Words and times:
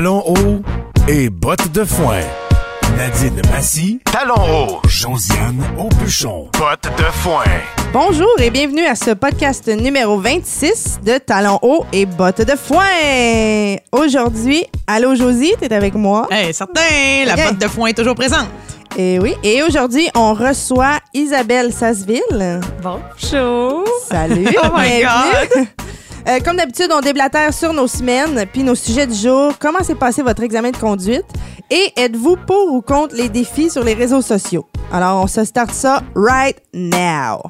Talons 0.00 0.24
hauts 0.26 0.62
et 1.08 1.28
bottes 1.28 1.72
de 1.72 1.84
foin. 1.84 2.20
Nadine 2.96 3.42
Massy, 3.52 4.00
talons 4.10 4.32
hauts. 4.34 4.80
Josiane 4.88 5.62
Aubuchon, 5.78 6.48
bottes 6.58 6.90
de 6.96 7.04
foin. 7.04 7.44
Bonjour 7.92 8.30
et 8.38 8.48
bienvenue 8.48 8.86
à 8.86 8.94
ce 8.94 9.10
podcast 9.10 9.68
numéro 9.68 10.18
26 10.18 11.00
de 11.04 11.18
Talons 11.18 11.58
hauts 11.60 11.84
et 11.92 12.06
bottes 12.06 12.40
de 12.40 12.56
foin. 12.56 13.76
Aujourd'hui, 13.92 14.64
allô 14.86 15.14
Josie, 15.14 15.52
t'es 15.60 15.70
avec 15.70 15.92
moi? 15.92 16.26
Eh, 16.30 16.50
certain, 16.54 16.80
la 17.26 17.36
botte 17.36 17.58
de 17.58 17.68
foin 17.68 17.88
est 17.88 17.92
toujours 17.92 18.14
présente. 18.14 18.48
Et 18.96 19.18
oui, 19.18 19.34
et 19.44 19.62
aujourd'hui, 19.62 20.08
on 20.14 20.32
reçoit 20.32 21.00
Isabelle 21.12 21.74
Sasseville. 21.74 22.62
Bonjour. 22.82 23.84
Salut. 24.08 24.48
Oh 24.64 24.68
my 24.74 25.00
bienvenue. 25.00 25.68
Euh, 26.28 26.38
comme 26.44 26.56
d'habitude, 26.56 26.88
on 26.92 27.00
déblatère 27.00 27.52
sur 27.52 27.72
nos 27.72 27.86
semaines, 27.86 28.44
puis 28.52 28.62
nos 28.62 28.74
sujets 28.74 29.06
du 29.06 29.14
jour. 29.16 29.52
Comment 29.58 29.82
s'est 29.82 29.94
passé 29.94 30.22
votre 30.22 30.42
examen 30.42 30.70
de 30.70 30.76
conduite? 30.76 31.24
Et 31.70 31.92
êtes-vous 31.96 32.36
pour 32.46 32.72
ou 32.72 32.82
contre 32.82 33.14
les 33.14 33.28
défis 33.28 33.70
sur 33.70 33.82
les 33.82 33.94
réseaux 33.94 34.20
sociaux? 34.22 34.66
Alors, 34.92 35.22
on 35.22 35.26
se 35.26 35.44
start 35.44 35.72
ça 35.72 36.02
right 36.14 36.56
now. 36.74 37.42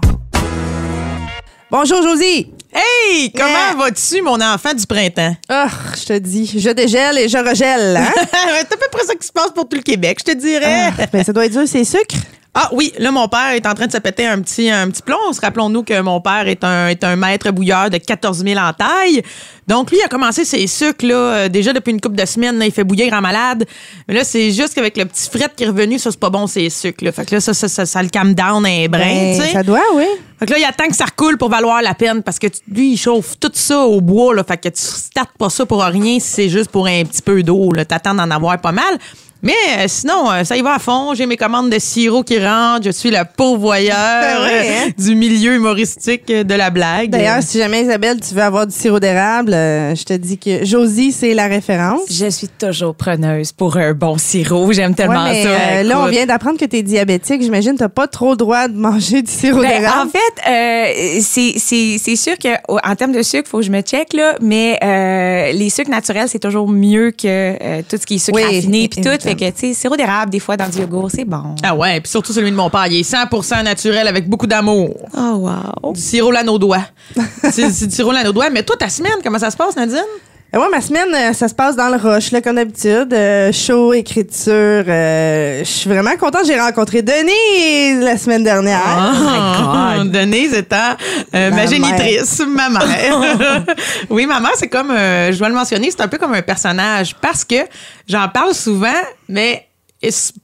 Bonjour, 1.70 2.02
Josie. 2.02 2.52
Hey, 2.72 3.32
comment 3.32 3.48
Yeah. 3.48 3.74
vas-tu, 3.76 4.22
mon 4.22 4.40
enfant 4.40 4.72
du 4.74 4.86
printemps? 4.86 5.34
Ah, 5.48 5.66
je 6.00 6.06
te 6.06 6.18
dis, 6.18 6.46
je 6.56 6.70
dégèle 6.70 7.18
et 7.18 7.28
je 7.28 7.38
regèle. 7.38 7.96
Hein? 7.96 8.12
C'est 8.32 8.72
à 8.72 8.76
peu 8.76 8.86
près 8.92 9.04
ça 9.04 9.14
qui 9.16 9.26
se 9.26 9.32
passe 9.32 9.50
pour 9.52 9.68
tout 9.68 9.76
le 9.76 9.82
Québec, 9.82 10.18
je 10.24 10.32
te 10.32 10.36
dirais. 10.38 10.92
Ah, 10.96 11.06
ben, 11.12 11.24
ça 11.24 11.32
doit 11.32 11.46
être 11.46 11.52
dur, 11.52 11.62
c'est 11.66 11.82
sucre. 11.84 12.14
Ah 12.52 12.68
oui, 12.72 12.92
là, 12.98 13.12
mon 13.12 13.28
père 13.28 13.50
est 13.54 13.64
en 13.64 13.74
train 13.74 13.86
de 13.86 13.92
se 13.92 13.98
péter 13.98 14.26
un 14.26 14.40
petit, 14.40 14.68
un 14.70 14.90
petit 14.90 15.02
plomb. 15.02 15.16
Rappelons-nous 15.40 15.84
que 15.84 16.00
mon 16.00 16.20
père 16.20 16.48
est 16.48 16.64
un, 16.64 16.88
est 16.88 17.04
un 17.04 17.14
maître 17.14 17.52
bouilleur 17.52 17.90
de 17.90 17.96
14 17.98 18.44
000 18.44 18.58
en 18.58 18.72
taille. 18.72 19.22
Donc, 19.68 19.92
lui, 19.92 19.98
il 20.00 20.04
a 20.04 20.08
commencé 20.08 20.44
ses 20.44 20.66
sucres, 20.66 21.06
là, 21.06 21.14
euh, 21.14 21.48
déjà 21.48 21.72
depuis 21.72 21.92
une 21.92 22.00
couple 22.00 22.16
de 22.16 22.26
semaines. 22.26 22.58
là, 22.58 22.66
il 22.66 22.72
fait 22.72 22.82
bouillir 22.82 23.12
en 23.14 23.20
malade. 23.20 23.64
Mais 24.08 24.14
là, 24.14 24.24
c'est 24.24 24.50
juste 24.50 24.74
qu'avec 24.74 24.96
le 24.96 25.04
petit 25.04 25.30
fret 25.30 25.48
qui 25.56 25.62
est 25.62 25.68
revenu, 25.68 26.00
ça, 26.00 26.10
c'est 26.10 26.18
pas 26.18 26.30
bon, 26.30 26.48
ses 26.48 26.68
sucres. 26.70 27.04
Là. 27.04 27.12
Fait 27.12 27.24
que 27.24 27.36
là, 27.36 27.40
ça, 27.40 27.54
ça, 27.54 27.68
ça, 27.68 27.86
ça 27.86 28.02
le 28.02 28.08
calme 28.08 28.34
down 28.34 28.66
un 28.66 28.88
brin, 28.88 28.98
Ben, 28.98 29.36
tu 29.38 29.44
sais. 29.46 29.52
ça 29.52 29.62
doit, 29.62 29.78
oui. 29.94 30.06
Fait 30.40 30.46
que 30.46 30.50
là, 30.52 30.58
il 30.58 30.64
attend 30.64 30.88
que 30.88 30.96
ça 30.96 31.04
recoule 31.04 31.38
pour 31.38 31.50
valoir 31.50 31.82
la 31.82 31.94
peine 31.94 32.24
parce 32.24 32.40
que 32.40 32.48
lui, 32.68 32.94
il 32.94 32.96
chauffe 32.96 33.38
tout 33.38 33.52
ça 33.54 33.78
au 33.86 34.00
bois. 34.00 34.34
Là, 34.34 34.42
fait 34.42 34.56
que 34.56 34.70
tu 34.70 34.80
startes 34.82 35.38
pas 35.38 35.50
ça 35.50 35.66
pour 35.66 35.84
rien 35.84 36.18
si 36.18 36.28
c'est 36.28 36.48
juste 36.48 36.70
pour 36.72 36.88
un 36.88 37.04
petit 37.04 37.22
peu 37.22 37.44
d'eau. 37.44 37.70
là. 37.72 37.84
T'attends 37.84 38.14
d'en 38.14 38.28
avoir 38.28 38.58
pas 38.60 38.72
mal. 38.72 38.98
Mais 39.42 39.52
euh, 39.78 39.84
sinon, 39.86 40.30
euh, 40.30 40.44
ça 40.44 40.56
y 40.56 40.62
va 40.62 40.74
à 40.74 40.78
fond. 40.78 41.14
J'ai 41.14 41.24
mes 41.26 41.36
commandes 41.36 41.70
de 41.70 41.78
sirop 41.78 42.22
qui 42.22 42.38
rentrent. 42.38 42.84
Je 42.84 42.90
suis 42.90 43.10
le 43.10 43.18
pourvoyeur 43.36 43.94
hein? 43.96 44.48
euh, 44.50 45.02
du 45.02 45.14
milieu 45.14 45.54
humoristique 45.54 46.26
de 46.26 46.54
la 46.54 46.68
blague. 46.70 47.10
D'ailleurs, 47.10 47.42
si 47.42 47.58
jamais 47.58 47.82
Isabelle, 47.82 48.18
tu 48.20 48.34
veux 48.34 48.42
avoir 48.42 48.66
du 48.66 48.74
sirop 48.74 49.00
d'érable, 49.00 49.54
euh, 49.54 49.94
je 49.94 50.04
te 50.04 50.12
dis 50.12 50.36
que 50.38 50.64
Josie, 50.64 51.12
c'est 51.12 51.32
la 51.34 51.46
référence. 51.46 52.00
Je 52.10 52.28
suis 52.28 52.48
toujours 52.48 52.94
preneuse 52.94 53.52
pour 53.52 53.76
un 53.78 53.94
bon 53.94 54.18
sirop. 54.18 54.72
J'aime 54.72 54.90
Ouais, 54.90 54.94
tellement 54.96 55.24
mais, 55.24 55.42
ça. 55.42 55.48
euh, 55.48 55.82
là, 55.84 56.00
on 56.00 56.06
vient 56.06 56.26
d'apprendre 56.26 56.58
que 56.58 56.64
tu 56.66 56.76
es 56.76 56.82
diabétique. 56.82 57.42
J'imagine 57.42 57.78
que 57.78 57.84
tu 57.84 57.88
pas 57.88 58.06
trop 58.06 58.32
le 58.32 58.36
droit 58.36 58.68
de 58.68 58.76
manger 58.76 59.22
du 59.22 59.30
sirop 59.30 59.60
Ben, 59.62 59.66
en 59.68 59.78
d'érable. 59.80 60.10
fait, 60.10 60.50
euh, 60.50 61.18
c'est- 61.22 61.54
c'est 61.58 61.96
c'est 61.98 62.16
sûr 62.16 62.36
que 62.38 62.48
au- 62.68 62.78
en 62.84 62.94
termes 62.94 63.12
de 63.12 63.22
sucre, 63.22 63.48
faut 63.48 63.58
que 63.58 63.64
je 63.64 63.70
me 63.70 63.80
check 63.80 64.12
là, 64.12 64.34
mais 64.40 64.78
euh, 64.84 65.52
les 65.52 65.70
sucres 65.70 65.90
naturels 65.90 66.28
c'est 66.28 66.38
toujours 66.38 66.68
mieux 66.68 67.10
que 67.10 67.26
euh, 67.26 67.82
tout 67.88 67.96
ce 68.00 68.06
qui 68.06 68.16
est 68.16 68.18
sucre 68.18 68.36
Oui, 68.36 68.44
raffiné 68.44 68.88
puis 68.88 69.00
tout. 69.00 69.08
Fait 69.30 69.36
que 69.36 69.56
tu 69.56 69.68
sais, 69.68 69.74
sirop 69.74 69.96
d'érable 69.96 70.30
des 70.32 70.40
fois 70.40 70.56
dans 70.56 70.68
du 70.68 70.78
yogourt, 70.78 71.10
c'est 71.10 71.24
bon. 71.24 71.54
Ah 71.62 71.74
ouais, 71.74 72.00
puis 72.00 72.10
surtout 72.10 72.32
celui 72.32 72.50
de 72.50 72.56
mon 72.56 72.68
père. 72.68 72.86
Il 72.88 72.98
est 72.98 73.02
100 73.02 73.62
naturel 73.62 74.08
avec 74.08 74.28
beaucoup 74.28 74.46
d'amour. 74.46 74.96
Oh 75.16 75.50
wow. 75.84 75.92
Du 75.92 76.00
sirop 76.00 76.32
doigts. 76.58 76.84
c'est 77.50 77.86
du 77.86 77.94
sirop 77.94 78.12
doigts. 78.32 78.50
Mais 78.50 78.62
toi, 78.62 78.76
ta 78.76 78.88
semaine, 78.88 79.18
comment 79.22 79.38
ça 79.38 79.50
se 79.50 79.56
passe, 79.56 79.76
Nadine? 79.76 80.02
Euh, 80.52 80.58
ouais, 80.58 80.68
ma 80.68 80.80
semaine, 80.80 81.14
euh, 81.14 81.32
ça 81.32 81.46
se 81.46 81.54
passe 81.54 81.76
dans 81.76 81.88
le 81.88 81.96
rush, 81.96 82.32
là, 82.32 82.40
comme 82.40 82.56
d'habitude. 82.56 83.12
Euh, 83.12 83.52
show, 83.52 83.92
écriture. 83.92 84.50
euh, 84.88 85.60
Je 85.60 85.64
suis 85.64 85.88
vraiment 85.88 86.16
contente. 86.18 86.42
J'ai 86.44 86.58
rencontré 86.58 87.02
Denise 87.02 88.02
la 88.02 88.16
semaine 88.18 88.42
dernière. 88.42 88.80
Ah, 88.84 89.94
Denise 90.04 90.52
étant 90.54 90.96
euh, 91.34 91.50
ma 91.50 91.56
Ma 91.56 91.66
génitrice, 91.66 92.42
ma 92.48 92.68
mère. 92.68 92.84
oui, 94.10 94.26
ma 94.26 94.40
mère, 94.40 94.52
c'est 94.56 94.66
comme, 94.68 94.90
euh, 94.90 95.30
je 95.30 95.38
dois 95.38 95.48
le 95.50 95.54
mentionner, 95.54 95.88
c'est 95.92 96.00
un 96.02 96.08
peu 96.08 96.18
comme 96.18 96.34
un 96.34 96.42
personnage 96.42 97.14
parce 97.20 97.44
que 97.44 97.56
j'en 98.08 98.28
parle 98.28 98.52
souvent, 98.54 98.88
mais 99.28 99.66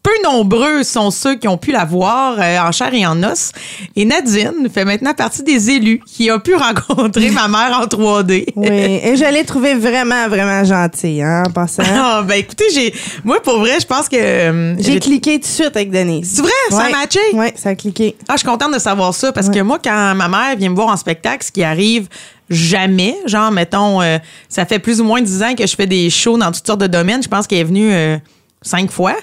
peu 0.03 0.11
nombreux 0.23 0.83
sont 0.83 1.11
ceux 1.11 1.37
qui 1.37 1.49
ont 1.49 1.57
pu 1.57 1.73
la 1.73 1.85
voir 1.85 2.37
euh, 2.39 2.59
en 2.59 2.73
chair 2.73 2.93
et 2.93 3.07
en 3.07 3.23
os. 3.23 3.53
Et 3.95 4.05
Nadine 4.05 4.69
fait 4.73 4.85
maintenant 4.85 5.15
partie 5.15 5.43
des 5.43 5.71
élus 5.71 6.01
qui 6.07 6.31
ont 6.31 6.39
pu 6.39 6.55
rencontrer 6.57 7.31
ma 7.31 7.49
mère 7.49 7.81
en 7.81 7.87
3D. 7.87 8.49
Oui, 8.55 8.67
et 8.69 9.17
je 9.17 9.33
l'ai 9.33 9.45
trouvé 9.45 9.75
vraiment, 9.75 10.29
vraiment 10.29 10.63
gentil, 10.65 11.23
hein, 11.23 11.45
en 11.47 11.51
passant. 11.51 11.83
Ah, 11.99 12.23
ben 12.23 12.35
écoutez, 12.35 12.67
j'ai, 12.75 12.93
moi 13.25 13.41
pour 13.43 13.59
vrai, 13.59 13.81
je 13.81 13.87
pense 13.87 14.09
que 14.09 14.17
euh, 14.17 14.77
J'ai 14.79 15.01
cliqué 15.01 15.35
tout 15.41 15.47
de 15.47 15.53
suite 15.53 15.75
avec 15.75 15.91
Denise. 15.91 16.35
C'est 16.37 16.43
vrai? 16.43 16.51
Ça 16.71 16.85
a 16.85 16.91
matché? 16.91 17.21
Oui, 17.33 17.47
ça 17.57 17.71
a 17.71 17.75
cliqué. 17.75 18.17
Ah, 18.29 18.35
je 18.35 18.39
suis 18.41 18.49
contente 18.49 18.75
de 18.75 18.79
savoir 18.79 19.15
ça 19.15 19.33
parce 19.33 19.49
que 19.49 19.61
moi, 19.61 19.79
quand 19.83 20.15
ma 20.15 20.29
mère 20.29 20.57
vient 20.57 20.71
me 20.71 20.75
voir 20.75 20.89
en 20.89 20.97
spectacle, 20.97 21.45
ce 21.45 21.51
qui 21.51 21.65
arrive 21.65 22.09
jamais, 22.51 23.17
genre, 23.27 23.51
mettons, 23.51 24.01
euh, 24.03 24.19
ça 24.49 24.65
fait 24.67 24.79
plus 24.79 25.01
ou 25.01 25.05
moins 25.05 25.21
dix 25.21 25.43
ans 25.43 25.55
que 25.55 25.67
je 25.67 25.75
fais 25.75 25.87
des 25.87 26.11
shows 26.11 26.39
dans 26.39 26.53
toutes 26.53 26.67
sortes 26.67 26.81
de 26.81 26.87
domaines. 26.87 27.23
Je 27.23 27.29
pense 27.29 27.47
qu'elle 27.47 27.59
est 27.59 27.65
venue 27.65 27.93
euh, 27.93 28.19
cinq 28.67 28.91
fois. 28.91 29.15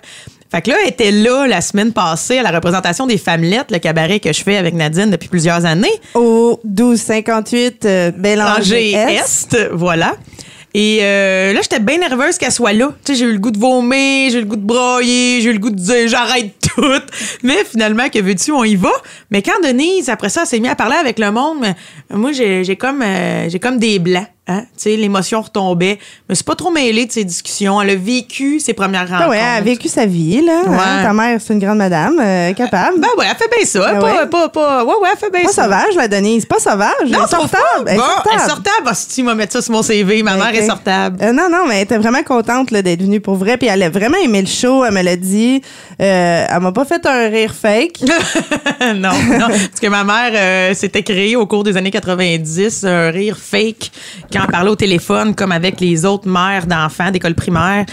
Fait 0.51 0.61
que 0.61 0.69
là, 0.69 0.75
elle 0.83 0.89
était 0.89 1.11
là 1.11 1.47
la 1.47 1.61
semaine 1.61 1.93
passée 1.93 2.37
à 2.37 2.43
la 2.43 2.51
représentation 2.51 3.07
des 3.07 3.17
Femmelettes, 3.17 3.71
le 3.71 3.79
cabaret 3.79 4.19
que 4.19 4.31
je 4.31 4.43
fais 4.43 4.55
avec 4.55 4.75
Nadine 4.75 5.09
depuis 5.09 5.27
plusieurs 5.27 5.65
années. 5.65 5.99
Au 6.13 6.59
1258 6.63 7.85
euh, 7.85 8.11
Bélanger 8.11 8.91
Est. 8.91 9.53
Est, 9.53 9.69
voilà. 9.71 10.15
Et 10.75 10.99
euh, 11.01 11.53
là, 11.53 11.59
j'étais 11.61 11.79
bien 11.79 11.97
nerveuse 11.99 12.37
qu'elle 12.37 12.51
soit 12.51 12.73
là. 12.73 12.93
Tu 13.03 13.13
sais, 13.13 13.19
j'ai 13.19 13.25
eu 13.25 13.33
le 13.33 13.39
goût 13.39 13.49
de 13.51 13.59
vomir, 13.59 14.31
j'ai 14.31 14.37
eu 14.37 14.41
le 14.41 14.47
goût 14.47 14.55
de 14.55 14.65
broyer, 14.65 15.41
j'ai 15.41 15.49
eu 15.49 15.53
le 15.53 15.59
goût 15.59 15.69
de 15.69 15.75
dire 15.75 16.07
j'arrête 16.07 16.53
tout. 16.61 16.81
Mais 17.43 17.63
finalement, 17.63 18.09
que 18.09 18.19
veux-tu, 18.19 18.51
on 18.51 18.63
y 18.63 18.75
va. 18.75 18.91
Mais 19.29 19.41
quand 19.41 19.59
Denise, 19.63 20.09
après 20.09 20.29
ça, 20.29 20.45
s'est 20.45 20.59
mise 20.59 20.71
à 20.71 20.75
parler 20.75 20.95
avec 20.95 21.19
le 21.19 21.31
monde, 21.31 21.65
moi, 22.11 22.31
j'ai 22.31 22.63
j'ai 22.63 22.75
comme, 22.75 23.01
euh, 23.03 23.49
j'ai 23.49 23.59
comme 23.59 23.77
des 23.77 23.99
blancs. 23.99 24.27
Hein? 24.45 24.63
Tu 24.75 24.89
sais, 24.91 24.97
l'émotion 24.97 25.41
retombait. 25.41 25.97
Mais 26.27 26.35
c'est 26.35 26.45
pas 26.45 26.55
trop 26.55 26.69
mêlée 26.69 27.05
de 27.05 27.11
ces 27.13 27.23
discussions. 27.23 27.81
Elle 27.81 27.91
a 27.91 27.95
vécu 27.95 28.59
ses 28.59 28.73
premières 28.73 29.07
rencontres. 29.07 29.23
Ah 29.27 29.29
ouais, 29.29 29.37
elle 29.37 29.57
a 29.57 29.61
vécu 29.61 29.87
sa 29.87 30.05
vie, 30.05 30.41
là. 30.45 30.63
Ouais. 30.67 30.77
hein. 30.77 31.01
Ta 31.01 31.13
mère, 31.13 31.39
c'est 31.41 31.53
une 31.53 31.59
grande 31.59 31.77
madame, 31.77 32.19
euh, 32.21 32.51
capable. 32.51 32.99
Ben 32.99 33.07
ouais, 33.17 33.25
elle 33.31 33.37
fait 33.37 33.49
bien 33.55 33.65
ça. 33.65 33.85
Ah 33.87 33.99
pas, 34.01 34.21
ouais? 34.23 34.27
pas, 34.29 34.49
pas, 34.49 34.83
ouais, 34.83 34.93
ouais, 35.01 35.09
elle 35.13 35.17
fait 35.17 35.29
bien 35.31 35.43
pas 35.43 35.51
ça. 35.53 35.63
sauvage, 35.63 35.95
la 35.95 36.09
Denise. 36.09 36.45
Pas 36.45 36.59
sauvage. 36.59 36.89
Non, 37.07 37.19
elle 37.19 37.23
est 37.23 37.27
sortable. 37.27 37.47
fort. 37.51 37.83
Elle 37.87 37.93
est 37.93 37.97
Bon, 37.97 38.03
sortable. 38.03 38.29
elle 38.33 38.39
est 38.41 38.49
sortable. 38.49 38.89
Hostie, 38.91 39.21
il 39.21 39.25
va 39.25 39.35
mettre 39.35 39.53
ça 39.53 39.61
sur 39.61 39.71
mon 39.71 39.81
CV. 39.81 40.23
Ma 40.23 40.35
mère 40.35 40.49
Ok. 40.49 40.55
est 40.55 40.67
sortable. 40.67 41.17
Euh, 41.23 41.31
non, 41.31 41.47
non, 41.49 41.65
mais 41.69 41.75
elle 41.77 41.83
était 41.83 41.97
vraiment 41.97 42.23
contente 42.23 42.73
d'être 42.73 43.01
venue 43.01 43.21
pour 43.21 43.35
vrai. 43.35 43.55
Puis 43.55 43.69
elle 43.69 43.81
a 43.83 43.89
vraiment 43.89 44.17
aimé 44.17 44.41
le 44.41 44.47
show. 44.47 44.83
Elle 44.83 44.93
me 44.93 45.01
l'a 45.03 45.15
dit. 45.15 45.61
Euh, 46.01 46.45
elle 46.49 46.59
m'a 46.59 46.73
pas 46.73 46.83
fait 46.83 47.05
un 47.05 47.29
rire 47.29 47.53
fake. 47.55 48.01
non, 48.81 49.11
non. 49.39 49.47
Parce 49.47 49.79
que 49.81 49.87
ma 49.87 50.03
mère 50.03 50.75
s'était 50.75 51.03
créée 51.03 51.37
au 51.37 51.45
cours 51.47 51.63
des 51.63 51.77
années 51.77 51.91
90 51.91 52.83
un 52.83 53.09
rire 53.09 53.37
fake 53.41 53.91
quand 54.33 54.43
elle 54.43 54.51
parlait 54.51 54.71
au 54.71 54.75
téléphone, 54.75 55.35
comme 55.35 55.51
avec 55.51 55.79
les 55.79 56.05
autres 56.05 56.27
mères 56.27 56.65
d'enfants 56.65 57.11
d'école 57.11 57.35
primaire. 57.35 57.85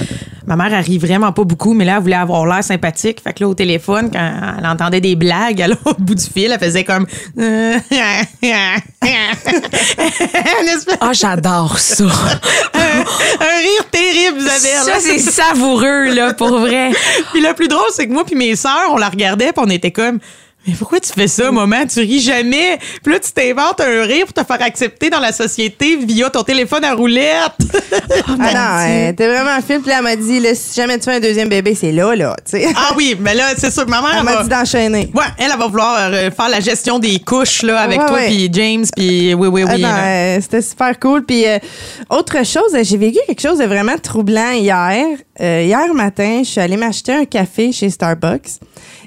Ma 0.47 0.57
mère 0.57 0.73
arrive 0.75 1.03
vraiment 1.03 1.31
pas 1.33 1.45
beaucoup, 1.45 1.75
mais 1.75 1.85
là, 1.85 1.97
elle 1.97 2.03
voulait 2.03 2.17
avoir 2.17 2.45
l'air 2.47 2.65
sympathique. 2.65 3.21
Fait 3.23 3.33
que 3.33 3.45
là, 3.45 3.49
au 3.49 3.55
téléphone, 3.55 4.11
quand 4.11 4.33
elle 4.59 4.67
entendait 4.67 5.01
des 5.01 5.15
blagues 5.15 5.61
l'autre 5.69 6.01
bout 6.01 6.15
du 6.15 6.25
fil, 6.25 6.51
elle 6.51 6.59
faisait 6.59 6.85
comme. 6.85 7.07
Oh, 11.03 11.11
j'adore 11.13 11.79
ça. 11.79 12.05
un, 12.75 12.79
un 12.79 13.59
rire 13.59 13.91
terrible, 13.91 14.41
Isabelle. 14.41 14.83
ça 14.85 15.01
c'est 15.01 15.19
savoureux 15.19 16.15
là 16.15 16.35
pour 16.35 16.59
vrai. 16.59 16.91
Puis 17.33 17.41
le 17.41 17.55
plus 17.55 17.69
drôle, 17.69 17.89
c'est 17.93 18.07
que 18.07 18.13
moi 18.13 18.25
puis 18.25 18.35
mes 18.37 18.57
sœurs, 18.57 18.91
on 18.91 18.97
la 18.97 19.09
regardait 19.09 19.53
puis 19.53 19.65
on 19.65 19.71
était 19.71 19.91
comme 19.91 20.19
mais 20.67 20.75
pourquoi 20.75 21.01
tu 21.01 21.11
fais 21.13 21.27
ça, 21.27 21.51
maman? 21.51 21.87
Tu 21.87 22.01
ris 22.01 22.21
jamais. 22.21 22.79
Puis 23.03 23.13
là, 23.13 23.19
tu 23.19 23.33
t'inventes 23.33 23.81
un 23.81 24.03
rire 24.05 24.27
pour 24.27 24.35
te 24.35 24.45
faire 24.45 24.63
accepter 24.63 25.09
dans 25.09 25.19
la 25.21 25.33
société 25.33 25.97
via 25.97 26.29
ton 26.31 26.43
téléphone 26.43 26.85
à 26.85 26.95
roulette. 26.95 27.53
ah 28.29 28.33
non, 28.37 28.87
elle 28.87 29.09
était 29.15 29.27
vraiment 29.27 29.61
fine. 29.67 29.81
Puis 29.81 29.91
là, 29.91 29.97
elle 29.99 30.05
m'a 30.05 30.17
dit, 30.17 30.39
là, 30.39 30.55
si 30.55 30.75
jamais 30.75 30.99
tu 30.99 31.05
fais 31.05 31.15
un 31.17 31.21
deuxième 31.21 31.49
bébé, 31.49 31.75
c'est 31.75 31.93
là, 31.93 32.15
là. 32.15 32.37
tu 32.45 32.59
sais. 32.61 32.69
ah 32.77 32.93
oui, 32.97 33.17
mais 33.19 33.35
là, 33.35 33.49
c'est 33.57 33.71
sûr 33.73 33.85
que 33.87 33.91
ma 33.91 34.01
mère, 34.03 34.11
Elle 34.13 34.19
elle 34.19 34.25
m'a 34.35 34.43
dit 34.43 34.49
d'enchaîner. 34.49 35.11
ouais, 35.15 35.25
elle, 35.39 35.51
elle 35.53 35.59
va 35.59 35.67
vouloir 35.67 35.97
euh, 36.13 36.31
faire 36.31 36.49
la 36.49 36.61
gestion 36.61 36.99
des 36.99 37.19
couches 37.21 37.63
là, 37.63 37.81
avec 37.81 38.01
Ouais, 38.01 38.07
toi 38.07 38.19
puis 38.27 38.49
James 38.53 38.85
puis 38.95 39.35
oui, 39.35 39.49
oui, 39.49 39.65
oui. 39.65 39.83
Ah 39.85 39.99
euh, 40.05 40.39
c'était 40.41 40.63
super 40.63 40.99
cool. 41.01 41.25
Puis 41.25 41.47
euh, 41.47 41.59
autre 42.11 42.45
chose, 42.45 42.77
j'ai 42.83 42.97
vécu 42.97 43.19
quelque 43.27 43.41
chose 43.43 43.59
de 43.59 43.65
vraiment 43.65 43.97
troublant 44.03 44.53
hier. 44.53 45.07
Euh, 45.41 45.63
hier 45.65 45.95
matin, 45.95 46.43
je 46.45 46.49
suis 46.51 46.61
allée 46.61 46.77
m'acheter 46.77 47.13
un 47.13 47.25
café 47.25 47.73
chez 47.73 47.89
Starbucks. 47.91 48.59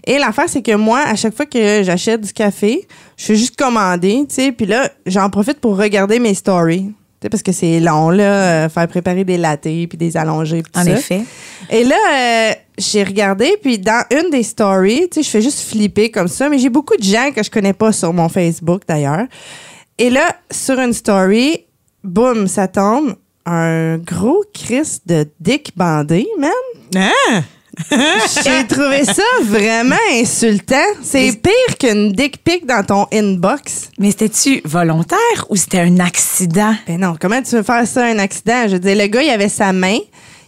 Et 0.05 0.17
l'affaire, 0.17 0.49
c'est 0.49 0.61
que 0.61 0.75
moi, 0.75 0.99
à 0.99 1.15
chaque 1.15 1.35
fois 1.35 1.45
que 1.45 1.81
j'achète 1.83 2.21
du 2.21 2.33
café, 2.33 2.87
je 3.17 3.25
fais 3.25 3.35
juste 3.35 3.55
commander, 3.55 4.25
tu 4.27 4.35
sais. 4.35 4.51
Puis 4.51 4.65
là, 4.65 4.89
j'en 5.05 5.29
profite 5.29 5.59
pour 5.59 5.77
regarder 5.77 6.19
mes 6.19 6.33
stories. 6.33 6.87
Tu 6.87 6.93
sais, 7.25 7.29
parce 7.29 7.43
que 7.43 7.53
c'est 7.53 7.79
long, 7.79 8.09
là, 8.09 8.65
euh, 8.65 8.69
faire 8.69 8.87
préparer 8.89 9.23
des 9.23 9.37
lattés 9.37 9.87
puis 9.87 9.97
des 9.97 10.17
allongés. 10.17 10.61
tout 10.61 10.77
En 10.77 10.83
ça. 10.83 10.91
effet. 10.91 11.21
Et 11.69 11.85
là, 11.85 11.95
euh, 11.95 12.53
j'ai 12.77 13.03
regardé, 13.03 13.55
puis 13.61 13.79
dans 13.79 14.03
une 14.11 14.29
des 14.29 14.43
stories, 14.43 15.07
tu 15.09 15.15
sais, 15.15 15.23
je 15.23 15.29
fais 15.29 15.41
juste 15.41 15.61
flipper 15.69 16.11
comme 16.11 16.27
ça, 16.27 16.49
mais 16.49 16.57
j'ai 16.59 16.69
beaucoup 16.69 16.97
de 16.97 17.03
gens 17.03 17.31
que 17.33 17.41
je 17.41 17.49
connais 17.49 17.71
pas 17.73 17.93
sur 17.93 18.11
mon 18.11 18.27
Facebook 18.27 18.81
d'ailleurs. 18.87 19.25
Et 19.97 20.09
là, 20.09 20.35
sur 20.51 20.79
une 20.79 20.91
story, 20.91 21.65
boum, 22.03 22.47
ça 22.47 22.67
tombe, 22.67 23.15
un 23.45 23.97
gros 23.99 24.43
crise 24.53 25.01
de 25.05 25.25
dick 25.39 25.71
bandé, 25.77 26.27
man. 26.37 26.51
Hein? 26.95 27.43
J'ai 28.43 28.67
trouvé 28.67 29.03
ça 29.03 29.23
vraiment 29.43 29.95
insultant. 30.11 30.75
C'est 31.01 31.41
pire 31.41 31.77
qu'une 31.79 32.11
dick 32.11 32.43
pic 32.43 32.65
dans 32.65 32.83
ton 32.83 33.07
inbox. 33.11 33.89
Mais 33.97 34.11
c'était-tu 34.11 34.61
volontaire 34.65 35.45
ou 35.49 35.55
c'était 35.55 35.79
un 35.79 35.99
accident? 35.99 36.75
Ben 36.87 36.99
non, 36.99 37.15
comment 37.19 37.41
tu 37.41 37.55
veux 37.55 37.63
faire 37.63 37.87
ça 37.87 38.05
un 38.05 38.19
accident? 38.19 38.67
Je 38.67 38.73
veux 38.73 38.79
dire, 38.79 38.95
le 38.95 39.07
gars, 39.07 39.23
il 39.23 39.29
avait 39.29 39.49
sa 39.49 39.73
main, 39.73 39.97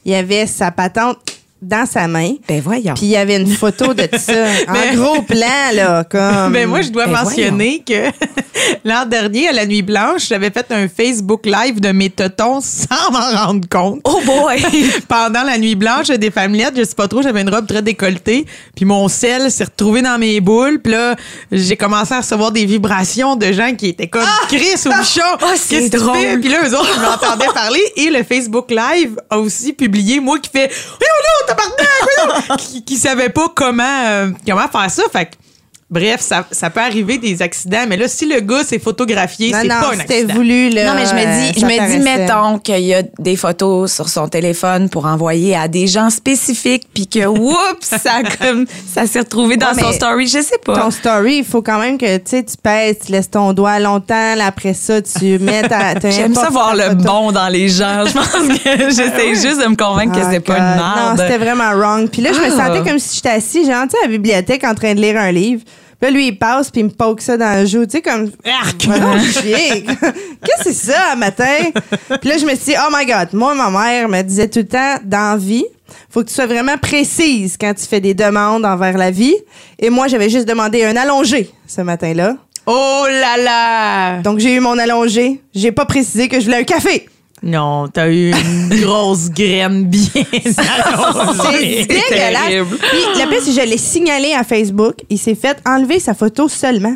il 0.06 0.14
avait 0.14 0.46
sa 0.46 0.72
patente 0.72 1.18
dans 1.66 1.86
sa 1.86 2.08
main. 2.08 2.34
Ben 2.48 2.62
voyons. 2.62 2.94
Puis 2.94 3.06
il 3.08 3.10
y 3.12 3.18
avait 3.18 3.38
une 3.38 3.48
photo 3.48 3.94
de 3.94 4.08
ça. 4.18 4.34
Mais- 4.72 4.92
en 4.92 4.96
gros 4.96 5.22
plan, 5.24 5.72
là, 5.74 6.04
comme. 6.04 6.54
Ben 6.54 6.68
moi, 6.68 6.82
je 6.82 6.90
dois 6.90 7.06
Ben 7.08 7.24
mentionner 7.24 7.84
que 7.86 8.10
l'an 8.86 9.06
dernier, 9.06 9.50
à 9.50 9.52
la 9.52 9.66
Nuit 9.66 9.82
Blanche, 9.82 10.28
j'avais 10.30 10.52
fait 10.52 10.66
un 10.72 10.88
Facebook 10.88 11.46
Live 11.46 11.80
de 11.80 11.92
mes 11.92 12.10
totons 12.10 12.62
sans 12.62 13.12
m'en 13.12 13.46
rendre 13.46 13.68
compte. 13.70 14.02
Oh 14.04 14.22
boy! 14.26 14.64
Pendant 15.08 15.44
la 15.44 15.58
Nuit 15.58 15.76
Blanche 15.76 16.08
des 16.08 16.32
Famillettes, 16.32 16.76
je 16.78 16.84
sais 16.84 16.96
pas 16.96 17.08
trop, 17.08 17.22
j'avais 17.22 17.42
une 17.42 17.50
robe 17.54 17.68
très 17.68 17.82
décolletée, 17.82 18.46
puis 18.76 18.86
mon 18.86 19.08
sel 19.08 19.52
s'est 19.52 19.66
retrouvé 19.66 20.02
dans 20.02 20.18
mes 20.18 20.40
boules, 20.42 20.80
puis 20.82 20.94
là, 20.94 21.16
j'ai 21.52 21.76
commencé 21.78 22.14
à 22.14 22.22
recevoir 22.22 22.52
des 22.52 22.66
vibrations 22.66 23.36
de 23.36 23.52
gens 23.52 23.74
qui 23.76 23.88
étaient 23.90 24.08
comme 24.08 24.24
Chris 24.48 24.76
ou 24.86 24.90
Bichon. 25.00 25.22
Ah, 25.42 25.54
c'est 25.58 25.90
drôle. 25.90 26.40
Puis 26.42 26.50
là, 26.50 26.60
eux 26.68 26.74
autres, 26.76 26.90
ils 26.96 27.02
m'entendaient 27.02 27.54
parler 27.54 27.82
et 27.96 28.10
le 28.10 28.24
Facebook 28.24 28.70
Live 28.72 29.18
a 29.30 29.38
aussi 29.40 29.74
publié 29.74 30.20
moi 30.20 30.40
qui 30.40 30.50
fais 30.50 30.68
"Oui, 30.70 31.08
non, 31.50 31.55
tabarnak, 31.56 32.48
voyons! 32.48 32.56
qui, 32.58 32.84
qui 32.84 32.96
savait 32.98 33.30
pas 33.30 33.50
comment 33.56 33.84
euh, 34.06 34.32
comment 34.46 34.68
faire 34.68 34.92
ça, 34.92 35.04
fait 35.12 35.26
que 35.26 35.45
Bref, 35.96 36.20
ça, 36.20 36.46
ça 36.52 36.70
peut 36.70 36.82
arriver 36.82 37.18
des 37.18 37.42
accidents, 37.42 37.86
mais 37.88 37.96
là, 37.96 38.10
si 38.10 38.26
le 38.26 38.42
gars 38.42 38.64
s'est 38.66 38.80
photographié, 38.80 39.52
non, 39.52 39.60
c'est 39.62 39.68
non, 39.70 39.76
pas 39.80 39.88
un 39.94 39.98
c'était 40.00 40.14
accident. 40.16 40.34
voulu, 40.34 40.70
là. 40.70 40.86
Non, 40.88 40.94
mais 40.96 41.06
je 41.06 41.14
me 41.16 41.20
euh, 41.22 41.40
dis, 41.52 41.54
je 41.56 41.60
ça 41.62 41.66
me 41.68 41.92
dis, 41.92 42.00
mettons 42.00 42.60
qu'il 42.60 42.80
y 42.82 42.94
a 42.94 43.02
des 43.20 43.36
photos 43.38 43.92
sur 43.94 44.10
son 44.10 44.28
téléphone 44.28 44.90
pour 44.90 45.06
envoyer 45.06 45.56
à 45.56 45.68
des 45.70 45.88
gens 45.88 46.10
spécifiques, 46.10 46.88
puis 46.94 47.08
que, 47.08 47.26
oups, 47.26 47.56
ça, 47.82 48.22
comme, 48.42 48.66
ça 48.94 49.08
s'est 49.08 49.20
retrouvé 49.20 49.56
dans 49.58 49.68
Ouais, 49.74 49.82
son 49.82 49.94
story, 49.94 50.28
je 50.28 50.42
sais 50.42 50.58
pas. 50.64 50.78
Ton 50.78 50.92
story, 50.92 51.38
il 51.38 51.46
faut 51.46 51.62
quand 51.62 51.80
même 51.80 51.98
que 51.98 52.18
tu 52.18 52.24
sais, 52.26 52.44
tu 52.44 52.56
pèses, 52.62 52.98
tu 53.06 53.12
laisses 53.14 53.30
ton 53.32 53.54
doigt 53.54 53.80
longtemps, 53.80 54.36
là, 54.36 54.48
après 54.48 54.74
ça, 54.74 55.02
tu 55.02 55.40
mets 55.40 55.62
ta. 55.64 55.98
J'aime 56.10 56.36
ça 56.36 56.50
voir 56.50 56.76
le 56.76 56.84
photo. 56.84 56.96
bon 57.04 57.32
dans 57.32 57.48
les 57.48 57.70
gens. 57.70 58.06
Je 58.06 58.14
pense 58.14 58.28
que 58.60 58.90
j'essaie 58.90 59.36
juste 59.36 59.62
de 59.64 59.68
me 59.70 59.76
convaincre 59.76 60.14
que 60.14 60.26
Ah, 60.26 60.30
c'est 60.32 60.40
pas 60.42 60.58
une 60.58 60.78
Non, 60.78 60.96
merde. 61.16 61.20
c'était 61.22 61.38
vraiment 61.38 61.72
wrong. 61.74 62.10
Puis 62.10 62.22
là, 62.22 62.32
je 62.34 62.40
me 62.40 62.48
Ah. 62.60 62.68
sentais 62.68 62.88
comme 62.90 63.00
si 63.00 63.16
j'étais 63.16 63.30
assis, 63.30 63.66
genre, 63.66 63.84
tu 63.84 63.92
sais, 63.92 63.98
à 64.04 64.08
la 64.08 64.08
bibliothèque 64.08 64.64
en 64.64 64.74
train 64.76 64.94
de 64.94 65.02
lire 65.02 65.18
un 65.18 65.32
livre. 65.32 65.62
Puis 66.00 66.10
là, 66.10 66.12
lui, 66.12 66.28
il 66.28 66.38
passe, 66.38 66.70
puis 66.70 66.82
il 66.82 66.86
me 66.86 66.90
poke 66.90 67.22
ça 67.22 67.38
dans 67.38 67.60
le 67.60 67.66
joue, 67.66 67.86
tu 67.86 67.92
sais, 67.92 68.02
comme. 68.02 68.32
Arc! 68.46 68.82
Chier. 68.82 69.84
Qu'est-ce 70.44 70.64
que 70.64 70.74
c'est 70.74 70.92
ça, 70.92 71.14
un 71.14 71.16
matin? 71.16 71.72
Puis 72.22 72.30
là, 72.30 72.38
je 72.38 72.46
me 72.46 72.56
suis 72.56 72.74
dit, 72.74 72.76
oh 72.78 72.92
my 72.92 73.06
God, 73.06 73.30
moi, 73.34 73.56
ma 73.56 73.70
mère 73.70 74.10
me 74.10 74.22
disait 74.22 74.50
tout 74.50 74.60
le 74.60 74.68
temps, 74.68 74.96
dans 75.04 75.38
vie, 75.38 75.66
faut 76.10 76.22
que 76.22 76.28
tu 76.28 76.34
sois 76.34 76.48
vraiment 76.48 76.78
précise 76.78 77.58
quand 77.60 77.74
tu 77.74 77.86
fais 77.86 78.02
des 78.02 78.14
demandes 78.14 78.66
envers 78.66 78.98
la 78.98 79.12
vie. 79.12 79.36
Et 79.80 79.90
moi, 79.90 80.08
j'avais 80.08 80.30
juste 80.30 80.48
demandé 80.48 80.84
un 80.84 80.96
allongé 80.96 81.52
ce 81.68 81.82
matin-là. 81.82 82.36
Oh 82.68 83.06
là 83.08 83.38
là! 83.38 84.22
Donc, 84.22 84.40
j'ai 84.40 84.56
eu 84.56 84.60
mon 84.60 84.78
allongé. 84.78 85.42
J'ai 85.54 85.72
pas 85.72 85.86
précisé 85.86 86.28
que 86.28 86.40
je 86.40 86.46
voulais 86.46 86.58
un 86.58 86.64
café. 86.64 87.08
Non, 87.44 87.88
t'as 87.88 88.10
eu 88.10 88.32
une 88.32 88.70
grosse 88.82 89.30
graine 89.30 89.86
bien 89.86 90.08
allongée. 90.16 91.86
C'est 91.88 91.88
dégueulasse. 91.88 92.48
terrible. 92.48 92.78
Puis 92.78 93.00
pire, 93.28 93.40
c'est 93.42 93.54
que 93.56 93.62
je 93.62 93.70
l'ai 93.70 93.78
signalé 93.78 94.34
à 94.34 94.44
Facebook. 94.44 94.96
Il 95.10 95.20
s'est 95.20 95.36
fait 95.36 95.58
enlever 95.66 96.00
sa 96.00 96.14
photo 96.14 96.48
seulement. 96.48 96.96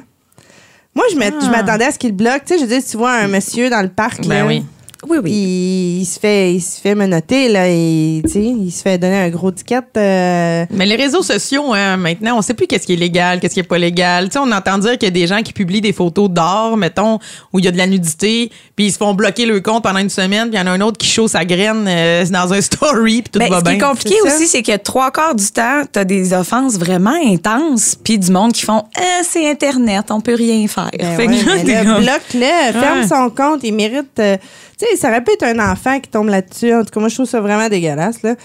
Moi, 0.95 1.06
je 1.12 1.15
je 1.15 1.50
m'attendais 1.50 1.86
à 1.86 1.91
ce 1.91 2.00
qu'il 2.00 2.13
bloque. 2.13 2.45
Tu 2.45 2.53
sais, 2.53 2.59
je 2.59 2.63
veux 2.65 2.69
dire, 2.80 2.81
tu 2.89 2.97
vois 2.97 3.12
un 3.12 3.27
monsieur 3.27 3.69
dans 3.69 3.81
le 3.81 3.89
parc. 3.89 4.25
Ben 4.25 4.39
là, 4.39 4.45
oui. 4.47 4.63
Oui, 5.07 5.17
oui. 5.23 5.31
Il, 5.31 6.01
il 6.01 6.05
se 6.05 6.19
fait, 6.19 6.53
il 6.53 6.61
se 6.61 6.79
fait 6.81 6.93
menotter, 6.95 7.47
là. 7.47 7.67
Et, 7.69 8.21
tu 8.29 8.39
il 8.39 8.69
se 8.71 8.81
fait 8.81 8.97
donner 8.97 9.17
un 9.17 9.29
gros 9.29 9.49
ticket. 9.51 9.79
euh, 9.97 10.65
Mais 10.71 10.85
les 10.85 10.95
réseaux 10.97 11.23
sociaux, 11.23 11.73
hein, 11.73 11.95
maintenant, 11.97 12.37
on 12.37 12.41
sait 12.41 12.53
plus 12.53 12.67
qu'est-ce 12.67 12.85
qui 12.85 12.93
est 12.93 12.97
légal, 12.97 13.39
qu'est-ce 13.39 13.53
qui 13.53 13.59
est 13.61 13.63
pas 13.63 13.77
légal. 13.77 14.25
Tu 14.25 14.33
sais, 14.33 14.39
on 14.39 14.51
entend 14.51 14.77
dire 14.77 14.93
qu'il 14.97 15.03
y 15.03 15.07
a 15.07 15.11
des 15.11 15.25
gens 15.27 15.41
qui 15.41 15.53
publient 15.53 15.79
des 15.81 15.93
photos 15.93 16.29
d'or, 16.29 16.75
mettons, 16.75 17.17
où 17.53 17.59
il 17.59 17.65
y 17.65 17.67
a 17.67 17.71
de 17.71 17.77
la 17.77 17.87
nudité, 17.87 18.51
puis 18.75 18.87
ils 18.87 18.91
se 18.91 18.97
font 18.97 19.13
bloquer 19.13 19.45
le 19.45 19.61
compte 19.61 19.83
pendant 19.83 19.99
une 19.99 20.09
semaine, 20.09 20.49
puis 20.49 20.57
il 20.57 20.59
y 20.59 20.61
en 20.61 20.67
a 20.67 20.71
un 20.71 20.81
autre 20.81 20.97
qui 20.97 21.07
show 21.07 21.27
sa 21.29 21.45
graine 21.45 21.85
euh, 21.87 22.25
dans 22.25 22.51
un 22.53 22.61
story, 22.61 23.21
puis 23.21 23.29
tout 23.31 23.39
Ben, 23.39 23.49
va 23.49 23.59
ce 23.59 23.63
qui 23.63 23.69
est 23.71 23.75
bien. 23.77 23.87
compliqué 23.87 24.15
aussi, 24.25 24.47
c'est 24.47 24.63
que 24.63 24.75
trois 24.77 25.11
quarts 25.11 25.35
du 25.35 25.45
temps, 25.49 25.83
t'as 25.91 26.03
des 26.03 26.33
offenses 26.33 26.77
vraiment 26.77 27.15
intenses, 27.25 27.95
puis 28.03 28.19
du 28.19 28.31
monde 28.31 28.51
qui 28.51 28.63
font 28.63 28.83
Ah, 28.97 29.21
c'est 29.23 29.49
Internet, 29.49 30.05
on 30.11 30.19
peut 30.21 30.35
rien 30.35 30.67
faire. 30.67 30.89
ben 30.99 31.15
Fait 31.17 31.27
ouais, 31.27 31.83
bloque-le, 31.83 32.79
ferme 32.79 32.99
Ouais. 32.99 33.07
son 33.07 33.29
compte, 33.29 33.61
il 33.63 33.73
mérite. 33.73 34.07
euh, 34.19 34.35
tu 34.79 34.85
sais, 34.85 34.95
ça 34.95 35.09
aurait 35.09 35.23
pu 35.23 35.33
être 35.33 35.43
un 35.43 35.59
enfant 35.71 35.99
qui 35.99 36.09
tombe 36.09 36.29
là-dessus. 36.29 36.73
En 36.73 36.83
tout 36.83 36.91
cas, 36.91 36.99
moi, 36.99 37.09
je 37.09 37.15
trouve 37.15 37.27
ça 37.27 37.41
vraiment 37.41 37.67
dégueulasse, 37.67 38.23
là. 38.23 38.35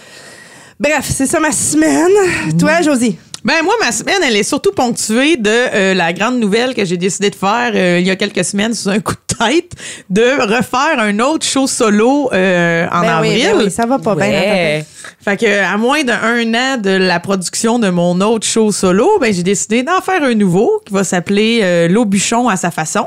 Bref, 0.77 1.09
c'est 1.09 1.25
ça 1.25 1.39
ma 1.39 1.53
semaine. 1.53 2.57
Toi, 2.59 2.81
Josie? 2.81 3.17
Ben 3.45 3.61
moi, 3.63 3.75
ma 3.79 3.91
semaine, 3.91 4.23
elle 4.27 4.35
est 4.35 4.41
surtout 4.41 4.71
ponctuée 4.71 5.37
de 5.37 5.51
euh, 5.51 5.93
la 5.93 6.13
grande 6.13 6.39
nouvelle 6.39 6.73
que 6.73 6.83
j'ai 6.83 6.97
décidé 6.97 7.29
de 7.29 7.35
faire 7.35 7.73
euh, 7.75 7.99
il 7.99 8.07
y 8.07 8.09
a 8.09 8.15
quelques 8.15 8.43
semaines 8.43 8.73
sous 8.73 8.89
un 8.89 8.99
coup 8.99 9.13
de 9.13 9.35
tête, 9.35 9.73
de 10.09 10.23
refaire 10.55 10.97
un 10.97 11.19
autre 11.19 11.45
show 11.45 11.67
solo 11.67 12.31
euh, 12.33 12.87
en 12.91 13.01
Ben 13.01 13.21
oui, 13.21 13.27
avril. 13.27 13.49
ben 13.51 13.63
oui, 13.65 13.69
ça 13.71 13.85
va 13.85 13.99
pas 13.99 14.15
bien. 14.15 14.25
Ouais. 14.25 14.31
tête. 14.79 14.87
Fait 15.23 15.37
que 15.37 15.63
à 15.63 15.77
moins 15.77 16.03
d'un 16.03 16.53
an 16.55 16.77
de 16.81 16.89
la 16.89 17.19
production 17.19 17.77
de 17.77 17.89
mon 17.89 18.19
autre 18.21 18.47
show 18.47 18.71
solo, 18.71 19.07
ben 19.21 19.31
j'ai 19.31 19.43
décidé 19.43 19.83
d'en 19.83 20.01
faire 20.01 20.23
un 20.23 20.33
nouveau 20.33 20.81
qui 20.83 20.91
va 20.91 21.03
s'appeler 21.03 21.87
L'Aubuchon 21.87 22.49
à 22.49 22.55
sa 22.55 22.71
façon. 22.71 23.05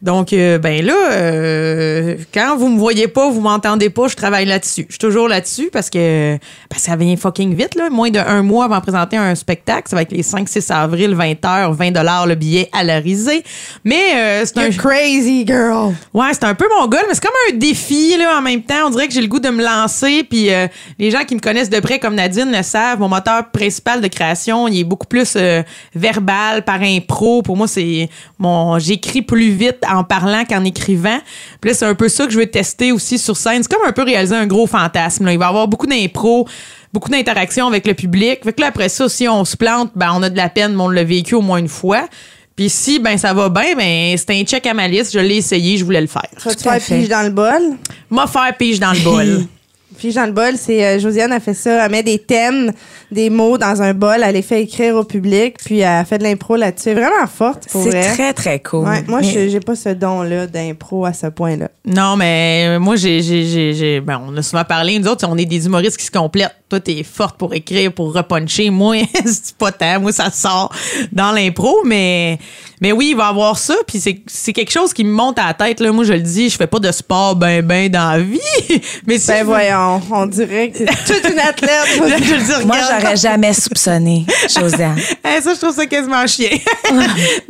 Donc 0.00 0.30
ben 0.30 0.84
là, 0.84 2.14
quand 2.32 2.56
vous 2.56 2.68
me 2.68 2.78
voyez 2.78 3.08
pas, 3.08 3.30
vous 3.30 3.40
m'entendez 3.40 3.90
pas, 3.90 4.06
je 4.06 4.14
travaille 4.14 4.46
là-dessus. 4.46 4.84
Je 4.88 4.92
suis 4.92 4.98
toujours 4.98 5.26
là-dessus 5.26 5.70
parce 5.72 5.90
que 5.90 6.36
parce 6.68 6.82
que 6.82 6.88
ça 6.90 6.94
vient 6.96 7.16
fucking 7.16 7.54
vite 7.56 7.74
là, 7.74 7.90
moins 7.90 8.10
d'un 8.10 8.42
mois 8.42 8.66
avant 8.66 8.76
de 8.78 8.82
présenter 8.82 9.16
un 9.16 9.34
spectacle, 9.34 9.71
ça 9.86 9.96
va 9.96 10.02
être 10.02 10.12
les 10.12 10.22
5-6 10.22 10.72
avril, 10.72 11.14
20h, 11.14 11.72
20 11.72 11.90
dollars 11.90 12.26
le 12.26 12.34
billet 12.34 12.68
à 12.72 12.84
la 12.84 12.98
risée. 12.98 13.42
Mais 13.84 14.14
euh, 14.14 14.44
c'est 14.44 14.58
un 14.58 14.70
crazy 14.70 15.44
girl. 15.46 15.94
Ouais, 16.12 16.28
c'est 16.32 16.44
un 16.44 16.54
peu 16.54 16.66
mon 16.78 16.86
goal, 16.86 17.02
mais 17.08 17.14
c'est 17.14 17.22
comme 17.22 17.32
un 17.50 17.56
défi 17.56 18.16
là 18.16 18.38
en 18.38 18.42
même 18.42 18.62
temps. 18.62 18.86
On 18.86 18.90
dirait 18.90 19.08
que 19.08 19.14
j'ai 19.14 19.20
le 19.20 19.28
goût 19.28 19.40
de 19.40 19.50
me 19.50 19.62
lancer. 19.62 20.24
Puis 20.24 20.52
euh, 20.52 20.66
les 20.98 21.10
gens 21.10 21.24
qui 21.24 21.34
me 21.34 21.40
connaissent 21.40 21.70
de 21.70 21.80
près, 21.80 21.98
comme 21.98 22.14
Nadine, 22.14 22.52
le 22.52 22.62
savent. 22.62 23.00
Mon 23.00 23.08
moteur 23.08 23.50
principal 23.50 24.00
de 24.00 24.08
création, 24.08 24.68
il 24.68 24.80
est 24.80 24.84
beaucoup 24.84 25.06
plus 25.06 25.34
euh, 25.36 25.62
verbal, 25.94 26.64
par 26.64 26.82
impro. 26.82 27.42
Pour 27.42 27.56
moi, 27.56 27.68
c'est 27.68 28.08
mon, 28.38 28.78
j'écris 28.78 29.22
plus 29.22 29.50
vite 29.50 29.82
en 29.88 30.04
parlant 30.04 30.44
qu'en 30.44 30.64
écrivant. 30.64 31.18
Puis 31.60 31.70
là, 31.70 31.76
c'est 31.76 31.86
un 31.86 31.94
peu 31.94 32.08
ça 32.08 32.26
que 32.26 32.32
je 32.32 32.38
veux 32.38 32.46
tester 32.46 32.92
aussi 32.92 33.18
sur 33.18 33.36
scène. 33.36 33.62
C'est 33.62 33.72
comme 33.72 33.86
un 33.86 33.92
peu 33.92 34.02
réaliser 34.02 34.36
un 34.36 34.46
gros 34.46 34.66
fantasme. 34.66 35.26
là. 35.26 35.32
Il 35.32 35.38
va 35.38 35.46
y 35.46 35.48
avoir 35.48 35.68
beaucoup 35.68 35.86
d'impro. 35.86 36.46
Beaucoup 36.92 37.08
d'interactions 37.10 37.66
avec 37.66 37.86
le 37.86 37.94
public. 37.94 38.40
Fait 38.44 38.52
que 38.52 38.60
là, 38.60 38.66
après 38.68 38.88
ça, 38.88 39.08
si 39.08 39.26
on 39.28 39.44
se 39.44 39.56
plante, 39.56 39.92
ben, 39.94 40.10
on 40.14 40.22
a 40.22 40.28
de 40.30 40.36
la 40.36 40.48
peine, 40.48 40.74
mais 40.74 40.82
on 40.82 40.88
l'a 40.88 41.04
vécu 41.04 41.34
au 41.34 41.40
moins 41.40 41.58
une 41.58 41.68
fois. 41.68 42.06
Puis 42.54 42.68
si 42.68 42.98
ben 42.98 43.16
ça 43.16 43.32
va 43.32 43.48
bien, 43.48 43.74
ben 43.76 44.14
c'est 44.18 44.30
un 44.38 44.44
check 44.44 44.66
à 44.66 44.74
ma 44.74 44.86
liste. 44.86 45.12
Je 45.14 45.18
l'ai 45.18 45.36
essayé, 45.36 45.78
je 45.78 45.84
voulais 45.86 46.02
le 46.02 46.06
faire. 46.06 46.28
Tu 46.36 46.42
vas 46.48 46.54
te 46.54 46.60
faire 46.62 46.78
pige 46.80 47.08
dans 47.08 47.22
le 47.22 47.30
bol? 47.30 47.62
M'a 48.10 48.26
faire 48.26 48.54
pige 48.58 48.78
dans 48.78 48.92
le 48.92 49.00
bol. 49.00 49.46
Pige 49.98 50.14
dans 50.14 50.24
le 50.24 50.32
bol, 50.32 50.54
c'est 50.56 50.84
euh, 50.84 50.98
Josiane 50.98 51.32
a 51.32 51.38
fait 51.38 51.52
ça. 51.54 51.84
Elle 51.84 51.90
met 51.90 52.02
des 52.02 52.18
thèmes, 52.18 52.72
des 53.12 53.28
mots 53.28 53.58
dans 53.58 53.82
un 53.82 53.92
bol. 53.92 54.16
Elle 54.24 54.34
les 54.34 54.42
fait 54.42 54.62
écrire 54.62 54.96
au 54.96 55.04
public. 55.04 55.56
Puis 55.64 55.80
elle 55.80 56.04
fait 56.06 56.16
de 56.16 56.22
l'impro 56.24 56.56
là-dessus. 56.56 56.88
Elle 56.88 56.98
est 56.98 57.02
vraiment 57.02 57.26
forte 57.26 57.68
pour 57.70 57.84
C'est 57.84 57.90
vrai. 57.90 58.12
très, 58.14 58.32
très 58.32 58.58
cool. 58.60 58.88
Ouais, 58.88 59.04
moi, 59.06 59.20
Mais- 59.20 59.30
je- 59.30 59.48
j'ai 59.50 59.60
pas 59.60 59.76
ce 59.76 59.90
don-là 59.90 60.46
d'impro 60.46 61.04
à 61.04 61.12
ce 61.12 61.26
point-là. 61.26 61.68
non, 61.84 62.16
mais 62.16 62.78
moi, 62.78 62.96
j'ai, 62.96 63.20
j'ai, 63.22 63.44
j'ai, 63.44 63.74
j'ai- 63.74 64.00
ben, 64.00 64.20
on 64.26 64.34
a 64.36 64.42
souvent 64.42 64.64
parlé, 64.64 64.98
nous 64.98 65.06
autres, 65.08 65.26
on 65.28 65.36
est 65.36 65.44
des 65.44 65.66
humoristes 65.66 65.98
qui 65.98 66.06
se 66.06 66.10
complètent. 66.10 66.56
Toi, 66.72 66.80
t'es 66.80 67.02
forte 67.02 67.36
pour 67.36 67.52
écrire, 67.52 67.92
pour 67.92 68.14
repuncher. 68.14 68.70
Moi, 68.70 69.02
c'est 69.26 69.54
pas 69.58 69.70
tant. 69.72 70.00
Moi, 70.00 70.10
ça 70.10 70.30
sort 70.30 70.72
dans 71.12 71.30
l'impro, 71.30 71.82
mais, 71.84 72.38
mais 72.80 72.92
oui, 72.92 73.08
il 73.10 73.14
va 73.14 73.26
y 73.26 73.28
avoir 73.28 73.58
ça. 73.58 73.74
Puis 73.86 74.00
c'est, 74.00 74.22
c'est 74.26 74.54
quelque 74.54 74.70
chose 74.72 74.94
qui 74.94 75.04
me 75.04 75.12
monte 75.12 75.38
à 75.38 75.48
la 75.48 75.52
tête. 75.52 75.80
Là. 75.80 75.92
Moi, 75.92 76.04
je 76.04 76.14
le 76.14 76.20
dis, 76.22 76.48
je 76.48 76.56
fais 76.56 76.66
pas 76.66 76.78
de 76.78 76.90
sport 76.90 77.36
ben, 77.36 77.60
ben 77.60 77.90
dans 77.90 78.12
la 78.12 78.20
vie. 78.20 78.40
mais 79.06 79.18
si 79.18 79.26
Ben 79.26 79.40
je- 79.40 79.44
voyons, 79.44 80.00
on 80.10 80.24
dirait 80.24 80.70
que 80.70 80.78
c'est 80.78 81.20
toute 81.20 81.30
une 81.30 81.40
athlète. 81.40 81.84
je 81.94 82.34
le 82.34 82.60
dis, 82.60 82.66
Moi, 82.66 82.78
j'aurais 82.90 83.16
jamais 83.18 83.52
soupçonné, 83.52 84.24
Josiane. 84.48 84.98
Ça, 85.42 85.52
je 85.52 85.58
trouve 85.60 85.74
ça 85.74 85.84
quasiment 85.84 86.26
chien. 86.26 86.56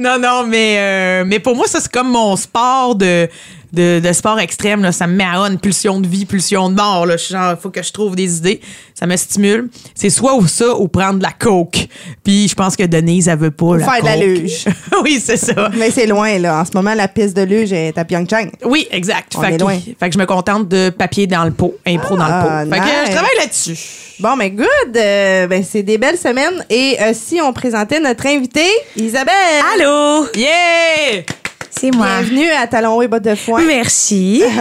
non, 0.00 0.18
non, 0.18 0.44
mais, 0.48 0.74
euh, 0.78 1.24
mais 1.24 1.38
pour 1.38 1.54
moi, 1.54 1.68
ça, 1.68 1.78
c'est 1.80 1.92
comme 1.92 2.08
mon 2.10 2.34
sport 2.34 2.96
de, 2.96 3.28
de, 3.72 4.00
de 4.00 4.12
sport 4.12 4.38
extrême. 4.40 4.82
Là. 4.82 4.92
Ça 4.92 5.06
me 5.06 5.14
met 5.14 5.24
à 5.24 5.36
une 5.38 5.58
pulsion 5.58 6.00
de 6.00 6.06
vie, 6.06 6.24
pulsion 6.26 6.68
de 6.68 6.74
mort. 6.74 7.06
Là. 7.06 7.16
Je 7.16 7.24
suis 7.24 7.32
genre, 7.34 7.56
faut 7.60 7.70
que 7.70 7.82
je 7.82 7.92
trouve 7.92 8.14
des 8.16 8.36
idées. 8.36 8.60
Ça 8.94 9.06
me 9.06 9.16
stimule. 9.16 9.68
C'est 9.94 10.10
soit 10.10 10.34
ou 10.36 10.46
ça, 10.46 10.74
ou 10.76 10.88
prendre 10.88 11.18
de 11.18 11.22
la 11.22 11.32
coke. 11.32 11.88
Puis 12.22 12.48
je 12.48 12.54
pense 12.54 12.76
que 12.76 12.84
Denise, 12.84 13.28
elle 13.28 13.38
veut 13.38 13.50
pas 13.50 13.76
la 13.78 13.84
faire 13.84 14.00
de 14.00 14.06
la 14.06 14.14
coke. 14.14 14.24
luge. 14.24 14.64
oui, 15.02 15.20
c'est 15.24 15.36
ça. 15.36 15.70
Mais 15.76 15.90
c'est 15.90 16.06
loin, 16.06 16.38
là. 16.38 16.60
En 16.60 16.64
ce 16.64 16.70
moment, 16.74 16.94
la 16.94 17.08
piste 17.08 17.36
de 17.36 17.42
luge 17.42 17.72
est 17.72 17.96
à 17.98 18.04
Pyeongchang. 18.04 18.50
Oui, 18.64 18.86
exact. 18.90 19.32
On 19.36 19.40
Fait 19.40 19.54
est 19.54 19.56
que, 19.56 19.62
loin. 19.62 19.78
fait 19.98 20.08
que 20.08 20.14
je 20.14 20.18
me 20.18 20.26
contente 20.26 20.68
de 20.68 20.90
papier 20.90 21.26
dans 21.26 21.44
le 21.44 21.50
pot, 21.50 21.74
impro 21.86 22.16
dans 22.16 22.24
Ah, 22.24 22.64
le 22.64 22.70
pot. 22.70 22.76
Fait 22.76 22.80
que 22.82 23.06
je 23.06 23.12
travaille 23.12 23.36
là-dessus. 23.38 23.78
Bon, 24.20 24.36
mais 24.36 24.50
good. 24.50 24.66
Euh, 24.96 25.46
ben, 25.48 25.64
c'est 25.68 25.82
des 25.82 25.98
belles 25.98 26.18
semaines. 26.18 26.64
Et 26.70 26.96
euh, 27.00 27.12
si 27.14 27.40
on 27.40 27.52
présentait 27.52 27.98
notre 27.98 28.26
invitée, 28.26 28.70
Isabelle. 28.96 29.32
Allô? 29.74 30.26
Yeah! 30.36 31.22
C'est 31.78 31.90
moi. 31.90 32.06
Bienvenue 32.20 32.50
à 32.50 32.66
Talon 32.66 33.02
et 33.02 33.08
bottes 33.08 33.24
de 33.24 33.34
foin. 33.34 33.62
Merci. 33.66 34.42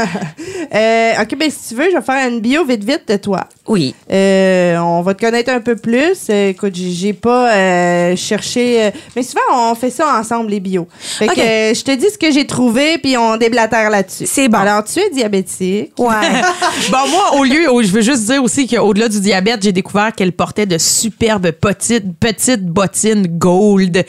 Euh, 0.73 1.21
OK, 1.21 1.37
ben 1.37 1.51
si 1.51 1.67
tu 1.67 1.75
veux, 1.75 1.89
je 1.91 1.97
vais 1.97 2.01
faire 2.01 2.29
une 2.29 2.39
bio 2.39 2.63
vite 2.63 2.85
vite 2.85 3.05
de 3.05 3.17
toi. 3.17 3.41
Oui. 3.71 3.95
Euh, 4.11 4.75
on 4.79 5.01
va 5.01 5.13
te 5.13 5.21
connaître 5.21 5.49
un 5.49 5.61
peu 5.61 5.77
plus. 5.77 6.27
Euh, 6.29 6.49
écoute, 6.49 6.73
j'ai 6.75 7.13
pas 7.13 7.55
euh, 7.55 8.15
cherché... 8.17 8.91
mais 9.15 9.23
souvent, 9.23 9.71
on 9.71 9.75
fait 9.75 9.89
ça 9.89 10.19
ensemble, 10.19 10.51
les 10.51 10.59
bios. 10.59 10.89
Fait 10.99 11.29
OK. 11.29 11.35
que 11.35 11.41
je 11.41 11.81
te 11.81 11.95
dis 11.95 12.09
ce 12.09 12.17
que 12.17 12.31
j'ai 12.31 12.45
trouvé, 12.45 12.97
puis 12.97 13.15
on 13.15 13.37
déblatère 13.37 13.89
là-dessus. 13.89 14.25
C'est 14.27 14.49
bon. 14.49 14.57
Alors, 14.57 14.83
tu 14.83 14.99
es 14.99 15.09
diabétique. 15.09 15.93
Ouais. 15.97 16.15
Bon, 16.91 17.07
moi, 17.09 17.39
au 17.39 17.43
lieu, 17.43 17.67
je 17.81 17.91
veux 17.91 18.01
juste 18.01 18.25
dire 18.25 18.43
aussi 18.43 18.67
qu'au-delà 18.67 19.07
du 19.07 19.21
diabète, 19.21 19.61
j'ai 19.63 19.71
découvert 19.71 20.13
qu'elle 20.13 20.33
portait 20.33 20.65
de 20.65 20.77
superbes 20.77 21.51
petites, 21.51 22.17
petites 22.19 22.65
bottines 22.65 23.27
gold. 23.27 24.03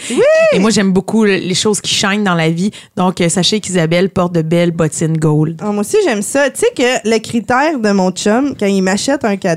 Et 0.52 0.58
moi, 0.58 0.70
j'aime 0.70 0.92
beaucoup 0.92 1.24
les 1.24 1.54
choses 1.54 1.80
qui 1.80 1.94
shine 1.94 2.24
dans 2.24 2.34
la 2.34 2.50
vie. 2.50 2.70
Donc, 2.96 3.22
sachez 3.28 3.60
qu'Isabelle 3.60 4.10
porte 4.10 4.32
de 4.32 4.42
belles 4.42 4.72
bottines 4.72 5.16
gold. 5.16 5.60
Ah, 5.62 5.66
moi 5.66 5.82
aussi, 5.82 5.98
j'aime 6.04 6.22
ça. 6.22 6.50
Tu 6.50 6.60
sais 6.60 6.72
que 6.76 7.08
le 7.08 7.18
critère 7.18 7.78
de 7.78 7.90
mon 7.92 8.10
chum, 8.10 8.54
quand 8.58 8.66
il 8.66 8.82
m'achète 8.82 9.24
un 9.24 9.36
cadeau, 9.36 9.51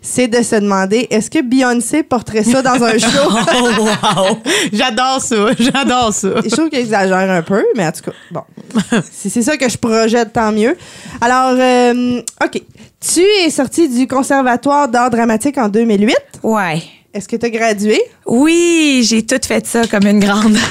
c'est 0.00 0.28
de 0.28 0.42
se 0.42 0.56
demander 0.56 1.06
est-ce 1.10 1.30
que 1.30 1.42
Beyoncé 1.42 2.02
porterait 2.02 2.44
ça 2.44 2.62
dans 2.62 2.82
un 2.82 2.98
show? 2.98 3.28
Oh, 3.28 3.70
wow! 3.80 4.38
J'adore 4.72 5.20
ça, 5.20 5.36
j'adore 5.58 6.12
ça. 6.12 6.28
Je 6.44 6.50
trouve 6.50 6.68
qu'il 6.70 6.78
exagère 6.78 7.30
un 7.30 7.42
peu, 7.42 7.64
mais 7.76 7.86
en 7.86 7.92
tout 7.92 8.02
cas, 8.02 8.12
bon. 8.30 8.42
Si 9.10 9.28
c'est 9.30 9.42
ça 9.42 9.56
que 9.56 9.68
je 9.68 9.76
projette, 9.76 10.32
tant 10.32 10.52
mieux. 10.52 10.76
Alors, 11.20 11.56
euh, 11.58 12.20
OK. 12.44 12.62
Tu 13.00 13.20
es 13.20 13.50
sorti 13.50 13.88
du 13.88 14.08
Conservatoire 14.08 14.88
d'art 14.88 15.10
dramatique 15.10 15.56
en 15.58 15.68
2008. 15.68 16.16
Ouais. 16.42 16.82
Est-ce 17.18 17.26
que 17.28 17.34
tu 17.34 17.46
as 17.46 17.50
gradué? 17.50 18.00
Oui, 18.26 19.04
j'ai 19.08 19.26
tout 19.26 19.40
fait 19.44 19.66
ça 19.66 19.82
comme 19.88 20.06
une 20.06 20.20
grande. 20.20 20.56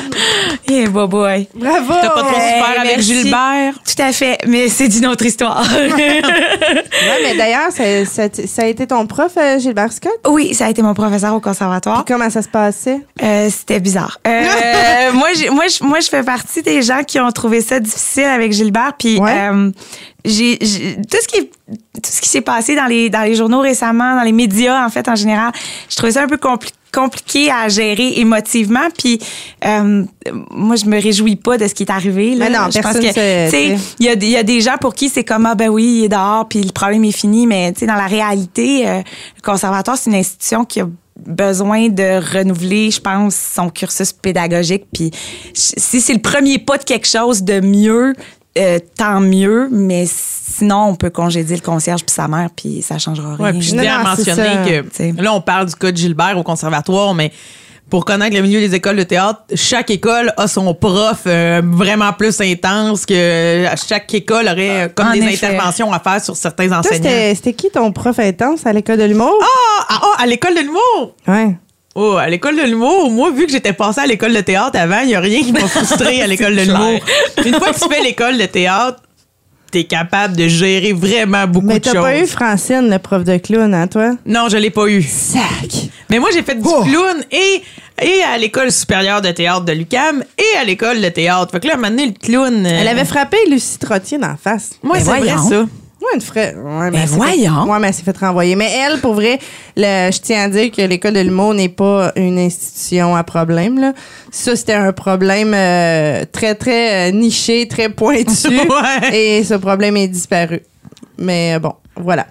Eh, 0.69 0.85
boy, 0.87 1.07
boy. 1.07 1.47
Bravo! 1.55 1.93
T'as 2.01 2.09
pas 2.09 2.23
trop 2.23 2.33
souffert 2.33 2.75
avec 2.79 2.95
merci. 2.97 3.13
Gilbert? 3.21 3.73
Tout 3.85 4.01
à 4.01 4.11
fait, 4.11 4.37
mais 4.47 4.67
c'est 4.67 4.89
d'une 4.89 5.05
autre 5.07 5.25
histoire. 5.25 5.63
Ouais, 5.77 7.23
mais 7.23 7.35
d'ailleurs, 7.37 7.71
ça, 7.71 8.05
ça- 8.05 8.45
ça 8.45 8.63
a 8.63 8.65
été 8.65 8.85
ton 8.87 9.05
prof, 9.07 9.31
euh, 9.37 9.59
Gilbert 9.59 9.93
Scott? 9.93 10.11
oui, 10.27 10.53
ça 10.53 10.65
a 10.65 10.69
été 10.69 10.81
mon 10.81 10.93
professeur 10.93 11.33
au 11.33 11.39
conservatoire. 11.39 12.03
Puis 12.03 12.13
comment 12.13 12.29
ça 12.29 12.41
se 12.41 12.49
passait? 12.49 12.99
Euh, 13.23 13.49
c'était 13.49 13.79
bizarre. 13.79 14.19
Euh, 14.27 15.11
moi, 15.13 15.29
j'ai- 15.35 15.49
moi, 15.49 15.65
je, 15.67 15.83
moi, 15.83 15.99
je 16.01 16.09
fais 16.09 16.23
partie 16.23 16.61
des 16.61 16.81
gens 16.81 17.03
qui 17.05 17.19
ont 17.19 17.31
trouvé 17.31 17.61
ça 17.61 17.79
difficile 17.79 18.25
avec 18.25 18.51
Gilbert. 18.51 18.93
Puis 18.99 19.19
Ouais. 19.19 19.31
euh, 19.51 19.71
j'ai, 20.27 20.57
tout 20.57 21.17
ce 21.21 21.27
qui 21.27 21.37
est- 21.39 21.51
tout 22.01 22.11
ce 22.11 22.21
qui 22.21 22.29
s'est 22.29 22.41
passé 22.41 22.75
dans 22.75 22.85
les 22.85 23.09
dans 23.09 23.23
les 23.23 23.35
journaux 23.35 23.61
récemment, 23.61 24.15
dans 24.15 24.23
les 24.23 24.31
médias 24.31 24.85
en 24.85 24.89
fait 24.89 25.07
en 25.09 25.15
général, 25.15 25.51
je 25.89 25.95
trouvais 25.95 26.11
ça 26.13 26.23
un 26.23 26.27
peu 26.27 26.37
compli- 26.37 26.71
compliqué 26.93 27.51
à 27.51 27.67
gérer 27.67 28.19
émotivement. 28.19 28.87
Puis 28.97 29.19
euh, 29.65 30.03
moi, 30.51 30.75
je 30.77 30.85
me 30.85 30.99
réjouis 31.01 31.35
pas 31.35 31.57
de 31.57 31.67
ce 31.67 31.73
qui 31.73 31.83
est 31.83 31.91
arrivé. 31.91 32.35
Là. 32.35 32.45
Mais 32.49 32.57
non, 32.57 32.65
je 32.71 32.79
pense 32.79 32.93
que 32.93 33.11
il 33.99 34.05
y 34.05 34.09
a, 34.09 34.13
y 34.13 34.37
a 34.37 34.43
des 34.43 34.61
gens 34.61 34.77
pour 34.79 34.93
qui 34.95 35.09
c'est 35.09 35.23
comme 35.25 35.45
ah 35.45 35.55
ben 35.55 35.69
oui 35.69 35.99
il 35.99 36.03
est 36.05 36.09
dehors 36.09 36.47
puis 36.47 36.61
le 36.63 36.71
problème 36.71 37.03
est 37.03 37.11
fini 37.11 37.45
mais 37.47 37.73
tu 37.73 37.79
sais 37.81 37.85
dans 37.87 37.95
la 37.95 38.07
réalité 38.07 38.87
euh, 38.87 38.97
le 38.99 39.41
conservatoire 39.41 39.97
c'est 39.97 40.09
une 40.09 40.15
institution 40.15 40.63
qui 40.65 40.81
a 40.81 40.87
besoin 41.25 41.89
de 41.89 42.19
renouveler 42.37 42.91
je 42.91 43.01
pense 43.01 43.35
son 43.35 43.69
cursus 43.69 44.13
pédagogique 44.13 44.85
puis 44.93 45.09
si 45.53 45.99
c'est 45.99 46.13
le 46.13 46.21
premier 46.21 46.59
pas 46.59 46.77
de 46.77 46.83
quelque 46.83 47.07
chose 47.07 47.41
de 47.43 47.59
mieux 47.59 48.13
euh, 48.57 48.79
tant 48.97 49.19
mieux 49.19 49.67
mais 49.71 50.05
sinon 50.07 50.87
on 50.89 50.95
peut 50.95 51.09
congédier 51.09 51.55
le 51.55 51.61
concierge 51.61 52.03
puis 52.03 52.13
sa 52.13 52.27
mère 52.27 52.49
puis 52.55 52.81
ça 52.81 52.97
changera 52.97 53.35
rien 53.35 53.45
Ouais, 53.45 53.51
puis 53.53 53.61
je 53.61 53.71
tiens 53.75 53.99
à 53.99 54.03
mentionner 54.03 54.43
que 54.65 54.89
T'sais. 54.89 55.13
là, 55.17 55.33
on 55.33 55.41
parle 55.41 55.67
du 55.67 55.75
cas 55.75 55.91
de 55.91 55.97
Gilbert 55.97 56.37
au 56.37 56.43
conservatoire, 56.43 57.13
mais 57.13 57.31
pour 57.89 58.03
connaître 58.03 58.35
le 58.35 58.41
milieu 58.41 58.59
des 58.59 58.75
écoles 58.75 58.97
de 58.97 59.03
théâtre, 59.03 59.43
chaque 59.55 59.89
école 59.91 60.33
a 60.35 60.47
son 60.49 60.73
prof 60.73 61.21
euh, 61.25 61.61
vraiment 61.63 62.11
plus 62.11 62.41
intense 62.41 63.05
que 63.05 63.13
euh, 63.13 63.69
chaque 63.87 64.13
école 64.13 64.45
aurait 64.49 64.85
euh, 64.85 64.87
comme 64.93 65.07
En 65.07 65.11
des 65.13 65.19
effet. 65.21 65.45
interventions 65.47 65.93
à 65.93 65.99
faire 65.99 66.21
sur 66.21 66.35
certains 66.35 66.67
Toi, 66.67 66.79
enseignants. 66.79 66.95
c'était 67.03 67.33
c'était 67.35 67.53
qui 67.53 67.69
ton 67.69 67.93
prof 67.93 68.19
intense 68.19 68.65
à 68.65 68.73
l'école 68.73 68.97
de 68.97 69.05
l'humour? 69.05 69.31
Ah, 69.41 69.85
ah, 69.89 69.99
ah, 70.03 70.21
à 70.21 70.25
l'école 70.25 70.55
de 70.55 70.59
l'humour! 70.61 71.15
Ouais. 71.29 71.55
Oh, 71.99 72.15
à 72.17 72.27
l'école 72.29 72.55
de 72.55 72.61
l'humour, 72.61 73.09
moi, 73.09 73.31
vu 73.31 73.47
que 73.47 73.51
j'étais 73.51 73.73
passée 73.73 74.01
à 74.01 74.05
l'école 74.05 74.31
de 74.33 74.41
théâtre 74.41 74.77
avant, 74.79 74.99
il 75.01 75.07
n'y 75.07 75.15
a 75.15 75.19
rien 75.19 75.41
qui 75.41 75.51
m'a 75.51 75.59
frustré 75.67 76.21
à 76.21 76.27
l'école 76.27 76.55
de 76.55 76.61
l'humour. 76.61 76.99
Une 77.43 77.55
fois 77.55 77.73
que 77.73 77.79
tu 77.79 77.89
fais 77.91 78.03
l'école 78.03 78.37
de 78.37 78.45
théâtre, 78.45 79.01
t'es 79.71 79.85
capable 79.85 80.35
de 80.37 80.47
gérer 80.47 80.93
vraiment 80.93 81.47
beaucoup 81.47 81.65
Mais 81.65 81.79
de 81.79 81.85
t'as 81.85 81.93
choses. 81.93 82.01
pas 82.03 82.19
eu 82.19 82.27
Francine, 82.27 82.87
le 82.89 82.99
prof 82.99 83.23
de 83.23 83.37
clown, 83.37 83.73
hein, 83.73 83.87
toi? 83.87 84.11
Non, 84.27 84.47
je 84.47 84.57
l'ai 84.57 84.69
pas 84.69 84.85
eu. 84.87 85.01
Sac! 85.01 85.89
Mais 86.11 86.19
moi, 86.19 86.29
j'ai 86.31 86.43
fait 86.43 86.53
du 86.55 86.61
Oh! 86.65 86.83
clown 86.83 87.17
et, 87.31 87.63
et 88.01 88.21
à 88.31 88.37
l'école 88.37 88.71
supérieure 88.71 89.21
de 89.23 89.31
théâtre 89.31 89.65
de 89.65 89.73
l'UCAM 89.73 90.23
et 90.37 90.57
à 90.59 90.63
l'école 90.65 91.01
de 91.01 91.09
théâtre. 91.09 91.51
Fait 91.51 91.59
que 91.59 91.67
là, 91.67 91.73
à 91.73 91.77
un 91.77 91.79
moment 91.79 91.89
donné, 91.89 92.05
le 92.05 92.13
clown. 92.13 92.63
euh, 92.65 92.77
Elle 92.79 92.87
avait 92.89 93.05
frappé 93.05 93.37
Lucie 93.49 93.79
Trottier 93.79 94.19
dans 94.19 94.27
la 94.27 94.37
face. 94.37 94.73
Moi, 94.83 94.97
c'est 94.99 95.05
vrai, 95.05 95.27
ça. 95.49 95.65
Ouais, 96.01 96.19
une. 96.19 96.53
Ouais, 96.55 96.91
mais 96.91 96.91
Ben 96.91 97.05
voyons. 97.07 97.63
Fait, 97.65 97.71
ouais, 97.71 97.79
mais 97.79 97.87
elle 97.87 97.93
s'est 97.93 98.03
fait 98.03 98.17
renvoyer. 98.17 98.55
Mais 98.55 98.69
elle, 98.71 98.99
pour 98.99 99.13
vrai, 99.15 99.39
le- 99.75 100.11
je 100.11 100.19
tiens 100.21 100.43
à 100.43 100.47
dire 100.49 100.71
que 100.71 100.81
l'école 100.83 101.13
de 101.13 101.21
l'humour 101.21 101.53
n'est 101.55 101.69
pas 101.69 102.11
une 102.15 102.37
institution 102.37 103.15
à 103.15 103.23
problème. 103.23 103.79
Là. 103.79 103.93
Ça, 104.31 104.55
c'était 104.55 104.73
un 104.73 104.93
problème 104.93 105.53
euh, 105.55 106.23
très, 106.31 106.53
très 106.55 107.09
euh, 107.09 107.11
niché, 107.11 107.67
très 107.67 107.89
pointu. 107.89 108.27
Ouais. 108.47 109.15
Et 109.39 109.43
ce 109.43 109.55
problème 109.55 109.97
est 109.97 110.07
disparu. 110.07 110.61
Mais 111.17 111.55
euh, 111.55 111.59
bon, 111.59 111.73
voilà. 111.95 112.27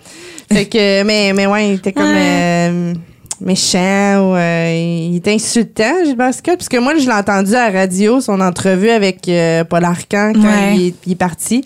Fait 0.53 0.67
que, 0.67 1.03
mais, 1.03 1.33
mais 1.35 1.47
ouais, 1.47 1.71
il 1.71 1.75
était 1.75 1.93
comme 1.93 2.05
Ouais. 2.05 2.69
euh, 2.71 2.95
méchant 3.41 4.31
ou 4.31 4.35
euh, 4.37 5.09
il 5.11 5.17
était 5.17 5.33
insultant, 5.35 6.05
Gilbert 6.05 6.33
Scott. 6.35 6.57
Parce 6.57 6.69
que 6.69 6.77
moi, 6.79 6.95
je 6.97 7.05
l'ai 7.07 7.13
entendu 7.13 7.55
à 7.55 7.71
la 7.71 7.81
radio, 7.81 8.21
son 8.21 8.41
entrevue 8.41 8.91
avec 8.91 9.29
euh, 9.29 9.65
Paul 9.65 9.85
Arcan 9.85 10.33
quand 10.35 10.41
Ouais. 10.43 10.77
il, 10.77 10.87
est- 10.89 10.95
il 11.07 11.13
est 11.13 11.17
parti. 11.17 11.65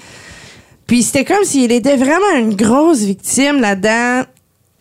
Puis 0.91 1.05
c'était 1.05 1.25
comme 1.25 1.45
s'il 1.45 1.71
était 1.71 1.95
vraiment 1.95 2.35
une 2.37 2.57
grosse 2.57 3.03
victime 3.03 3.61
là-dedans. 3.61 4.29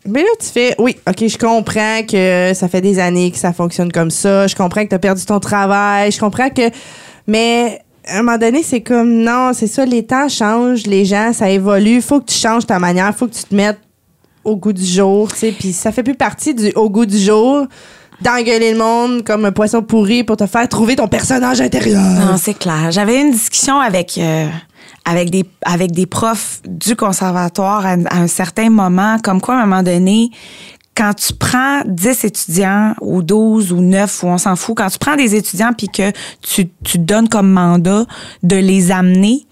Mais 0.08 0.24
là, 0.24 0.30
tu 0.40 0.48
fais, 0.48 0.74
oui, 0.80 0.96
OK, 1.08 1.28
je 1.28 1.38
comprends 1.38 2.02
que 2.02 2.52
ça 2.56 2.68
fait 2.68 2.82
des 2.82 2.98
années 2.98 3.30
que 3.30 3.38
ça 3.38 3.54
fonctionne 3.54 3.92
comme 3.92 4.10
ça. 4.10 4.48
Je 4.48 4.56
comprends 4.56 4.84
que 4.84 4.90
tu 4.90 4.96
as 4.96 5.00
perdu 5.00 5.24
ton 5.24 5.40
travail. 5.40 6.12
Je 6.12 6.20
comprends 6.20 6.50
que. 6.50 6.72
Mais 7.28 7.80
à 8.08 8.16
un 8.16 8.24
moment 8.24 8.40
donné, 8.40 8.64
c'est 8.64 8.82
comme, 8.82 9.22
non, 9.22 9.52
c'est 9.54 9.68
ça, 9.68 9.86
les 9.86 10.04
temps 10.04 10.28
changent, 10.30 10.88
les 10.88 11.06
gens, 11.06 11.32
ça 11.32 11.48
évolue. 11.52 12.02
Faut 12.02 12.22
que 12.22 12.32
tu 12.32 12.40
changes 12.40 12.66
ta 12.66 12.80
manière. 12.80 13.16
Faut 13.16 13.28
que 13.28 13.36
tu 13.36 13.44
te 13.44 13.54
mettes 13.54 13.78
au 14.44 14.56
goût 14.56 14.74
du 14.74 14.84
jour, 14.84 15.32
tu 15.32 15.38
sais. 15.38 15.52
Puis 15.52 15.74
ça 15.74 15.92
fait 15.92 16.02
plus 16.02 16.16
partie 16.16 16.56
du 16.56 16.72
au 16.74 16.90
goût 16.90 17.06
du 17.06 17.20
jour 17.20 17.68
d'engueuler 18.22 18.74
le 18.74 18.80
monde 18.80 19.24
comme 19.24 19.46
un 19.46 19.52
poisson 19.52 19.82
pourri 19.82 20.24
pour 20.24 20.38
te 20.38 20.46
faire 20.46 20.68
trouver 20.68 20.96
ton 20.96 21.08
personnage 21.08 21.62
intérieur. 21.62 22.02
Non, 22.02 22.38
c'est 22.38 22.58
clair. 22.58 22.90
J'avais 22.90 23.22
une 23.22 23.32
discussion 23.32 23.80
avec 23.80 24.18
euh, 24.18 24.48
avec 25.10 25.32
des 25.32 25.44
avec 25.66 25.92
des 25.92 26.06
profs 26.06 26.62
du 26.68 26.96
conservatoire 26.96 27.84
à, 27.84 27.96
un 28.12 28.28
certain 28.28 28.70
moment, 28.70 29.18
comme 29.24 29.42
quoi 29.42 29.56
à 29.56 29.64
un 29.64 29.66
moment 29.66 29.82
donné, 29.82 30.30
quand 30.96 31.16
tu 31.16 31.34
prends 31.34 31.82
10 31.86 32.26
étudiants 32.26 32.94
ou 33.02 33.24
12 33.24 33.72
ou 33.72 33.82
9 33.82 34.24
ou 34.24 34.28
on 34.28 34.38
s'en 34.38 34.56
fout, 34.56 34.78
quand 34.78 34.90
tu 34.90 35.00
prends 35.00 35.16
des 35.16 35.34
étudiants 35.34 35.72
puis 35.76 35.88
que 35.88 36.12
tu 36.44 36.70
tu 36.84 37.00
donnes 37.00 37.28
comme 37.28 37.50
mandat 37.50 38.06
de 38.44 38.56
les 38.56 38.92
amener 38.92 39.48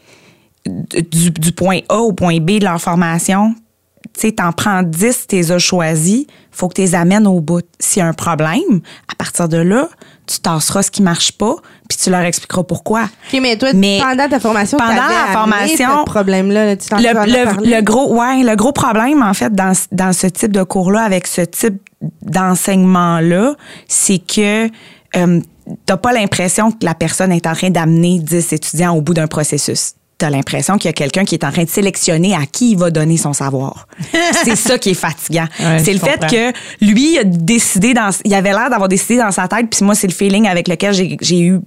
du, 0.68 1.32
du 1.32 1.52
point 1.54 1.80
A 1.90 1.98
au 1.98 2.14
point 2.14 2.40
B 2.40 2.60
de 2.60 2.66
leur 2.66 2.80
formation, 2.80 3.56
tu 4.14 4.22
sais, 4.22 4.32
t'en 4.34 4.52
prends 4.52 4.84
10, 4.84 5.28
t'es 5.28 5.52
as 5.52 5.60
choisis, 5.60 6.26
faut 6.52 6.68
que 6.68 6.76
tu 6.76 6.82
les 6.82 6.94
amènes 6.94 7.26
au 7.26 7.40
bout. 7.40 7.66
S'il 7.80 8.02
y 8.02 8.04
a 8.04 8.08
un 8.08 8.14
problème, 8.14 8.82
à 9.12 9.16
partir 9.16 9.50
de 9.50 9.58
là, 9.58 9.90
tu 10.28 10.40
tasseras 10.40 10.84
ce 10.84 10.92
qui 10.92 11.02
marche 11.02 11.32
pas, 11.32 11.56
puis 11.88 11.98
tu 11.98 12.10
leur 12.10 12.22
expliqueras 12.22 12.64
pourquoi. 12.64 13.10
Mais 13.34 13.58
toi, 13.58 13.70
Mais 13.74 14.00
pendant 14.02 14.28
ta 14.30 14.40
formation, 14.40 14.78
pendant 14.78 14.94
la 14.94 15.32
formation, 15.34 15.90
ce 16.02 16.06
problème-là, 16.06 16.66
là, 16.66 16.76
tu 16.76 16.88
t'en 16.90 16.98
Le, 16.98 17.04
le- 17.04 17.76
le 17.76 17.82
gros, 17.82 18.14
ouais, 18.20 18.44
le 18.44 18.56
gros 18.56 18.72
problème, 18.72 19.22
en 19.24 19.34
fait, 19.34 19.54
dans, 19.54 19.74
dans 19.92 20.14
ce 20.14 20.28
type 20.28 20.52
de 20.52 20.64
cours-là, 20.64 21.02
avec 21.04 21.28
ce 21.28 21.42
type 21.42 21.76
d'enseignement-là, 22.22 23.56
c'est 23.88 24.20
que 24.20 24.68
euh, 25.16 25.40
t'as 25.86 25.98
pas 25.98 26.14
l'impression 26.14 26.72
que 26.72 26.86
la 26.86 26.94
personne 26.94 27.32
est 27.32 27.48
en 27.48 27.54
train 27.54 27.70
d'amener 27.70 28.20
10 28.20 28.54
étudiants 28.54 28.96
au 28.96 29.02
bout 29.02 29.14
d'un 29.14 29.28
processus. 29.28 29.94
T'as 30.18 30.30
l'impression 30.32 30.78
qu'il 30.78 30.90
y 30.90 30.90
a 30.90 30.94
quelqu'un 30.94 31.26
qui 31.26 31.36
est 31.36 31.44
en 31.44 31.52
train 31.52 31.64
de 31.64 31.70
sélectionner 31.70 32.34
à 32.34 32.46
qui 32.46 32.72
il 32.72 32.78
va 32.78 32.90
donner 32.90 33.18
son 33.18 33.34
savoir. 33.34 33.88
c'est 34.44 34.56
ça 34.56 34.80
qui 34.80 34.90
est 34.90 34.96
fatigant. 34.96 35.48
Ouais, 35.60 35.80
c'est 35.84 35.94
le 35.94 36.00
fait 36.00 36.14
comprends. 36.14 36.28
que 36.28 36.52
lui 36.82 37.14
il 37.14 37.20
a 37.20 37.24
décidé 37.24 37.94
dans, 37.94 38.10
il 38.26 38.34
avait 38.34 38.52
l'air 38.52 38.70
d'avoir 38.70 38.90
décidé 38.90 39.18
dans 39.18 39.32
sa 39.32 39.48
tête, 39.48 39.68
puis 39.70 39.86
moi 39.86 39.94
c'est 39.94 40.08
le 40.08 40.14
feeling 40.14 40.48
avec 40.48 40.68
lequel 40.68 40.94
j'ai 40.94 41.18
j'ai 41.22 41.42
eu 41.42 41.60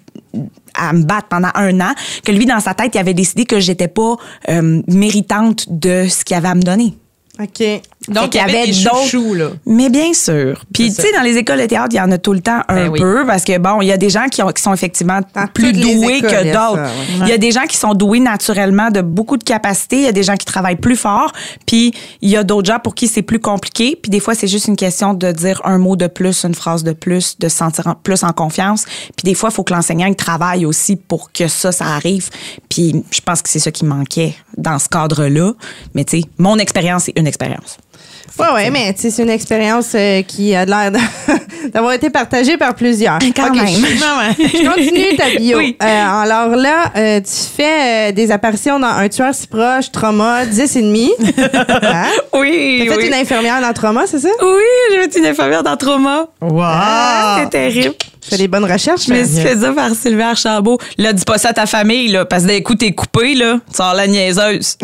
à 0.74 0.92
me 0.92 1.04
battre 1.04 1.28
pendant 1.28 1.50
un 1.54 1.80
an, 1.80 1.92
que 2.24 2.32
lui 2.32 2.46
dans 2.46 2.60
sa 2.60 2.74
tête 2.74 2.94
il 2.94 2.98
avait 2.98 3.14
décidé 3.14 3.44
que 3.44 3.60
j'étais 3.60 3.88
pas 3.88 4.16
euh, 4.48 4.82
méritante 4.88 5.66
de 5.68 6.06
ce 6.08 6.24
qu'il 6.24 6.36
avait 6.36 6.48
à 6.48 6.54
me 6.54 6.62
donner. 6.62 6.94
OK. 7.42 7.62
Donc, 8.08 8.34
il 8.34 8.38
y 8.38 8.40
avait 8.40 8.66
des 8.66 8.72
chouchous, 8.72 9.34
là. 9.34 9.50
Mais 9.66 9.88
bien 9.88 10.12
sûr. 10.14 10.64
Puis, 10.72 10.92
tu 10.92 11.00
sais, 11.00 11.12
dans 11.12 11.20
les 11.22 11.36
écoles 11.36 11.60
de 11.60 11.66
théâtre, 11.66 11.88
il 11.92 11.96
y 11.96 12.00
en 12.00 12.10
a 12.10 12.18
tout 12.18 12.32
le 12.32 12.40
temps 12.40 12.60
un 12.68 12.74
Ben 12.86 12.88
oui. 12.88 12.98
peu 12.98 13.24
parce 13.26 13.44
que, 13.44 13.56
bon, 13.58 13.80
il 13.82 13.86
y 13.88 13.92
a 13.92 13.96
des 13.96 14.10
gens 14.10 14.26
qui, 14.30 14.42
ont- 14.42 14.48
qui 14.50 14.62
sont 14.62 14.72
effectivement 14.74 15.20
Dans 15.34 15.46
plus 15.46 15.72
doués 15.72 16.16
écoles, 16.16 16.30
que 16.30 16.44
il 16.46 16.52
d'autres. 16.52 16.82
ouais. 16.82 16.88
Il 17.22 17.28
y 17.28 17.32
a 17.32 17.38
des 17.38 17.50
gens 17.52 17.64
qui 17.68 17.76
sont 17.76 17.94
doués 17.94 18.18
naturellement 18.20 18.90
de 18.90 19.00
beaucoup 19.02 19.36
de 19.36 19.44
capacités. 19.44 19.96
Il 19.96 20.02
y 20.02 20.08
a 20.08 20.12
des 20.12 20.22
gens 20.22 20.34
qui 20.36 20.46
travaillent 20.46 20.76
plus 20.76 20.96
fort. 20.96 21.32
Puis, 21.66 21.92
il 22.20 22.30
y 22.30 22.36
a 22.36 22.42
d'autres 22.42 22.66
gens 22.66 22.78
pour 22.82 22.94
qui 22.94 23.06
c'est 23.06 23.22
plus 23.22 23.38
compliqué. 23.40 23.96
Puis, 24.00 24.10
des 24.10 24.20
fois, 24.20 24.34
c'est 24.34 24.48
juste 24.48 24.66
une 24.68 24.76
question 24.76 25.14
de 25.14 25.30
dire 25.30 25.60
un 25.64 25.78
mot 25.78 25.94
de 25.96 26.06
plus, 26.06 26.44
une 26.44 26.54
phrase 26.54 26.82
de 26.84 26.92
plus, 26.92 27.38
de 27.38 27.48
se 27.48 27.56
sentir 27.58 27.86
en- 27.86 27.94
plus 27.94 28.24
en 28.24 28.32
confiance. 28.32 28.84
Puis, 29.16 29.24
des 29.24 29.34
fois, 29.34 29.50
il 29.50 29.54
faut 29.54 29.62
que 29.64 29.72
l'enseignant 29.74 30.06
il 30.06 30.16
travaille 30.16 30.64
aussi 30.66 30.96
pour 30.96 31.32
que 31.32 31.48
ça, 31.48 31.70
ça 31.70 31.84
arrive. 31.86 32.28
Puis, 32.70 33.04
je 33.10 33.20
pense 33.20 33.42
que 33.42 33.50
c'est 33.50 33.58
ça 33.58 33.70
qui 33.70 33.84
manquait 33.84 34.34
dans 34.56 34.78
ce 34.78 34.88
cadre-là. 34.88 35.52
Mais, 35.94 36.04
tu 36.04 36.20
sais, 36.20 36.26
mon 36.38 36.56
expérience, 36.56 37.04
c'est 37.04 37.18
une 37.18 37.26
expérience. 37.26 37.76
Ouais, 38.38 38.46
ouais, 38.54 38.70
mais 38.70 38.94
tu 38.94 39.02
sais, 39.02 39.10
c'est 39.10 39.22
une 39.24 39.30
expérience 39.30 39.90
euh, 39.94 40.22
qui 40.22 40.54
a 40.54 40.64
l'air 40.64 40.92
d'avoir 41.74 41.92
été 41.92 42.10
partagée 42.10 42.56
par 42.56 42.74
plusieurs. 42.74 43.18
Quand 43.34 43.52
même. 43.54 43.66
Je, 43.66 43.76
je 44.58 44.68
continue 44.68 45.16
ta 45.16 45.36
bio. 45.36 45.58
Oui. 45.58 45.76
Euh, 45.82 45.86
alors 45.86 46.56
là, 46.56 46.92
euh, 46.96 47.20
tu 47.20 47.56
fais 47.56 48.10
euh, 48.10 48.12
des 48.12 48.30
apparitions 48.30 48.78
dans 48.78 48.86
Un 48.86 49.08
tueur 49.08 49.34
si 49.34 49.46
proche, 49.46 49.90
Trauma, 49.90 50.46
10 50.46 50.76
et 50.76 50.82
demi. 50.82 51.10
Hein? 51.82 52.06
Oui, 52.34 52.86
T'as 52.88 52.94
fait 52.94 53.06
une 53.08 53.14
infirmière 53.14 53.60
dans 53.60 53.72
Trauma, 53.72 54.06
c'est 54.06 54.20
ça? 54.20 54.28
Oui, 54.40 54.62
j'ai 54.92 55.02
fait 55.02 55.18
une 55.18 55.26
infirmière 55.26 55.62
dans 55.62 55.76
trauma. 55.76 56.26
Wow! 56.40 56.60
Ah, 56.62 57.38
c'est 57.40 57.50
terrible. 57.50 57.94
Fais 58.22 58.36
des 58.36 58.48
bonnes 58.48 58.70
recherches, 58.70 59.06
Je 59.06 59.12
me 59.12 59.18
mais... 59.18 59.24
suis 59.24 59.40
fait 59.40 59.56
ça 59.56 59.72
par 59.72 59.94
Sylvain 59.94 60.30
Archambault. 60.30 60.78
Là, 60.98 61.12
dis 61.12 61.24
pas 61.24 61.38
ça 61.38 61.50
à 61.50 61.52
ta 61.52 61.66
famille, 61.66 62.08
là, 62.08 62.24
parce 62.24 62.42
que 62.42 62.48
d'un 62.48 62.60
coup, 62.60 62.74
t'es 62.74 62.92
coupé, 62.92 63.34
là. 63.34 63.60
Tu 63.70 63.76
sors 63.76 63.94
la 63.94 64.06
niaiseuse. 64.06 64.76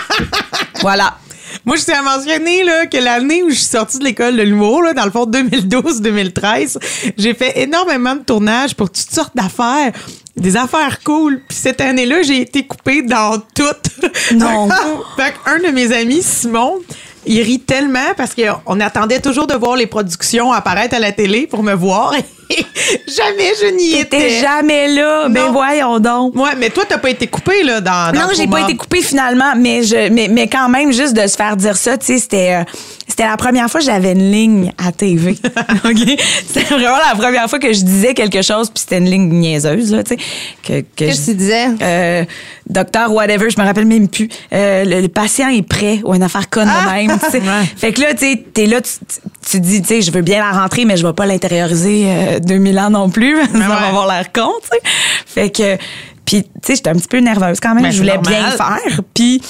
voilà. 0.80 1.16
Moi, 1.64 1.76
je 1.76 1.84
tiens 1.84 2.00
à 2.00 2.02
mentionner 2.02 2.64
là, 2.64 2.86
que 2.86 2.96
l'année 2.96 3.42
où 3.42 3.50
je 3.50 3.56
suis 3.56 3.64
sortie 3.64 3.98
de 3.98 4.04
l'école 4.04 4.36
de 4.36 4.42
l'humour, 4.42 4.82
là, 4.82 4.94
dans 4.94 5.04
le 5.04 5.10
fond 5.10 5.26
2012-2013, 5.26 6.78
j'ai 7.18 7.34
fait 7.34 7.60
énormément 7.60 8.14
de 8.14 8.20
tournages 8.20 8.74
pour 8.74 8.90
toutes 8.90 9.10
sortes 9.10 9.36
d'affaires. 9.36 9.92
Des 10.36 10.56
affaires 10.56 11.00
cool. 11.04 11.40
Puis 11.48 11.58
cette 11.58 11.80
année-là, 11.80 12.22
j'ai 12.22 12.40
été 12.40 12.66
coupée 12.66 13.02
dans 13.02 13.38
toutes. 13.54 13.90
Non. 14.34 14.68
fait 15.16 15.34
qu'un 15.44 15.58
de 15.58 15.72
mes 15.74 15.92
amis, 15.92 16.22
Simon, 16.22 16.78
il 17.26 17.42
rit 17.42 17.60
tellement 17.60 18.14
parce 18.16 18.34
qu'on 18.34 18.80
attendait 18.80 19.20
toujours 19.20 19.46
de 19.46 19.54
voir 19.54 19.76
les 19.76 19.86
productions 19.86 20.52
apparaître 20.52 20.94
à 20.94 20.98
la 20.98 21.12
télé 21.12 21.46
pour 21.46 21.62
me 21.62 21.74
voir. 21.74 22.14
Jamais 23.06 23.52
je 23.60 23.74
n'y 23.74 23.90
T'étais 23.92 24.16
étais. 24.28 24.40
jamais 24.40 24.88
là. 24.88 25.28
Non. 25.28 25.34
Ben 25.34 25.50
voyons 25.52 25.98
donc. 26.00 26.34
Ouais, 26.36 26.54
mais 26.58 26.70
toi, 26.70 26.84
t'as 26.88 26.98
pas 26.98 27.10
été 27.10 27.26
coupée 27.26 27.62
là, 27.62 27.80
dans, 27.80 28.12
dans 28.12 28.20
Non, 28.20 28.26
j'ai 28.36 28.46
pas 28.46 28.60
été 28.62 28.76
coupée 28.76 29.02
finalement, 29.02 29.52
mais 29.56 29.82
je, 29.82 30.10
mais, 30.10 30.28
mais 30.28 30.48
quand 30.48 30.68
même 30.68 30.92
juste 30.92 31.14
de 31.14 31.26
se 31.26 31.36
faire 31.36 31.56
dire 31.56 31.76
ça, 31.76 31.96
tu 31.98 32.06
sais, 32.06 32.18
c'était, 32.18 32.54
euh, 32.54 32.64
c'était 33.06 33.24
la 33.26 33.36
première 33.36 33.68
fois 33.70 33.80
que 33.80 33.86
j'avais 33.86 34.12
une 34.12 34.30
ligne 34.30 34.72
à 34.84 34.92
TV. 34.92 35.32
ok, 35.84 36.20
c'était 36.46 36.74
vraiment 36.74 36.98
la 37.08 37.14
première 37.16 37.48
fois 37.48 37.58
que 37.58 37.72
je 37.72 37.82
disais 37.82 38.14
quelque 38.14 38.42
chose, 38.42 38.70
puis 38.70 38.80
c'était 38.82 38.98
une 38.98 39.10
ligne 39.10 39.28
niaiseuse 39.28 39.92
là, 39.92 40.02
tu 40.02 40.14
sais, 40.14 40.20
que, 40.66 40.80
que 40.80 40.84
Qu'est-ce 40.96 41.20
je- 41.22 41.26
que 41.26 41.30
tu 41.32 41.36
disais? 41.36 41.66
Euh, 41.82 42.24
docteur 42.68 43.12
whatever, 43.12 43.50
je 43.50 43.60
me 43.60 43.66
rappelle 43.66 43.86
même 43.86 44.08
plus. 44.08 44.28
Euh, 44.52 44.84
le, 44.84 45.00
le 45.00 45.08
patient 45.08 45.48
est 45.48 45.66
prêt 45.66 46.00
ou 46.04 46.14
une 46.14 46.22
affaire 46.22 46.48
conne 46.50 46.68
de 46.68 46.90
même. 46.92 47.18
tu 47.18 47.30
sais. 47.30 47.42
Fait 47.76 47.92
que 47.92 48.00
là, 48.00 48.14
tu 48.14 48.18
sais, 48.30 48.44
t'es 48.52 48.66
là, 48.66 48.80
tu, 48.80 48.90
tu- 49.08 49.20
tu 49.50 49.60
dis, 49.60 49.80
tu 49.82 49.88
sais, 49.88 50.02
je 50.02 50.10
veux 50.12 50.20
bien 50.22 50.38
la 50.38 50.52
rentrer, 50.52 50.84
mais 50.84 50.96
je 50.96 51.06
vais 51.06 51.12
pas 51.12 51.26
l'intérioriser 51.26 52.04
euh, 52.06 52.39
2000 52.46 52.78
ans 52.78 52.90
non 52.90 53.10
plus. 53.10 53.36
ça 53.52 53.58
va 53.58 53.80
ouais. 53.80 53.86
avoir 53.88 54.06
l'air 54.08 54.32
con, 54.32 54.50
tu 54.62 54.68
sais. 54.70 54.80
Fait 55.26 55.50
que, 55.50 55.76
puis 56.24 56.42
tu 56.44 56.48
sais, 56.64 56.76
j'étais 56.76 56.90
un 56.90 56.94
petit 56.94 57.08
peu 57.08 57.18
nerveuse 57.18 57.60
quand 57.60 57.74
même. 57.74 57.84
Ben, 57.84 57.90
je 57.92 57.98
voulais 57.98 58.14
normal. 58.14 58.32
bien 58.34 58.50
le 58.50 58.56
faire. 58.56 59.00
Puis 59.14 59.42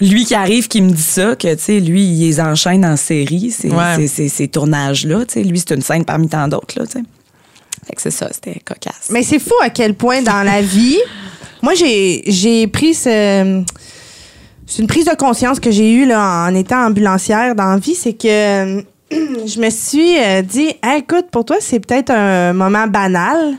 lui 0.00 0.24
qui 0.24 0.34
arrive, 0.34 0.66
qui 0.68 0.80
me 0.82 0.90
dit 0.90 1.02
ça, 1.02 1.36
que 1.36 1.54
tu 1.54 1.62
sais, 1.62 1.80
lui, 1.80 2.02
il 2.04 2.20
les 2.26 2.40
enchaîne 2.40 2.84
en 2.84 2.96
série, 2.96 3.50
ces, 3.50 3.70
Ouais. 3.70 3.96
ces, 3.96 4.08
ces- 4.08 4.28
ces 4.28 4.48
tournages-là. 4.48 5.24
Tu 5.26 5.34
sais, 5.34 5.44
lui, 5.44 5.58
c'est 5.58 5.74
une 5.74 5.82
scène 5.82 6.04
parmi 6.04 6.28
tant 6.28 6.48
d'autres, 6.48 6.78
là, 6.78 6.86
tu 6.86 6.92
sais. 6.98 7.04
Fait 7.86 7.94
que 7.94 8.00
c'est 8.02 8.10
ça, 8.10 8.28
c'était 8.32 8.60
cocasse. 8.64 9.08
Mais 9.10 9.22
c'est 9.22 9.38
fou 9.38 9.52
à 9.62 9.68
quel 9.70 9.94
point 9.94 10.22
dans 10.22 10.42
la 10.42 10.62
vie. 10.62 10.98
Moi, 11.62 11.74
j'ai 11.74 12.22
j'ai 12.26 12.66
pris 12.66 12.94
ce. 12.94 13.62
C'est 14.66 14.80
une 14.80 14.88
prise 14.88 15.04
de 15.04 15.14
conscience 15.14 15.60
que 15.60 15.70
j'ai 15.70 15.92
eue 15.92 16.06
là, 16.06 16.46
en 16.48 16.54
étant 16.54 16.86
ambulancière 16.86 17.54
dans 17.54 17.66
la 17.72 17.76
vie, 17.76 17.94
c'est 17.94 18.14
que 18.14 18.82
je 19.46 19.60
me 19.60 19.70
suis 19.70 20.18
euh, 20.18 20.42
dit, 20.42 20.68
Hey, 20.82 21.00
écoute, 21.00 21.26
pour 21.30 21.44
toi, 21.44 21.56
c'est 21.60 21.80
peut-être 21.80 22.10
un 22.10 22.52
moment 22.52 22.86
banal, 22.86 23.54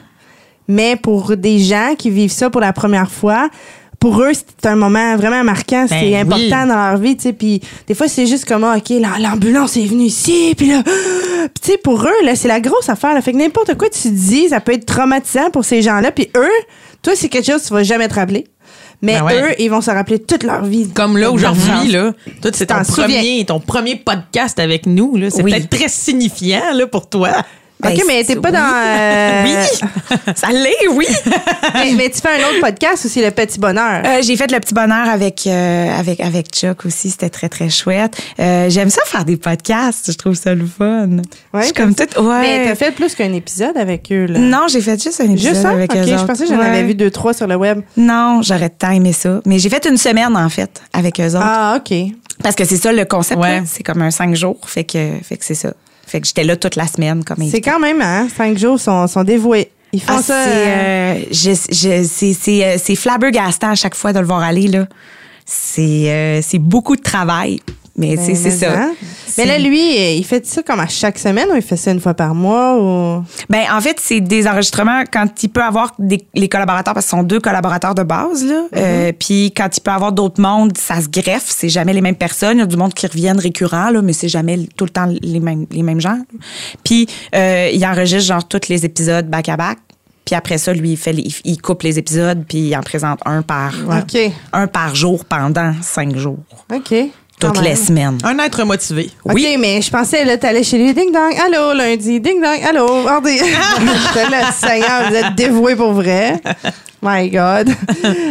mais 0.67 0.95
pour 0.95 1.35
des 1.37 1.59
gens 1.59 1.95
qui 1.97 2.09
vivent 2.09 2.31
ça 2.31 2.49
pour 2.49 2.61
la 2.61 2.73
première 2.73 3.11
fois, 3.11 3.49
pour 3.99 4.21
eux, 4.21 4.31
c'est 4.33 4.67
un 4.67 4.75
moment 4.75 5.15
vraiment 5.15 5.43
marquant, 5.43 5.85
c'est 5.87 6.11
Ben 6.11 6.21
important 6.31 6.63
oui. 6.63 6.67
dans 6.67 6.89
leur 6.89 6.97
vie, 6.97 7.15
tu 7.15 7.23
sais. 7.23 7.33
Puis 7.33 7.61
des 7.87 7.93
fois, 7.95 8.07
c'est 8.07 8.25
juste 8.25 8.45
comme, 8.45 8.63
ah, 8.63 8.75
OK, 8.77 8.89
la- 8.89 9.17
l'ambulance 9.19 9.77
est 9.77 9.85
venue 9.85 10.03
ici, 10.05 10.53
puis 10.57 10.67
là, 10.69 10.83
tu 11.61 11.71
sais, 11.71 11.77
pour 11.77 12.03
eux, 12.03 12.23
là, 12.25 12.35
c'est 12.35 12.47
la 12.49 12.59
grosse 12.59 12.89
affaire. 12.89 13.13
Là. 13.13 13.21
Fait 13.21 13.31
que 13.31 13.37
n'importe 13.37 13.75
quoi 13.77 13.89
tu 13.89 14.09
dis, 14.11 14.49
ça 14.49 14.59
peut 14.59 14.73
être 14.73 14.85
traumatisant 14.85 15.49
pour 15.49 15.65
ces 15.65 15.81
gens-là. 15.81 16.11
Puis 16.11 16.29
eux, 16.35 16.49
toi, 17.01 17.13
c'est 17.15 17.29
quelque 17.29 17.45
chose 17.51 17.61
que 17.63 17.67
tu 17.67 17.73
vas 17.73 17.83
jamais 17.83 18.07
te 18.07 18.15
rappeler. 18.15 18.45
Mais 19.05 19.19
Ben 19.19 19.23
ouais. 19.25 19.41
eux, 19.41 19.55
ils 19.59 19.69
vont 19.69 19.81
se 19.81 19.91
rappeler 19.91 20.19
toute 20.19 20.43
leur 20.43 20.65
vie. 20.65 20.89
Comme 20.89 21.17
là, 21.17 21.31
aujourd'hui, 21.31 21.91
là, 21.91 22.13
toi, 22.41 22.51
c'est 22.53 22.65
ton 22.65 22.83
souviens. 22.83 23.05
premier, 23.05 23.45
ton 23.45 23.59
premier 23.59 23.95
podcast 23.95 24.59
avec 24.59 24.85
nous. 24.85 25.15
là. 25.15 25.29
C'est 25.29 25.43
Oui. 25.43 25.51
peut-être 25.51 25.69
très 25.69 25.87
signifiant 25.89 26.73
là, 26.73 26.87
pour 26.87 27.07
toi. 27.09 27.29
OK, 27.83 27.91
Ben, 27.91 28.01
mais 28.07 28.23
t'es 28.23 28.33
c'est- 28.33 28.39
pas 28.39 28.49
oui. 28.49 28.55
dans... 28.55 28.73
euh, 28.73 29.43
Oui, 29.43 30.17
ça 30.35 30.47
l'est, 30.49 30.87
oui. 30.93 31.05
mais, 31.73 31.91
mais 31.97 32.09
tu 32.09 32.21
fais 32.21 32.29
un 32.29 32.47
autre 32.49 32.61
podcast 32.61 33.05
aussi, 33.05 33.21
Le 33.21 33.31
Petit 33.31 33.59
Bonheur. 33.59 34.01
Euh, 34.05 34.21
j'ai 34.23 34.37
fait 34.37 34.49
le 34.51 34.59
petit 34.59 34.73
bonheur 34.73 35.07
avec 35.09 35.45
euh, 35.45 35.99
avec 35.99 36.19
avec 36.21 36.47
Chuck 36.53 36.85
aussi, 36.85 37.09
c'était 37.09 37.29
très 37.29 37.49
très 37.49 37.69
chouette. 37.69 38.15
Euh, 38.39 38.69
j'aime 38.69 38.89
ça 38.89 39.01
faire 39.05 39.25
des 39.25 39.35
podcasts, 39.37 40.09
je 40.11 40.17
trouve 40.17 40.35
ça 40.35 40.55
le 40.55 40.65
fun. 40.65 41.07
Ouais, 41.53 41.59
je 41.59 41.65
suis 41.65 41.73
comme 41.73 41.93
toute 41.93 42.17
ouais. 42.17 42.41
Mais 42.41 42.65
t'as 42.69 42.75
fait 42.75 42.91
plus 42.91 43.13
qu'un 43.13 43.33
épisode 43.33 43.75
avec 43.77 44.09
eux, 44.11 44.25
là. 44.27 44.39
Non, 44.39 44.67
j'ai 44.69 44.81
fait 44.81 45.01
juste 45.01 45.19
un 45.21 45.25
épisode 45.29 45.49
Juste 45.51 45.61
ça? 45.63 45.69
avec 45.71 45.91
OK, 45.91 45.97
eux 45.97 46.03
je 46.07 46.13
autres. 46.13 46.25
pensais 46.27 46.43
que 46.45 46.49
j'en 46.49 46.59
Ouais. 46.59 46.65
avais 46.67 46.83
vu 46.83 46.95
deux, 46.95 47.11
trois 47.11 47.33
sur 47.33 47.45
le 47.47 47.55
web. 47.55 47.81
Non, 47.97 48.41
j'aurais 48.41 48.69
tant 48.69 48.91
aimé 48.91 49.11
ça. 49.11 49.41
Mais 49.45 49.59
j'ai 49.59 49.69
fait 49.69 49.85
une 49.85 49.97
semaine 49.97 50.35
en 50.35 50.49
fait 50.49 50.81
avec 50.93 51.19
eux 51.19 51.25
autres. 51.35 51.39
Ah, 51.41 51.77
OK. 51.77 51.93
Parce 52.41 52.55
que 52.55 52.63
c'est 52.65 52.77
ça 52.77 52.91
le 52.93 53.03
concept. 53.05 53.39
Ouais. 53.41 53.63
C'est 53.65 53.83
comme 53.83 54.01
un 54.01 54.11
cinq 54.11 54.33
jours, 54.35 54.57
fait 54.65 54.83
que 54.85 55.11
fait 55.23 55.37
que 55.37 55.43
c'est 55.45 55.55
ça. 55.55 55.73
Fait 56.05 56.21
que 56.21 56.27
j'étais 56.27 56.43
là 56.43 56.55
toute 56.55 56.75
la 56.75 56.87
semaine 56.87 57.23
comme 57.23 57.37
C'est 57.49 57.61
quand 57.61 57.79
même, 57.79 58.01
hein, 58.01 58.27
cinq 58.35 58.57
jours 58.57 58.79
sont, 58.79 59.07
sont 59.07 59.23
dévoués. 59.23 59.69
Ils 59.93 60.01
font 60.01 60.13
Ah, 60.17 60.21
ça... 60.21 60.43
c'est, 60.45 60.67
euh, 60.67 61.15
euh, 61.15 61.19
je- 61.31 61.73
je- 61.73 62.07
c'est, 62.07 62.33
c'est, 62.33 62.65
euh, 62.65 62.77
c'est 62.81 62.95
flabbergastant 62.95 63.69
à 63.71 63.75
chaque 63.75 63.95
fois 63.95 64.13
de 64.13 64.19
le 64.19 64.25
voir 64.25 64.41
aller. 64.43 64.67
Là. 64.67 64.87
C'est, 65.45 66.11
euh, 66.11 66.41
c'est 66.41 66.59
beaucoup 66.59 66.95
de 66.95 67.01
travail. 67.01 67.61
Mais 67.97 68.17
ben, 68.17 68.35
c'est, 68.35 68.51
ça. 68.51 68.73
hein? 68.77 68.93
Mais 69.37 69.45
là, 69.45 69.57
lui, 69.57 70.17
il 70.17 70.23
fait 70.25 70.45
ça 70.45 70.61
comme 70.61 70.81
à 70.81 70.87
chaque 70.87 71.17
semaine 71.17 71.47
ou 71.49 71.55
il 71.55 71.61
fait 71.61 71.77
ça 71.77 71.91
une 71.91 72.01
fois 72.01 72.13
par 72.13 72.35
mois 72.35 72.77
ou... 72.77 73.23
Ben, 73.49 73.63
en 73.71 73.79
fait, 73.79 73.97
c'est 74.01 74.19
des 74.19 74.47
enregistrements 74.47 75.03
quand 75.11 75.27
il 75.41 75.47
peut 75.47 75.63
avoir 75.63 75.93
des, 75.97 76.27
les 76.33 76.49
collaborateurs, 76.49 76.93
parce 76.93 77.05
que 77.05 77.11
ce 77.11 77.17
sont 77.17 77.23
deux 77.23 77.39
collaborateurs 77.39 77.95
de 77.95 78.03
base, 78.03 78.43
là. 78.45 78.53
Mm-hmm. 78.53 78.67
Euh, 78.75 79.11
puis 79.17 79.53
quand 79.55 79.69
il 79.75 79.79
peut 79.79 79.91
avoir 79.91 80.11
d'autres 80.11 80.41
mondes, 80.41 80.77
ça 80.77 80.99
se 80.99 81.07
greffe. 81.07 81.45
C'est 81.47 81.69
jamais 81.69 81.93
les 81.93 82.01
mêmes 82.01 82.17
personnes. 82.17 82.57
Il 82.57 82.61
y 82.61 82.63
a 82.63 82.67
du 82.67 82.77
monde 82.77 82.93
qui 82.93 83.07
reviennent 83.07 83.39
récurrent, 83.39 83.89
là, 83.89 84.01
mais 84.01 84.13
c'est 84.13 84.29
jamais 84.29 84.59
tout 84.75 84.85
le 84.85 84.91
temps 84.91 85.07
les 85.21 85.39
mêmes, 85.39 85.65
les 85.71 85.83
mêmes 85.83 86.01
gens. 86.01 86.19
Puis 86.83 87.07
euh, 87.33 87.69
il 87.73 87.85
enregistre 87.85 88.27
genre 88.27 88.45
tous 88.45 88.67
les 88.67 88.83
épisodes 88.83 89.29
back 89.29 89.47
à 89.47 89.55
back. 89.55 89.77
Puis 90.25 90.35
après 90.35 90.57
ça, 90.57 90.73
lui, 90.73 90.91
il, 90.91 90.97
fait 90.97 91.13
il, 91.13 91.61
coupe 91.61 91.83
les 91.83 91.99
épisodes, 91.99 92.43
puis 92.47 92.57
il 92.57 92.75
en 92.75 92.81
présente 92.81 93.19
un 93.25 93.43
par, 93.43 93.73
un 94.53 94.67
par 94.67 94.95
jour 94.95 95.23
pendant 95.23 95.73
cinq 95.81 96.17
jours. 96.17 96.39
OK. 96.73 96.95
Toutes 97.39 97.61
les 97.61 97.75
semaines. 97.75 98.17
Un 98.23 98.37
être 98.39 98.63
motivé. 98.63 99.09
OK, 99.25 99.41
mais 99.59 99.81
je 99.81 99.91
pensais, 99.91 100.23
là, 100.23 100.37
t'allais 100.37 100.63
chez 100.63 100.77
lui, 100.77 100.93
ding 100.93 101.11
dong, 101.11 101.33
allô, 101.45 101.73
lundi, 101.73 102.19
ding 102.21 102.41
dong, 102.41 102.59
allô, 102.67 103.03
mardi. 103.03 103.37
Là, 104.31 104.51
Seigneur, 104.51 105.09
vous 105.09 105.15
êtes 105.15 105.35
dévoué 105.35 105.75
pour 105.75 105.91
vrai. 105.93 106.41
My 107.01 107.29
God. 107.29 107.69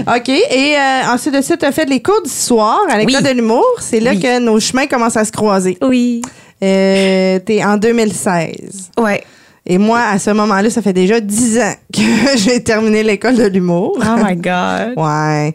OK, 0.09 0.29
et 0.29 0.75
euh, 0.77 1.13
ensuite 1.13 1.35
de 1.35 1.43
ça, 1.43 1.57
t'as 1.57 1.71
fait 1.71 1.85
les 1.85 2.03
cours 2.03 2.23
du 2.25 2.31
soir 2.31 2.81
à 2.91 2.97
l'école 2.99 3.17
Oui. 3.23 3.23
de 3.23 3.35
l'humour. 3.37 3.65
C'est 3.79 4.01
là 4.01 4.13
Oui. 4.13 4.21
que 4.21 4.39
nos 4.41 4.59
chemins 4.59 4.87
commencent 4.87 5.17
à 5.19 5.25
se 5.25 5.33
croiser. 5.33 5.77
Oui. 5.83 6.23
Euh, 6.63 7.39
T'es 7.41 7.63
en 7.63 7.77
2016. 7.77 8.91
Ouais. 8.99 9.23
Et 9.67 9.79
moi, 9.79 10.01
à 10.01 10.19
ce 10.19 10.31
moment-là, 10.31 10.69
ça 10.71 10.83
fait 10.83 10.93
déjà 10.93 11.21
10 11.21 11.59
ans 11.61 11.75
que 11.93 12.01
j'ai 12.37 12.63
terminé 12.63 13.03
l'école 13.03 13.37
de 13.37 13.45
l'humour. 13.47 13.97
Oh 13.99 14.23
my 14.25 14.35
God. 14.37 14.95
Ouais. 14.97 15.55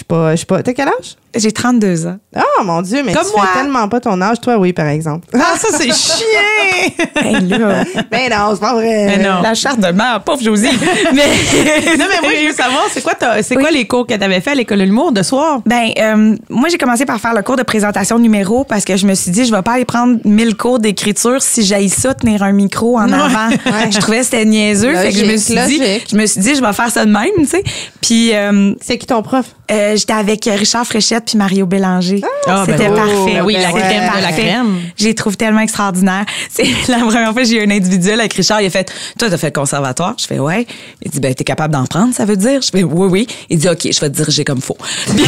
Je 0.00 0.02
sais 0.02 0.06
pas, 0.08 0.34
je 0.34 0.40
sais 0.40 0.46
pas. 0.46 0.62
T'as 0.62 0.72
quel 0.72 0.88
âge? 0.88 1.16
J'ai 1.36 1.52
32 1.52 2.06
ans. 2.06 2.16
Oh 2.36 2.64
mon 2.64 2.80
Dieu, 2.82 3.02
mais 3.04 3.12
Comme 3.12 3.24
tu 3.26 3.32
moi. 3.36 3.46
fais 3.52 3.60
tellement 3.60 3.86
pas 3.88 4.00
ton 4.00 4.20
âge. 4.20 4.40
Toi, 4.40 4.56
oui, 4.56 4.72
par 4.72 4.86
exemple. 4.88 5.28
Ah, 5.34 5.54
ça, 5.58 5.68
c'est 5.70 5.92
chien! 5.94 7.58
Là. 7.58 7.84
mais 8.10 8.28
non, 8.30 8.50
c'est 8.54 8.60
pas 8.60 8.72
vrai. 8.74 9.06
Mais 9.06 9.18
non. 9.18 9.42
La 9.42 9.54
charte 9.54 9.78
de 9.78 9.88
mère, 9.92 10.22
pauvre 10.24 10.42
Josie. 10.42 10.66
mais, 11.14 11.96
non, 11.98 12.04
mais 12.08 12.20
moi, 12.22 12.30
je 12.40 12.46
veux 12.48 12.52
savoir, 12.54 12.86
c'est 12.90 13.02
quoi, 13.02 13.14
ta- 13.14 13.42
c'est 13.42 13.54
quoi 13.56 13.70
les 13.70 13.86
cours 13.86 14.06
que 14.06 14.14
tu 14.14 14.24
avais 14.24 14.40
fait 14.40 14.50
à 14.52 14.54
l'école 14.54 14.78
de 14.78 14.84
l'humour 14.84 15.12
de 15.12 15.22
soir? 15.22 15.60
Ben, 15.66 15.90
euh, 15.98 16.34
moi, 16.48 16.68
j'ai 16.70 16.78
commencé 16.78 17.04
par 17.04 17.20
faire 17.20 17.34
le 17.34 17.42
cours 17.42 17.56
de 17.56 17.62
présentation 17.62 18.18
numéro 18.18 18.64
parce 18.64 18.84
que 18.84 18.96
je 18.96 19.06
me 19.06 19.14
suis 19.14 19.30
dit, 19.30 19.44
je 19.44 19.54
vais 19.54 19.62
pas 19.62 19.72
aller 19.72 19.84
prendre 19.84 20.18
1000 20.24 20.56
cours 20.56 20.78
d'écriture 20.80 21.42
si 21.42 21.62
j'aille 21.62 21.90
ça, 21.90 22.14
tenir 22.14 22.42
un 22.42 22.52
micro 22.52 22.98
en 22.98 23.06
Ouais. 23.08 23.14
avant. 23.14 23.50
Ouais. 23.50 23.90
Je 23.90 23.98
trouvais 23.98 24.18
que 24.20 24.24
c'était 24.24 24.44
niaiseux. 24.46 24.94
fait 24.94 25.10
que 25.12 25.16
je 25.18 25.24
me 25.24 25.32
Logique, 25.32 25.40
suis 25.44 25.78
dit, 25.78 25.82
je 26.10 26.16
me 26.16 26.26
suis 26.26 26.40
dit, 26.40 26.54
je 26.54 26.60
vais 26.64 26.72
faire 26.72 26.90
ça 26.90 27.04
de 27.04 27.10
même, 27.12 27.28
tu 27.38 27.46
sais. 27.46 27.62
Puis, 28.00 28.34
euh, 28.34 28.72
C'est 28.80 28.98
qui 28.98 29.06
ton 29.06 29.22
prof? 29.22 29.44
euh, 29.70 29.89
euh, 29.90 29.96
j'étais 29.96 30.12
avec 30.12 30.44
Richard 30.44 30.86
Fréchette 30.86 31.24
puis 31.26 31.38
Mario 31.38 31.66
Bélanger. 31.66 32.20
Ah, 32.46 32.64
ben 32.66 32.72
C'était 32.72 32.88
oui. 32.88 32.96
parfait. 32.96 33.34
Ben 33.34 33.44
oui, 33.44 33.54
la 33.54 33.70
crème 33.70 34.10
de 34.16 34.22
la 34.22 34.32
crème. 34.32 34.80
Je 34.96 35.04
les 35.04 35.14
trouve 35.14 35.36
tellement 35.36 35.60
extraordinaires. 35.60 36.24
C'est 36.50 36.64
la 36.88 36.98
première 36.98 37.32
fois 37.32 37.42
que 37.42 37.48
j'ai 37.48 37.56
eu 37.56 37.66
un 37.66 37.70
individuel 37.70 38.20
avec 38.20 38.32
Richard. 38.34 38.60
Il 38.60 38.66
a 38.66 38.70
fait, 38.70 38.92
toi, 39.18 39.30
t'as 39.30 39.36
fait 39.36 39.48
le 39.48 39.52
conservatoire? 39.52 40.14
Je 40.18 40.26
fais, 40.26 40.38
ouais. 40.38 40.66
Il 41.02 41.10
dit, 41.10 41.20
ben, 41.20 41.34
t'es 41.34 41.44
capable 41.44 41.74
d'en 41.74 41.86
prendre, 41.86 42.14
ça 42.14 42.24
veut 42.24 42.36
dire? 42.36 42.62
Je 42.62 42.70
fais, 42.70 42.82
oui, 42.82 43.08
oui. 43.10 43.26
Il 43.48 43.58
dit, 43.58 43.68
OK, 43.68 43.80
je 43.82 44.00
vais 44.00 44.10
te 44.10 44.16
diriger 44.16 44.44
comme 44.44 44.60
faut. 44.60 44.76
Puis, 45.06 45.24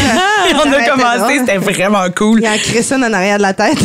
on 0.55 0.72
a 0.72 0.88
commencé, 0.88 1.38
c'était 1.38 1.59
vraiment 1.59 2.05
cool. 2.14 2.40
Il 2.40 2.46
a 2.46 2.59
créé 2.59 2.83
ça 2.83 2.96
en 2.96 3.03
arrière 3.03 3.38
de 3.38 3.42
la 3.42 3.55
tête. 3.55 3.79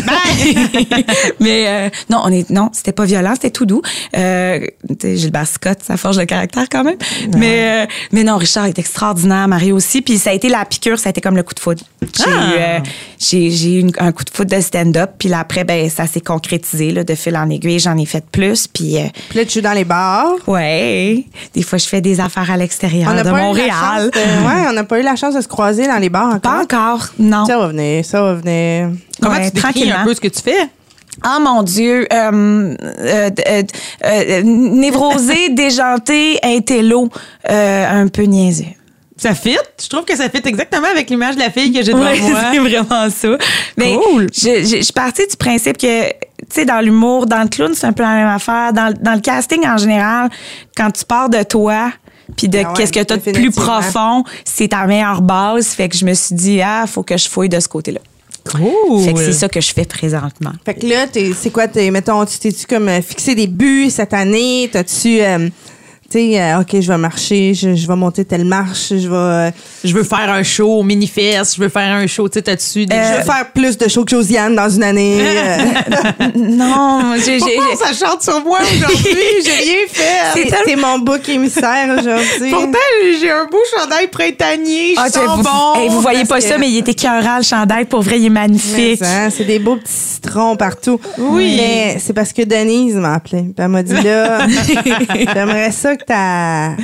mais 1.39 1.65
euh, 1.67 1.89
non, 2.09 2.21
on 2.23 2.31
est 2.31 2.49
non, 2.49 2.69
c'était 2.73 2.91
pas 2.91 3.05
violent, 3.05 3.33
c'était 3.33 3.51
tout 3.51 3.65
doux. 3.65 3.81
Euh, 4.15 4.59
tu 4.87 4.95
sais, 5.01 5.17
Gilbert 5.17 5.47
Scott, 5.47 5.79
ça 5.83 5.97
forge 5.97 6.17
le 6.17 6.25
caractère 6.25 6.65
quand 6.69 6.83
même. 6.83 6.97
Mais 7.35 7.83
euh, 7.83 7.85
mais 8.11 8.23
non, 8.23 8.37
Richard 8.37 8.65
est 8.65 8.79
extraordinaire, 8.79 9.47
Marie 9.47 9.71
aussi. 9.71 10.01
Puis 10.01 10.17
ça 10.17 10.31
a 10.31 10.33
été 10.33 10.49
la 10.49 10.56
piqûre, 10.65 10.97
ça 10.99 11.07
a 11.07 11.11
été 11.11 11.21
comme 11.21 11.35
le 11.35 11.43
coup 11.43 11.53
de 11.53 11.59
foudre. 11.59 11.81
J'ai 12.01 12.23
Ah. 12.27 12.79
eu, 13.31 13.35
euh, 13.35 13.79
eu 13.81 13.91
un 13.99 14.11
coup 14.11 14.23
de 14.23 14.29
foudre 14.29 14.55
de 14.55 14.61
stand-up. 14.61 15.11
Puis 15.17 15.29
là, 15.29 15.39
après, 15.39 15.63
ben 15.63 15.89
ça 15.89 16.07
s'est 16.07 16.21
concrétisé 16.21 16.91
là, 16.91 17.03
de 17.03 17.15
fil 17.15 17.35
en 17.37 17.49
aiguille. 17.49 17.79
J'en 17.79 17.97
ai 17.97 18.05
fait 18.05 18.25
plus. 18.25 18.67
Puis 18.67 18.97
euh, 18.97 19.05
Puis 19.29 19.39
là, 19.39 19.45
tu 19.45 19.53
joues 19.53 19.61
dans 19.61 19.73
les 19.73 19.85
bars? 19.85 20.33
ouais, 20.47 21.23
des 21.53 21.61
fois 21.63 21.77
je 21.77 21.87
fais 21.87 22.01
des 22.01 22.19
affaires 22.19 22.49
à 22.51 22.57
l'extérieur 22.57 23.11
de 23.13 23.21
la 23.21 23.31
Montréal. 23.31 24.09
de- 24.11 24.17
ouais, 24.47 24.67
on 24.69 24.73
n'a 24.73 24.83
pas 24.83 24.99
eu 24.99 25.03
la 25.03 25.15
chance 25.15 25.35
de 25.35 25.41
se 25.41 25.47
croiser 25.47 25.87
dans 25.87 25.97
les 25.97 26.09
bars 26.09 26.27
encore. 26.35 26.41
Pas 26.41 26.61
encore, 26.63 27.07
non. 27.19 27.45
Ça 27.45 27.57
va 27.57 27.67
venir, 27.67 28.03
ça 28.05 28.21
va 28.21 28.33
venir. 28.35 28.89
Comment 29.21 29.35
Ouais, 29.35 29.51
tu 29.51 29.61
décris 29.61 29.91
un 29.91 30.03
peu 30.05 30.13
ce 30.13 30.21
que 30.21 30.27
tu 30.27 30.41
fais? 30.41 30.69
Ah 31.23 31.39
mon 31.39 31.63
Dieu, 31.63 32.05
euh, 32.13 32.75
euh, 32.99 33.29
euh, 34.05 34.41
névrosé, 34.43 35.49
déjanté, 35.49 36.37
intello, 36.43 37.09
un 37.49 38.07
peu 38.07 38.23
niaiseux. 38.23 38.65
Ça 39.17 39.33
fit? 39.33 39.57
Je 39.81 39.87
trouve 39.89 40.05
que 40.05 40.15
ça 40.15 40.29
fit 40.29 40.41
exactement 40.45 40.87
avec 40.87 41.09
l'image 41.09 41.35
de 41.35 41.39
la 41.41 41.49
fille 41.49 41.71
que 41.73 41.83
j'ai 41.83 41.91
devant 41.91 42.03
Ouais, 42.05 42.19
moi. 42.21 42.39
c'est 42.51 42.59
vraiment 42.59 43.09
ça. 43.09 43.37
Mais 43.75 43.95
Cool. 43.95 44.27
je, 44.33 44.63
je, 44.63 44.77
je 44.77 44.81
suis 44.83 44.93
partie 44.93 45.25
du 45.27 45.35
principe 45.35 45.77
que, 45.77 46.09
tu 46.09 46.13
sais, 46.51 46.65
dans 46.65 46.79
l'humour, 46.81 47.25
dans 47.25 47.41
le 47.41 47.47
clown, 47.49 47.73
c'est 47.73 47.87
un 47.87 47.93
peu 47.93 48.03
la 48.03 48.13
même 48.13 48.27
affaire. 48.27 48.73
Dans, 48.73 48.87
le- 48.89 48.93
dans 48.93 49.13
le 49.13 49.21
casting 49.21 49.65
en 49.67 49.77
général, 49.77 50.29
quand 50.75 50.91
tu 50.91 51.03
pars 51.03 51.29
de 51.29 51.41
toi, 51.43 51.91
puis 52.35 52.47
de 52.47 52.59
Ah 52.59 52.61
ouais, 52.69 52.73
qu'est-ce 52.77 52.91
que 52.93 53.03
tu 53.03 53.13
as 53.13 53.17
de 53.17 53.31
plus 53.31 53.51
profond, 53.51 54.23
c'est 54.45 54.67
ta 54.67 54.85
meilleure 54.85 55.21
base. 55.21 55.67
Fait 55.69 55.89
que 55.89 55.97
je 55.97 56.05
me 56.05 56.13
suis 56.13 56.35
dit, 56.35 56.61
ah, 56.61 56.85
faut 56.85 57.01
que 57.03 57.17
je 57.17 57.27
fouille 57.27 57.49
de 57.49 57.59
ce 57.59 57.67
côté-là. 57.67 57.99
Cool. 58.51 59.03
Fait 59.03 59.13
que 59.13 59.19
c'est 59.19 59.33
ça 59.33 59.49
que 59.49 59.59
je 59.59 59.73
fais 59.73 59.83
présentement. 59.85 60.51
Fait 60.63 60.75
que 60.75 60.85
là, 60.85 61.07
t'es- 61.07 61.33
c'est 61.37 61.49
quoi, 61.49 61.67
t'es, 61.67 61.89
mettons, 61.91 62.23
tu 62.25 62.37
t'es-tu 62.37 62.65
comme 62.67 62.89
fixé 63.01 63.33
des 63.35 63.47
buts 63.47 63.89
cette 63.89 64.13
année? 64.13 64.69
T'as-tu, 64.71 65.19
euh, 65.21 65.49
tu 66.09 66.17
sais, 66.19 66.41
euh, 66.41 66.61
OK, 66.61 66.79
je 66.79 66.87
vais 66.91 66.97
marcher, 66.97 67.53
je, 67.53 67.75
je 67.75 67.87
vais 67.87 67.95
monter 67.95 68.23
telle 68.23 68.45
marche, 68.45 68.89
je 68.89 69.07
vais, 69.09 69.15
euh, 69.15 69.51
Je 69.83 69.93
veux 69.93 70.03
faire 70.03 70.31
un 70.31 70.43
show 70.43 70.79
au 70.79 70.83
Minifest, 70.83 71.55
je 71.57 71.61
veux 71.61 71.69
faire 71.69 71.93
un 71.95 72.07
show, 72.07 72.29
tu 72.29 72.35
sais, 72.35 72.41
t'as-tu 72.43 72.85
des 72.85 72.95
je 72.95 73.17
veux 73.17 73.23
faire 73.23 73.51
plus 73.53 73.77
de 73.77 73.87
shows 73.89 74.05
que 74.05 74.11
Josiane 74.11 74.55
dans 74.55 74.69
une 74.69 74.83
année. 74.83 75.17
euh. 75.21 75.57
Non, 76.35 77.13
j'ai, 77.23 77.37
Pourquoi 77.39 77.75
ça 77.75 77.93
chante 78.05 78.21
sur 78.21 78.41
moi 78.43 78.59
aujourd'hui? 78.61 79.15
J'ai 79.45 79.51
rien 79.51 79.87
fait. 79.89 80.43
T'es- 80.43 80.55
T'es 80.65 80.75
mon 80.75 80.99
bouc 80.99 81.27
émissaire 81.29 81.87
aujourd'hui. 81.99 82.49
Pourtant, 82.51 82.77
j'ai 83.19 83.29
un 83.31 83.45
beau 83.45 83.57
chandail 83.77 84.07
printanier. 84.07 84.93
Je 84.95 84.99
Ah, 84.99 85.09
sens 85.09 85.37
vous, 85.37 85.43
bon. 85.43 85.75
hey, 85.75 85.89
vous 85.89 86.01
voyez 86.01 86.25
pas 86.25 86.37
que- 86.39 86.43
ça, 86.45 86.57
mais 86.57 86.69
il 86.69 86.77
était 86.77 86.91
écœurant, 86.91 87.37
le 87.37 87.43
chandail. 87.43 87.85
Pour 87.85 88.01
vrai, 88.01 88.19
il 88.19 88.25
est 88.25 88.29
magnifique. 88.29 88.99
Ça, 88.99 89.29
C'est 89.29 89.43
des 89.45 89.59
beaux 89.59 89.75
petits 89.75 89.91
citrons 89.93 90.55
partout. 90.55 90.99
Oui. 91.17 91.55
Mais 91.57 91.97
c'est 91.99 92.13
parce 92.13 92.33
que 92.33 92.41
Denise 92.43 92.95
m'a 92.95 93.13
appelé. 93.15 93.45
Elle 93.57 93.67
m'a 93.69 93.83
dit 93.83 93.93
là, 94.01 94.47
j'aimerais 95.33 95.71
ça 95.71 95.95
que 95.97 96.05
ta, 96.05 96.75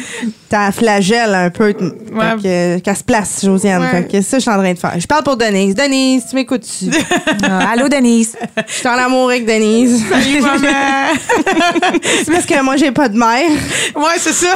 ta 0.49 0.71
flagelle 0.71 1.34
un 1.34 1.49
peu. 1.49 1.73
Qu'elle 1.73 2.95
se 2.97 3.04
place, 3.04 3.41
Josiane. 3.45 3.82
Ouais. 3.82 4.08
Que 4.12 4.21
ça, 4.21 4.38
je 4.38 4.41
suis 4.41 4.52
en 4.52 4.58
train 4.58 4.73
de 4.73 4.80
faire. 4.80 4.99
Je 4.99 5.08
parle 5.08 5.23
pour 5.23 5.38
Denise. 5.38 5.76
Denise, 5.76 6.26
tu 6.30 6.36
m'écoutes-tu? 6.36 6.86
Ah, 7.45 7.71
allô, 7.73 7.88
Denise. 7.89 8.36
Je 8.67 8.73
suis 8.73 8.88
en 8.88 8.91
amour 8.97 9.30
avec 9.30 9.45
Denise. 9.45 10.02
Salut, 10.10 10.41
maman. 10.41 10.67
c'est 12.04 12.32
parce 12.32 12.45
que 12.45 12.62
moi, 12.63 12.78
j'ai 12.78 12.91
pas 12.91 13.10
de 13.10 13.17
mère. 13.17 13.49
ouais, 13.95 14.17
c'est 14.17 14.32
ça. 14.34 14.56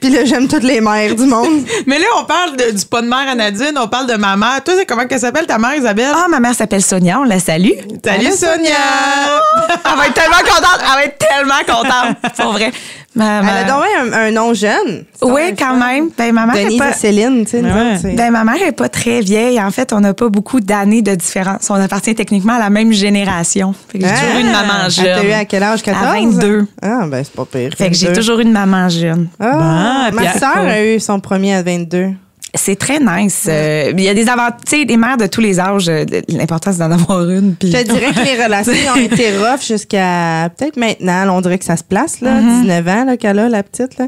Puis 0.00 0.10
là, 0.10 0.24
j'aime 0.24 0.46
toutes 0.46 0.62
les 0.62 0.80
mères 0.80 1.14
du 1.14 1.24
monde. 1.24 1.62
Mais 1.86 1.98
là, 1.98 2.04
on 2.20 2.24
parle 2.24 2.56
de- 2.56 2.76
du 2.76 2.84
pas 2.84 3.00
de 3.02 3.06
mère 3.08 3.28
à 3.30 3.34
Nadine, 3.34 3.72
on 3.80 3.88
parle 3.88 4.06
de 4.06 4.14
ma 4.16 4.36
mère. 4.36 4.62
Toi, 4.64 4.74
c'est 4.78 4.84
comment 4.86 5.06
qu'elle 5.06 5.20
s'appelle 5.20 5.46
ta 5.46 5.58
mère, 5.58 5.74
Isabelle? 5.74 6.12
Ah, 6.14 6.26
ma 6.28 6.38
mère 6.38 6.54
s'appelle 6.54 6.82
Sonia, 6.82 7.18
on 7.20 7.24
la 7.24 7.38
salue. 7.40 7.70
Salut, 8.04 8.30
Sonia! 8.32 8.74
Elle 9.68 9.98
va 9.98 10.06
être 10.06 10.14
tellement 10.14 10.36
contente. 10.38 10.80
Elle 10.80 10.94
va 10.94 11.04
être 11.04 11.18
tellement 11.18 11.64
contente. 11.66 12.34
Pour 12.36 12.52
vrai. 12.52 12.72
Ma- 13.14 13.40
Elle 13.40 13.48
a 13.48 13.64
donc 13.64 13.82
un, 13.98 14.12
un 14.12 14.30
nom 14.30 14.52
jeune. 14.52 15.04
Oui, 15.22 15.54
quand 15.58 15.78
fun. 15.78 15.86
même. 15.86 16.10
Ben, 16.18 16.32
ma 16.34 16.44
mère 16.44 16.56
est 16.56 16.64
Denise 16.64 16.78
pas... 16.78 16.90
et 16.90 16.92
Céline, 16.92 17.44
tu 17.46 17.52
sais. 17.52 17.62
Ouais. 17.62 18.14
Ben, 18.14 18.30
ma 18.30 18.44
mère 18.44 18.60
est 18.62 18.72
pas 18.72 18.90
très 18.90 19.20
vieille. 19.22 19.58
En 19.58 19.70
fait, 19.70 19.94
on 19.94 20.00
n'a 20.00 20.12
pas 20.12 20.28
beaucoup 20.28 20.60
d'années 20.60 21.00
de 21.00 21.14
différence. 21.14 21.70
On 21.70 21.74
appartient 21.80 22.14
techniquement 22.14 22.54
à 22.54 22.58
la 22.58 22.68
même 22.68 22.92
génération. 22.92 23.74
Fait 23.90 23.98
que 24.00 24.06
j'ai 24.06 24.12
toujours 24.12 24.36
eu 24.36 24.40
une 24.40 24.52
maman 24.52 24.88
jeune. 24.90 25.04
t'a 25.16 25.24
eu 25.24 25.32
à 25.32 25.44
quel 25.46 25.62
âge? 25.62 25.82
14? 25.82 26.04
À 26.06 26.12
22. 26.12 26.66
Ah, 26.82 27.06
ben 27.06 27.24
c'est 27.24 27.32
pas 27.34 27.46
pire. 27.46 27.70
Fait 27.78 27.88
que 27.88 27.94
j'ai 27.96 28.08
22. 28.08 28.20
toujours 28.20 28.38
eu 28.40 28.42
une 28.42 28.52
maman 28.52 28.88
jeune. 28.90 29.28
Ah, 29.40 29.52
Bon, 29.52 29.60
puis 30.08 30.16
ma 30.16 30.32
soeur 30.38 30.58
a 30.58 30.82
eu 30.84 31.00
son 31.00 31.20
premier 31.20 31.54
à 31.54 31.62
22. 31.62 32.10
C'est 32.54 32.76
très 32.76 32.98
nice. 33.00 33.46
Euh, 33.48 33.92
Il 33.96 34.02
y 34.02 34.08
a 34.08 34.14
des 34.14 34.24
sais, 34.66 34.84
des 34.86 34.96
mères 34.96 35.18
de 35.18 35.26
tous 35.26 35.40
les 35.42 35.60
âges. 35.60 35.88
euh, 35.88 36.04
L'important, 36.28 36.72
c'est 36.72 36.78
d'en 36.78 36.90
avoir 36.90 37.28
une. 37.28 37.54
Je 37.62 37.68
te 37.70 37.82
dirais 37.82 38.12
que 38.12 38.24
les 38.24 38.42
relations 38.44 38.72
ont 38.94 38.96
été 38.96 39.36
rough 39.36 39.60
jusqu'à 39.66 40.48
peut-être 40.56 40.76
maintenant. 40.76 41.24
là, 41.26 41.32
on 41.32 41.40
dirait 41.42 41.58
que 41.58 41.64
ça 41.64 41.76
se 41.76 41.84
place, 41.84 42.20
là. 42.22 42.40
Mm-hmm. 42.40 42.60
19 42.62 42.88
ans, 42.88 43.04
là, 43.04 43.16
qu'elle 43.16 43.38
a, 43.38 43.48
la 43.48 43.62
petite, 43.62 43.98
là. 43.98 44.06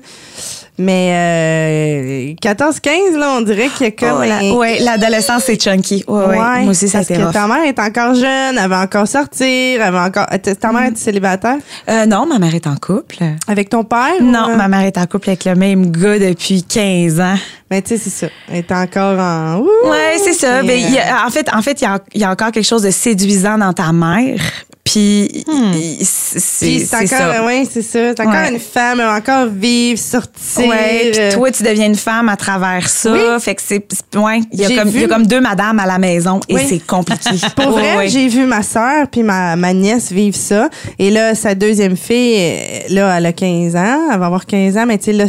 Mais 0.81 1.11
euh, 1.13 2.35
14-15, 2.41 3.17
là, 3.19 3.35
on 3.37 3.41
dirait 3.41 3.69
qu'il 3.69 3.87
y 3.87 3.89
a 3.89 3.91
comme... 3.91 4.21
Oh, 4.21 4.25
la- 4.25 4.39
un- 4.39 4.53
ouais, 4.53 4.79
l'adolescence, 4.79 5.43
c'est 5.45 5.61
chunky. 5.61 6.05
Ouais, 6.07 6.37
Moi 6.39 6.71
aussi, 6.71 6.89
ça 6.89 6.99
parce 6.99 7.09
que 7.09 7.15
rough. 7.25 7.33
ta 7.33 7.47
mère 7.49 7.65
est 7.65 7.79
encore 7.79 8.15
jeune, 8.15 8.57
elle 8.63 8.69
va 8.69 8.83
encore 8.83 9.09
sortir, 9.09 9.81
elle 9.83 9.93
va 9.93 10.05
encore... 10.05 10.27
Ta 10.61 10.73
mère 10.73 10.83
est 10.93 10.97
célibataire? 10.97 11.57
Euh, 11.89 12.07
non, 12.07 12.27
ma 12.27 12.39
mère 12.39 12.55
est 12.55 12.67
en 12.67 12.77
couple. 12.77 13.17
Avec 13.49 13.71
ton 13.71 13.83
père? 13.85 14.13
Non, 14.23 14.47
ou, 14.47 14.51
euh? 14.51 14.57
ma 14.57 14.69
mère 14.69 14.83
est 14.83 14.99
en 14.99 15.07
couple 15.07 15.31
avec 15.31 15.45
le 15.45 15.55
même 15.57 15.91
gars 15.91 16.19
depuis 16.19 16.63
15 16.63 17.21
ans. 17.21 17.35
Mais 17.71 17.83
tu 17.83 17.89
sais, 17.91 17.99
c'est 17.99 18.11
ça. 18.11 18.27
Elle 18.51 18.57
est 18.59 18.73
encore 18.73 19.19
en... 19.19 19.59
Ouh! 19.61 19.89
Ouais, 19.91 20.17
c'est 20.23 20.33
ça. 20.33 20.63
Et, 20.63 20.67
Ben, 20.67 20.79
y 20.79 20.97
euh, 20.97 21.01
a- 21.03 21.27
en 21.27 21.31
fait, 21.31 21.47
en 21.53 21.61
fait, 21.63 21.81
il 21.81 21.85
y 21.85 21.87
a, 21.87 21.99
il 22.15 22.21
y 22.21 22.25
a 22.25 22.31
encore 22.31 22.51
quelque 22.51 22.65
chose 22.67 22.83
de 22.83 22.91
séduisant 22.91 23.59
dans 23.59 23.73
ta 23.73 23.93
mère. 23.93 24.41
Puis, 24.85 25.45
il- 25.47 25.99
c'est 26.03 26.83
encore, 26.95 27.09
ça. 27.09 27.45
ouais, 27.45 27.65
c'est 27.71 27.83
ça. 27.83 27.99
C'est 28.17 28.21
encore 28.21 28.33
Ouais. 28.33 28.53
une 28.53 28.59
femme, 28.59 29.01
elle 29.01 29.07
va 29.07 29.17
encore 29.17 29.47
vivre, 29.53 29.99
sortir. 30.01 30.67
Ouais, 30.67 31.11
puis 31.13 31.35
toi, 31.37 31.51
tu 31.51 31.63
deviens 31.63 31.87
une 31.87 31.95
femme 31.95 32.31
à 32.31 32.37
travers 32.37 32.89
ça. 32.89 33.13
Oui. 33.13 33.19
Fait 33.39 33.55
que 33.55 33.61
c'est. 33.63 33.85
Ouais, 34.17 34.41
il 34.51 34.61
y, 34.61 34.65
a 34.65 35.07
comme- 35.07 35.27
deux 35.27 35.43
madames 35.43 35.79
à 35.79 35.85
la 35.85 35.99
maison 35.99 36.41
et 36.49 36.55
Oui. 36.55 36.63
c'est 36.67 36.79
compliqué. 36.87 37.29
Pour 37.57 37.73
vrai, 37.73 37.99
ouais. 37.99 38.09
j'ai 38.09 38.29
vu 38.29 38.47
ma 38.47 38.63
soeur 38.63 39.09
puis 39.13 39.23
ma, 39.23 39.57
ma 39.57 39.75
nièce 39.75 40.11
vivre 40.11 40.37
ça. 40.37 40.71
Et 40.99 41.11
là, 41.11 41.35
sa 41.35 41.55
deuxième 41.55 41.97
fille, 41.97 42.57
là, 42.89 43.19
elle 43.19 43.27
a 43.27 43.33
15 43.35 43.77
ans. 43.77 44.09
Elle 44.11 44.19
va 44.19 44.25
avoir 44.27 44.47
15 44.47 44.79
ans, 44.79 44.87
mais 44.87 44.97
tu 44.97 45.05
sais, 45.07 45.13
là, 45.13 45.27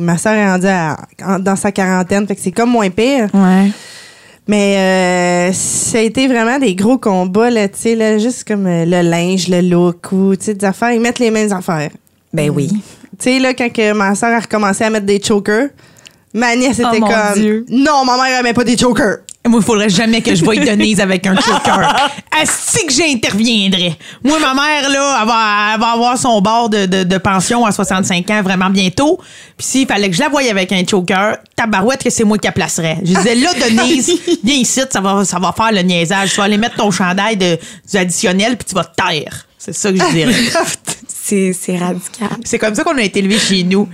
ma 0.00 0.16
soeur 0.16 0.32
est 0.32 0.46
rendue 0.50 0.66
à- 0.66 0.96
dans 1.40 1.56
sa 1.56 1.72
quarantaine. 1.74 2.26
Fait 2.26 2.34
que 2.34 2.40
c'est 2.40 2.52
comme 2.52 2.70
moins 2.70 2.90
pire. 2.90 3.28
Ouais. 3.34 3.70
Mais 4.46 4.76
euh, 4.76 5.52
ça 5.52 5.98
a 5.98 6.00
été 6.02 6.28
vraiment 6.28 6.58
des 6.58 6.74
gros 6.74 6.98
combats, 6.98 7.48
là, 7.48 7.66
tu 7.68 7.78
sais, 7.78 7.94
là, 7.94 8.18
juste 8.18 8.46
comme 8.46 8.66
euh, 8.66 8.84
le 8.84 9.00
linge, 9.00 9.48
le 9.48 9.62
look 9.62 10.12
ou, 10.12 10.36
tu 10.36 10.44
sais, 10.46 10.54
des 10.54 10.66
affaires. 10.66 10.92
Ils 10.92 11.00
mettent 11.00 11.18
les 11.18 11.30
mêmes 11.30 11.50
affaires. 11.52 11.90
Ben 12.32 12.50
oui. 12.50 12.68
Tu 12.68 12.78
sais, 13.20 13.38
là, 13.38 13.54
quand 13.54 13.72
que 13.72 13.92
ma 13.92 14.14
soeur 14.14 14.32
a 14.32 14.40
recommencé 14.40 14.84
à 14.84 14.90
mettre 14.90 15.06
des 15.06 15.22
chokers, 15.22 15.68
ma 16.34 16.54
nièce 16.56 16.80
Oh 16.84 16.88
était 16.88 17.00
mon 17.00 17.06
comme... 17.06 17.34
Dieu. 17.36 17.64
Non, 17.70 18.04
ma 18.04 18.16
mère, 18.16 18.38
elle 18.38 18.44
met 18.44 18.52
pas 18.52 18.64
des 18.64 18.76
chokers. 18.76 19.18
Moi, 19.46 19.60
il 19.60 19.64
faudrait 19.66 19.90
jamais 19.90 20.22
que 20.22 20.34
je 20.34 20.42
voie 20.42 20.56
Denise 20.56 21.00
avec 21.00 21.26
un 21.26 21.34
choker. 21.36 22.10
Est-ce 22.40 22.86
que 22.86 22.90
j'interviendrais? 22.90 23.94
Moi, 24.22 24.38
ma 24.40 24.54
mère, 24.54 24.88
là, 24.88 25.18
elle 25.20 25.28
va, 25.28 25.74
elle 25.74 25.80
va 25.80 25.86
avoir 25.92 26.16
son 26.16 26.40
bord 26.40 26.70
de, 26.70 26.86
de, 26.86 27.04
de 27.04 27.18
pension 27.18 27.66
à 27.66 27.70
65 27.70 28.30
ans 28.30 28.42
vraiment 28.42 28.70
bientôt. 28.70 29.20
Puis 29.58 29.66
s'il 29.66 29.86
fallait 29.86 30.08
que 30.08 30.16
je 30.16 30.20
la 30.20 30.30
voie 30.30 30.40
avec 30.50 30.72
un 30.72 30.82
choker, 30.86 31.36
tabarouette 31.54 32.02
que 32.02 32.08
c'est 32.08 32.24
moi 32.24 32.38
qui 32.38 32.46
la 32.46 32.52
placerais. 32.52 32.96
Je 33.02 33.12
disais, 33.14 33.34
là, 33.34 33.50
Denise, 33.52 34.12
viens 34.44 34.56
ici, 34.56 34.80
ça 34.90 35.00
va, 35.02 35.26
ça 35.26 35.38
va 35.38 35.52
faire 35.52 35.72
le 35.72 35.82
niaisage. 35.82 36.30
Tu 36.30 36.36
vas 36.36 36.44
aller 36.44 36.56
mettre 36.56 36.76
ton 36.76 36.90
chandail 36.90 37.36
de, 37.36 37.58
du 37.90 37.96
additionnel, 37.98 38.56
puis 38.56 38.66
tu 38.66 38.74
vas 38.74 38.84
te 38.84 38.94
taire. 38.96 39.46
C'est 39.64 39.72
ça 39.74 39.90
que 39.92 39.98
je 39.98 40.10
dirais. 40.12 40.32
C'est 41.26 41.54
c'est 41.58 41.78
radical. 41.78 42.28
C'est 42.44 42.58
comme 42.58 42.74
ça 42.74 42.84
qu'on 42.84 42.98
a 42.98 43.02
été 43.02 43.20
élevés 43.20 43.38
chez 43.38 43.62
nous. 43.62 43.88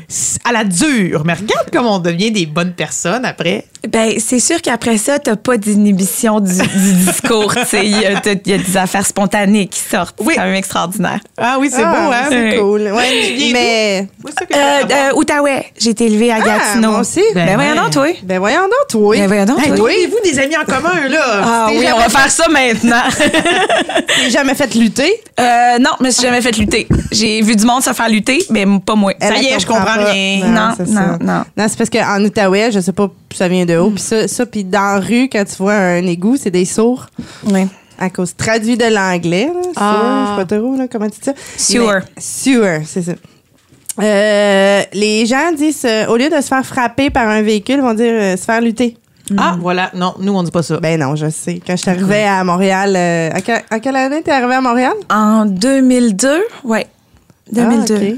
À 0.45 0.51
la 0.51 0.65
dure. 0.65 1.23
Mais 1.25 1.35
regarde 1.35 1.69
comment 1.73 1.95
on 1.95 1.99
devient 2.01 2.33
des 2.33 2.45
bonnes 2.45 2.73
personnes 2.73 3.25
après. 3.25 3.67
Ben, 3.89 4.15
c'est 4.19 4.41
sûr 4.41 4.61
qu'après 4.61 4.99
ça, 4.99 5.21
t'as 5.21 5.37
pas 5.37 5.57
d'inhibition 5.57 6.41
du, 6.41 6.53
du 6.53 6.93
discours. 7.05 7.55
tu 7.55 7.65
sais. 7.67 7.87
Il 7.87 7.93
y, 8.01 8.05
a- 8.05 8.21
y 8.33 8.59
des 8.59 8.77
affaires 8.77 9.07
spontanées 9.07 9.69
qui 9.69 9.79
sortent. 9.79 10.17
Oui. 10.21 10.33
C'est 10.35 10.41
quand 10.41 10.47
même 10.47 10.55
extraordinaire. 10.57 11.21
Ah 11.39 11.57
oui, 11.61 11.71
c'est 11.73 11.85
Ah, 11.85 11.93
beau, 11.93 12.13
hein? 12.13 12.27
C'est 12.31 12.43
Ouais. 12.51 12.57
cool. 12.59 12.85
Tu 12.87 12.93
Ouais, 12.93 13.33
viens 13.37 13.53
mais... 13.53 14.09
Euh, 14.53 14.83
euh, 14.91 15.15
Outaouais. 15.15 15.67
J'ai 15.79 15.91
été 15.91 16.07
élevée 16.07 16.33
à 16.33 16.39
Ah, 16.43 16.45
Gatineau. 16.59 16.91
moi 16.91 17.01
aussi. 17.01 17.23
Ben, 17.33 17.47
Ben 17.47 17.55
voyons 17.55 17.77
donc, 17.77 17.91
toi. 17.93 18.07
Ben 18.25 18.39
voyons 18.41 18.63
donc, 18.63 18.89
toi. 18.89 19.17
Ben, 19.17 19.27
voyons 19.29 19.45
donc, 19.47 19.61
Hey, 19.61 19.67
toi. 19.69 19.77
trouvez-vous 19.77 20.19
des 20.25 20.39
amis 20.41 20.57
en 20.57 20.65
commun, 20.65 21.09
là? 21.09 21.23
Ah 21.45 21.67
T'es 21.71 21.79
oui, 21.79 21.87
on 21.95 21.97
va 21.97 22.09
fait- 22.09 22.19
faire 22.19 22.31
ça 22.31 22.49
maintenant. 22.49 23.03
J'ai 24.25 24.31
jamais 24.31 24.55
fait 24.57 24.75
lutter? 24.75 25.23
Euh, 25.39 25.43
Euh, 25.61 25.79
non, 25.79 25.91
je 25.99 26.05
me 26.05 26.11
suis 26.11 26.23
jamais 26.23 26.41
fait 26.41 26.57
lutter. 26.57 26.89
J'ai 27.13 27.43
vu 27.43 27.57
du 27.57 27.65
monde 27.65 27.83
se 27.83 27.93
faire 27.93 28.09
lutter, 28.09 28.39
mais 28.51 28.65
pas 28.85 28.95
moi. 28.95 29.13
Ça 29.21 29.37
y 29.37 29.47
est, 29.47 29.59
je 29.59 29.67
comprends 29.67 29.85
pas. 29.85 30.11
rien. 30.11 30.47
Non, 30.47 30.75
c'est 30.77 30.89
non, 30.89 30.95
ça. 30.95 31.19
non. 31.21 31.45
Non, 31.57 31.67
c'est 31.69 31.77
parce 31.79 31.91
qu'en 31.91 32.25
Outaouais, 32.25 32.73
je 32.73 32.81
sais 32.81 32.93
pas, 32.93 33.09
ça 33.35 33.49
vient 33.49 33.65
de 33.67 33.77
où. 33.79 33.91
Puis 33.91 34.03
ça, 34.03 34.29
ça 34.29 34.47
puis 34.47 34.65
dans 34.65 34.95
la 34.95 35.01
rue, 35.01 35.29
quand 35.31 35.45
tu 35.45 35.57
vois 35.57 35.75
un 35.75 36.07
égout, 36.07 36.37
c'est 36.37 36.51
des 36.51 36.65
sourds. 36.65 37.07
Oui. 37.47 37.67
À 37.99 38.09
cause 38.09 38.35
traduit 38.35 38.77
de 38.79 38.87
l'anglais. 38.87 39.51
Ah. 39.77 40.25
Je 40.25 40.31
sais 40.31 40.47
pas 40.47 40.57
trop, 40.57 40.77
là, 40.77 40.87
comment 40.91 41.09
tu 41.11 41.19
dis 41.19 41.25
ça. 41.25 41.35
Sewer. 41.57 42.01
Sewer, 42.19 42.81
c'est 42.87 43.03
ça. 43.03 43.13
Euh, 44.01 44.83
les 44.95 45.27
gens 45.27 45.53
disent, 45.53 45.85
euh, 45.85 46.07
au 46.07 46.17
lieu 46.17 46.31
de 46.31 46.41
se 46.41 46.49
faire 46.49 46.65
frapper 46.65 47.11
par 47.11 47.29
un 47.29 47.43
véhicule, 47.43 47.77
ils 47.77 47.83
vont 47.83 47.93
dire 47.95 48.13
euh, 48.13 48.37
se 48.37 48.45
faire 48.45 48.61
lutter. 48.61 48.97
Ah, 49.39 49.57
voilà. 49.61 49.91
Non, 49.95 50.15
nous, 50.19 50.33
on 50.35 50.43
dit 50.43 50.51
pas 50.51 50.63
ça. 50.63 50.79
Ben 50.81 50.99
non, 51.01 51.17
je 51.17 51.29
sais. 51.31 51.61
Quand 51.67 51.75
je 51.77 51.83
suis 51.83 51.91
arrivée 51.91 52.25
à 52.25 52.43
Montréal, 52.45 52.95
euh, 52.97 53.31
à, 53.33 53.41
que- 53.41 53.63
à 53.75 53.81
quelle 53.81 53.97
année 53.97 54.23
t'es 54.23 54.31
arrivée 54.33 54.55
à 54.55 54.61
Montréal? 54.61 54.95
En 55.11 55.45
2002, 55.47 56.43
ouais. 56.65 56.87
2002. 57.53 57.95
Ah, 57.95 58.05
ok. 58.05 58.15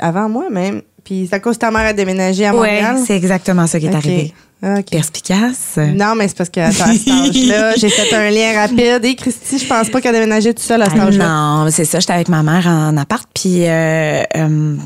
Avant 0.00 0.28
moi 0.28 0.44
même. 0.50 0.82
Puis 1.04 1.26
c'est 1.28 1.36
à 1.36 1.40
cause 1.40 1.54
que 1.56 1.60
ta 1.60 1.70
mère 1.70 1.86
a 1.86 1.92
déménagé 1.92 2.44
à 2.46 2.50
Ouais, 2.52 2.56
Montréal? 2.82 2.96
c'est 3.06 3.16
exactement 3.16 3.66
ça 3.66 3.78
qui 3.80 3.86
est 3.86 3.90
Ok. 3.90 3.94
arrivé. 3.96 4.34
Ok. 4.62 4.90
Perspicace. 4.90 5.78
Non, 5.94 6.14
mais 6.16 6.26
c'est 6.28 6.36
parce 6.36 6.50
qu'à 6.50 6.70
cet 6.72 7.08
âge-là, 7.08 7.74
j'ai 7.76 7.88
fait 7.88 8.12
un 8.14 8.28
lien 8.30 8.60
rapide. 8.60 9.04
Et 9.04 9.14
Christy, 9.14 9.58
je 9.58 9.66
pense 9.68 9.88
pas 9.88 10.00
qu'elle 10.00 10.16
a 10.16 10.18
déménagé 10.18 10.52
toute 10.52 10.64
seule 10.64 10.82
à 10.82 10.86
cet 10.86 10.98
Ah, 11.00 11.04
âge-là. 11.06 11.28
non, 11.28 11.64
mais 11.64 11.70
c'est 11.70 11.84
ça. 11.84 12.00
J'étais 12.00 12.12
avec 12.12 12.28
ma 12.28 12.42
mère 12.42 12.66
en 12.66 12.96
appart, 12.96 13.26
puis 13.32 13.66
euh, 13.68 14.22
euh, 14.36 14.76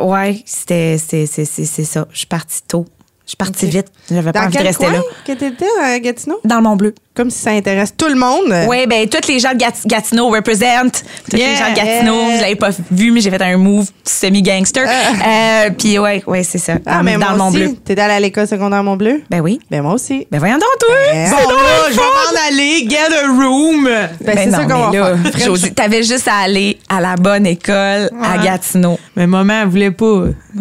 ouais, 0.00 0.40
c'était 0.46 0.98
c'est 1.04 1.26
c'est 1.26 1.44
c'est 1.44 1.64
c'est 1.64 1.84
ça. 1.84 2.06
Je 2.12 2.18
suis 2.18 2.26
partie 2.28 2.62
tôt. 2.66 2.86
Je 3.28 3.32
suis 3.32 3.36
partie 3.36 3.66
Ok. 3.66 3.72
vite. 3.72 3.86
J'avais 4.10 4.32
pas 4.32 4.46
envie 4.46 4.56
de 4.56 4.62
rester 4.62 4.84
coin 4.86 4.94
là. 4.94 5.02
que 5.26 5.32
t'étais 5.32 5.66
à 5.82 6.00
Gatineau? 6.00 6.40
Dans 6.46 6.56
le 6.56 6.62
Mont 6.62 6.76
Bleu. 6.76 6.94
Comme 7.18 7.30
si 7.30 7.40
ça 7.40 7.50
intéresse 7.50 7.92
tout 7.96 8.06
le 8.06 8.14
monde. 8.14 8.54
Oui, 8.68 8.86
ben 8.86 9.08
tous 9.08 9.26
les 9.28 9.40
gens 9.40 9.50
de 9.52 9.56
Gat- 9.58 9.84
Gatineau 9.86 10.28
represent. 10.28 10.92
Tous 11.28 11.36
les 11.36 11.42
Yeah. 11.42 11.54
gens 11.56 11.70
de 11.72 11.74
Gatineau, 11.76 12.14
vous 12.14 12.40
l'avez 12.40 12.54
pas 12.54 12.70
vu, 12.92 13.10
mais 13.10 13.20
j'ai 13.20 13.30
fait 13.30 13.42
un 13.42 13.56
move 13.56 13.88
semi-gangster. 14.04 14.84
Euh, 14.86 15.70
puis 15.76 15.98
ouais, 15.98 16.22
ouais, 16.28 16.44
c'est 16.44 16.58
ça. 16.58 16.74
Ah, 16.86 16.98
dans 16.98 17.02
mais 17.02 17.14
dans 17.14 17.18
moi 17.18 17.30
le 17.32 17.36
Mont 17.38 17.48
aussi. 17.48 17.56
Bleu. 17.58 17.74
T'étais 17.84 18.00
allée 18.00 18.14
à 18.14 18.20
l'école 18.20 18.46
secondaire 18.46 18.84
Mont-Bleu? 18.84 19.22
Ben 19.28 19.40
oui. 19.40 19.58
Ben 19.68 19.82
moi 19.82 19.94
aussi. 19.94 20.28
Ben 20.30 20.38
voyons 20.38 20.54
donc, 20.58 20.68
toi! 20.78 20.94
Ben, 21.12 21.28
Bon, 21.30 21.36
là, 21.50 21.90
je 21.90 21.94
vais 21.96 22.02
m'en 22.02 22.46
aller, 22.48 22.88
get 22.88 22.98
a 23.12 23.26
room. 23.32 23.84
Ben, 23.84 24.08
c'est 24.20 24.34
Ben 24.36 24.50
ça 24.52 24.64
non, 24.64 24.68
qu'on 24.68 24.90
va 24.90 25.16
faire. 25.16 25.46
Josie, 25.46 25.72
t'avais 25.74 26.04
juste 26.04 26.28
à 26.28 26.36
aller 26.44 26.78
à 26.88 27.00
la 27.00 27.16
bonne 27.16 27.46
école 27.46 28.10
à. 28.22 28.38
Gatineau. 28.44 28.96
Mais 29.16 29.26
maman, 29.26 29.62
elle 29.62 29.68
voulait 29.68 29.90
pas. 29.90 30.04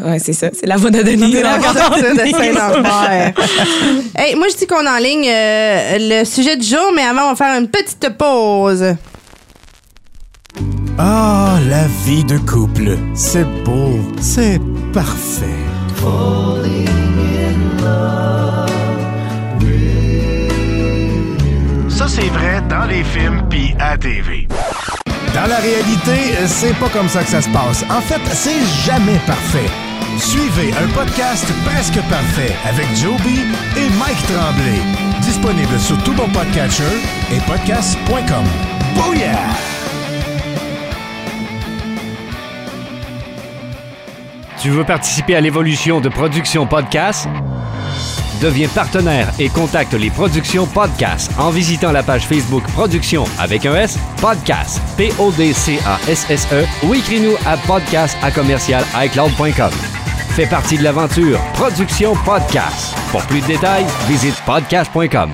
Ouais, 0.03 0.17
c'est 0.19 0.33
ça. 0.33 0.47
C'est 0.59 0.65
la 0.65 0.77
voie 0.77 0.89
de 0.89 1.03
Denis. 1.03 1.33
C'est 1.33 1.43
la 1.43 1.59
grande 1.59 1.75
de 2.01 2.31
Saint-Lambert. 2.31 3.33
hey, 4.17 4.35
moi, 4.35 4.47
je 4.51 4.57
dis 4.57 4.65
qu'on 4.67 4.85
enligne 4.87 5.27
euh, 5.29 5.97
le 5.99 6.25
sujet 6.25 6.46
du 6.55 6.65
jour, 6.65 6.91
mais 6.95 7.03
avant, 7.03 7.25
on 7.25 7.29
va 7.29 7.35
faire 7.35 7.59
une 7.59 7.67
petite 7.67 8.09
pause. 8.17 8.95
Ah, 10.97 11.57
la 11.69 11.85
vie 12.05 12.23
de 12.23 12.37
couple. 12.37 12.97
C'est 13.13 13.45
beau. 13.63 13.99
C'est 14.19 14.59
parfait. 14.93 15.45
Ça, 21.89 22.07
c'est 22.07 22.29
vrai 22.29 22.61
dans 22.69 22.85
les 22.85 23.03
films 23.03 23.43
puis 23.49 23.75
à 23.79 23.97
TV. 23.97 24.47
Dans 25.33 25.47
la 25.47 25.57
réalité, 25.57 26.47
c'est 26.47 26.75
pas 26.79 26.89
comme 26.89 27.09
ça 27.09 27.23
que 27.23 27.29
ça 27.29 27.41
se 27.41 27.49
passe. 27.49 27.83
En 27.89 28.01
fait, 28.01 28.21
c'est 28.33 28.63
jamais 28.85 29.19
parfait. 29.27 29.69
Suivez 30.19 30.73
un 30.73 30.87
podcast 30.93 31.45
presque 31.65 32.01
parfait 32.09 32.55
avec 32.67 32.87
Joby 32.95 33.41
et 33.75 33.89
Mike 33.99 34.25
Tremblay. 34.27 35.06
Disponible 35.27 35.77
sur 35.77 36.01
tout 36.03 36.13
bon 36.13 36.29
podcatcher 36.29 36.85
et 37.33 37.39
podcast.com. 37.45 38.45
Booyah! 38.95 39.35
Tu 44.61 44.69
veux 44.69 44.85
participer 44.85 45.35
à 45.35 45.41
l'évolution 45.41 45.99
de 45.99 46.07
Production 46.07 46.65
Podcast? 46.65 47.27
Deviens 48.41 48.69
partenaire 48.69 49.29
et 49.37 49.49
contacte 49.49 49.95
les 49.95 50.09
Productions 50.09 50.65
Podcast 50.65 51.29
en 51.37 51.49
visitant 51.49 51.91
la 51.91 52.03
page 52.03 52.25
Facebook 52.25 52.63
Production 52.71 53.25
avec 53.37 53.65
un 53.65 53.75
S, 53.75 53.99
Podcast, 54.21 54.81
P-O-D-C-A-S-S-E 54.95 56.65
ou 56.85 56.93
écris-nous 56.93 57.35
à 57.45 57.57
podcast 57.57 58.17
à 58.23 58.31
commercial 58.31 58.81
iCloud.com. 58.95 59.71
Fais 60.37 60.45
partie 60.45 60.77
de 60.77 60.83
l'aventure 60.83 61.39
Production 61.55 62.13
Podcast. 62.23 62.93
Pour 63.09 63.23
plus 63.23 63.41
de 63.41 63.47
détails, 63.47 63.85
visite 64.07 64.35
podcast.com. 64.45 65.31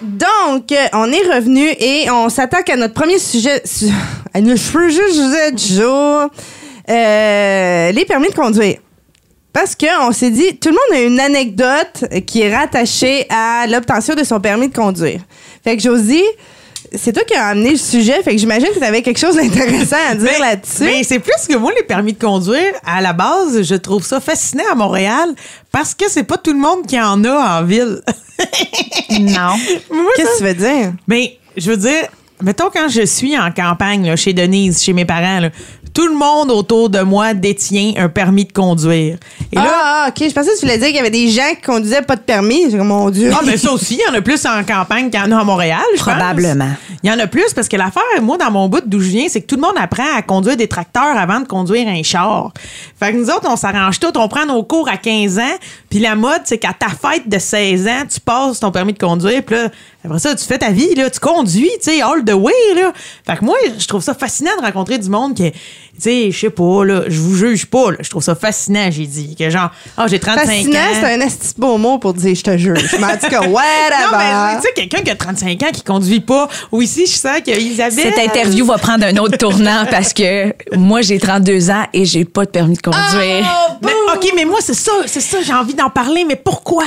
Donc, 0.00 0.72
on 0.94 1.12
est 1.12 1.34
revenu 1.34 1.68
et 1.78 2.10
on 2.10 2.30
s'attaque 2.30 2.70
à 2.70 2.76
notre 2.76 2.94
premier 2.94 3.18
sujet. 3.18 3.60
su- 3.66 3.90
À 4.32 4.40
notre 4.40 4.58
sujet. 4.58 6.30
Euh, 6.88 7.92
les 7.92 8.04
permis 8.06 8.30
de 8.30 8.34
conduire. 8.34 8.78
Parce 9.52 9.76
qu'on 9.76 10.12
s'est 10.12 10.30
dit, 10.30 10.56
tout 10.56 10.70
le 10.70 10.74
monde 10.74 10.98
a 10.98 11.02
une 11.06 11.20
anecdote 11.20 12.04
qui 12.26 12.40
est 12.40 12.56
rattachée 12.56 13.26
à 13.28 13.66
l'obtention 13.66 14.14
de 14.14 14.24
son 14.24 14.40
permis 14.40 14.68
de 14.70 14.74
conduire. 14.74 15.20
Fait 15.62 15.76
que 15.76 15.82
Josie, 15.82 16.24
c'est 16.94 17.12
toi 17.12 17.24
qui 17.24 17.34
as 17.34 17.46
amené 17.48 17.70
le 17.70 17.76
sujet, 17.76 18.22
fait 18.22 18.32
que 18.32 18.38
j'imagine 18.38 18.68
que 18.68 18.78
tu 18.78 18.84
avais 18.84 19.02
quelque 19.02 19.18
chose 19.18 19.36
d'intéressant 19.36 19.96
à 20.10 20.14
dire 20.14 20.40
là-dessus. 20.40 20.84
Mais 20.84 21.02
c'est 21.02 21.18
plus 21.18 21.46
que 21.48 21.56
moi, 21.56 21.72
les 21.76 21.82
permis 21.84 22.12
de 22.12 22.18
conduire, 22.18 22.72
à 22.84 23.00
la 23.00 23.12
base, 23.12 23.62
je 23.62 23.74
trouve 23.74 24.04
ça 24.04 24.20
fascinant 24.20 24.64
à 24.70 24.74
Montréal 24.74 25.34
parce 25.70 25.94
que 25.94 26.04
c'est 26.08 26.24
pas 26.24 26.36
tout 26.36 26.52
le 26.52 26.58
monde 26.58 26.86
qui 26.86 27.00
en 27.00 27.22
a 27.24 27.60
en 27.60 27.64
ville. 27.64 28.00
Non. 29.20 29.56
Moi, 29.90 30.10
Qu'est-ce 30.16 30.30
que 30.32 30.38
tu 30.38 30.44
veux 30.44 30.54
dire? 30.54 30.92
Ben, 31.06 31.26
je 31.56 31.70
veux 31.70 31.76
dire, 31.76 32.08
mettons 32.40 32.70
quand 32.72 32.88
je 32.88 33.04
suis 33.04 33.38
en 33.38 33.52
campagne, 33.52 34.06
là, 34.06 34.16
chez 34.16 34.32
Denise, 34.32 34.82
chez 34.82 34.92
mes 34.92 35.04
parents, 35.04 35.38
là, 35.40 35.50
tout 35.94 36.06
le 36.06 36.14
monde 36.14 36.50
autour 36.50 36.88
de 36.88 37.00
moi 37.00 37.34
détient 37.34 37.92
un 37.96 38.08
permis 38.08 38.44
de 38.44 38.52
conduire. 38.52 39.18
Et 39.52 39.56
là, 39.56 39.62
ah, 39.66 40.04
ah, 40.04 40.08
ok. 40.08 40.28
Je 40.28 40.34
pensais 40.34 40.50
que 40.50 40.58
tu 40.58 40.62
voulais 40.62 40.78
dire 40.78 40.88
qu'il 40.88 40.96
y 40.96 41.00
avait 41.00 41.10
des 41.10 41.28
gens 41.28 41.50
qui 41.54 41.62
conduisaient 41.62 42.02
pas 42.02 42.16
de 42.16 42.22
permis. 42.22 42.70
J'ai 42.70 42.78
mon 42.78 43.10
Dieu. 43.10 43.30
Ah, 43.32 43.40
mais 43.44 43.56
ça 43.56 43.72
aussi, 43.72 43.94
il 43.94 44.00
y 44.00 44.10
en 44.10 44.18
a 44.18 44.22
plus 44.22 44.44
en 44.46 44.64
campagne 44.64 45.10
qu'il 45.10 45.20
y 45.20 45.22
en 45.22 45.30
a 45.30 45.40
à 45.40 45.44
Montréal, 45.44 45.82
je 45.96 46.02
pense. 46.02 46.14
Probablement. 46.14 46.70
Il 47.02 47.10
y 47.10 47.12
en 47.12 47.18
a 47.18 47.26
plus 47.26 47.52
parce 47.54 47.68
que 47.68 47.76
l'affaire, 47.76 48.02
moi, 48.22 48.38
dans 48.38 48.50
mon 48.50 48.68
bout 48.68 48.82
d'où 48.84 49.00
je 49.00 49.08
viens, 49.08 49.26
c'est 49.28 49.42
que 49.42 49.46
tout 49.46 49.56
le 49.56 49.62
monde 49.62 49.76
apprend 49.76 50.16
à 50.16 50.22
conduire 50.22 50.56
des 50.56 50.68
tracteurs 50.68 51.16
avant 51.16 51.40
de 51.40 51.46
conduire 51.46 51.86
un 51.88 52.02
char. 52.02 52.52
Fait 52.98 53.12
que 53.12 53.18
nous 53.18 53.28
autres, 53.28 53.48
on 53.48 53.56
s'arrange 53.56 54.00
tout, 54.00 54.16
on 54.16 54.28
prend 54.28 54.46
nos 54.46 54.62
cours 54.62 54.88
à 54.88 54.96
15 54.96 55.38
ans, 55.38 55.56
puis 55.90 55.98
la 55.98 56.14
mode, 56.14 56.42
c'est 56.44 56.58
qu'à 56.58 56.72
ta 56.72 56.88
fête 56.88 57.28
de 57.28 57.38
16 57.38 57.86
ans, 57.88 58.02
tu 58.08 58.20
passes 58.20 58.60
ton 58.60 58.70
permis 58.70 58.92
de 58.92 58.98
conduire, 58.98 59.42
puis 59.42 59.56
là, 59.56 59.68
après 60.04 60.18
ça, 60.18 60.34
tu 60.34 60.44
fais 60.44 60.58
ta 60.58 60.70
vie, 60.70 60.94
là, 60.94 61.10
tu 61.10 61.20
conduis, 61.20 61.70
tu 61.74 61.90
sais, 61.90 62.02
all 62.02 62.24
the 62.24 62.32
way, 62.32 62.52
là. 62.74 62.92
Fait 63.24 63.36
que 63.36 63.44
moi, 63.44 63.56
je 63.78 63.86
trouve 63.86 64.02
ça 64.02 64.14
fascinant 64.14 64.56
de 64.58 64.62
rencontrer 64.62 64.98
du 64.98 65.08
monde 65.08 65.34
qui, 65.34 65.52
sais, 65.98 66.30
je 66.30 66.38
sais 66.38 66.50
pas, 66.50 66.84
là, 66.84 67.02
je 67.08 67.20
vous 67.20 67.36
juge 67.36 67.66
pas, 67.66 67.90
là, 67.92 67.98
je 68.00 68.10
trouve 68.10 68.22
ça 68.22 68.34
fascinant, 68.34 68.88
j'ai 68.90 69.06
dit, 69.06 69.36
que 69.36 69.50
genre, 69.50 69.70
ah, 69.96 70.06
j'ai 70.08 70.18
35 70.18 70.46
Fascinant, 70.46 70.78
ans. 70.78 70.82
c'est 71.00 71.12
un 71.14 71.20
esti 71.20 71.54
de 71.54 71.60
beau 71.60 71.78
mot 71.78 71.98
pour 71.98 72.14
dire 72.14 72.34
je 72.34 72.42
te 72.42 72.56
juge. 72.56 72.96
Mais 72.98 73.04
en 73.04 73.16
tout 73.16 73.28
cas, 73.28 73.40
Non, 73.40 73.52
whatever. 73.52 74.16
mais 74.16 74.56
tu 74.56 74.62
sais, 74.62 74.72
quelqu'un 74.74 75.02
qui 75.02 75.10
a 75.10 75.16
35 75.16 75.62
ans 75.62 75.70
qui 75.72 75.82
conduit 75.82 76.20
pas. 76.20 76.48
Ou 76.72 76.82
ici, 76.82 77.06
je 77.06 77.12
sens 77.12 77.40
qu'Isabelle. 77.44 77.92
Cette 77.92 78.18
interview 78.18 78.64
va 78.64 78.78
prendre 78.78 79.04
un 79.04 79.16
autre 79.18 79.36
tournant 79.36 79.84
parce 79.90 80.12
que 80.12 80.52
moi, 80.76 81.02
j'ai 81.02 81.18
32 81.18 81.70
ans 81.70 81.84
et 81.92 82.04
j'ai 82.04 82.24
pas 82.24 82.44
de 82.44 82.50
permis 82.50 82.76
de 82.76 82.82
conduire. 82.82 83.44
Mais, 83.82 83.92
OK, 84.14 84.32
mais 84.34 84.44
moi, 84.44 84.58
c'est 84.60 84.74
ça, 84.74 84.92
c'est 85.06 85.20
ça, 85.20 85.38
j'ai 85.44 85.52
envie 85.52 85.74
d'en 85.74 85.90
parler, 85.90 86.24
mais 86.24 86.36
pourquoi? 86.36 86.84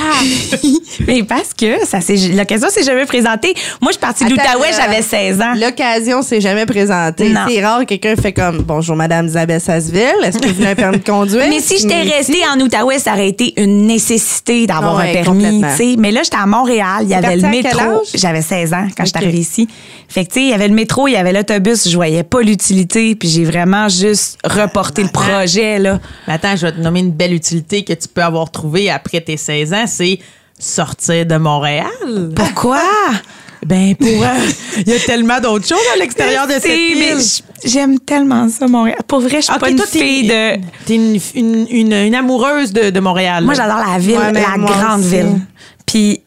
Mais 1.06 1.22
parce 1.22 1.52
que 1.54 1.84
ça 1.84 1.98
l'occasion 2.34 2.68
s'est 2.70 2.82
jamais 2.82 3.06
présentée. 3.06 3.54
Moi, 3.80 3.90
je 3.90 3.96
suis 3.96 4.00
partie 4.00 4.24
de 4.24 4.30
l'Outaouais, 4.30 4.68
euh, 4.72 4.76
j'avais 4.76 5.02
16 5.02 5.40
ans. 5.40 5.54
L'occasion 5.56 6.22
s'est 6.22 6.40
jamais 6.40 6.66
présentée. 6.66 7.28
Non. 7.28 7.40
C'est 7.48 7.64
rare 7.64 7.80
que 7.80 7.84
quelqu'un 7.84 8.16
fait 8.16 8.32
comme 8.32 8.58
Bonjour 8.62 8.95
Madame 8.96 9.26
Isabelle 9.26 9.60
Sasseville, 9.60 10.16
est-ce 10.24 10.38
que 10.38 10.48
vous 10.48 10.62
avez 10.62 10.72
un 10.72 10.74
permis 10.74 10.98
de 10.98 11.04
conduire? 11.04 11.46
Mais 11.48 11.60
si 11.60 11.78
j'étais 11.78 12.02
restée 12.02 12.40
en 12.52 12.58
Outaouais, 12.60 12.98
ça 12.98 13.12
aurait 13.12 13.28
été 13.28 13.54
une 13.62 13.86
nécessité 13.86 14.66
d'avoir 14.66 14.96
Ouais, 14.96 15.10
un 15.10 15.22
permis. 15.22 15.62
Mais 15.98 16.10
là, 16.10 16.22
j'étais 16.24 16.36
à 16.36 16.46
Montréal, 16.46 16.98
il 17.02 17.08
y 17.08 17.14
avait 17.14 17.36
le 17.36 17.48
métro. 17.48 18.02
J'avais 18.14 18.42
16 18.42 18.72
ans 18.74 18.86
quand 18.96 19.04
je 19.04 19.10
suis 19.10 19.16
arrivée 19.16 19.38
ici. 19.38 19.68
Fait 20.08 20.24
que 20.24 20.32
tu 20.32 20.40
sais, 20.40 20.46
il 20.46 20.50
y 20.50 20.52
avait 20.52 20.68
le 20.68 20.74
métro, 20.74 21.08
il 21.08 21.12
y 21.12 21.16
avait 21.16 21.32
l'autobus, 21.32 21.88
je 21.88 21.94
voyais 21.94 22.22
pas 22.22 22.40
l'utilité, 22.40 23.14
puis 23.14 23.28
j'ai 23.28 23.44
vraiment 23.44 23.88
juste 23.88 24.38
reporté 24.44 25.02
le 25.02 25.08
projet 25.08 25.78
là. 25.78 26.00
Mais 26.26 26.34
attends, 26.34 26.56
je 26.56 26.66
vais 26.66 26.72
te 26.72 26.80
nommer 26.80 27.00
une 27.00 27.12
belle 27.12 27.34
utilité 27.34 27.84
que 27.84 27.92
tu 27.92 28.08
peux 28.08 28.22
avoir 28.22 28.50
trouvée 28.50 28.90
après 28.90 29.20
tes 29.20 29.36
16 29.36 29.72
ans, 29.72 29.84
c'est 29.86 30.18
sortir 30.58 31.26
de 31.26 31.36
Montréal. 31.36 31.86
Pourquoi? 32.34 32.80
Ben, 33.64 33.94
pour. 33.96 34.08
euh, 34.08 34.26
Il 34.78 34.88
y 34.88 34.94
a 34.94 34.98
tellement 35.00 35.40
d'autres 35.40 35.66
choses 35.66 35.78
à 35.94 35.98
l'extérieur 35.98 36.46
de 36.46 36.52
cette 36.52 36.66
île. 36.66 37.18
j- 37.20 37.42
J'aime 37.64 37.98
tellement 38.00 38.48
ça, 38.48 38.66
Montréal. 38.68 38.98
Pour 39.08 39.20
vrai, 39.20 39.36
je 39.38 39.46
suis 39.46 39.54
Ok, 39.54 39.60
pas 39.60 39.70
une 39.70 39.76
toi, 39.76 39.86
fille 39.86 40.28
de. 40.28 40.56
T'es 40.84 40.94
une, 40.94 41.18
une, 41.34 41.66
une, 41.70 41.92
une 41.92 42.14
amoureuse 42.14 42.72
de, 42.72 42.90
de 42.90 43.00
Montréal. 43.00 43.44
Moi, 43.44 43.54
j'adore 43.54 43.78
la 43.78 43.98
ville, 43.98 44.16
Ouais, 44.18 44.32
la 44.32 44.56
moi 44.58 44.70
grande 44.70 45.00
aussi. 45.00 45.08
ville. 45.10 45.40
Puis 45.86 46.20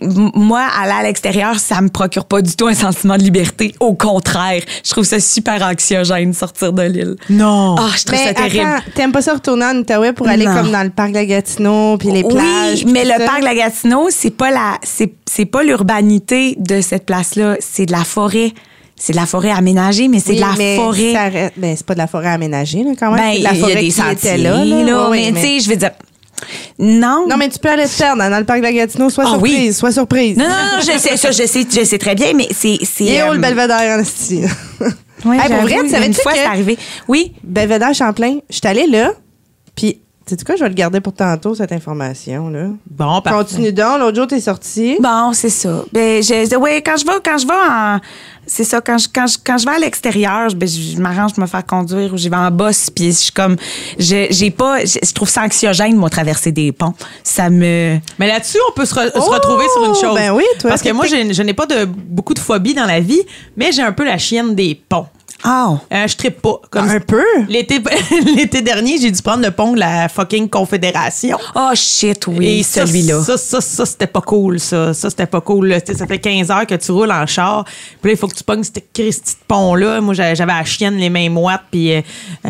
moi, 0.00 0.62
aller 0.80 0.92
à 0.92 1.02
l'extérieur, 1.02 1.58
ça 1.58 1.80
me 1.80 1.88
procure 1.88 2.24
pas 2.24 2.42
du 2.42 2.54
tout 2.56 2.66
un 2.66 2.74
sentiment 2.74 3.16
de 3.16 3.22
liberté. 3.22 3.74
Au 3.80 3.94
contraire, 3.94 4.62
je 4.84 4.90
trouve 4.90 5.04
ça 5.04 5.20
super 5.20 5.62
anxiogène 5.62 6.32
sortir 6.32 6.72
de 6.72 6.82
l'île. 6.82 7.16
Non. 7.28 7.76
Ah, 7.78 7.90
je 7.96 8.04
trouve 8.04 8.18
Mais 8.18 8.26
ça 8.26 8.34
terrible. 8.34 8.60
attends, 8.66 8.82
t'aimes 8.94 9.12
pas 9.12 9.22
ça 9.22 9.34
retourner 9.34 9.66
en 9.66 9.76
Outaouais 9.76 10.12
pour 10.12 10.28
aller 10.28 10.44
Non. 10.46 10.54
comme 10.54 10.72
dans 10.72 10.82
le 10.82 10.90
parc 10.90 11.10
de 11.10 11.14
la 11.14 11.26
Gatineau 11.26 11.96
puis 11.98 12.10
les 12.10 12.24
plages? 12.24 12.82
oui, 12.84 12.92
mais 12.92 13.04
le 13.04 13.10
ça? 13.18 13.24
parc 13.26 13.40
de 13.40 13.44
la 13.44 13.54
Gatineau, 13.54 14.08
c'est 14.10 14.30
pas 14.36 14.50
la, 14.50 14.78
c'est, 14.82 15.12
c'est 15.30 15.46
pas 15.46 15.62
l'urbanité 15.62 16.56
de 16.58 16.80
cette 16.80 17.06
place-là, 17.06 17.56
c'est 17.60 17.86
de 17.86 17.92
la 17.92 18.04
forêt. 18.04 18.52
C'est 19.02 19.12
de 19.14 19.18
la 19.18 19.24
forêt 19.24 19.50
aménagée, 19.50 20.08
mais 20.08 20.18
c'est 20.20 20.30
Oui, 20.32 20.36
de 20.36 20.40
la 20.42 20.54
mais 20.58 20.76
forêt. 20.76 21.12
ça 21.14 21.30
ben, 21.56 21.74
c'est 21.74 21.86
pas 21.86 21.94
de 21.94 21.98
la 22.00 22.06
forêt 22.06 22.28
aménagée, 22.28 22.82
là, 22.84 22.90
quand 22.98 23.12
même. 23.12 23.20
Ben, 23.24 23.32
c'est 23.32 23.38
de 23.38 23.44
la 23.44 23.52
il 23.52 23.56
y 23.56 23.58
a 23.58 23.60
forêt 23.62 23.74
des 23.76 23.80
qui 23.86 23.90
sentiers, 23.92 24.14
était 24.32 24.36
là. 24.36 24.62
là. 24.64 24.82
là, 24.84 25.08
Ouais, 25.08 25.30
mais 25.32 25.40
tu 25.40 25.46
sais, 25.46 25.60
je 25.60 25.70
veux 25.70 25.76
dire, 25.76 25.92
non. 26.78 27.26
Non, 27.28 27.36
mais 27.36 27.48
tu 27.48 27.58
peux 27.58 27.68
aller 27.68 27.86
te 27.86 27.96
perdre 27.98 28.22
dans 28.28 28.38
le 28.38 28.44
parc 28.44 28.58
de 28.60 28.64
la 28.64 28.72
Gatineau. 28.72 29.10
Sois 29.10 29.24
Ah 29.26 29.30
surprise, 29.32 29.68
oui. 29.68 29.72
sois 29.72 29.92
surprise. 29.92 30.36
Non, 30.36 30.44
non, 30.44 30.50
non, 30.50 30.80
je 30.80 30.98
sais, 30.98 31.16
ça, 31.16 31.30
je 31.30 31.46
sais, 31.46 31.66
je 31.70 31.84
sais 31.84 31.98
très 31.98 32.14
bien, 32.14 32.32
mais 32.34 32.48
c'est, 32.52 32.78
où 32.80 33.30
euh, 33.30 33.32
le 33.34 33.38
belvédère 33.38 33.98
en 33.98 34.00
esti? 34.00 34.42
ouais, 35.24 35.36
Hey, 35.38 35.48
pour 35.48 35.60
vrai, 35.62 35.74
tu 35.76 35.84
une 35.84 35.88
savais-tu 35.90 36.20
fois, 36.22 36.32
que- 36.32 36.38
c'est 36.38 36.44
arrivé. 36.44 36.78
Oui. 37.08 37.32
belvédère 37.44 37.94
Champlain, 37.94 38.38
je 38.48 38.56
suis 38.56 38.66
allée 38.66 38.86
là, 38.86 39.12
puis, 39.76 40.00
tu 40.36 40.40
sais 40.40 40.44
quoi, 40.44 40.56
je 40.56 40.62
vais 40.62 40.68
le 40.68 40.74
garder 40.74 41.00
pour 41.00 41.12
tantôt, 41.12 41.54
cette 41.54 41.72
information-là. 41.72 42.68
Bon, 42.90 43.20
parfait. 43.20 43.38
Continue 43.38 43.72
donc. 43.72 43.98
L'autre 44.00 44.16
jour, 44.16 44.26
t'es 44.26 44.40
sorti. 44.40 44.96
Bon, 45.00 45.32
c'est 45.32 45.50
ça. 45.50 45.84
Ben, 45.92 46.22
je, 46.22 46.56
ouais, 46.56 46.82
quand 46.82 46.96
je 46.96 47.04
vais, 47.06 47.12
quand 47.24 47.38
je 47.38 47.46
vais 47.46 47.52
en, 47.52 47.98
c'est 48.46 48.64
ça, 48.64 48.80
quand 48.80 48.98
je, 48.98 49.06
quand 49.14 49.26
je, 49.26 49.36
quand 49.44 49.58
je 49.58 49.64
vais 49.64 49.74
à 49.74 49.78
l'extérieur, 49.78 50.48
je, 50.48 50.56
ben, 50.56 50.68
je, 50.68 50.96
je 50.96 51.00
m'arrange 51.00 51.32
pour 51.34 51.42
me 51.42 51.46
faire 51.46 51.64
conduire 51.64 52.12
ou 52.12 52.16
j'y 52.16 52.28
vais 52.28 52.36
en 52.36 52.50
bosse, 52.50 52.90
puis 52.90 53.06
je 53.12 53.16
suis 53.18 53.32
comme, 53.32 53.56
je, 53.98 54.26
j'ai 54.30 54.50
pas, 54.50 54.84
je, 54.84 54.98
je 55.02 55.12
trouve 55.12 55.28
ça 55.28 55.42
anxiogène, 55.42 55.94
moi, 55.96 56.10
traverser 56.10 56.50
des 56.52 56.72
ponts. 56.72 56.94
Ça 57.22 57.48
me, 57.50 57.98
Mais 58.18 58.26
là-dessus, 58.26 58.58
on 58.68 58.72
peut 58.72 58.86
se, 58.86 58.94
re- 58.94 59.06
se 59.12 59.18
Oh, 59.18 59.30
retrouver 59.30 59.64
sur 59.72 59.84
une 59.84 59.94
chose. 59.94 60.14
ben 60.16 60.32
oui, 60.32 60.44
toi, 60.58 60.70
Parce 60.70 60.82
que 60.82 60.88
t'es- 60.88 60.92
moi, 60.92 61.06
je 61.06 61.42
n'ai 61.42 61.54
pas 61.54 61.66
de 61.66 61.84
beaucoup 61.84 62.34
de 62.34 62.38
phobie 62.40 62.74
dans 62.74 62.86
la 62.86 63.00
vie, 63.00 63.20
mais 63.56 63.70
j'ai 63.72 63.82
un 63.82 63.92
peu 63.92 64.04
la 64.04 64.18
chienne 64.18 64.54
des 64.54 64.74
ponts. 64.88 65.06
Oh. 65.44 65.78
Euh, 65.92 66.06
je 66.06 66.16
trippe 66.16 66.40
pas. 66.40 66.60
Comme 66.70 66.88
Un 66.88 67.00
peu? 67.00 67.24
L'été, 67.48 67.80
l'été 68.36 68.62
dernier, 68.62 68.98
j'ai 68.98 69.10
dû 69.10 69.22
prendre 69.22 69.42
le 69.44 69.50
pont 69.50 69.72
de 69.72 69.80
la 69.80 70.08
fucking 70.08 70.48
Confédération. 70.48 71.38
Oh 71.54 71.70
shit, 71.74 72.26
oui, 72.26 72.62
celui-là. 72.62 73.22
Ça, 73.22 73.36
ça, 73.36 73.60
ça, 73.60 73.86
c'était 73.86 74.06
pas 74.06 74.20
cool, 74.20 74.60
ça. 74.60 74.94
Ça, 74.94 75.10
c'était 75.10 75.26
pas 75.26 75.40
cool. 75.40 75.68
là. 75.68 75.78
Ça 75.84 76.06
fait 76.06 76.18
15 76.18 76.50
heures 76.50 76.66
que 76.66 76.74
tu 76.74 76.92
roules 76.92 77.12
en 77.12 77.26
char. 77.26 77.64
Puis 77.64 78.10
là, 78.10 78.12
il 78.12 78.16
faut 78.16 78.28
que 78.28 78.34
tu 78.34 78.44
pognes 78.44 78.64
cette 78.64 78.92
Christie 78.92 79.34
de 79.34 79.44
pont-là. 79.46 80.00
Moi, 80.00 80.14
j'avais 80.14 80.46
la 80.46 80.64
chienne, 80.64 80.96
les 80.96 81.10
mains 81.10 81.30
moites, 81.30 81.62
puis 81.70 81.94
euh, 81.94 82.00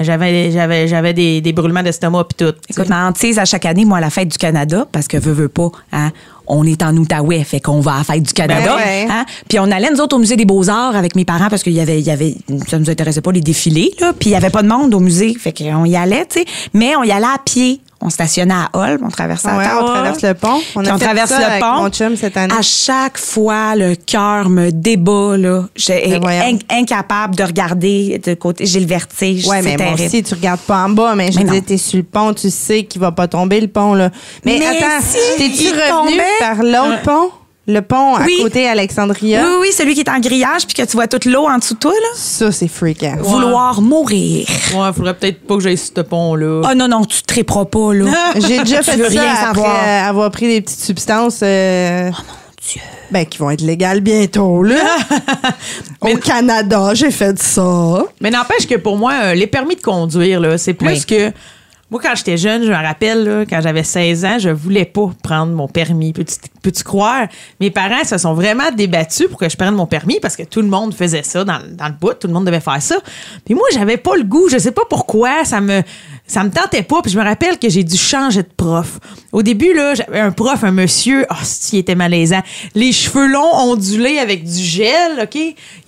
j'avais, 0.00 0.50
j'avais, 0.50 0.88
j'avais 0.88 1.12
des, 1.12 1.40
des 1.40 1.53
brûlements 1.53 1.83
d'estomac, 1.83 2.24
puis 2.24 2.46
tout. 2.46 2.55
Écoute, 2.68 2.88
ma 2.88 3.07
hantise 3.09 3.38
à 3.38 3.44
chaque 3.44 3.66
année, 3.66 3.85
moi, 3.85 3.98
à 3.98 4.00
la 4.00 4.11
fête 4.11 4.29
du 4.29 4.38
Canada, 4.38 4.87
parce 4.90 5.09
que 5.09 5.16
veut, 5.16 5.33
veut 5.33 5.48
pas, 5.48 5.70
hein, 5.92 6.11
on 6.51 6.65
est 6.65 6.83
en 6.83 6.97
Outaouais, 6.97 7.45
fait 7.45 7.61
qu'on 7.61 7.81
va 7.81 7.95
à 7.95 7.99
la 7.99 8.05
fête 8.05 8.23
du 8.23 8.33
Canada. 8.33 8.77
Ben 8.77 8.85
ouais. 8.85 9.07
hein. 9.11 9.25
Puis 9.49 9.59
on 9.59 9.71
allait, 9.71 9.91
nous 9.91 10.01
autres, 10.01 10.17
au 10.17 10.19
musée 10.19 10.37
des 10.37 10.45
Beaux-Arts 10.45 10.97
avec 10.97 11.15
mes 11.17 11.25
parents, 11.25 11.49
parce 11.49 11.63
qu'il 11.63 11.73
y 11.73 11.81
avait, 11.81 11.99
il 12.01 12.07
y 12.07 12.11
avait, 12.11 12.35
ça 12.69 12.79
nous 12.79 12.91
intéressait 12.91 13.21
pas 13.21 13.33
les 13.33 13.41
défilés, 13.41 13.93
là. 14.01 14.13
Puis 14.19 14.31
il 14.31 14.33
y 14.33 14.37
avait 14.37 14.51
pas 14.51 14.63
de 14.63 14.69
monde 14.69 14.93
au 14.95 15.01
musée, 15.01 15.35
fait 15.39 15.53
qu'on 15.57 15.85
y 15.85 15.97
allait, 15.97 16.27
tu 16.27 16.41
sais. 16.41 16.45
Mais 16.75 16.97
on 16.97 17.03
y 17.03 17.11
allait 17.13 17.25
à 17.27 17.39
pied. 17.45 17.81
On 18.03 18.09
stationnait 18.09 18.55
à 18.55 18.71
Holm, 18.73 19.01
on 19.05 19.11
traversait 19.11 19.49
Ouais, 19.49 19.65
à 19.67 19.77
on 19.79 19.83
Ottawa. 19.83 19.93
traverse 19.93 20.23
le 20.23 20.33
pont. 20.35 20.61
On 20.75 20.85
a 20.87 20.95
on 20.95 20.99
fait 20.99 21.05
traverse 21.05 21.29
ça 21.31 21.39
le 21.39 21.45
avec 21.45 21.61
pont. 21.61 21.83
mon 21.83 21.89
chum 21.91 22.17
cette 22.17 22.35
année. 22.37 22.55
À 22.59 22.63
chaque 22.63 23.19
fois, 23.19 23.77
le 23.77 23.95
cœur 23.95 24.49
me 24.49 24.71
débat, 24.71 25.37
là. 25.37 25.65
J'ai 25.77 26.19
Ben 26.19 26.59
incapable 26.71 27.37
de 27.37 27.43
regarder 27.45 28.19
de 28.25 28.33
côté. 28.35 28.65
J'ai 28.65 28.81
le 28.81 28.87
vertige. 28.87 29.47
Ouais, 29.47 29.61
mais 29.61 29.77
moi 29.77 29.87
terrible. 29.89 30.03
aussi, 30.03 30.23
tu 30.23 30.33
regardes 30.35 30.61
pas 30.61 30.85
en 30.85 30.89
bas, 30.89 31.15
mais 31.15 31.31
je 31.31 31.39
Mais 31.41 31.45
dire, 31.45 31.63
t'es 31.67 31.77
sur 31.77 31.99
le 31.99 32.05
pont, 32.05 32.33
tu 32.33 32.49
sais 32.49 32.85
qu'il 32.85 33.03
va 33.03 33.13
pas 33.13 33.29
tomber 33.29 33.61
le 33.61 33.69
pont, 33.69 33.93
là. 33.93 34.11
Mais, 34.47 34.59
Mais 34.59 34.67
attends, 34.67 35.01
si, 35.03 35.19
t'es-tu 35.37 35.69
revenu 35.69 35.91
tombait? 35.91 36.23
par 36.39 36.63
l'autre 36.63 37.03
pont? 37.03 37.31
Le 37.73 37.83
pont 37.83 38.17
Oui. 38.25 38.37
à 38.41 38.43
côté 38.43 38.67
Alexandria? 38.69 39.43
Oui, 39.45 39.55
oui, 39.63 39.69
celui 39.73 39.95
qui 39.95 40.01
est 40.01 40.09
en 40.11 40.19
grillage 40.19 40.67
puis 40.67 40.75
que 40.75 40.83
tu 40.83 40.93
vois 40.97 41.07
toute 41.07 41.25
l'eau 41.25 41.47
en 41.49 41.59
dessous 41.59 41.75
de 41.75 41.79
toi, 41.79 41.93
là. 41.93 42.09
Ça, 42.17 42.51
c'est 42.51 42.69
freakant. 42.69 43.17
Vouloir 43.21 43.81
mourir. 43.81 44.47
Ouais, 44.75 44.93
faudrait 44.95 45.15
peut-être 45.15 45.47
pas 45.47 45.55
que 45.57 45.61
j'aille 45.61 45.77
sur 45.79 45.93
ce 45.97 46.01
pont-là. 46.03 46.63
Oh 46.71 46.75
non, 46.75 46.89
non, 46.89 47.05
tu 47.05 47.23
te 47.23 47.27
tréperas 47.27 47.67
pas, 47.67 47.93
là. 47.95 48.07
J'ai 48.49 48.59
déjà 48.61 48.83
fait 48.83 48.97
ça 48.99 49.09
rien 49.09 49.23
après 49.23 49.63
savoir. 49.63 50.07
avoir 50.09 50.31
pris 50.31 50.49
des 50.49 50.61
petites 50.61 50.81
substances. 50.81 51.41
euh, 51.43 52.11
Dieu. 52.71 52.81
ben, 53.11 53.25
qui 53.25 53.39
vont 53.39 53.51
être 53.51 53.63
légales 53.63 54.01
bientôt, 54.01 54.63
là. 54.63 54.77
Au 56.01 56.17
Canada, 56.17 56.91
j'ai 56.95 57.11
fait 57.11 57.39
ça. 57.41 58.05
Mais 58.21 58.31
n'empêche 58.31 58.67
que 58.67 58.75
pour 58.77 58.97
moi, 58.99 59.13
euh, 59.25 59.35
les 59.35 59.47
permis 59.47 59.77
de 59.77 59.81
conduire, 59.83 60.41
là, 60.41 60.59
c'est 60.59 60.75
plus 60.75 60.89
Oui. 60.89 61.05
que. 61.07 61.33
Moi, 61.90 62.00
quand 62.03 62.14
j'étais 62.14 62.37
jeune, 62.37 62.62
je 62.62 62.70
me 62.70 62.74
rappelle, 62.74 63.46
quand 63.48 63.61
j'avais 63.61 63.83
16 63.83 64.24
ans, 64.24 64.38
je 64.38 64.48
voulais 64.48 64.85
pas 64.85 65.11
prendre 65.22 65.53
mon 65.53 65.66
permis. 65.66 66.12
Peux-tu, 66.12 66.37
peux-tu 66.62 66.85
croire? 66.85 67.26
Mes 67.59 67.70
parents 67.70 68.05
se 68.05 68.16
sont 68.16 68.35
vraiment 68.35 68.70
débattus 68.70 69.26
pour 69.29 69.38
que 69.38 69.48
je 69.48 69.57
prenne 69.57 69.74
mon 69.74 69.87
permis 69.87 70.20
parce 70.20 70.37
que 70.37 70.44
tout 70.44 70.62
le 70.62 70.68
monde 70.68 70.94
faisait 70.94 71.22
ça 71.22 71.44
dans, 71.44 71.59
dans 71.72 71.87
le 71.87 71.94
bout, 71.94 72.14
tout 72.14 72.29
le 72.29 72.33
monde 72.33 72.46
devait 72.46 72.61
faire 72.61 72.81
ça. 72.81 72.96
Puis 73.44 73.55
moi, 73.55 73.64
j'avais 73.72 73.96
pas 73.96 74.16
le 74.16 74.22
goût, 74.22 74.48
je 74.48 74.59
sais 74.59 74.72
pas 74.72 74.85
pourquoi, 74.88 75.44
ça 75.44 75.61
me, 75.61 75.83
ça 76.31 76.45
me 76.45 76.51
tentait 76.51 76.85
pas. 76.85 77.03
Puis 77.03 77.11
je 77.11 77.19
me 77.19 77.25
rappelle 77.25 77.59
que 77.59 77.69
j'ai 77.69 77.83
dû 77.83 77.97
changer 77.97 78.43
de 78.43 78.49
prof. 78.57 79.01
Au 79.33 79.43
début, 79.43 79.75
là, 79.75 79.95
j'avais 79.95 80.21
un 80.21 80.31
prof, 80.31 80.62
un 80.62 80.71
monsieur, 80.71 81.27
oh, 81.29 81.35
il 81.73 81.81
était 81.81 81.97
malaisant. 81.97 82.40
Les 82.75 82.93
cheveux 82.93 83.27
longs, 83.27 83.53
ondulés 83.53 84.19
avec 84.19 84.45
du 84.45 84.62
gel, 84.62 85.21
OK? 85.23 85.38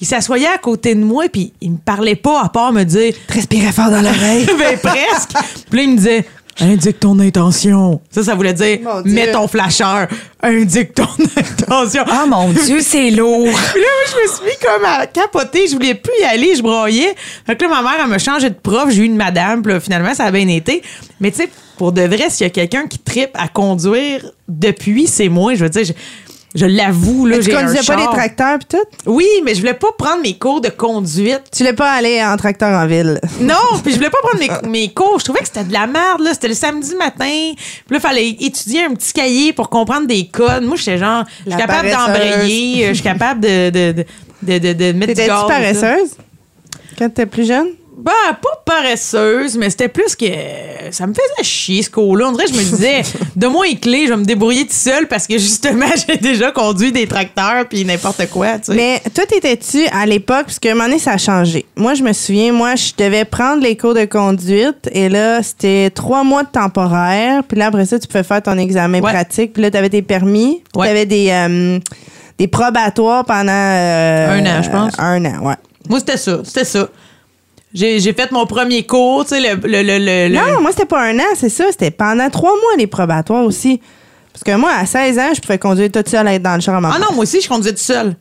Il 0.01 0.07
s'assoyait 0.07 0.49
à 0.49 0.59
côté 0.59 0.97
de 0.97 1.05
moi, 1.05 1.27
puis 1.33 1.53
il 1.61 1.73
me 1.73 1.77
parlait 1.79 2.17
pas 2.17 2.43
à 2.43 2.49
part 2.49 2.73
me 2.73 2.83
dire 2.83 3.15
Respirais 3.29 3.73
fort 3.73 3.91
dans 3.91 4.03
l'oreille. 4.03 4.47
ben 4.59 4.79
presque. 4.79 5.31
Puis 5.71 5.79
là, 5.79 5.83
il 5.85 5.91
me 5.91 5.97
disait 5.97 6.27
Indique 6.61 7.01
ton 7.01 7.19
intention. 7.19 8.01
Ça, 8.11 8.23
ça 8.23 8.35
voulait 8.35 8.53
dire. 8.53 8.79
Mets 9.05 9.33
ton 9.33 9.49
flasheur. 9.49 10.07
Indique 10.43 10.95
ton 10.95 11.05
intention. 11.37 12.05
Ah 12.07 12.27
mon 12.27 12.51
Dieu, 12.53 12.81
c'est 12.81 13.11
lourd. 13.11 13.49
Puis 13.73 13.81
là, 13.81 13.87
moi, 13.87 14.11
je 14.11 14.23
me 14.23 14.35
suis 14.35 14.45
mis 14.45 14.59
comme 14.61 14.85
à 14.85 15.07
capoter. 15.07 15.67
Je 15.67 15.75
voulais 15.75 15.95
plus 15.95 16.13
y 16.21 16.25
aller. 16.25 16.55
Je 16.55 16.63
broyais. 16.63 17.15
Fait 17.47 17.57
que 17.57 17.65
là, 17.65 17.71
ma 17.71 17.83
mère, 17.83 18.01
elle 18.05 18.11
me 18.11 18.19
changé 18.19 18.51
de 18.51 18.55
prof. 18.55 18.91
J'ai 18.91 19.03
eu 19.03 19.07
une 19.07 19.17
madame. 19.17 19.63
Puis 19.63 19.73
là, 19.73 19.81
finalement, 19.81 20.15
ça 20.15 20.25
a 20.25 20.31
bien 20.31 20.47
été. 20.49 20.83
Mais 21.21 21.31
tu 21.31 21.39
sais, 21.39 21.49
pour 21.79 21.93
de 21.93 22.03
vrai, 22.03 22.29
s'il 22.29 22.45
y 22.47 22.51
a 22.51 22.51
quelqu'un 22.51 22.87
qui 22.87 22.99
tripe 22.99 23.31
à 23.35 23.49
conduire 23.49 24.31
depuis, 24.49 25.07
c'est 25.07 25.29
moi. 25.29 25.55
Je 25.55 25.65
veux 25.65 25.71
dire, 25.71 25.85
je, 25.85 25.93
je 26.55 26.67
l'avoue. 26.67 27.27
là, 27.27 27.37
Mais 27.37 27.43
tu 27.43 27.51
j'ai 27.51 27.57
un 27.57 27.61
conduisais 27.61 27.79
pas 27.87 27.97
char. 27.97 28.11
les 28.11 28.17
tracteurs 28.17 28.59
pis 28.59 28.67
tout? 28.67 29.11
Oui, 29.11 29.27
mais 29.45 29.55
je 29.55 29.61
voulais 29.61 29.75
pas 29.75 29.89
prendre 29.97 30.23
mes 30.23 30.35
cours 30.39 30.61
de 30.61 30.69
conduite. 30.69 31.43
Tu 31.51 31.59
voulais 31.63 31.73
pas 31.73 31.91
aller 31.93 32.23
en 32.23 32.37
tracteur 32.37 32.69
en 32.79 32.87
ville? 32.87 33.21
Non, 33.41 33.55
puis 33.83 33.93
je 33.93 33.97
voulais 33.97 34.11
pas 34.11 34.19
prendre 34.23 34.63
mes, 34.63 34.69
mes 34.69 34.93
cours. 34.93 35.19
Je 35.19 35.25
trouvais 35.25 35.41
que 35.41 35.47
c'était 35.47 35.65
de 35.65 35.73
la 35.73 35.87
merde, 35.87 36.21
là. 36.21 36.35
C'était 36.35 36.49
le 36.49 36.55
samedi 36.55 36.95
matin. 36.97 37.25
Puis 37.57 37.57
là, 37.91 37.97
il 37.97 38.01
fallait 38.01 38.29
étudier 38.29 38.85
un 38.85 38.95
petit 38.95 39.13
cahier 39.13 39.53
pour 39.53 39.71
comprendre 39.71 40.07
des 40.07 40.27
codes. 40.29 40.63
Moi, 40.65 40.77
j'étais 40.77 40.99
genre, 40.99 41.25
je 41.47 41.51
suis 41.53 41.61
capable 41.61 41.91
d'embrayer, 41.91 42.85
euh, 42.85 42.89
je 42.89 42.95
suis 42.95 43.03
capable 43.03 43.41
de, 43.41 43.71
de, 43.71 44.05
de, 44.43 44.59
de, 44.59 44.73
de, 44.73 44.93
mettre 44.93 45.13
du 45.13 45.15
T'étais-tu 45.15 45.29
gaz. 45.29 45.43
là. 45.43 45.47
paresseuse? 45.49 46.11
Quand 46.99 47.09
t'étais 47.09 47.27
plus 47.27 47.47
jeune? 47.47 47.69
Ben, 48.05 48.11
pas 48.43 48.63
paresseuse, 48.65 49.57
mais 49.57 49.71
c'était 49.71 49.89
plus 49.89 50.17
que 50.17 50.27
ça 50.91 51.07
me 51.07 51.15
faisait 51.15 51.45
chier 51.45 51.83
ce 51.83 51.91
cours-là. 51.91 52.27
On 52.29 52.33
dirait 52.33 52.47
que 52.47 52.53
je 52.53 52.59
me 52.59 52.63
disais, 52.65 53.03
de 53.37 53.47
moi 53.47 53.65
les 53.67 53.77
clés, 53.77 54.07
je 54.07 54.11
vais 54.13 54.17
me 54.17 54.25
débrouiller 54.25 54.65
tout 54.67 54.73
seul 54.73 55.07
parce 55.07 55.27
que 55.29 55.39
justement, 55.39 55.87
j'ai 56.09 56.17
déjà 56.17 56.51
conduit 56.51 56.91
des 56.91 57.07
tracteurs 57.07 57.67
puis 57.69 57.85
n'importe 57.85 58.29
quoi, 58.31 58.59
tu 58.59 58.73
sais. 58.73 58.75
Mais 58.75 59.01
toi, 59.15 59.25
t'étais-tu 59.27 59.87
à 59.93 60.05
l'époque, 60.07 60.47
parce 60.47 60.59
qu'à 60.59 60.71
un 60.71 60.75
moment 60.75 60.87
donné, 60.87 60.99
ça 60.99 61.13
a 61.13 61.19
changé. 61.19 61.65
Moi, 61.77 61.95
je 61.95 62.03
me 62.03 62.13
souviens, 62.13 62.53
moi, 62.53 62.75
je 62.75 62.93
devais 62.99 63.25
prendre 63.25 63.63
les 63.63 63.77
cours 63.77 63.95
de 63.95 64.05
conduite 64.05 64.89
et 64.93 65.09
là, 65.09 65.43
c'était 65.43 65.91
trois 65.91 66.25
mois 66.25 66.43
de 66.43 66.49
temporaire. 66.49 67.43
Puis 67.47 67.57
là, 67.57 67.67
après 67.67 67.87
ça, 67.87 67.99
tu 68.01 68.09
pouvais 68.09 68.25
faire 68.25 68.43
ton 68.43 68.59
examen 68.59 69.01
Ouais. 69.01 69.13
pratique. 69.13 69.53
Puis 69.53 69.63
là, 69.63 69.71
t'avais 69.71 69.91
tes 69.91 70.03
permis. 70.03 70.63
Ouais. 70.75 70.89
T'avais 70.89 71.07
des, 71.07 71.29
euh, 71.31 71.79
des 72.39 72.49
probatoires 72.49 73.25
pendant... 73.25 73.53
euh, 73.53 74.39
Un 74.41 74.47
an, 74.47 74.63
je 74.63 74.71
pense. 74.71 74.93
Un 74.99 75.25
an, 75.25 75.39
ouais. 75.47 75.55
Moi, 75.89 76.01
c'était 76.01 76.17
ça, 76.17 76.41
c'était 76.45 76.65
ça. 76.65 76.89
J'ai 77.75 78.01
fait 78.13 78.31
mon 78.33 78.47
premier 78.47 78.85
cours, 78.87 79.25
tu 79.25 79.31
sais, 79.31 79.41
le, 79.41 79.55
le, 79.67 79.83
le, 79.83 80.29
le- 80.29 80.35
Non, 80.35 80.61
moi, 80.61 80.71
c'était 80.73 80.85
pas 80.87 81.01
un 81.03 81.19
an, 81.19 81.35
c'est 81.35 81.49
ça. 81.49 81.65
C'était 81.71 81.91
pendant 81.91 82.29
trois 82.31 82.51
mois, 82.53 82.77
les 82.79 82.87
probatoires 82.87 83.45
aussi. 83.45 83.81
Parce 84.33 84.45
que 84.45 84.57
moi, 84.57 84.71
à 84.79 84.87
16 84.87 85.19
ans, 85.19 85.33
je 85.35 85.41
pouvais 85.41 85.59
conduire 85.59 85.91
toute 85.91 86.09
seule, 86.09 86.27
être 86.29 86.43
dans 86.43 86.55
le 86.55 86.61
char 86.61 86.75
à 86.85 86.91
Ah 86.95 86.99
non, 86.99 87.15
moi 87.15 87.23
aussi, 87.23 87.41
je 87.41 87.49
conduisais 87.49 87.73
tout 87.73 87.79
seul. 87.83 88.15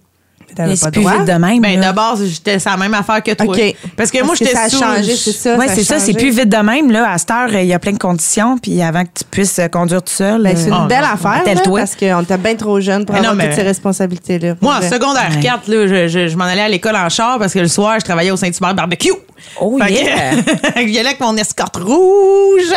T'avais 0.56 0.70
Mais 0.70 0.74
pas 0.76 0.80
c'est 0.80 0.86
le 0.88 0.92
plus 0.92 1.02
droit? 1.02 1.18
vite 1.18 1.28
de 1.28 1.34
même. 1.34 1.62
Ben, 1.62 1.76
là. 1.80 1.88
d'abord, 1.88 2.18
j'étais 2.24 2.60
c'est 2.60 2.70
la 2.70 2.78
même 2.78 2.94
affaire 2.94 3.24
que 3.24 3.32
toi. 3.32 3.46
OK. 3.56 3.76
Parce 3.96 4.12
que 4.12 4.24
moi, 4.24 4.36
j'étais 4.38 4.52
ça 4.54 4.64
a 4.64 4.70
changé, 4.70 5.16
c'est 5.16 5.32
ça. 5.32 5.56
Ouais, 5.58 5.70
a 5.70 5.74
c'est 5.76 5.84
ça, 5.84 6.00
c'est 6.00 6.14
plus 6.14 6.32
vite 6.32 6.50
de 6.50 6.58
même. 6.58 6.92
Là. 6.92 7.10
À 7.12 7.18
cette 7.18 7.32
heure, 7.32 7.54
il 7.54 7.66
y 7.68 7.74
a 7.74 7.80
plein 7.80 7.94
de 7.94 7.98
conditions. 7.98 8.58
Puis 8.58 8.82
avant 8.82 9.04
que 9.04 9.10
tu 9.20 9.24
puisses 9.30 9.60
euh, 9.60 9.68
conduire 9.68 10.02
tout 10.04 10.12
seul. 10.14 10.44
Ben, 10.44 10.56
c'est 10.56 10.68
une 10.68 10.74
euh, 10.74 10.78
Ah, 10.84 10.88
belle 10.88 11.02
non. 11.02 11.08
affaire, 11.14 11.44
là, 11.46 11.54
Tel-toi. 11.56 11.80
parce 11.80 11.96
qu'on 11.96 12.22
était 12.22 12.38
bien 12.38 12.56
trop 12.56 12.80
jeune 12.80 13.06
pour 13.06 13.14
Mais 13.16 13.22
non, 13.22 13.30
avoir 13.30 13.38
mais- 13.38 13.48
toutes 13.50 13.60
ces 13.60 13.68
responsabilités-là. 13.68 14.56
Moi, 14.62 14.76
en 14.78 14.82
secondaire 14.82 15.30
Ouais. 15.36 15.42
4, 15.42 15.68
là, 15.68 15.88
je, 15.88 16.08
je, 16.08 16.28
je 16.28 16.36
m'en 16.38 16.46
allais 16.46 16.62
à 16.62 16.70
l'école 16.70 16.96
en 16.96 17.10
char 17.10 17.40
parce 17.40 17.54
que 17.54 17.60
le 17.60 17.68
soir, 17.68 17.96
je 18.00 18.06
travaillais 18.06 18.32
au 18.32 18.38
Saint-Hubert 18.38 18.74
Barbecue. 18.76 19.12
Oh, 19.60 19.78
Fait 19.82 19.88
que- 19.88 19.94
yeah. 19.94 20.32
Que 20.76 20.88
J'y 20.88 21.00
allais 21.00 21.10
avec 21.10 21.20
mon 21.20 21.36
escorte 21.38 21.78
rouge. 21.78 22.74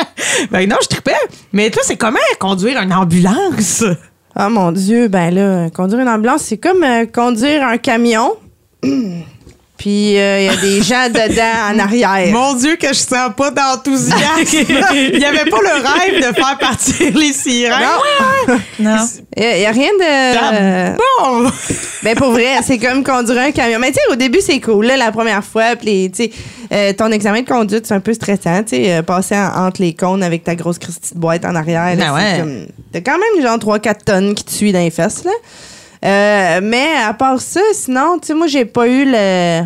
Ben 0.50 0.68
non, 0.68 0.76
je 0.82 0.88
tripais. 0.88 1.12
Mais 1.52 1.70
toi, 1.70 1.82
c'est 1.84 1.96
comment 1.96 2.18
conduire 2.38 2.80
une 2.80 2.92
ambulance? 2.92 3.84
Ah 4.36 4.48
mon 4.48 4.72
Dieu, 4.72 5.06
ben 5.06 5.32
là, 5.32 5.70
conduire 5.70 6.00
une 6.00 6.08
ambulance, 6.08 6.42
c'est 6.42 6.56
comme 6.58 6.82
euh, 6.82 7.06
conduire 7.06 7.64
un 7.64 7.78
camion. 7.78 8.32
Puis 9.84 10.18
euh, 10.18 10.40
il 10.40 10.46
y 10.46 10.48
a 10.48 10.56
des 10.56 10.82
gens 10.82 11.08
dedans 11.12 11.74
en 11.74 11.78
arrière. 11.78 12.32
Mon 12.32 12.54
Dieu, 12.54 12.76
que 12.76 12.88
je 12.88 12.94
sens 12.94 13.30
pas 13.36 13.50
d'enthousiasme. 13.50 14.64
Il 14.94 15.18
y 15.20 15.24
avait 15.26 15.44
pas 15.50 15.58
le 15.60 15.82
rêve 15.82 16.16
de 16.30 16.34
faire 16.34 16.56
partir 16.58 17.14
les 17.14 17.34
sirènes. 17.34 17.80
Non. 18.78 18.96
Il 19.36 19.42
y, 19.60 19.66
a 19.66 19.70
rien 19.70 19.90
de. 19.98 20.96
Bon! 20.96 21.50
Ben 22.02 22.14
pour 22.16 22.30
vrai, 22.30 22.56
c'est 22.66 22.78
comme 22.78 23.04
conduire 23.04 23.42
un 23.42 23.50
camion. 23.50 23.78
Mais 23.78 23.88
tu 23.88 23.94
sais, 23.96 24.12
au 24.12 24.16
début, 24.16 24.40
c'est 24.40 24.58
cool, 24.60 24.86
là, 24.86 24.96
la 24.96 25.12
première 25.12 25.44
fois. 25.44 25.76
Puis, 25.76 26.10
tu 26.10 26.24
sais, 26.24 26.30
euh, 26.72 26.92
ton 26.94 27.10
examen 27.12 27.42
de 27.42 27.46
conduite, 27.48 27.86
c'est 27.86 27.94
un 27.94 28.00
peu 28.00 28.14
stressant, 28.14 28.62
tu 28.62 28.76
sais, 28.76 28.90
euh, 28.94 29.02
passer 29.02 29.36
en- 29.36 29.66
entre 29.66 29.82
les 29.82 29.92
cônes 29.92 30.22
avec 30.22 30.44
ta 30.44 30.54
grosse 30.54 30.78
Christie 30.78 31.12
de 31.14 31.18
boîte 31.20 31.44
en 31.44 31.54
arrière. 31.54 31.94
là, 31.94 32.06
Ben 32.06 32.14
ouais. 32.14 32.66
T'as 32.90 33.00
quand 33.00 33.18
même 33.18 33.42
genre 33.46 33.58
3-4 33.58 34.02
tonnes 34.04 34.34
qui 34.34 34.44
te 34.44 34.50
suivent 34.50 34.72
dans 34.72 34.78
les 34.78 34.90
fesses, 34.90 35.24
là. 35.24 35.32
Euh, 36.04 36.60
mais 36.62 36.88
à 37.06 37.14
part 37.14 37.40
ça, 37.40 37.60
sinon, 37.72 38.18
tu 38.20 38.28
sais, 38.28 38.34
moi, 38.34 38.46
j'ai 38.46 38.64
pas 38.64 38.86
eu 38.86 39.04
le. 39.06 39.62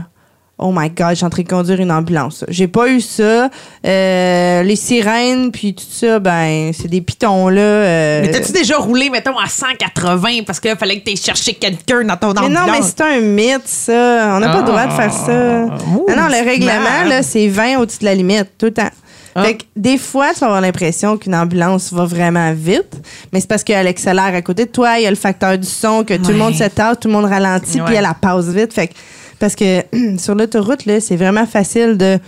Oh 0.61 0.73
my 0.75 0.91
God, 0.91 1.11
je 1.11 1.15
suis 1.17 1.25
en 1.25 1.31
train 1.31 1.43
de 1.45 1.49
conduire 1.49 1.79
une 1.81 1.93
ambulance. 1.93 2.45
J'ai 2.49 2.67
pas 2.67 2.89
eu 2.89 3.01
ça. 3.01 3.49
Euh, 3.87 4.63
les 4.65 4.75
sirènes, 4.75 5.53
puis 5.53 5.73
tout 5.73 5.85
ça, 5.89 6.19
ben, 6.19 6.73
c'est 6.73 6.89
des 6.89 7.01
pitons, 7.01 7.49
là. 7.49 7.61
euh, 7.61 8.23
Mais 8.23 8.31
t'as-tu 8.33 8.51
déjà 8.51 8.77
roulé, 8.77 9.09
mettons, 9.09 9.39
à 9.39 9.47
180 9.47 10.43
parce 10.45 10.59
qu'il 10.59 10.75
fallait 10.77 10.99
que 10.99 11.05
t'aies 11.05 11.17
cherché 11.17 11.55
quelqu'un 11.55 12.03
dans 12.03 12.17
ton 12.17 12.33
mais 12.33 12.41
ambulance? 12.47 12.67
non, 12.67 12.73
mais 12.73 12.83
c'est 12.83 13.01
un 13.03 13.21
mythe, 13.21 13.69
ça. 13.69 14.33
On 14.35 14.41
n'a 14.41 14.49
pas 14.49 14.59
le 14.59 14.67
droit 14.67 14.87
de 14.87 14.93
faire 14.95 15.13
ça. 15.13 15.65
Ouh, 15.95 16.07
non, 16.09 16.17
non, 16.23 16.27
le 16.29 16.45
règlement, 16.45 17.05
là, 17.09 17.23
c'est 17.23 17.47
20 17.47 17.79
au-dessus 17.79 18.01
de 18.01 18.07
la 18.07 18.15
limite, 18.17 18.49
tout 18.59 18.67
le 18.67 18.75
temps. 18.75 18.91
Ah. 19.35 19.45
Fait 19.45 19.57
que 19.57 19.65
des 19.77 19.99
fois, 19.99 20.33
tu 20.33 20.41
vas 20.41 20.47
avoir 20.47 20.61
l'impression 20.61 21.17
qu'une 21.17 21.35
ambulance 21.35 21.93
va 21.93 22.05
vraiment 22.05 22.53
vite, 22.53 23.01
mais 23.33 23.41
c'est 23.41 23.49
parce 23.49 23.65
qu'elle 23.65 23.87
accélère 23.87 24.35
à 24.35 24.43
côté 24.43 24.65
de 24.65 24.71
toi, 24.71 24.99
il 24.99 25.05
y 25.05 25.07
a 25.07 25.11
le 25.11 25.17
facteur 25.17 25.57
du 25.59 25.67
son, 25.67 26.05
que 26.05 26.15
tout 26.15 26.31
le 26.31 26.39
monde 26.39 26.55
se 26.55 26.65
tout 26.95 27.09
le 27.09 27.15
monde 27.15 27.27
ralentit, 27.27 27.81
puis 27.81 27.95
elle 27.95 28.03
la 28.03 28.15
passe 28.15 28.47
vite. 28.47 28.73
Fait 28.73 28.89
que, 28.89 28.95
parce 29.39 29.55
que 29.55 29.83
sur 30.19 30.35
l'autoroute, 30.35 30.87
là, 30.87 31.01
c'est 31.01 31.17
vraiment 31.17 31.47
facile 31.47 31.97
de 31.97 32.19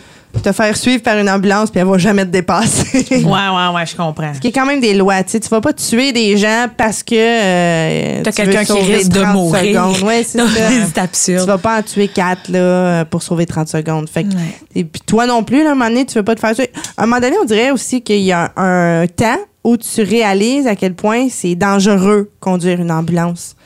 te 0.44 0.52
faire 0.52 0.76
suivre 0.76 1.02
par 1.02 1.18
une 1.18 1.28
ambulance, 1.28 1.72
puis 1.72 1.80
elle 1.80 1.88
va 1.88 1.98
jamais 1.98 2.24
te 2.24 2.30
dépasser. 2.30 3.04
Ouais, 3.10 3.24
ouais, 3.24 3.74
ouais, 3.74 3.84
je 3.84 3.96
comprends. 3.96 4.30
Il 4.40 4.44
y 4.44 4.48
a 4.48 4.52
quand 4.52 4.64
même 4.64 4.80
des 4.80 4.94
lois, 4.94 5.24
tu 5.24 5.30
sais, 5.32 5.40
tu 5.40 5.48
vas 5.48 5.60
pas 5.60 5.72
tuer 5.72 6.12
des 6.12 6.36
gens 6.36 6.66
parce 6.76 7.02
que 7.02 7.14
euh, 7.16 8.22
T'as 8.22 8.30
quelqu'un 8.30 8.64
qui 8.64 8.72
risque 8.80 9.10
de 9.10 9.22
30 9.22 9.34
mourir. 9.34 9.60
secondes. 9.92 10.02
Ouais, 10.08 10.22
c'est 10.22 10.38
ça. 10.38 10.46
c'est 10.46 10.92
Tu 10.94 11.00
absurde. 11.00 11.46
vas 11.48 11.58
pas 11.58 11.78
en 11.80 11.82
tuer 11.82 12.06
quatre 12.06 12.48
là, 12.48 13.04
pour 13.06 13.24
sauver 13.24 13.44
30 13.46 13.66
secondes. 13.68 14.08
Fait 14.08 14.22
que- 14.22 14.28
Ouais. 14.30 14.54
Et 14.76 14.84
puis 14.84 15.00
toi 15.04 15.26
non 15.26 15.42
plus, 15.42 15.64
là, 15.64 15.70
à 15.70 15.72
un 15.72 15.74
moment 15.74 15.90
donné, 15.90 16.06
tu 16.06 16.14
veux 16.14 16.22
pas 16.24 16.36
te 16.36 16.40
faire 16.40 16.54
tuer. 16.54 16.70
À 16.96 17.02
un 17.02 17.06
moment 17.06 17.20
donné, 17.20 17.34
on 17.42 17.44
dirait 17.44 17.72
aussi 17.72 18.00
qu'il 18.02 18.20
y 18.20 18.30
a 18.30 18.52
un, 18.56 19.02
un 19.02 19.06
temps 19.08 19.38
où 19.64 19.76
tu 19.76 20.02
réalises 20.02 20.68
à 20.68 20.76
quel 20.76 20.94
point 20.94 21.26
c'est 21.28 21.56
dangereux 21.56 22.30
conduire 22.38 22.80
une 22.80 22.92
ambulance. 22.92 23.56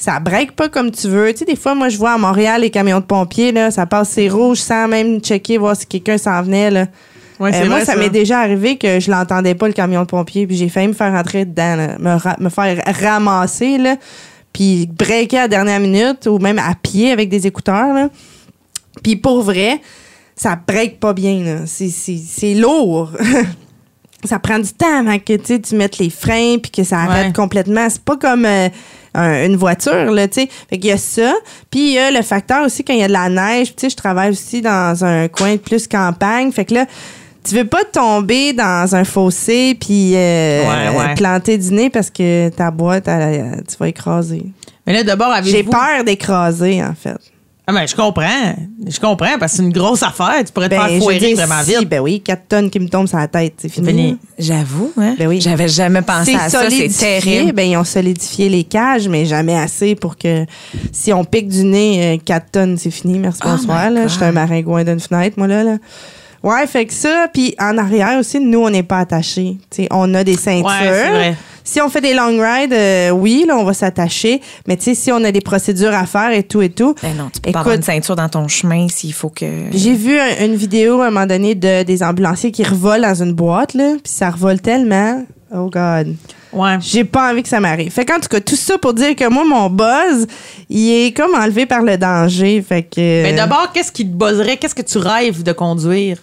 Ça 0.00 0.20
break 0.20 0.52
pas 0.52 0.68
comme 0.68 0.90
tu 0.92 1.08
veux. 1.08 1.32
Tu 1.32 1.38
sais, 1.40 1.44
des 1.44 1.56
fois, 1.56 1.74
moi, 1.74 1.88
je 1.88 1.98
vois 1.98 2.12
à 2.12 2.18
Montréal 2.18 2.60
les 2.62 2.70
camions 2.70 3.00
de 3.00 3.04
pompiers, 3.04 3.50
là, 3.52 3.70
ça 3.72 3.84
passe 3.84 4.10
c'est 4.10 4.28
rouge 4.28 4.58
sans 4.58 4.86
même 4.88 5.18
checker, 5.20 5.58
voir 5.58 5.74
si 5.76 5.86
quelqu'un 5.86 6.16
s'en 6.16 6.40
venait. 6.42 6.70
Là. 6.70 6.86
Ouais, 7.40 7.52
Euh, 7.54 7.66
moi, 7.66 7.76
vrai, 7.76 7.84
ça, 7.84 7.96
m'est 7.96 8.08
déjà 8.08 8.38
arrivé 8.40 8.76
que 8.78 9.00
je 9.00 9.10
l'entendais 9.10 9.54
pas, 9.56 9.66
le 9.66 9.72
camion 9.72 10.02
de 10.02 10.06
pompier, 10.06 10.46
puis 10.46 10.56
j'ai 10.56 10.68
failli 10.68 10.88
me 10.88 10.92
faire 10.92 11.12
rentrer 11.12 11.44
dedans, 11.44 11.74
là, 11.76 11.98
me, 11.98 12.16
ra- 12.16 12.36
me 12.38 12.48
faire 12.48 12.80
ramasser, 13.00 13.76
là, 13.78 13.96
puis 14.52 14.86
breaker 14.86 15.36
à 15.38 15.42
la 15.42 15.48
dernière 15.48 15.80
minute, 15.80 16.26
ou 16.26 16.38
même 16.38 16.58
à 16.60 16.74
pied 16.80 17.10
avec 17.12 17.28
des 17.28 17.46
écouteurs. 17.48 17.92
Là. 17.92 18.08
Puis 19.02 19.16
pour 19.16 19.42
vrai, 19.42 19.80
ça 20.36 20.56
break 20.66 21.00
pas 21.00 21.12
bien. 21.12 21.42
là. 21.44 21.56
C'est- 21.66 21.90
C'est 21.90 22.16
c'est 22.24 22.54
lourd. 22.54 23.10
ça 24.24 24.38
prend 24.38 24.58
du 24.58 24.72
temps 24.72 24.98
avant 25.00 25.18
que 25.18 25.34
tu 25.36 25.74
mettes 25.76 25.98
les 25.98 26.10
freins 26.10 26.56
puis 26.58 26.70
que 26.70 26.84
ça 26.84 26.98
arrête 26.98 27.26
Ouais. 27.28 27.32
complètement. 27.32 27.88
C'est 27.88 28.02
pas 28.02 28.16
comme 28.16 28.44
euh, 28.44 28.68
un- 29.14 29.46
une 29.46 29.56
voiture, 29.56 30.10
là, 30.12 30.26
tu 30.28 30.40
sais. 30.42 30.48
Fait 30.68 30.78
qu'il 30.78 30.90
y 30.90 30.92
a 30.92 30.96
ça. 30.98 31.32
Puis 31.70 31.80
il 31.80 31.92
y 31.92 31.98
a 31.98 32.10
le 32.10 32.22
facteur 32.22 32.64
aussi 32.64 32.82
quand 32.84 32.92
il 32.92 32.98
y 33.00 33.02
a 33.04 33.08
de 33.08 33.12
la 33.12 33.28
neige. 33.28 33.68
Tu 33.68 33.82
sais, 33.82 33.90
je 33.90 33.96
travaille 33.96 34.30
aussi 34.30 34.60
dans 34.60 35.04
un 35.04 35.28
coin 35.28 35.52
de 35.52 35.58
plus 35.58 35.86
campagne. 35.86 36.50
Fait 36.52 36.64
que 36.64 36.74
là, 36.74 36.86
tu 37.44 37.54
veux 37.54 37.64
pas 37.64 37.84
tomber 37.84 38.52
dans 38.52 38.94
un 38.94 39.04
fossé 39.04 39.76
puis 39.80 40.12
euh, 40.16 40.62
Ouais, 40.68 40.98
ouais. 40.98 41.14
planter 41.14 41.56
du 41.56 41.72
nez 41.72 41.88
parce 41.88 42.10
que 42.10 42.48
ta 42.50 42.70
boîte, 42.70 43.06
elle- 43.08 43.22
elle- 43.54 43.64
tu 43.68 43.76
vas 43.78 43.88
écraser. 43.88 44.44
Mais 44.86 44.92
là, 44.94 45.02
d'abord, 45.04 45.28
avez-vous... 45.32 45.56
J'ai 45.56 45.62
peur 45.64 46.02
d'écraser, 46.04 46.82
en 46.82 46.94
fait. 46.94 47.16
Ah, 47.70 47.72
ben, 47.74 47.86
je 47.86 47.94
comprends. 47.94 48.54
Je 48.86 48.98
comprends, 48.98 49.38
parce 49.38 49.52
que 49.52 49.56
c'est 49.58 49.62
une 49.62 49.74
grosse 49.74 50.02
affaire. 50.02 50.36
Tu 50.44 50.50
pourrais 50.52 50.70
te 50.70 50.74
Ben, 50.74 50.86
faire 50.86 50.94
je 50.94 51.00
foirer 51.00 51.34
vraiment 51.34 51.62
si, 51.62 51.76
vite. 51.76 51.86
Ben 51.88 52.00
oui, 52.00 52.22
4 52.22 52.48
tonnes 52.48 52.70
qui 52.70 52.80
me 52.80 52.88
tombent 52.88 53.06
sur 53.08 53.18
la 53.18 53.28
tête, 53.28 53.52
c'est 53.58 53.68
fini. 53.68 53.88
fini. 53.88 54.18
J'avoue, 54.38 54.90
hein? 54.96 55.14
Ben 55.18 55.28
oui. 55.28 55.42
J'avais 55.42 55.68
jamais 55.68 56.00
pensé 56.00 56.34
à 56.34 56.48
ça. 56.48 56.70
C'est 56.70 56.88
terrible. 56.88 57.52
Ben, 57.52 57.68
ils 57.68 57.76
ont 57.76 57.84
solidifié 57.84 58.48
les 58.48 58.64
cages, 58.64 59.06
mais 59.06 59.26
jamais 59.26 59.54
assez 59.54 59.94
pour 59.94 60.16
que 60.16 60.46
si 60.92 61.12
on 61.12 61.24
pique 61.24 61.48
du 61.48 61.64
nez, 61.64 62.18
4 62.24 62.50
tonnes, 62.50 62.78
c'est 62.78 62.90
fini. 62.90 63.18
Merci, 63.18 63.40
Oh 63.44 63.48
bonsoir. 63.50 63.90
Je 63.94 64.08
suis 64.08 64.24
un 64.24 64.32
maringouin 64.32 64.84
d'une 64.84 65.00
fenêtre, 65.00 65.34
moi, 65.36 65.46
là. 65.46 65.62
là. 65.62 65.76
Ouais, 66.42 66.66
fait 66.66 66.86
que 66.86 66.94
ça, 66.94 67.26
puis 67.34 67.54
en 67.60 67.76
arrière 67.76 68.18
aussi, 68.18 68.40
nous, 68.40 68.60
on 68.60 68.70
n'est 68.70 68.82
pas 68.84 69.00
attachés. 69.00 69.58
Tu 69.70 69.82
sais, 69.82 69.88
on 69.90 70.14
a 70.14 70.24
des 70.24 70.36
ceintures. 70.36 70.64
Ouais, 70.66 70.72
c'est 70.80 71.10
vrai. 71.10 71.36
Si 71.70 71.82
on 71.82 71.90
fait 71.90 72.00
des 72.00 72.14
long 72.14 72.38
rides, 72.40 72.72
euh, 72.72 73.10
oui, 73.10 73.44
là, 73.46 73.56
on 73.58 73.64
va 73.64 73.74
s'attacher. 73.74 74.40
Mais 74.66 74.78
tu 74.78 74.84
sais, 74.84 74.94
si 74.94 75.12
on 75.12 75.22
a 75.22 75.30
des 75.30 75.42
procédures 75.42 75.92
à 75.94 76.06
faire 76.06 76.30
et 76.32 76.42
tout 76.42 76.62
et 76.62 76.70
tout. 76.70 76.94
Ben 77.02 77.14
non, 77.14 77.28
tu 77.32 77.40
peux 77.42 77.52
pas 77.52 77.60
avoir 77.60 77.74
une 77.74 77.82
ceinture 77.82 78.16
dans 78.16 78.28
ton 78.30 78.48
chemin 78.48 78.88
s'il 78.88 79.12
faut 79.12 79.28
que. 79.28 79.44
J'ai 79.72 79.92
vu 79.94 80.18
un- 80.18 80.46
une 80.46 80.54
vidéo 80.54 81.02
à 81.02 81.08
un 81.08 81.10
moment 81.10 81.26
donné 81.26 81.54
de 81.54 81.82
des 81.82 82.02
ambulanciers 82.02 82.52
qui 82.52 82.64
revolent 82.64 83.02
dans 83.02 83.22
une 83.22 83.34
boîte, 83.34 83.74
là, 83.74 83.96
puis 84.02 84.10
ça 84.10 84.30
revole 84.30 84.60
tellement. 84.62 85.24
Oh 85.54 85.68
God. 85.68 86.14
Ouais. 86.54 86.76
J'ai 86.80 87.04
pas 87.04 87.30
envie 87.32 87.42
que 87.42 87.48
ça 87.50 87.60
m'arrive. 87.60 87.92
Fait 87.92 88.06
qu'en 88.06 88.18
tout 88.18 88.28
cas, 88.28 88.40
tout 88.40 88.56
ça 88.56 88.78
pour 88.78 88.94
dire 88.94 89.14
que 89.14 89.28
moi, 89.28 89.44
mon 89.44 89.68
buzz, 89.68 90.26
il 90.70 90.90
est 91.06 91.12
comme 91.14 91.34
enlevé 91.34 91.66
par 91.66 91.82
le 91.82 91.98
danger. 91.98 92.64
Fait 92.66 92.82
que. 92.82 93.22
Mais 93.22 93.34
d'abord, 93.34 93.72
qu'est-ce 93.74 93.92
qui 93.92 94.04
te 94.06 94.14
buzzerait? 94.16 94.56
Qu'est-ce 94.56 94.74
que 94.74 94.80
tu 94.82 94.96
rêves 94.96 95.42
de 95.42 95.52
conduire? 95.52 96.16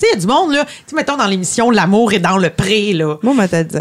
Tu 0.00 0.06
sais, 0.06 0.12
il 0.12 0.14
y 0.16 0.18
a 0.18 0.20
du 0.20 0.26
monde, 0.26 0.52
là. 0.54 0.64
Tu 0.64 0.70
sais, 0.88 0.96
mettons 0.96 1.16
dans 1.16 1.26
l'émission 1.26 1.70
L'amour 1.70 2.12
est 2.12 2.18
dans 2.18 2.36
le 2.38 2.50
pré, 2.50 2.92
là. 2.92 3.16
Moi, 3.22 3.34
moi, 3.34 3.46
t'as 3.46 3.62
dit. 3.64 3.76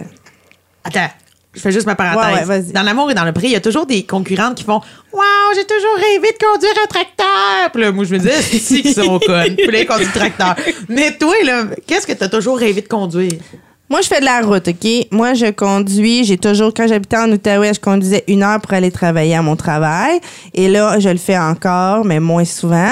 Attends, 0.87 1.09
je 1.53 1.59
fais 1.59 1.71
juste 1.71 1.87
ma 1.87 1.95
parenthèse. 1.95 2.33
Ouais, 2.33 2.39
ouais, 2.39 2.45
vas-y. 2.45 2.71
dans 2.71 2.83
L'amour 2.83 3.09
et 3.11 3.13
dans 3.13 3.25
le 3.25 3.31
pré, 3.33 3.47
il 3.47 3.53
y 3.53 3.55
a 3.55 3.61
toujours 3.61 3.85
des 3.85 4.03
concurrentes 4.03 4.55
qui 4.55 4.63
font 4.63 4.81
Waouh, 5.11 5.55
j'ai 5.55 5.65
toujours 5.65 5.95
rêvé 5.95 6.27
de 6.31 6.45
conduire 6.45 6.73
un 6.83 6.87
tracteur. 6.87 7.71
Puis 7.73 7.81
là, 7.81 7.91
moi, 7.91 8.05
je 8.05 8.13
me 8.13 8.19
disais, 8.19 8.33
c'est 8.41 8.57
ici 8.57 8.81
qu'ils 8.83 8.93
sont 8.93 9.19
connes. 9.19 9.55
Puis 9.55 9.71
là, 9.71 9.79
ils 9.81 9.87
conduisent 9.87 10.13
le 10.13 10.19
tracteur. 10.19 10.55
Mais 10.87 11.17
toi, 11.17 11.33
là, 11.43 11.63
qu'est-ce 11.87 12.05
que 12.05 12.13
t'as 12.13 12.29
toujours 12.29 12.57
rêvé 12.59 12.81
de 12.81 12.87
conduire? 12.87 13.31
Moi, 13.89 14.01
je 14.01 14.07
fais 14.07 14.19
de 14.19 14.25
la 14.25 14.41
route, 14.41 14.67
OK? 14.67 15.07
Moi, 15.11 15.33
je 15.33 15.49
conduis. 15.49 16.25
J'ai 16.25 16.37
toujours, 16.37 16.73
quand 16.75 16.87
j'habitais 16.87 17.17
en 17.17 17.31
Outaouais, 17.31 17.73
je 17.73 17.79
conduisais 17.79 18.23
une 18.27 18.43
heure 18.43 18.59
pour 18.59 18.73
aller 18.73 18.91
travailler 18.91 19.33
à 19.33 19.41
mon 19.41 19.55
travail. 19.55 20.19
Et 20.53 20.67
là, 20.67 20.99
je 20.99 21.07
le 21.07 21.17
fais 21.17 21.37
encore, 21.37 22.03
mais 22.03 22.19
moins 22.19 22.43
souvent. 22.43 22.91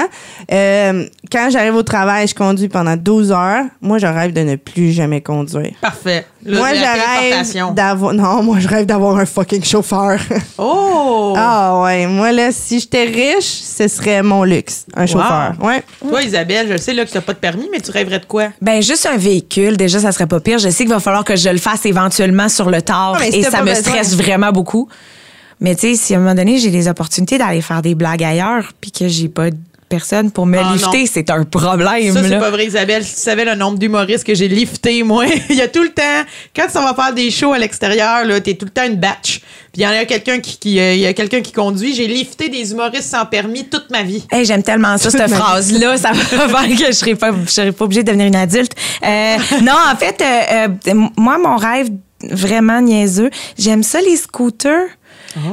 Euh, 0.50 1.04
quand 1.30 1.50
j'arrive 1.50 1.74
au 1.74 1.82
travail, 1.82 2.26
je 2.26 2.34
conduis 2.34 2.68
pendant 2.68 2.96
12 2.96 3.30
heures. 3.30 3.64
Moi, 3.82 3.98
je 3.98 4.06
rêve 4.06 4.32
de 4.32 4.40
ne 4.40 4.56
plus 4.56 4.90
jamais 4.92 5.20
conduire. 5.20 5.74
Parfait. 5.82 6.24
Moi, 6.46 6.74
je 6.74 6.80
rêve 6.80 7.74
d'avoir. 7.74 8.14
Non, 8.14 8.42
moi, 8.42 8.58
je 8.60 8.68
rêve 8.68 8.86
d'avoir 8.86 9.16
un 9.16 9.26
fucking 9.26 9.64
chauffeur. 9.64 10.18
Oh! 10.58 11.34
Ah 11.36 11.82
ouais, 11.82 12.06
moi 12.06 12.32
là, 12.32 12.50
si 12.52 12.80
j'étais 12.80 13.04
riche, 13.04 13.44
ce 13.44 13.88
serait 13.88 14.22
mon 14.22 14.44
luxe, 14.44 14.86
un 14.94 15.06
chauffeur. 15.06 15.54
Ouais. 15.60 15.82
Toi, 16.00 16.22
Isabelle, 16.22 16.66
je 16.70 16.76
sais 16.76 16.94
là, 16.94 17.04
que 17.04 17.10
tu 17.10 17.16
n'as 17.16 17.20
pas 17.22 17.32
de 17.34 17.38
permis, 17.38 17.68
mais 17.70 17.80
tu 17.80 17.90
rêverais 17.90 18.20
de 18.20 18.24
quoi? 18.24 18.48
Ben, 18.62 18.80
juste 18.80 19.06
un 19.06 19.16
véhicule, 19.16 19.76
déjà, 19.76 19.98
ça 20.00 20.12
serait 20.12 20.26
pas 20.26 20.40
pire. 20.40 20.58
Je 20.58 20.68
sais 20.70 20.84
qu'il 20.84 20.92
va 20.92 21.00
falloir 21.00 21.24
que 21.24 21.36
je 21.36 21.48
le 21.48 21.58
fasse 21.58 21.84
éventuellement 21.86 22.48
sur 22.48 22.70
le 22.70 22.80
tard 22.82 23.18
Ah, 23.20 23.26
et 23.26 23.42
ça 23.42 23.60
me 23.60 23.66
besoin. 23.66 23.82
stresse 23.82 24.14
vraiment 24.16 24.52
beaucoup. 24.52 24.88
Mais 25.60 25.74
tu 25.74 25.88
sais, 25.88 25.94
si 25.96 26.14
à 26.14 26.18
un 26.18 26.20
moment 26.20 26.34
donné, 26.34 26.58
j'ai 26.58 26.70
des 26.70 26.88
opportunités 26.88 27.38
d'aller 27.38 27.60
faire 27.62 27.82
des 27.82 27.94
blagues 27.94 28.22
ailleurs 28.24 28.72
puis 28.80 28.90
que 28.92 29.08
j'ai 29.08 29.28
pas 29.28 29.50
de 29.50 29.56
personne 29.88 30.30
pour 30.30 30.46
me 30.46 30.58
Ah, 30.58 30.72
lifter, 30.72 31.00
non. 31.00 31.10
c'est 31.12 31.30
un 31.30 31.44
problème. 31.44 32.12
Ça, 32.12 32.22
c'est 32.22 32.28
là. 32.28 32.38
pas 32.38 32.50
vrai, 32.50 32.66
Isabelle. 32.66 33.04
Si 33.04 33.14
tu 33.14 33.20
savais 33.20 33.44
le 33.44 33.54
nombre 33.54 33.78
d'humoristes 33.78 34.24
que 34.24 34.34
j'ai 34.34 34.48
lifté, 34.48 35.02
moi, 35.02 35.26
il 35.50 35.56
y 35.56 35.62
a 35.62 35.68
tout 35.68 35.82
le 35.82 35.90
temps, 35.90 36.02
quand 36.54 36.66
on 36.76 36.82
va 36.82 36.94
faire 36.94 37.14
des 37.14 37.30
shows 37.30 37.52
à 37.52 37.58
l'extérieur, 37.58 38.24
là, 38.24 38.40
t'es 38.40 38.54
tout 38.54 38.66
le 38.66 38.70
temps 38.70 38.84
une 38.86 38.96
batch. 38.96 39.40
Puis 39.72 39.82
il 39.82 39.82
y 39.82 39.86
en 39.86 39.90
a 39.90 40.04
quelqu'un 40.04 40.38
qui, 40.40 40.58
qui, 40.58 40.80
euh, 40.80 40.94
il 40.94 41.00
y 41.00 41.06
a 41.06 41.12
quelqu'un 41.12 41.40
qui 41.40 41.52
conduit. 41.52 41.94
J'ai 41.94 42.06
lifté 42.06 42.48
des 42.48 42.72
humoristes 42.72 43.10
sans 43.10 43.26
permis 43.26 43.64
toute 43.68 43.90
ma 43.90 44.02
vie. 44.02 44.24
Hey, 44.30 44.44
j'aime 44.44 44.62
tellement 44.62 44.96
ça, 44.98 45.10
Toute 45.10 45.20
cette 45.20 45.30
phrase-là. 45.34 45.96
Ça 45.98 46.12
va 46.12 46.48
faire 46.48 46.68
que 46.78 46.86
je 46.86 46.92
serai 46.92 47.14
pas, 47.14 47.30
je 47.44 47.50
serai 47.50 47.72
pas 47.72 47.84
obligée 47.84 48.02
de 48.02 48.08
devenir 48.08 48.26
une 48.26 48.36
adulte. 48.36 48.72
Euh, 49.04 49.36
non, 49.62 49.74
en 49.92 49.96
fait, 49.96 50.22
euh, 50.22 50.68
euh, 50.88 51.08
moi, 51.16 51.38
mon 51.38 51.56
rêve 51.56 51.88
vraiment 52.30 52.80
niaiseux, 52.80 53.30
j'aime 53.58 53.82
ça, 53.82 54.00
les 54.00 54.16
scooters. 54.16 54.88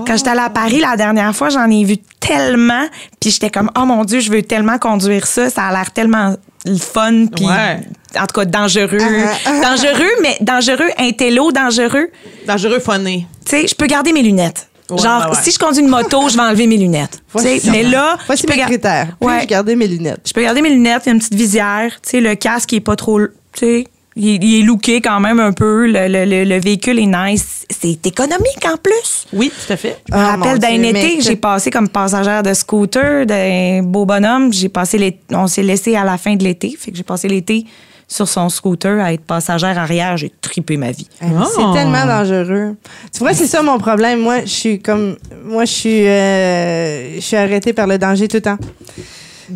Quand 0.07 0.15
j'étais 0.17 0.29
allée 0.29 0.39
à 0.41 0.49
Paris 0.49 0.79
la 0.79 0.95
dernière 0.97 1.35
fois, 1.35 1.49
j'en 1.49 1.69
ai 1.69 1.83
vu 1.83 1.97
tellement, 2.19 2.85
puis 3.19 3.31
j'étais 3.31 3.49
comme 3.49 3.69
oh 3.77 3.85
mon 3.85 4.03
dieu, 4.05 4.19
je 4.19 4.31
veux 4.31 4.41
tellement 4.41 4.77
conduire 4.77 5.27
ça, 5.27 5.49
ça 5.49 5.63
a 5.63 5.71
l'air 5.71 5.91
tellement 5.91 6.35
le 6.65 6.77
fun 6.77 7.25
puis 7.35 7.45
Ouais. 7.45 7.79
en 8.17 8.25
tout 8.25 8.33
cas 8.39 8.45
dangereux, 8.45 8.97
Ah, 9.45 9.61
dangereux 9.61 10.11
mais 10.21 10.37
dangereux 10.41 10.89
intello 10.97 11.51
dangereux. 11.51 12.07
Dangereux 12.47 12.79
phoné. 12.79 13.27
Tu 13.45 13.51
sais, 13.51 13.67
je 13.67 13.75
peux 13.75 13.87
garder 13.87 14.13
mes 14.13 14.21
lunettes. 14.23 14.69
Ouais, 14.89 14.97
Genre 14.97 15.29
ouais, 15.31 15.37
si 15.41 15.51
je 15.51 15.57
conduis 15.59 15.81
une 15.81 15.89
moto, 15.89 16.27
je 16.29 16.35
vais 16.35 16.41
enlever 16.43 16.67
mes 16.67 16.77
lunettes. 16.77 17.21
Tu 17.35 17.41
sais, 17.41 17.49
Voici- 17.59 17.71
mais 17.71 17.83
là, 17.83 18.17
je 18.21 18.25
Voici 18.27 18.45
peux 18.45 18.53
mes 18.55 18.61
critères. 18.61 19.15
Puis, 19.19 19.47
garder 19.47 19.75
mes 19.75 19.87
lunettes. 19.87 20.21
je 20.25 20.33
peux 20.33 20.41
garder 20.41 20.61
mes 20.61 20.69
lunettes, 20.69 21.03
il 21.05 21.07
y 21.07 21.11
a 21.11 21.13
une 21.13 21.19
petite 21.19 21.33
visière, 21.35 21.91
tu 22.01 22.09
sais, 22.11 22.21
le 22.21 22.35
casque 22.35 22.71
il 22.73 22.77
est 22.77 22.81
pas 22.81 22.95
trop, 22.95 23.19
tu 23.21 23.29
sais, 23.59 23.87
il, 24.15 24.27
est- 24.29 24.39
il 24.41 24.59
est 24.59 24.63
looké 24.63 25.01
quand 25.01 25.19
même 25.19 25.39
un 25.39 25.51
peu, 25.53 25.87
le, 25.87 26.07
le- 26.07 26.25
le- 26.25 26.43
le 26.43 26.59
véhicule 26.59 26.99
est 26.99 27.05
nice, 27.05 27.65
c'est 27.69 28.05
économique 28.05 28.65
en 28.65 28.77
plus. 28.77 29.25
Oui, 29.33 29.51
tout 29.65 29.73
à 29.73 29.77
fait. 29.77 29.97
Je 30.09 30.13
me 30.15 30.19
Ah, 30.19 30.35
rappelle 30.35 30.59
d'un 30.59 30.81
été, 30.83 31.21
j'ai 31.21 31.35
passé 31.35 31.71
comme 31.71 31.89
passagère 31.89 32.43
de 32.43 32.53
scooter, 32.53 33.25
d'un 33.25 33.81
beau 33.83 34.05
bonhomme, 34.05 34.51
j'ai 34.53 34.69
passé 34.69 34.97
les, 34.97 35.17
on 35.31 35.47
s'est 35.47 35.63
laissé 35.63 35.95
à 35.95 36.03
la 36.03 36.17
fin 36.17 36.35
de 36.35 36.43
l'été, 36.43 36.75
fait 36.77 36.91
que 36.91 36.97
j'ai 36.97 37.03
passé 37.03 37.27
l'été 37.27 37.65
sur 38.07 38.27
son 38.27 38.49
scooter 38.49 38.99
à 39.03 39.13
être 39.13 39.23
passagère 39.23 39.77
arrière, 39.79 40.17
j'ai 40.17 40.31
tripé 40.41 40.77
ma 40.77 40.91
vie. 40.91 41.07
Eh, 41.21 41.25
mais 41.25 41.31
Oh. 41.39 41.45
C'est 41.55 41.79
tellement 41.79 42.05
dangereux. 42.05 42.75
Tu 43.11 43.19
vois, 43.19 43.33
c'est 43.33 43.47
ça 43.47 43.63
mon 43.63 43.79
problème. 43.79 44.19
Moi, 44.19 44.41
je 44.41 44.49
suis 44.49 44.79
comme. 44.79 45.15
Moi, 45.45 45.65
je 45.65 45.71
suis. 45.71 46.07
euh, 46.07 47.15
je 47.15 47.21
suis 47.21 47.37
arrêtée 47.37 47.73
par 47.73 47.87
le 47.87 47.97
danger 47.97 48.27
tout 48.27 48.37
le 48.37 48.41
temps. 48.41 48.57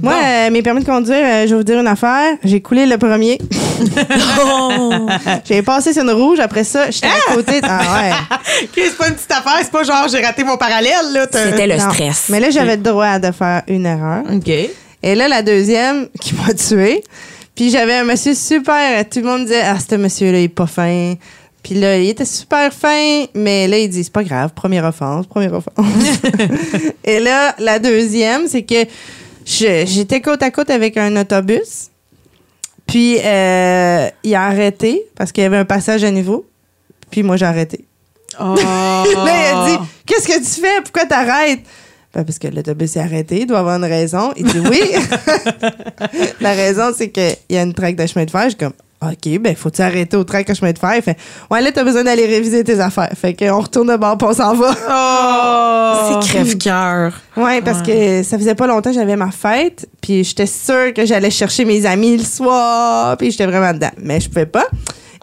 Moi, 0.01 0.13
euh, 0.13 0.49
mes 0.51 0.61
permis 0.61 0.81
de 0.81 0.85
conduire, 0.85 1.15
euh, 1.23 1.43
je 1.45 1.49
vais 1.51 1.55
vous 1.57 1.63
dire 1.63 1.79
une 1.79 1.87
affaire. 1.87 2.35
J'ai 2.43 2.61
coulé 2.61 2.85
le 2.85 2.97
premier. 2.97 3.37
J'ai 5.45 5.61
passé 5.61 5.93
sur 5.93 6.03
une 6.03 6.11
rouge. 6.11 6.39
Après 6.39 6.63
ça, 6.63 6.89
j'étais 6.91 7.07
à 7.07 7.33
côté. 7.33 7.59
Ah 7.63 7.79
ouais. 8.01 8.11
OK, 8.63 8.69
c'est 8.75 8.97
pas 8.97 9.07
une 9.07 9.15
petite 9.15 9.31
affaire, 9.31 9.57
c'est 9.61 9.71
pas 9.71 9.83
genre 9.83 10.07
j'ai 10.09 10.21
raté 10.23 10.43
mon 10.43 10.57
parallèle, 10.57 11.11
là. 11.13 11.27
t'as- 11.27 11.51
C'était 11.51 11.67
le 11.67 11.77
Non. 11.77 11.89
stress. 11.91 12.25
Mais 12.29 12.39
là, 12.39 12.49
j'avais 12.49 12.75
le 12.75 12.81
droit 12.83 13.19
de 13.19 13.31
faire 13.31 13.63
une 13.67 13.85
erreur. 13.85 14.23
OK. 14.31 14.47
Et 15.03 15.15
là, 15.15 15.27
la 15.27 15.41
deuxième 15.41 16.07
qui 16.19 16.33
m'a 16.35 16.53
tué. 16.53 17.03
Puis 17.55 17.69
j'avais 17.71 17.95
un 17.95 18.03
monsieur 18.03 18.33
super. 18.33 19.07
Tout 19.09 19.19
le 19.19 19.25
monde 19.25 19.43
disait 19.45 19.61
Ah, 19.63 19.77
ce 19.79 19.95
monsieur-là, 19.95 20.39
il 20.39 20.43
est 20.45 20.47
pas 20.49 20.67
fin. 20.67 21.13
Puis 21.63 21.75
là, 21.75 21.97
il 21.97 22.09
était 22.09 22.25
super 22.25 22.71
fin. 22.73 23.25
Mais 23.35 23.67
là, 23.67 23.77
il 23.77 23.89
dit 23.89 24.03
C'est 24.03 24.13
pas 24.13 24.23
grave, 24.23 24.51
première 24.55 24.85
offense, 24.85 25.25
première 25.27 25.53
offense. 25.53 25.85
Et 27.03 27.19
là, 27.19 27.55
la 27.59 27.79
deuxième, 27.79 28.47
c'est 28.47 28.63
que 28.63 28.85
j'étais 29.47 30.21
côte 30.21 30.43
à 30.43 30.51
côte 30.51 30.69
avec 30.69 30.97
un 30.97 31.15
autobus. 31.15 31.89
Puis 32.85 33.17
euh, 33.23 34.09
il 34.23 34.35
a 34.35 34.43
arrêté 34.43 35.03
parce 35.15 35.31
qu'il 35.31 35.43
y 35.43 35.45
avait 35.45 35.57
un 35.57 35.65
passage 35.65 36.03
à 36.03 36.11
niveau. 36.11 36.45
Puis 37.11 37.23
moi, 37.23 37.37
j'ai 37.37 37.45
arrêté. 37.45 37.85
Oh. 38.39 38.55
Là, 38.55 39.03
il 39.05 39.27
a 39.27 39.65
dit 39.77 39.83
Qu'est-ce 40.05 40.27
que 40.27 40.37
tu 40.37 40.61
fais? 40.61 40.81
Pourquoi 40.83 41.05
t'arrêtes? 41.05 41.61
Ben, 42.13 42.23
Parce 42.23 42.39
que 42.39 42.47
l'autobus 42.47 42.95
est 42.95 42.99
arrêté, 42.99 43.41
il 43.41 43.47
doit 43.47 43.59
avoir 43.59 43.75
une 43.75 43.85
raison. 43.85 44.31
Il 44.37 44.45
dit 44.45 44.59
Oui. 44.59 44.81
La 46.41 46.53
raison, 46.53 46.91
c'est 46.95 47.09
qu'il 47.09 47.35
y 47.49 47.57
a 47.57 47.61
une 47.61 47.73
traque 47.73 47.95
de 47.95 48.05
chemin 48.05 48.25
de 48.25 48.31
fer. 48.31 48.43
Je 48.43 48.49
suis 48.49 48.57
comme 48.57 48.73
OK, 48.99 49.39
ben, 49.39 49.55
faut-tu 49.55 49.81
arrêter 49.81 50.17
au 50.17 50.23
track 50.23 50.47
de 50.47 50.53
chemin 50.55 50.71
de 50.71 50.79
fer? 50.79 50.99
Fait 51.03 51.15
Ouais, 51.51 51.61
là, 51.61 51.71
t'as 51.71 51.83
besoin 51.83 52.03
d'aller 52.03 52.25
réviser 52.25 52.63
tes 52.63 52.79
affaires. 52.79 53.11
Fait 53.15 53.35
qu'on 53.35 53.59
retourne 53.59 53.89
de 53.89 53.95
bord, 53.95 54.17
on 54.21 54.33
s'en 54.33 54.53
va. 54.55 54.75
Oh. 55.89 56.19
C'est 56.21 56.29
crève-cœur. 56.29 57.13
Ouais, 57.35 57.61
parce 57.61 57.81
que 57.81 58.21
ça 58.23 58.37
faisait 58.37 58.55
pas 58.55 58.67
longtemps 58.67 58.89
que 58.89 58.95
j'avais 58.95 59.15
ma 59.15 59.31
fête, 59.31 59.87
puis 60.01 60.23
j'étais 60.23 60.45
sûre 60.45 60.93
que 60.93 61.05
j'allais 61.05 61.31
chercher 61.31 61.65
mes 61.65 61.85
amis 61.85 62.17
le 62.17 62.23
soir, 62.23 63.17
puis 63.17 63.31
j'étais 63.31 63.45
vraiment 63.45 63.73
dedans. 63.73 63.91
Mais 64.01 64.19
je 64.19 64.27
pouvais 64.27 64.45
pas. 64.45 64.65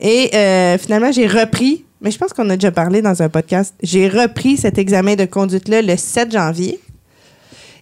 Et 0.01 0.31
euh, 0.35 0.79
finalement, 0.79 1.12
j'ai 1.12 1.27
repris, 1.27 1.85
mais 2.01 2.11
je 2.11 2.18
pense 2.18 2.33
qu'on 2.33 2.49
a 2.51 2.57
déjà 2.57 2.70
parlé 2.72 3.03
dans 3.03 3.22
un 3.22 3.29
podcast, 3.29 3.75
j'ai 3.83 4.09
repris 4.09 4.57
cet 4.57 4.79
examen 4.79 5.14
de 5.14 5.25
conduite-là 5.27 5.83
le 5.83 5.97
7 5.97 6.33
janvier. 6.33 6.81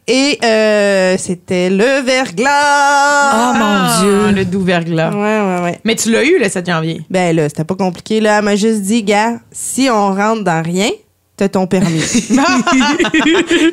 Et 0.08 0.36
euh, 0.44 1.16
c'était 1.16 1.70
le 1.70 2.02
verglas. 2.04 3.32
Oh 3.34 3.52
mon 3.56 4.00
Dieu. 4.00 4.20
Ah, 4.28 4.32
Le 4.32 4.44
doux 4.44 4.62
verglas. 4.62 5.10
Ouais, 5.10 5.56
ouais, 5.56 5.62
ouais. 5.62 5.78
Mais 5.84 5.94
tu 5.94 6.10
l'as 6.10 6.24
eu 6.24 6.38
le 6.40 6.48
7 6.48 6.66
janvier? 6.66 7.02
Ben 7.08 7.34
là, 7.36 7.48
c'était 7.48 7.62
pas 7.64 7.76
compliqué. 7.76 8.20
Là, 8.20 8.38
elle 8.38 8.44
m'a 8.44 8.56
juste 8.56 8.82
dit, 8.82 9.04
gars, 9.04 9.34
si 9.52 9.88
on 9.90 10.12
rentre 10.14 10.42
dans 10.42 10.60
rien, 10.62 10.90
t'as 11.36 11.48
ton 11.48 11.66
permis. 11.68 12.00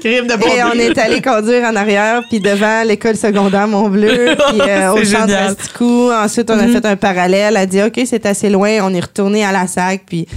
Crime 0.01 0.27
de 0.27 0.35
bon 0.37 0.47
Et 0.55 0.63
on 0.63 0.71
Dieu. 0.73 0.81
est 0.81 0.97
allé 0.99 1.19
conduire 1.21 1.63
en 1.65 1.75
arrière, 1.75 2.21
puis 2.29 2.39
devant 2.39 2.83
l'école 2.85 3.15
secondaire 3.15 3.67
Mont-Bleu, 3.67 4.35
puis 4.49 4.61
euh, 4.61 4.93
au 4.93 5.03
génial. 5.03 5.55
Rasticou. 5.55 6.11
Ensuite, 6.11 6.49
on 6.51 6.59
a 6.59 6.67
fait 6.67 6.85
un 6.85 6.95
parallèle. 6.95 7.55
Elle 7.55 7.57
a 7.57 7.65
dit, 7.65 7.81
OK, 7.81 7.99
c'est 8.05 8.25
assez 8.27 8.49
loin. 8.49 8.77
On 8.83 8.93
est 8.93 8.99
retourné 9.01 9.43
à 9.43 9.51
la 9.51 9.65
SAC, 9.67 10.03
puis 10.05 10.27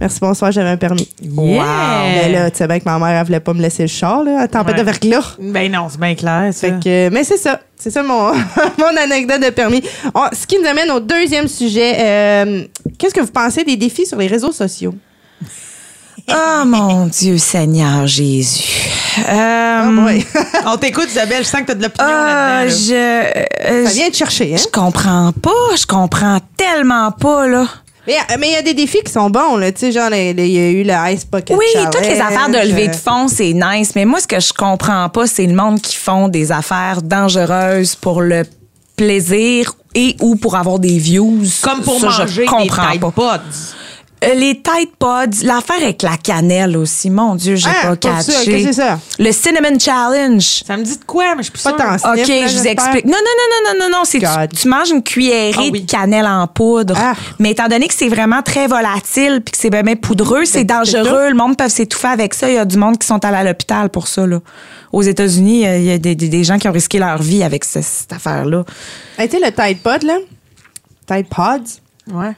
merci, 0.00 0.18
bonsoir, 0.20 0.52
j'avais 0.52 0.70
un 0.70 0.76
permis. 0.76 1.08
Yeah. 1.22 1.64
Mais 2.14 2.32
là, 2.32 2.50
tu 2.50 2.58
sais 2.58 2.66
bien 2.66 2.78
que 2.80 2.84
ma 2.84 2.98
mère, 2.98 3.20
elle 3.20 3.26
voulait 3.26 3.40
pas 3.40 3.52
me 3.54 3.60
laisser 3.62 3.82
le 3.82 3.88
char, 3.88 4.22
là, 4.24 4.40
à 4.40 4.48
tempête 4.48 4.74
Ouais. 4.74 4.80
de 4.80 4.84
verglas. 4.84 5.36
Ben 5.38 5.70
non, 5.70 5.88
c'est 5.90 6.00
bien 6.00 6.14
clair, 6.14 6.48
ça. 6.52 6.68
Fait 6.68 6.74
que, 6.82 7.08
mais 7.10 7.24
c'est 7.24 7.36
ça. 7.38 7.60
C'est 7.78 7.90
ça 7.90 8.02
mon, 8.02 8.32
mon 8.78 8.96
anecdote 9.02 9.42
de 9.42 9.50
permis. 9.50 9.82
On- 10.14 10.28
ce 10.32 10.46
qui 10.46 10.58
nous 10.58 10.66
amène 10.66 10.90
au 10.90 11.00
deuxième 11.00 11.46
sujet. 11.48 11.94
Euh, 11.98 12.62
Qu'est-ce 12.98 13.12
que 13.14 13.20
vous 13.20 13.26
pensez 13.32 13.64
des 13.64 13.76
défis 13.76 14.06
sur 14.06 14.16
les 14.18 14.26
réseaux 14.26 14.52
sociaux? 14.52 14.94
Oh 16.28 16.64
mon 16.64 17.06
Dieu 17.06 17.38
Seigneur 17.38 18.06
Jésus. 18.08 18.90
Euh, 19.28 19.62
Oh. 19.88 20.10
On 20.66 20.76
t'écoute, 20.76 21.06
Isabelle. 21.08 21.44
Je 21.44 21.48
sens 21.48 21.60
que 21.60 21.66
t'as 21.66 21.74
de 21.74 21.82
l'opinion 21.84 22.08
ah, 22.08 22.64
là-dedans. 22.64 22.64
là. 22.64 22.68
je, 22.68 23.70
euh, 23.70 23.86
ça 23.86 23.92
vient 23.92 24.10
te 24.10 24.16
chercher, 24.16 24.54
hein? 24.54 24.58
je 24.60 24.66
comprends 24.68 25.30
pas. 25.40 25.76
Je 25.78 25.86
comprends 25.86 26.38
tellement 26.56 27.12
pas, 27.12 27.46
là. 27.46 27.66
Mais 28.06 28.14
mais 28.38 28.48
il 28.48 28.52
y 28.52 28.56
a 28.56 28.62
des 28.62 28.74
défis 28.74 29.02
qui 29.04 29.12
sont 29.12 29.30
bons, 29.30 29.56
là. 29.56 29.72
Tu 29.72 29.80
sais, 29.80 29.92
genre, 29.92 30.12
il 30.12 30.38
y 30.40 30.58
a 30.58 30.70
eu 30.70 30.82
le 30.84 31.12
Ice 31.12 31.24
Pocket 31.24 31.56
Oui, 31.56 31.64
Challenge. 31.72 31.90
toutes 31.92 32.06
les 32.08 32.20
affaires 32.20 32.48
de 32.48 32.68
levée 32.68 32.88
de 32.88 32.96
fonds, 32.96 33.28
c'est 33.28 33.52
nice. 33.52 33.92
Mais 33.96 34.04
moi, 34.04 34.20
ce 34.20 34.26
que 34.26 34.38
je 34.40 34.52
comprends 34.52 35.08
pas, 35.08 35.26
c'est 35.26 35.46
le 35.46 35.54
monde 35.54 35.80
qui 35.80 35.96
font 35.96 36.28
des 36.28 36.52
affaires 36.52 37.02
dangereuses 37.02 37.94
pour 37.96 38.20
le 38.22 38.44
plaisir 38.96 39.72
et 39.94 40.16
ou 40.20 40.36
pour 40.36 40.56
avoir 40.56 40.78
des 40.78 40.98
views. 40.98 41.42
Comme 41.62 41.82
pour 41.82 42.00
Ça, 42.00 42.06
manger 42.06 42.24
je 42.28 42.40
des 42.42 42.46
comprends 42.46 42.90
Tide 42.92 43.00
pas. 43.00 43.10
Pods. 43.10 43.74
Euh, 44.24 44.32
les 44.34 44.54
Tide 44.62 44.88
Pods, 44.98 45.42
l'affaire 45.44 45.76
avec 45.82 46.00
la 46.02 46.16
cannelle 46.16 46.74
aussi, 46.78 47.10
mon 47.10 47.34
Dieu, 47.34 47.54
j'ai 47.56 47.68
Ah, 47.68 47.88
pas 47.88 47.96
catché. 47.96 48.64
que 48.64 48.72
ça? 48.72 48.98
Le 49.18 49.30
Cinnamon 49.30 49.78
Challenge. 49.78 50.62
Ça 50.66 50.74
me 50.78 50.82
dit 50.82 50.96
de 50.98 51.04
quoi, 51.04 51.34
mais 51.36 51.42
je 51.42 51.50
suis 51.50 51.62
Pas 51.62 51.72
tant 51.74 51.94
OK, 51.96 52.26
là, 52.26 52.46
je 52.46 52.56
vous 52.58 52.66
explique. 52.66 53.04
Non, 53.04 53.12
non, 53.12 53.18
non, 53.18 53.72
non, 53.74 53.78
non, 53.78 53.84
non, 53.90 53.98
non. 53.98 54.04
C'est 54.06 54.18
tu, 54.20 54.56
tu 54.56 54.68
manges 54.68 54.88
une 54.90 55.02
cuillerée 55.02 55.52
Ah 55.58 55.62
oui. 55.70 55.82
de 55.82 55.90
cannelle 55.90 56.26
en 56.26 56.46
poudre. 56.46 56.94
Ah. 56.96 57.12
Mais 57.38 57.50
étant 57.50 57.68
donné 57.68 57.88
que 57.88 57.94
c'est 57.94 58.08
vraiment 58.08 58.40
très 58.42 58.66
volatile 58.68 59.42
puis 59.44 59.52
que 59.52 59.58
c'est 59.58 59.68
bien, 59.70 59.82
bien 59.82 59.96
poudreux, 59.96 60.46
c'est 60.46 60.64
dangereux. 60.64 61.28
Le 61.28 61.34
monde 61.36 61.56
peut 61.58 61.68
s'étouffer 61.68 62.08
avec 62.08 62.32
ça. 62.32 62.48
Il 62.48 62.54
y 62.54 62.58
a 62.58 62.64
du 62.64 62.78
monde 62.78 62.96
qui 62.98 63.06
sont 63.06 63.22
allés 63.22 63.36
à 63.36 63.44
l'hôpital 63.44 63.90
pour 63.90 64.08
ça. 64.08 64.26
Là. 64.26 64.40
Aux 64.92 65.02
États-Unis, 65.02 65.66
euh, 65.66 65.76
il 65.76 65.84
y 65.84 65.92
a 65.92 65.98
des, 65.98 66.14
des- 66.14 66.28
des 66.30 66.42
gens 66.42 66.56
qui 66.58 66.66
ont 66.68 66.72
risqué 66.72 66.98
leur 66.98 67.20
vie 67.20 67.42
avec 67.42 67.64
ce- 67.66 67.82
cette 67.82 68.14
affaire-là. 68.14 68.64
Hey, 69.18 69.28
tu 69.28 69.38
sais, 69.38 69.44
le 69.44 69.52
Tide 69.52 69.82
Pod, 69.82 70.02
là? 70.04 70.16
Tide 71.06 71.26
Pods? 71.28 71.80
Ouais. 72.14 72.32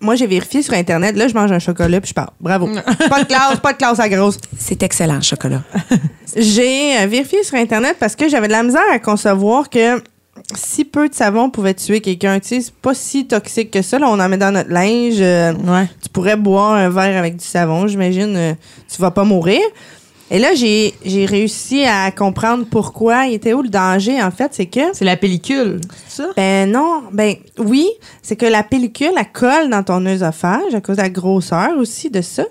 Moi, 0.00 0.14
j'ai 0.14 0.26
vérifié 0.26 0.62
sur 0.62 0.72
Internet. 0.74 1.14
Là, 1.16 1.28
je 1.28 1.34
mange 1.34 1.52
un 1.52 1.58
chocolat 1.58 2.00
puis 2.00 2.08
je 2.08 2.14
pars. 2.14 2.32
Bravo. 2.40 2.68
pas 3.10 3.22
de 3.22 3.26
classe, 3.28 3.58
pas 3.62 3.72
de 3.72 3.78
classe 3.78 4.00
à 4.00 4.08
grosse. 4.08 4.38
C'est 4.58 4.82
excellent, 4.82 5.16
le 5.16 5.20
chocolat. 5.22 5.62
J'ai 6.36 6.96
euh, 6.98 7.06
vérifié 7.06 7.42
sur 7.42 7.56
Internet 7.56 7.96
parce 7.98 8.14
que 8.16 8.28
j'avais 8.28 8.46
de 8.46 8.52
la 8.52 8.62
misère 8.62 8.84
à 8.92 8.98
concevoir 8.98 9.68
que 9.68 10.00
si 10.54 10.84
peu 10.84 11.08
de 11.08 11.14
savon 11.14 11.50
pouvait 11.50 11.74
tuer 11.74 12.00
quelqu'un. 12.00 12.38
Tu 12.40 12.48
sais, 12.48 12.60
c'est 12.60 12.74
pas 12.74 12.94
si 12.94 13.26
toxique 13.26 13.70
que 13.72 13.82
ça. 13.82 13.98
Là, 13.98 14.06
on 14.08 14.18
en 14.18 14.28
met 14.28 14.38
dans 14.38 14.52
notre 14.52 14.70
linge. 14.70 15.16
euh, 15.20 15.52
Ouais. 15.52 15.88
tu 16.02 16.08
pourrais 16.08 16.36
boire 16.36 16.72
un 16.74 16.88
verre 16.88 17.18
avec 17.18 17.36
du 17.36 17.44
savon, 17.44 17.86
j'imagine. 17.88 18.36
euh, 18.36 18.54
tu 18.92 19.00
vas 19.02 19.10
pas 19.10 19.24
mourir. 19.24 19.60
Et 20.32 20.38
là, 20.38 20.54
j'ai 20.54 20.94
j'ai 21.04 21.26
réussi 21.26 21.84
à 21.84 22.10
comprendre 22.12 22.64
pourquoi. 22.70 23.26
Il 23.26 23.34
était 23.34 23.52
où 23.52 23.62
le 23.62 23.68
danger, 23.68 24.22
en 24.22 24.30
fait? 24.30 24.50
C'est 24.52 24.66
que. 24.66 24.80
C'est 24.92 25.04
la 25.04 25.16
pellicule. 25.16 25.80
C'est 26.06 26.22
ça? 26.22 26.28
Ben 26.36 26.70
non, 26.70 27.02
ben 27.12 27.34
oui, 27.58 27.88
c'est 28.22 28.36
que 28.36 28.46
la 28.46 28.62
pellicule, 28.62 29.10
elle 29.16 29.32
colle 29.32 29.70
dans 29.70 29.82
ton 29.82 30.04
œsophage 30.06 30.74
à 30.74 30.80
cause 30.80 30.96
de 30.98 31.02
la 31.02 31.10
grosseur 31.10 31.76
aussi 31.78 32.10
de 32.10 32.20
ça. 32.20 32.44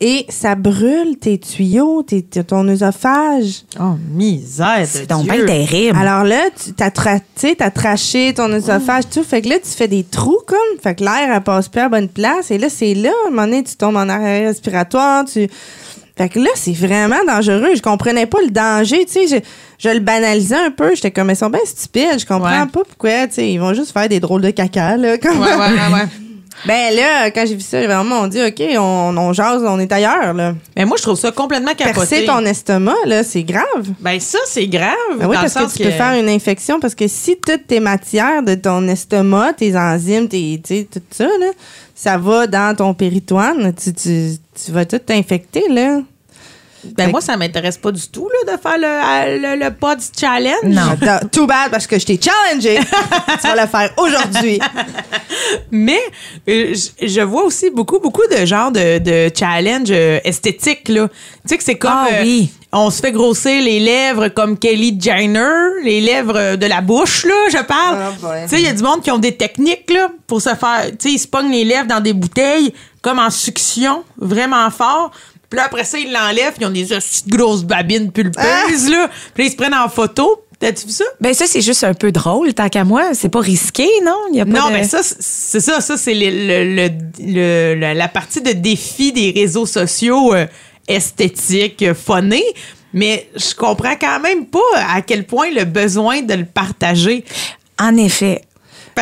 Et 0.00 0.26
ça 0.28 0.54
brûle 0.54 1.18
tes 1.18 1.38
tuyaux, 1.38 2.04
tes, 2.04 2.22
ton 2.22 2.68
œsophage. 2.68 3.64
Oh, 3.80 3.96
misère 4.12 4.86
C'est 4.86 5.10
donc 5.10 5.24
bien 5.24 5.44
terrible. 5.44 5.98
Alors 5.98 6.22
là, 6.22 6.44
tu 6.56 6.72
t'as 6.72 6.90
tra- 6.90 7.20
t'as 7.56 7.70
traché 7.70 8.32
ton 8.32 8.50
œsophage, 8.52 9.08
tout. 9.12 9.24
Fait 9.24 9.42
que 9.42 9.48
là, 9.48 9.56
tu 9.58 9.68
fais 9.70 9.88
des 9.88 10.04
trous 10.04 10.38
comme. 10.46 10.78
Fait 10.80 10.94
que 10.94 11.02
l'air, 11.02 11.34
elle 11.34 11.40
passe 11.42 11.68
plus 11.68 11.80
à 11.80 11.84
la 11.84 11.88
bonne 11.88 12.08
place. 12.08 12.52
Et 12.52 12.58
là, 12.58 12.68
c'est 12.70 12.94
là, 12.94 13.10
à 13.24 13.26
un 13.26 13.30
moment 13.30 13.46
donné, 13.46 13.64
tu 13.64 13.74
tombes 13.74 13.96
en 13.96 14.08
arrêt 14.08 14.46
respiratoire. 14.46 15.24
Tu... 15.24 15.48
Fait 16.18 16.28
que 16.28 16.38
là, 16.40 16.50
c'est 16.56 16.72
vraiment 16.72 17.24
dangereux. 17.26 17.70
Je 17.76 17.80
comprenais 17.80 18.26
pas 18.26 18.38
le 18.44 18.50
danger. 18.50 19.04
Tu 19.06 19.12
sais, 19.12 19.26
je, 19.28 19.88
je 19.88 19.94
le 19.94 20.00
banalisais 20.00 20.56
un 20.56 20.70
peu. 20.72 20.94
J'étais 20.94 21.12
comme, 21.12 21.30
ils 21.30 21.36
sont 21.36 21.48
bien 21.48 21.60
stupides. 21.64 22.18
Je 22.18 22.26
comprends 22.26 22.50
Ouais. 22.50 22.66
pas 22.66 22.82
pourquoi. 22.84 23.28
Tu 23.28 23.34
sais, 23.34 23.50
ils 23.52 23.58
vont 23.58 23.72
juste 23.72 23.92
faire 23.92 24.08
des 24.08 24.18
drôles 24.20 24.42
de 24.42 24.50
caca, 24.50 24.96
là. 24.96 25.16
comme- 25.18 25.38
Ouais, 25.40 25.46
ouais, 25.46 25.56
ouais, 25.56 25.94
ouais. 25.94 26.08
Ben 26.66 26.94
là, 26.94 27.30
quand 27.30 27.44
j'ai 27.46 27.54
vu 27.54 27.60
ça, 27.60 27.84
vraiment, 27.86 28.20
on 28.22 28.26
dit, 28.26 28.42
OK, 28.42 28.62
on, 28.78 29.16
on 29.16 29.32
jase, 29.32 29.62
on 29.64 29.78
est 29.78 29.90
ailleurs, 29.92 30.34
là. 30.34 30.54
Mais 30.76 30.84
moi, 30.84 30.96
je 30.96 31.02
trouve 31.02 31.18
ça 31.18 31.30
complètement 31.30 31.74
capoté. 31.74 31.94
Percer 31.94 32.24
ton 32.26 32.44
estomac, 32.44 32.96
là, 33.06 33.22
c'est 33.22 33.42
grave. 33.44 33.86
Ben 34.00 34.18
ça, 34.18 34.38
c'est 34.46 34.66
grave. 34.66 34.92
Ben 35.18 35.26
oui, 35.28 35.36
dans 35.36 35.42
parce 35.42 35.54
le 35.54 35.66
que 35.66 35.72
tu 35.76 35.82
peux 35.84 35.90
faire 35.90 36.14
une 36.14 36.28
infection 36.28 36.80
parce 36.80 36.94
que 36.94 37.06
si 37.06 37.36
toutes 37.44 37.66
tes 37.66 37.80
matières 37.80 38.42
de 38.42 38.54
ton 38.54 38.86
estomac, 38.88 39.54
tes 39.54 39.76
enzymes, 39.76 40.28
tes, 40.28 40.60
tout 40.60 41.00
ça, 41.10 41.24
là, 41.24 41.50
ça 41.94 42.18
va 42.18 42.46
dans 42.46 42.76
ton 42.76 42.94
péritoine, 42.94 43.72
tu, 43.74 43.92
tu, 43.92 44.32
tu 44.64 44.72
vas 44.72 44.84
tout 44.84 44.98
t'infecter, 44.98 45.64
là. 45.70 46.00
Ben 46.84 47.10
moi, 47.10 47.20
ça 47.20 47.36
m'intéresse 47.36 47.76
pas 47.78 47.90
du 47.92 48.06
tout 48.08 48.28
là, 48.28 48.52
de 48.54 48.60
faire 48.60 48.78
le, 48.78 49.38
le, 49.56 49.64
le 49.64 49.70
pod 49.74 49.98
challenge. 50.18 50.62
Non. 50.64 50.96
Too 51.32 51.46
bad 51.46 51.70
parce 51.70 51.86
que 51.86 51.98
je 51.98 52.06
t'ai 52.06 52.20
challengé. 52.20 52.78
tu 53.40 53.46
vas 53.48 53.62
le 53.62 53.68
faire 53.68 53.92
aujourd'hui. 53.96 54.58
Mais 55.70 56.00
euh, 56.48 56.74
je- 57.02 57.20
vois 57.22 57.44
aussi 57.44 57.70
beaucoup, 57.70 57.98
beaucoup 58.00 58.26
de 58.30 58.44
genres 58.46 58.70
de, 58.72 58.98
de 58.98 59.30
challenge 59.36 59.88
euh, 59.90 60.20
esthétiques. 60.24 60.88
Là. 60.88 61.08
Tu 61.08 61.14
sais 61.46 61.58
que 61.58 61.64
c'est 61.64 61.78
comme... 61.78 61.90
Ah 61.94 62.08
euh, 62.12 62.22
oui. 62.22 62.50
on 62.72 62.90
se 62.90 63.00
fait 63.00 63.12
grossir 63.12 63.62
les 63.62 63.80
lèvres 63.80 64.28
comme 64.28 64.58
Kelly 64.58 64.96
Jenner, 65.00 65.82
les 65.84 66.00
lèvres 66.00 66.56
de 66.56 66.66
la 66.66 66.80
bouche, 66.80 67.24
là, 67.24 67.34
je 67.50 67.62
parle. 67.64 67.98
Ah, 68.00 68.26
ouais. 68.28 68.42
Tu 68.44 68.50
sais, 68.50 68.60
il 68.60 68.66
y 68.66 68.68
a 68.68 68.72
du 68.72 68.82
monde 68.82 69.02
qui 69.02 69.10
ont 69.10 69.18
des 69.18 69.36
techniques 69.36 69.90
là, 69.90 70.10
pour 70.26 70.40
se 70.40 70.50
faire... 70.54 70.86
Tu 70.90 70.96
sais, 71.08 71.10
ils 71.12 71.18
se 71.18 71.26
pognent 71.28 71.50
les 71.50 71.64
lèvres 71.64 71.86
dans 71.88 72.00
des 72.00 72.12
bouteilles 72.12 72.72
comme 73.02 73.18
en 73.18 73.30
succion, 73.30 74.02
vraiment 74.18 74.68
fort. 74.70 75.10
Puis 75.50 75.56
là, 75.56 75.64
après 75.66 75.84
ça, 75.84 75.98
ils 75.98 76.12
l'enlèvent, 76.12 76.54
ils 76.60 76.66
ont 76.66 76.70
des 76.70 76.86
grosses 77.26 77.64
babines 77.64 78.12
pulpeuses, 78.12 78.88
là. 78.90 79.08
Puis 79.34 79.44
là, 79.44 79.48
ils 79.48 79.50
se 79.50 79.56
prennent 79.56 79.74
en 79.74 79.88
photo. 79.88 80.44
T'as-tu 80.60 80.86
vu 80.86 80.92
ça? 80.92 81.04
Ben 81.20 81.32
ça, 81.34 81.44
c'est 81.46 81.60
juste 81.60 81.84
un 81.84 81.94
peu 81.94 82.10
drôle, 82.10 82.52
tant 82.52 82.68
qu'à 82.68 82.82
moi. 82.84 83.14
C'est 83.14 83.28
pas 83.28 83.38
risqué, 83.40 83.86
non? 84.04 84.16
Y 84.32 84.40
a 84.40 84.44
pas 84.44 84.50
Non, 84.50 84.66
de- 84.68 84.72
mais 84.72 84.84
ça, 84.84 85.02
c'est- 85.04 85.60
ça. 85.60 85.80
Ça, 85.80 85.96
c'est 85.96 86.14
le, 86.14 86.30
le- 86.74 86.90
le- 87.20 87.74
la, 87.80 87.94
la 87.94 88.08
partie 88.08 88.40
de 88.40 88.50
défi 88.52 89.12
des 89.12 89.30
réseaux 89.30 89.66
sociaux 89.66 90.34
euh, 90.34 90.46
esthétiques, 90.88 91.82
euh, 91.82 91.94
phonés. 91.94 92.44
Mais 92.92 93.28
je 93.36 93.54
comprends 93.54 93.94
quand 94.00 94.18
même 94.20 94.46
pas 94.46 94.58
à 94.74 95.00
quel 95.02 95.24
point 95.24 95.50
le 95.50 95.64
besoin 95.64 96.22
de 96.22 96.34
le 96.34 96.44
partager. 96.44 97.24
En 97.80 97.96
effet. 97.96 98.42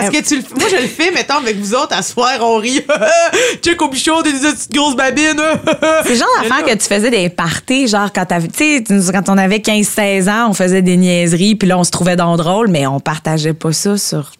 Parce 0.01 0.11
que 0.11 0.23
tu 0.23 0.37
le 0.37 0.43
moi 0.59 0.69
je 0.71 0.77
le 0.83 0.89
fais 0.89 1.11
mettons 1.11 1.37
avec 1.37 1.57
vous 1.57 1.75
autres 1.75 1.97
à 1.97 2.03
soir 2.03 2.33
on 2.41 2.57
rit 2.59 2.81
check 3.63 3.81
au 3.83 3.89
bichon 3.89 4.23
des 4.23 4.33
petites 4.33 4.73
grosses 4.73 4.97
babines 4.97 5.41
C'est 6.05 6.11
le 6.11 6.15
genre 6.17 6.29
d'affaire 6.43 6.65
que 6.65 6.73
tu 6.77 6.87
faisais 6.87 7.11
des 7.11 7.29
parties, 7.29 7.89
genre 7.89 8.13
quand 8.13 8.27
t'avais, 8.27 8.49
tu 8.49 8.85
sais, 8.87 9.13
quand 9.13 9.29
on 9.29 9.39
avait 9.39 9.59
15-16 9.59 10.29
ans, 10.31 10.49
on 10.51 10.55
faisait 10.55 10.83
des 10.83 10.97
niaiseries, 10.97 11.55
puis 11.57 11.69
là, 11.69 11.79
on 11.79 11.85
se 11.85 11.91
trouvait 11.91 12.17
dans 12.17 12.37
drôle, 12.37 12.69
mais 12.69 12.87
on 12.87 13.01
partageait 13.01 13.55
pas 13.55 13.73
ça 13.73 13.97
sur 13.97 14.33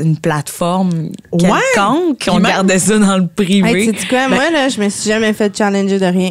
une 0.00 0.16
plateforme 0.18 1.10
Ouais. 1.32 1.48
quelconque. 1.74 2.24
On 2.28 2.34
même- 2.38 2.52
gardait 2.52 2.78
ça 2.78 2.98
dans 2.98 3.16
le 3.18 3.26
privé. 3.26 3.82
Hey, 3.84 3.92
tu 3.92 4.00
sais 4.00 4.06
quoi, 4.06 4.28
moi, 4.28 4.50
là, 4.50 4.68
je 4.68 4.80
me 4.80 4.88
suis 4.88 5.08
jamais 5.08 5.32
fait 5.32 5.56
challenger 5.56 5.98
de 5.98 6.06
rien. 6.06 6.30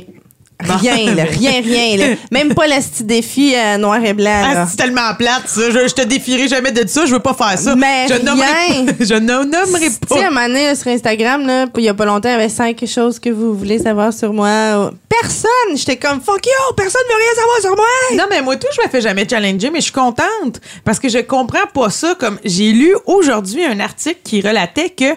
Rien, 0.60 1.14
là, 1.14 1.24
rien, 1.30 1.62
rien. 1.62 1.98
Là. 1.98 2.16
Même 2.32 2.54
pas 2.56 2.66
le 2.68 2.74
petit 2.82 3.04
défi 3.04 3.54
euh, 3.56 3.78
noir 3.78 4.04
et 4.04 4.14
blanc. 4.14 4.42
Ah, 4.44 4.66
c'est 4.68 4.78
tellement 4.78 5.14
plate, 5.18 5.44
ça. 5.48 5.70
Je, 5.70 5.88
je 5.88 5.94
te 5.94 6.02
défierai 6.02 6.48
jamais 6.48 6.72
de 6.72 6.88
ça. 6.88 7.06
Je 7.06 7.12
veux 7.14 7.20
pas 7.20 7.34
faire 7.36 7.58
ça. 7.60 7.76
Mais 7.76 8.08
je 8.10 8.16
nommerai 8.24 8.48
rien. 8.72 8.86
pas- 8.86 8.94
je 9.06 9.14
ne 9.14 9.20
nommerai 9.44 9.90
Tu 9.90 9.92
sais, 10.08 10.16
à 10.16 10.18
un 10.18 10.22
pas. 10.22 10.30
moment 10.32 10.48
donné, 10.48 10.76
sur 10.76 10.88
Instagram, 10.88 11.46
là, 11.46 11.66
il 11.78 11.84
y 11.84 11.90
a 11.90 11.94
pas 11.94 12.06
longtemps, 12.06 12.30
il 12.30 12.34
y 12.34 12.36
avait 12.36 12.50
cinq 12.50 12.84
choses 12.88 13.20
que 13.20 13.30
vous 13.30 13.54
voulez 13.56 13.78
savoir 13.80 14.12
sur 14.14 14.34
moi. 14.34 14.92
Personne! 15.22 15.76
J'étais 15.76 15.96
comme, 15.98 16.22
fuck 16.22 16.46
you! 16.46 16.74
Personne 16.76 17.02
veut 17.10 17.16
rien 17.16 17.36
savoir 17.36 17.58
sur 17.62 17.76
moi! 17.76 18.18
Non, 18.18 18.26
mais 18.30 18.42
moi, 18.42 18.56
tout, 18.56 18.68
je 18.76 18.82
me 18.84 18.90
fais 18.90 19.02
jamais 19.02 19.28
challenger, 19.30 19.70
mais 19.72 19.80
je 19.80 19.86
suis 19.86 19.92
contente 19.94 20.60
parce 20.84 21.00
que 21.00 21.08
je 21.10 21.20
comprends 21.20 21.66
pas 21.74 21.90
ça. 21.90 22.16
Comme 22.20 22.40
j'ai 22.44 22.72
lu 22.72 22.96
aujourd'hui 23.06 23.64
un 23.64 23.80
article 23.80 24.20
qui 24.24 24.42
relatait 24.42 24.90
que 24.90 25.16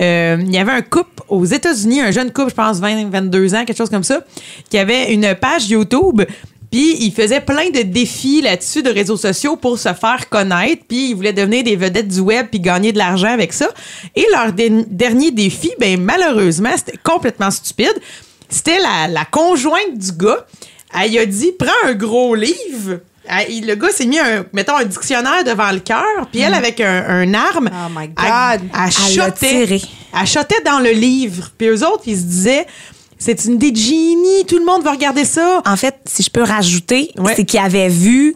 euh, 0.00 0.36
il 0.40 0.52
y 0.54 0.58
avait 0.58 0.72
un 0.72 0.80
couple 0.82 1.22
aux 1.28 1.44
États-Unis, 1.44 2.00
un 2.00 2.10
jeune 2.10 2.30
couple, 2.32 2.50
je 2.50 2.54
pense 2.54 2.78
20, 2.78 3.10
22 3.10 3.54
ans, 3.54 3.64
quelque 3.64 3.76
chose 3.76 3.90
comme 3.90 4.04
ça, 4.04 4.20
qui 4.70 4.78
avait 4.82 5.12
une 5.12 5.34
page 5.34 5.68
YouTube. 5.70 6.22
Puis 6.70 6.96
il 7.00 7.12
faisait 7.12 7.40
plein 7.42 7.68
de 7.68 7.82
défis 7.82 8.40
là-dessus 8.40 8.82
de 8.82 8.88
réseaux 8.90 9.18
sociaux 9.18 9.56
pour 9.56 9.78
se 9.78 9.92
faire 9.92 10.26
connaître. 10.30 10.84
Puis 10.88 11.10
ils 11.10 11.14
voulaient 11.14 11.34
devenir 11.34 11.62
des 11.64 11.76
vedettes 11.76 12.08
du 12.08 12.20
web 12.20 12.46
puis 12.50 12.60
gagner 12.60 12.92
de 12.92 12.98
l'argent 12.98 13.28
avec 13.28 13.52
ça. 13.52 13.68
Et 14.16 14.24
leur 14.32 14.52
dernier 14.54 15.30
défi, 15.30 15.70
ben 15.78 16.00
malheureusement, 16.00 16.70
c'était 16.76 16.96
complètement 17.02 17.50
stupide. 17.50 17.92
C'était 18.48 18.78
la, 18.78 19.06
la 19.08 19.24
conjointe 19.26 19.98
du 19.98 20.12
gars. 20.12 20.46
Elle 20.98 21.18
a 21.18 21.26
dit 21.26 21.52
prends 21.58 21.88
un 21.88 21.92
gros 21.94 22.34
livre. 22.34 23.00
Elle- 23.26 23.50
il- 23.52 23.66
le 23.66 23.74
gars 23.74 23.90
s'est 23.90 24.06
mis 24.06 24.18
un, 24.18 24.44
mettons, 24.54 24.76
un 24.76 24.84
dictionnaire 24.84 25.44
devant 25.44 25.70
le 25.72 25.78
cœur, 25.80 26.26
puis 26.30 26.40
elle, 26.40 26.54
avec 26.54 26.80
un, 26.80 27.04
un 27.06 27.34
arme, 27.34 27.70
Oh 27.72 27.90
my 27.94 28.08
God. 28.08 28.16
elle, 28.26 28.60
elle 28.86 28.92
Elle 30.14 30.26
elle 30.26 30.64
dans 30.64 30.80
le 30.80 30.90
livre. 30.90 31.50
Puis 31.56 31.68
eux 31.68 31.86
autres, 31.86 32.02
ils 32.06 32.16
se 32.16 32.22
disaient 32.24 32.66
c'est 33.24 33.44
une 33.44 33.54
idée 33.54 33.70
de 33.70 33.76
génie, 33.76 34.44
tout 34.48 34.58
le 34.58 34.64
monde 34.64 34.82
va 34.82 34.90
regarder 34.92 35.24
ça. 35.24 35.62
En 35.66 35.76
fait, 35.76 35.96
si 36.06 36.22
je 36.22 36.30
peux 36.30 36.42
rajouter, 36.42 37.10
Ouais. 37.18 37.34
c'est 37.36 37.44
qu'il 37.44 37.60
avait 37.60 37.88
vu 37.88 38.34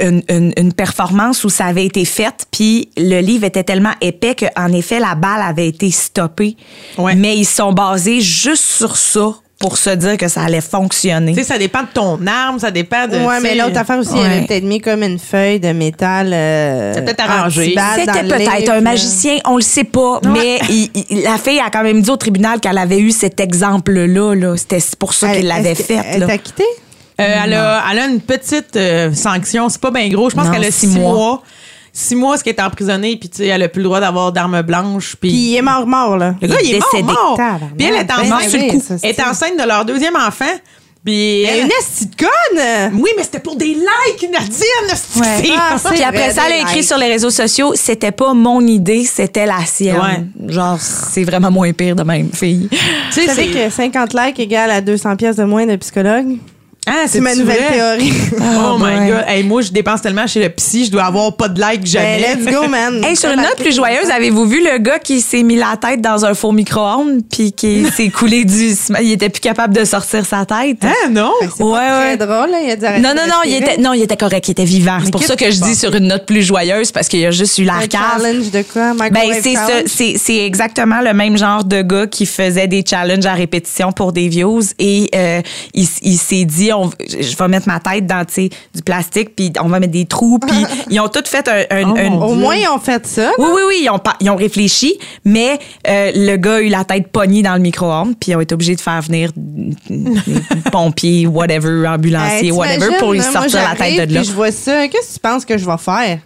une, 0.00 0.22
une- 0.28 0.52
une 0.56 0.72
performance 0.72 1.44
où 1.44 1.48
ça 1.48 1.66
avait 1.66 1.84
été 1.86 2.04
fait, 2.04 2.34
puis 2.50 2.88
le 2.96 3.20
livre 3.20 3.44
était 3.44 3.62
tellement 3.62 3.92
épais 4.00 4.34
qu'en 4.34 4.72
effet, 4.72 4.98
la 4.98 5.14
balle 5.14 5.40
avait 5.42 5.68
été 5.68 5.90
stoppée. 5.92 6.56
Ouais. 6.98 7.14
Mais 7.14 7.36
ils 7.36 7.44
sont 7.44 7.72
basés 7.72 8.20
juste 8.20 8.64
sur 8.64 8.96
ça 8.96 9.34
pour 9.64 9.78
se 9.78 9.88
dire 9.88 10.18
que 10.18 10.28
ça 10.28 10.42
allait 10.42 10.60
fonctionner. 10.60 11.32
Tu 11.32 11.38
sais, 11.38 11.44
ça 11.46 11.56
dépend 11.56 11.80
de 11.84 11.88
ton 11.94 12.18
arme, 12.26 12.58
ça 12.58 12.70
dépend 12.70 13.08
de. 13.08 13.16
Ouais, 13.16 13.40
mais 13.42 13.54
l'autre 13.54 13.78
affaire 13.78 13.98
aussi, 13.98 14.10
il 14.14 14.20
avait 14.20 14.40
Ouais. 14.40 14.44
peut-être 14.46 14.64
mis 14.64 14.78
comme 14.78 15.02
une 15.02 15.18
feuille 15.18 15.58
de 15.58 15.72
métal. 15.72 16.32
Euh, 16.34 16.92
peut-être 16.96 17.20
arrangé. 17.26 17.74
C'était 17.96 18.24
peut-être 18.24 18.70
un 18.72 18.82
magicien, 18.82 19.38
on 19.46 19.56
le 19.56 19.62
sait 19.62 19.84
pas, 19.84 20.20
mais 20.26 20.58
il- 20.68 20.90
il- 21.08 21.22
la 21.22 21.38
fille 21.38 21.60
a 21.60 21.70
quand 21.70 21.82
même 21.82 22.02
dit 22.02 22.10
au 22.10 22.16
tribunal 22.18 22.60
qu'elle 22.60 22.76
avait 22.76 22.98
eu 22.98 23.10
cet 23.10 23.40
exemple-là. 23.40 24.34
Là. 24.34 24.54
C'était 24.58 24.84
pour 24.98 25.14
ça 25.14 25.32
qu'il 25.34 25.46
l'avait 25.46 25.74
fait. 25.74 25.98
Elle 26.12 26.26
t'a 26.26 26.36
quitté? 26.36 26.64
Euh, 27.18 27.36
elle, 27.44 27.54
a, 27.54 27.82
elle 27.90 27.98
a 28.00 28.04
une 28.06 28.20
petite 28.20 28.76
euh, 28.76 29.14
sanction, 29.14 29.70
c'est 29.70 29.80
pas 29.80 29.90
bien 29.92 30.08
gros. 30.10 30.28
Je 30.28 30.34
pense 30.36 30.50
qu'elle 30.50 30.64
a 30.64 30.70
six 30.70 30.88
six, 30.90 30.98
mois. 30.98 31.12
mois. 31.14 31.42
Six 31.96 32.16
mois, 32.16 32.36
ce 32.36 32.42
qui 32.42 32.50
est 32.50 32.60
emprisonnée, 32.60 33.16
puis 33.16 33.28
tu 33.28 33.36
sais, 33.38 33.46
elle 33.46 33.62
a 33.62 33.68
plus 33.68 33.78
le 33.80 33.84
droit 33.84 34.00
d'avoir 34.00 34.32
d'armes 34.32 34.62
blanches. 34.62 35.14
Puis 35.20 35.30
Puis 35.30 35.38
il 35.52 35.56
est 35.56 35.62
mort, 35.62 35.86
mort, 35.86 36.16
là. 36.16 36.34
le 36.42 36.48
gars, 36.48 36.56
il 36.60 36.74
est 36.74 36.78
mort, 36.80 36.88
décédé. 36.92 37.12
mort. 37.12 37.40
Puis 37.78 37.86
elle 37.86 37.94
est 37.94 38.04
Ben 38.04 38.14
enceinte 38.32 38.50
oui, 38.52 38.80
ça, 38.80 38.94
Elle 39.02 39.10
est 39.10 39.14
ça. 39.14 39.30
enceinte 39.30 39.56
de 39.62 39.64
leur 39.66 39.84
deuxième 39.84 40.16
enfant. 40.16 40.44
Puis 41.04 41.42
Mais 41.44 41.50
elle- 41.50 41.64
une 41.66 41.70
esti 41.78 42.06
de 42.06 42.16
conne! 42.16 42.92
Oui, 42.98 43.10
mais 43.16 43.22
c'était 43.22 43.38
pour 43.38 43.56
des 43.56 43.66
likes, 43.74 44.22
Nadine! 44.32 45.20
Ouais. 45.20 45.52
Ah, 45.56 45.76
c'est 45.78 45.90
Puis 45.90 46.02
après 46.02 46.30
ça, 46.32 46.42
elle 46.46 46.52
a 46.54 46.58
écrit 46.62 46.76
likes. 46.78 46.84
sur 46.84 46.96
les 46.96 47.08
réseaux 47.08 47.28
sociaux, 47.30 47.72
c'était 47.76 48.10
pas 48.10 48.32
mon 48.32 48.60
idée, 48.66 49.04
c'était 49.04 49.44
la 49.46 49.64
sienne. 49.66 50.30
Genre, 50.48 50.78
c'est 50.80 51.22
vraiment 51.24 51.50
moins 51.50 51.72
pire 51.74 51.94
de 51.94 52.02
même, 52.04 52.30
fille. 52.32 52.68
Tu 53.12 53.20
Tu 53.20 53.28
sais, 53.28 53.46
que 53.48 53.68
50 53.70 54.14
likes 54.14 54.40
égale 54.40 54.70
à 54.70 54.80
200 54.80 55.14
pièces 55.16 55.36
de 55.36 55.44
moins 55.44 55.66
de 55.66 55.76
psychologue? 55.76 56.38
Ah, 56.86 57.04
C'est 57.06 57.20
ma 57.20 57.34
nouvelle 57.34 57.58
théorie. 57.72 58.12
Oh, 58.56 58.76
my 58.78 58.98
boy. 58.98 59.08
God. 59.08 59.24
Hey, 59.26 59.42
moi, 59.42 59.62
je 59.62 59.70
dépense 59.70 60.02
tellement 60.02 60.26
chez 60.26 60.42
le 60.42 60.50
psy, 60.50 60.84
je 60.86 60.90
dois 60.90 61.04
avoir 61.04 61.34
pas 61.36 61.48
de 61.48 61.60
likes 61.60 61.86
jamais. 61.86 62.20
Ben, 62.36 62.44
let's 62.44 62.52
go, 62.54 62.68
man. 62.68 63.02
Hey, 63.04 63.16
sur 63.16 63.30
une 63.30 63.40
note 63.40 63.56
plus 63.56 63.74
joyeuse, 63.74 64.10
avez-vous 64.10 64.46
vu 64.46 64.62
le 64.62 64.78
gars 64.78 64.98
qui 64.98 65.20
s'est 65.20 65.42
mis 65.42 65.56
la 65.56 65.76
tête 65.80 66.00
dans 66.02 66.24
un 66.24 66.34
faux 66.34 66.52
micro-ondes 66.52 67.20
puis 67.30 67.52
qui 67.52 67.86
s'est 67.96 68.10
coulé 68.10 68.44
du... 68.44 68.74
Il 69.00 69.12
était 69.12 69.28
plus 69.30 69.40
capable 69.40 69.74
de 69.74 69.84
sortir 69.84 70.26
sa 70.26 70.44
tête? 70.44 70.78
Ah, 70.82 71.08
non? 71.10 71.32
C'est 71.40 71.56
pas 71.58 71.64
Ouais, 71.64 71.78
très 71.88 72.10
ouais. 72.10 72.16
drôle, 72.18 72.50
là. 72.50 72.58
Il 72.64 72.70
a 72.70 72.76
dit 72.76 73.02
Non, 73.02 73.10
non, 73.14 73.22
non, 73.26 73.36
il 73.46 73.54
était, 73.54 73.76
non, 73.78 73.92
il 73.94 74.02
était 74.02 74.16
correct, 74.16 74.48
il 74.48 74.52
était 74.52 74.64
vivant. 74.64 74.98
C'est 75.02 75.10
pour 75.10 75.22
ça 75.22 75.36
que 75.36 75.50
je 75.50 75.60
dis 75.60 75.74
sur 75.74 75.94
une 75.94 76.08
note 76.08 76.26
plus 76.26 76.42
joyeuse 76.42 76.92
parce 76.92 77.08
qu'il 77.08 77.20
y 77.20 77.26
a 77.26 77.30
juste 77.30 77.56
eu 77.58 77.68
Un 77.68 77.80
la 77.80 77.86
cave. 77.86 78.00
challenge 78.20 78.50
de 78.50 78.62
quoi? 78.62 78.92
Ben, 79.10 79.30
c'est 79.42 79.54
ça, 79.54 79.68
c'est, 79.86 80.16
c'est 80.18 80.44
exactement 80.44 81.00
le 81.00 81.14
même 81.14 81.38
genre 81.38 81.64
de 81.64 81.80
gars 81.82 82.06
qui 82.06 82.26
faisait 82.26 82.66
des 82.68 82.84
challenges 82.88 83.26
à 83.26 83.32
répétition 83.34 83.92
pour 83.92 84.12
des 84.12 84.28
views 84.28 84.62
et 84.78 85.08
euh, 85.14 85.40
il, 85.72 85.88
il 86.02 86.16
s'est 86.18 86.44
dit 86.44 86.72
on, 86.74 86.90
je 87.08 87.36
vais 87.36 87.48
mettre 87.48 87.68
ma 87.68 87.80
tête 87.80 88.06
dans 88.06 88.24
du 88.24 88.82
plastique 88.84 89.34
puis 89.36 89.52
on 89.62 89.68
va 89.68 89.80
mettre 89.80 89.92
des 89.92 90.06
trous 90.06 90.38
puis 90.38 90.64
ils 90.90 91.00
ont 91.00 91.08
tous 91.08 91.28
fait 91.28 91.46
un, 91.48 91.64
un- 91.76 91.90
Oh, 91.90 91.96
un- 91.98 92.12
Au 92.28 92.34
moins, 92.34 92.56
ils 92.56 92.68
ont 92.68 92.78
fait 92.78 93.06
ça. 93.06 93.30
oui 93.38 93.46
oui 93.54 93.62
oui 93.68 93.80
ils 93.84 93.90
ont 93.90 94.00
ils 94.20 94.30
ont 94.30 94.36
réfléchi 94.36 94.98
mais 95.24 95.58
euh, 95.88 96.10
le 96.14 96.36
gars 96.36 96.54
a 96.56 96.60
eu 96.60 96.68
la 96.68 96.84
tête 96.84 97.08
pognée 97.08 97.42
dans 97.42 97.54
le 97.54 97.60
micro-ondes 97.60 98.14
puis 98.20 98.32
ils 98.32 98.36
ont 98.36 98.40
été 98.40 98.54
obligés 98.54 98.74
de 98.76 98.80
faire 98.80 99.00
venir 99.02 99.30
des 99.36 100.20
pompiers 100.70 101.26
whatever 101.26 101.86
ambulanciers 101.86 102.46
Hey, 102.46 102.50
whatever 102.52 102.96
pour 102.98 103.12
lui 103.12 103.20
sortir 103.22 103.60
la 103.62 103.76
tête 103.76 104.08
de 104.08 104.14
là 104.14 104.20
Puis 104.20 104.28
je 104.30 104.34
vois 104.34 104.50
ça. 104.50 104.88
Qu'est-ce 104.88 105.08
que 105.08 105.14
tu 105.14 105.20
penses 105.20 105.44
que 105.44 105.56
je 105.58 105.64
vais 105.66 105.78
faire? 105.78 106.18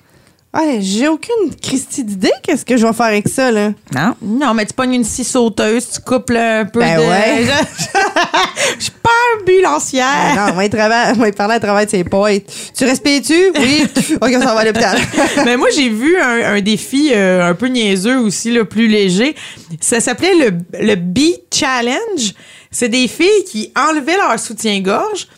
Ouais, 0.55 0.79
j'ai 0.81 1.09
aucune 1.09 1.55
Christie 1.63 2.03
d'idée. 2.05 2.33
Qu'est-ce 2.43 2.65
que 2.65 2.77
je 2.79 2.87
vais 2.87 2.93
faire 2.95 3.07
avec 3.07 3.29
ça, 3.29 3.51
là? 3.51 3.73
non? 3.95 4.15
Non, 4.23 4.55
mais 4.55 4.65
tu 4.65 4.73
pognes 4.73 4.95
une 4.95 5.05
scie 5.05 5.23
sauteuse, 5.25 5.87
tu 5.91 6.01
coupes 6.01 6.31
là, 6.31 6.61
un 6.61 6.65
peu 6.65 6.81
Ben 6.81 6.99
de... 6.99 7.03
ouais. 7.07 7.45
Je 8.79 8.85
suis 8.85 8.93
pas 9.03 9.11
ambulancière. 9.41 10.07
Ben 10.35 10.47
non, 10.47 10.53
on 10.53 10.57
va, 10.57 10.65
y 10.65 10.69
trava- 10.69 11.13
on 11.15 11.19
va 11.19 11.29
y 11.29 11.33
parler 11.33 11.55
à 11.57 11.61
travers 11.61 11.85
de 11.85 11.91
ses 11.91 12.03
poètes. 12.05 12.51
Tu 12.77 12.85
respires-tu? 12.85 13.53
Oui. 13.59 13.87
OK, 14.21 14.31
ça 14.33 14.39
va 14.55 14.61
à 14.61 14.65
l'hôpital. 14.65 14.99
Mais 15.45 15.57
moi, 15.59 15.69
j'ai 15.75 15.91
vu 15.91 16.17
un, 16.19 16.55
un 16.55 16.61
défi 16.63 17.11
euh, 17.15 17.51
un 17.51 17.55
peu 17.55 17.67
niaiseux 17.67 18.19
aussi, 18.19 18.51
le 18.51 18.65
plus 18.65 18.89
léger. 18.89 19.35
Ça 19.81 20.01
s'appelait 20.01 20.35
le, 20.35 20.59
le 20.81 20.95
Beat 20.95 21.43
Challenge. 21.55 22.35
C'est 22.71 22.89
des 22.89 23.07
filles 23.09 23.45
qui 23.51 23.71
enlevaient 23.77 24.17
leur 24.17 24.39
soutien-gorge. 24.39 25.29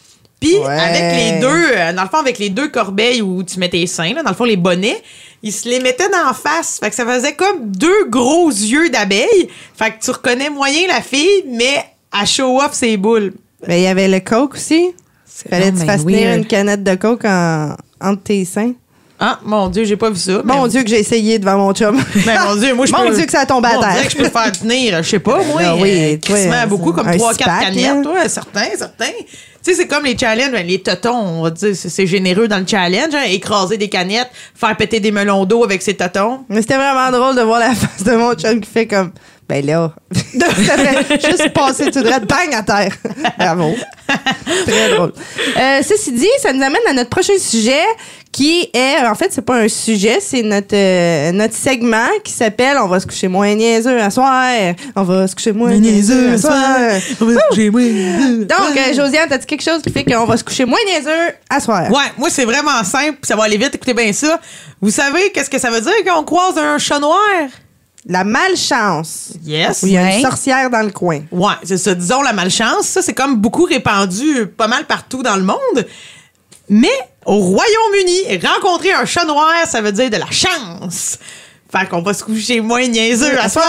Puis 0.40 0.56
Ouais. 0.56 0.66
avec 0.66 1.02
les 1.34 1.38
deux, 1.40 1.66
euh, 1.76 1.92
dans 1.92 2.02
le 2.02 2.08
fond, 2.08 2.16
avec 2.18 2.38
les 2.38 2.48
deux 2.48 2.68
corbeilles 2.68 3.20
où 3.22 3.42
tu 3.42 3.58
mets 3.58 3.68
tes 3.68 3.86
seins, 3.86 4.14
là, 4.14 4.22
dans 4.22 4.30
le 4.30 4.36
fond, 4.36 4.44
les 4.44 4.56
bonnets, 4.56 5.02
ils 5.42 5.52
se 5.52 5.68
les 5.68 5.80
mettaient 5.80 6.08
d'en 6.08 6.32
face. 6.32 6.78
Fait 6.82 6.88
que 6.88 6.96
ça 6.96 7.04
faisait 7.04 7.34
comme 7.34 7.66
deux 7.70 8.06
gros 8.08 8.48
yeux 8.48 8.88
d'abeille. 8.90 9.48
Fait 9.76 9.90
que 9.90 10.02
tu 10.02 10.10
reconnais 10.10 10.48
moyen 10.50 10.88
la 10.88 11.02
fille, 11.02 11.44
mais 11.46 11.84
à 12.10 12.24
show 12.24 12.58
off 12.60 12.72
ses 12.72 12.96
boules. 12.96 13.34
Ben, 13.66 13.74
il 13.76 13.82
y 13.82 13.86
avait 13.86 14.08
le 14.08 14.20
coke 14.20 14.54
aussi. 14.54 14.94
Fallait 15.48 15.72
que 15.72 15.78
tu 15.80 15.86
fasses 15.86 16.02
tenir 16.04 16.34
une 16.34 16.46
canette 16.46 16.82
de 16.84 16.94
coke 16.94 17.24
en- 17.24 17.74
entre 18.00 18.22
tes 18.22 18.44
seins. 18.44 18.72
Ah, 19.22 19.38
mon 19.44 19.68
Dieu, 19.68 19.84
j'ai 19.84 19.98
pas 19.98 20.08
vu 20.08 20.16
ça. 20.16 20.40
Mon 20.44 20.62
mais- 20.62 20.68
Dieu, 20.70 20.82
que 20.82 20.88
j'ai 20.88 21.00
essayé 21.00 21.38
devant 21.38 21.58
mon 21.58 21.74
chum. 21.74 22.02
Ben, 22.24 22.40
mon 22.46 22.56
Dieu, 22.56 22.72
moi, 22.74 22.86
je 22.86 22.92
Mon 22.92 23.06
peux- 23.06 23.14
Dieu, 23.14 23.26
que 23.26 23.30
ça 23.32 23.40
a 23.40 23.46
tombé 23.46 23.68
à 23.68 23.72
terre. 23.78 23.92
dirait 23.92 24.06
que 24.06 24.12
je 24.12 24.16
peux 24.16 24.30
faire 24.30 24.52
tenir, 24.52 25.02
je 25.02 25.08
sais 25.10 25.18
pas, 25.18 25.42
moi. 25.44 25.60
Ah 25.64 25.76
oui, 25.76 25.90
euh, 25.92 26.16
toi, 26.16 26.66
beaucoup, 26.66 26.92
comme 26.92 27.06
un 27.08 27.12
3-4 27.16 27.34
six-pack, 27.36 27.60
canettes, 27.74 28.02
toi, 28.02 28.28
certains, 28.30 28.68
certains. 28.78 29.12
Tu 29.62 29.70
sais, 29.70 29.76
c'est 29.76 29.86
comme 29.86 30.04
les 30.04 30.16
challenges, 30.16 30.52
ben, 30.52 30.66
les 30.66 30.80
totons, 30.80 31.16
on 31.16 31.42
va 31.42 31.50
dire, 31.50 31.74
c'est 31.74 32.06
généreux 32.06 32.48
dans 32.48 32.58
le 32.58 32.66
challenge, 32.66 33.14
hein, 33.14 33.24
écraser 33.28 33.76
des 33.76 33.88
canettes, 33.88 34.30
faire 34.54 34.74
péter 34.76 35.00
des 35.00 35.12
melons 35.12 35.44
d'eau 35.44 35.64
avec 35.64 35.82
ses 35.82 35.94
totons. 35.94 36.44
Mais 36.48 36.62
c'était 36.62 36.76
vraiment 36.76 37.10
drôle 37.10 37.36
de 37.36 37.42
voir 37.42 37.60
la 37.60 37.74
face 37.74 38.02
de 38.02 38.12
mon 38.12 38.34
chum 38.34 38.60
qui 38.60 38.70
fait 38.70 38.86
comme 38.86 39.12
ben 39.50 39.66
là, 39.66 39.92
juste 41.10 41.52
passer 41.52 41.90
tout 41.90 42.02
droit, 42.02 42.20
bang 42.20 42.54
à 42.54 42.62
terre. 42.62 42.96
Bravo. 43.36 43.74
Très 44.64 44.94
drôle. 44.94 45.12
Euh, 45.58 45.80
ceci 45.82 46.12
dit, 46.12 46.28
ça 46.38 46.52
nous 46.52 46.62
amène 46.62 46.82
à 46.88 46.92
notre 46.92 47.10
prochain 47.10 47.36
sujet 47.36 47.82
qui 48.40 48.70
est, 48.72 48.96
en 49.06 49.14
fait, 49.14 49.30
c'est 49.30 49.42
pas 49.44 49.56
un 49.56 49.68
sujet, 49.68 50.18
c'est 50.18 50.40
notre, 50.42 50.74
euh, 50.74 51.30
notre 51.30 51.52
segment 51.54 52.06
qui 52.24 52.32
s'appelle 52.32 52.78
On 52.80 52.86
va 52.86 52.98
se 52.98 53.06
coucher 53.06 53.28
moins 53.28 53.54
niaiseux 53.54 54.00
à 54.00 54.08
soir. 54.08 54.50
On 54.96 55.02
va 55.02 55.26
se 55.28 55.34
coucher 55.36 55.52
moins 55.52 55.76
niaiseux 55.76 56.32
à 56.32 56.38
soir. 56.38 56.78
Donc, 57.20 58.76
euh, 58.78 58.94
Josiane, 58.94 59.28
t'as-tu 59.28 59.44
quelque 59.44 59.62
chose 59.62 59.82
qui 59.82 59.90
fait 59.92 60.04
qu'on 60.04 60.24
va 60.24 60.38
se 60.38 60.44
coucher 60.44 60.64
moins 60.64 60.78
niaiseux 60.86 61.34
à 61.50 61.60
soir? 61.60 61.90
Ouais, 61.90 62.10
moi, 62.16 62.30
c'est 62.30 62.46
vraiment 62.46 62.82
simple, 62.82 63.18
puis 63.20 63.28
ça 63.28 63.36
va 63.36 63.44
aller 63.44 63.58
vite, 63.58 63.74
écoutez 63.74 63.92
bien 63.92 64.10
ça. 64.14 64.40
Vous 64.80 64.90
savez 64.90 65.30
qu'est-ce 65.32 65.50
que 65.50 65.58
ça 65.58 65.70
veut 65.70 65.82
dire 65.82 65.92
quand 66.06 66.18
on 66.18 66.24
croise 66.24 66.56
un 66.56 66.78
chat 66.78 66.98
noir? 66.98 67.18
La 68.06 68.24
malchance. 68.24 69.34
Yes. 69.44 69.82
Où 69.82 69.86
il 69.86 69.92
y 69.92 69.98
a 69.98 70.02
Ouais. 70.02 70.16
une 70.16 70.22
sorcière 70.22 70.70
dans 70.70 70.80
le 70.80 70.90
coin. 70.90 71.20
Ouais, 71.30 71.52
c'est 71.62 71.76
ça. 71.76 71.94
Disons 71.94 72.22
la 72.22 72.32
malchance. 72.32 72.86
Ça, 72.86 73.02
c'est 73.02 73.12
comme 73.12 73.36
beaucoup 73.36 73.64
répandu 73.64 74.46
pas 74.56 74.66
mal 74.66 74.86
partout 74.86 75.22
dans 75.22 75.36
le 75.36 75.42
monde. 75.42 75.86
Mais 76.70 76.88
au 77.30 77.38
Royaume-Uni, 77.38 78.44
rencontrer 78.44 78.92
un 78.92 79.04
chat 79.04 79.24
noir, 79.24 79.54
ça 79.64 79.80
veut 79.80 79.92
dire 79.92 80.10
de 80.10 80.16
la 80.16 80.30
chance. 80.32 81.16
Fait 81.72 81.88
qu'on 81.88 82.02
va 82.02 82.12
se 82.14 82.24
coucher 82.24 82.60
moins 82.60 82.86
niaiseux 82.86 83.38
à 83.40 83.48
soir. 83.48 83.64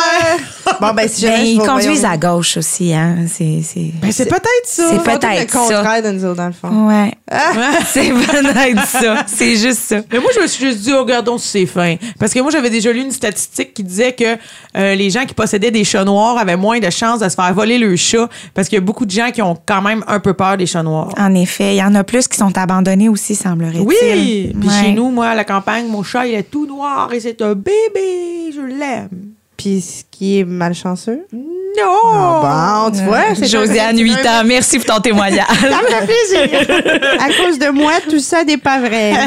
Bon, 0.80 0.92
ben, 0.94 1.08
si 1.08 1.22
jamais 1.22 1.38
Ben, 1.38 1.46
je 1.46 1.52
ils 1.52 1.60
conduisent 1.60 2.06
à 2.06 2.18
gauche 2.18 2.58
aussi, 2.58 2.94
hein. 2.94 3.18
C'est, 3.28 3.62
c'est... 3.64 3.92
Ben, 4.02 4.12
c'est 4.12 4.26
peut-être 4.26 4.66
ça. 4.66 4.84
C'est 4.90 5.04
peut-être 5.04 5.24
le 5.44 5.48
ça. 5.48 5.60
contraire 5.60 6.02
de 6.04 6.12
nous 6.12 6.26
autres, 6.26 6.38
dans 6.38 6.48
le 6.48 6.54
fond. 6.54 6.88
Ouais. 6.88 7.14
c'est 7.88 8.10
peut-être 8.10 8.88
ça. 8.88 9.24
C'est 9.28 9.56
juste 9.56 9.80
ça. 9.80 9.98
Mais 10.12 10.20
moi, 10.20 10.32
je 10.36 10.42
me 10.42 10.48
suis 10.48 10.66
juste 10.66 10.80
dit, 10.80 10.92
oh, 10.94 11.00
regardons 11.02 11.38
si 11.38 11.48
c'est 11.48 11.66
fin. 11.66 11.96
Parce 12.20 12.34
que 12.34 12.40
moi, 12.40 12.50
j'avais 12.52 12.70
déjà 12.70 12.92
lu 12.92 13.02
une 13.02 13.12
statistique 13.12 13.74
qui 13.74 13.84
disait 13.84 14.14
que 14.14 14.36
euh, 14.78 14.96
les 14.96 15.10
gens 15.10 15.26
qui 15.26 15.34
possédaient 15.34 15.72
des 15.72 15.84
chats 15.84 16.04
noirs 16.04 16.38
avaient 16.38 16.58
moins 16.58 16.80
de 16.80 16.90
chances 16.90 17.20
de 17.20 17.30
se 17.30 17.36
faire 17.36 17.54
voler 17.54 17.78
le 17.78 17.96
chat 17.96 18.28
parce 18.54 18.68
qu'il 18.68 18.78
y 18.78 18.82
a 18.82 18.86
beaucoup 18.86 19.06
de 19.06 19.12
gens 19.12 19.30
qui 19.32 19.42
ont 19.42 19.58
quand 19.66 19.82
même 19.82 20.04
un 20.08 20.20
peu 20.20 20.34
peur 20.34 20.58
des 20.58 20.66
chats 20.66 20.84
noirs. 20.84 21.10
En 21.20 21.36
effet, 21.36 21.76
il 21.76 21.78
y 21.78 21.84
en 21.84 21.94
a 21.96 22.04
plus 22.04 22.28
qui 22.28 22.38
sont 22.38 22.58
abandonnés 22.58 23.10
aussi, 23.10 23.36
semblerait-il. 23.36 23.82
Oui! 23.82 24.54
Puis 24.60 24.70
Ouais. 24.70 24.82
chez 24.86 24.92
nous, 24.94 25.12
moi, 25.12 25.28
à 25.28 25.36
la 25.36 25.44
campagne, 25.44 25.88
mon 25.88 26.02
chat, 26.04 26.26
il 26.26 26.34
est 26.36 26.44
tout 26.50 26.66
noir 26.66 27.12
et 27.14 27.20
c'est 27.20 27.42
un 27.42 27.54
bébé. 27.54 27.72
Je 27.96 28.62
l'aime. 28.62 29.32
Puis 29.58 29.82
ce 29.82 30.04
qui 30.10 30.40
est 30.40 30.44
malchanceux? 30.44 31.26
Non! 31.32 31.84
Ah, 32.04 32.88
bon, 32.92 32.98
tu 32.98 33.04
vois, 33.06 33.34
c'est 33.34 33.48
Josiane, 33.48 33.98
8 33.98 34.14
ans, 34.26 34.44
merci 34.46 34.78
pour 34.78 34.96
ton 34.96 35.00
témoignage. 35.02 35.46
Ça 35.48 35.82
me 35.82 35.88
fait 35.88 36.06
plaisir. 36.06 37.00
à 37.20 37.28
cause 37.28 37.58
de 37.60 37.70
moi, 37.70 37.94
tout 38.10 38.20
ça 38.20 38.44
n'est 38.44 38.58
pas 38.58 38.80
vrai. 38.80 39.14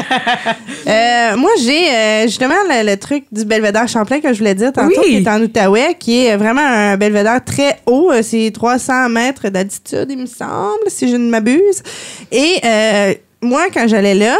Euh, 0.87 1.35
moi, 1.35 1.49
j'ai 1.63 1.89
euh, 1.91 2.21
justement 2.27 2.53
le, 2.69 2.85
le 2.87 2.95
truc 2.97 3.23
du 3.31 3.43
belvédère 3.43 3.87
Champlain 3.87 4.19
que 4.21 4.31
je 4.31 4.37
voulais 4.37 4.53
dire 4.53 4.71
tantôt, 4.71 5.01
Oui. 5.03 5.07
qui 5.07 5.15
est 5.17 5.27
en 5.27 5.41
Outaouais, 5.41 5.95
qui 5.99 6.27
est 6.27 6.37
vraiment 6.37 6.61
un 6.61 6.95
belvédère 6.95 7.43
très 7.43 7.79
haut. 7.87 8.11
Euh, 8.11 8.21
C'est 8.21 8.51
300 8.53 9.09
mètres 9.09 9.49
d'altitude, 9.49 10.05
il 10.09 10.19
me 10.19 10.25
semble, 10.27 10.83
si 10.87 11.09
je 11.09 11.15
ne 11.15 11.27
m'abuse. 11.27 11.81
Et 12.31 12.59
euh, 12.63 13.13
moi, 13.41 13.63
quand 13.73 13.87
j'allais 13.87 14.13
là, 14.13 14.37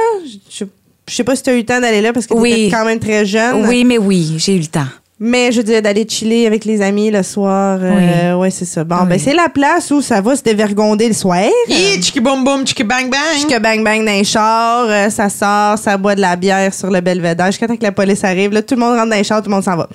je, 0.51 0.65
je 1.07 1.15
sais 1.15 1.23
pas 1.23 1.35
si 1.35 1.43
tu 1.43 1.49
as 1.49 1.53
eu 1.53 1.57
le 1.57 1.65
temps 1.65 1.79
d'aller 1.79 2.01
là 2.01 2.13
parce 2.13 2.25
que 2.27 2.33
tu 2.33 2.39
Oui. 2.39 2.69
quand 2.71 2.85
même 2.85 2.99
très 2.99 3.25
jeune. 3.25 3.65
Oui, 3.67 3.83
mais 3.83 3.97
oui, 3.97 4.35
j'ai 4.37 4.55
eu 4.55 4.59
le 4.59 4.65
temps. 4.67 4.87
Mais 5.17 5.49
je 5.53 5.61
dire, 5.61 5.81
d'aller 5.81 6.05
chiller 6.09 6.45
avec 6.45 6.65
les 6.65 6.81
amis 6.81 7.09
le 7.09 7.23
soir. 7.23 7.79
euh, 7.81 8.35
ouais, 8.35 8.51
c'est 8.51 8.65
ça. 8.65 8.83
Bon, 8.83 8.97
Oui. 9.03 9.07
ben, 9.11 9.17
c'est 9.19 9.33
la 9.33 9.47
place 9.47 9.89
où 9.91 10.01
ça 10.01 10.19
va 10.19 10.35
se 10.35 10.41
dévergonder 10.43 11.07
le 11.07 11.13
soir. 11.13 11.39
Hi, 11.69 12.01
chiki 12.01 12.19
boum 12.19 12.43
boum, 12.43 12.67
chiki 12.67 12.83
bang 12.83 13.09
bang. 13.09 13.21
Jusque 13.35 13.57
bang 13.61 13.81
bang 13.81 13.99
dans 14.05 14.11
les 14.11 14.25
chars, 14.25 14.87
euh, 14.89 15.09
ça 15.09 15.29
sort, 15.29 15.77
ça 15.77 15.95
boit 15.97 16.15
de 16.15 16.21
la 16.21 16.35
bière 16.35 16.73
sur 16.73 16.91
le 16.91 16.99
belvédère. 16.99 17.45
Jusqu'à 17.47 17.65
temps 17.67 17.77
que 17.77 17.83
la 17.83 17.93
police 17.93 18.25
arrive, 18.25 18.51
là, 18.51 18.61
tout 18.61 18.75
le 18.75 18.81
monde 18.81 18.95
rentre 18.97 19.09
dans 19.09 19.15
les 19.15 19.23
chars, 19.23 19.41
tout 19.41 19.49
le 19.49 19.55
monde 19.55 19.63
s'en 19.63 19.77
va. 19.77 19.87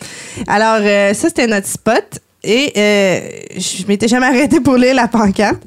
Alors, 0.49 0.79
euh, 0.81 1.13
ça, 1.13 1.29
c'était 1.29 1.47
notre 1.47 1.67
spot. 1.67 2.19
Et 2.43 2.73
euh, 2.75 3.21
je 3.59 3.85
m'étais 3.87 4.09
jamais 4.09 4.25
arrêtée 4.25 4.61
pour 4.61 4.77
lire 4.77 4.95
la 4.95 5.07
pancarte. 5.09 5.61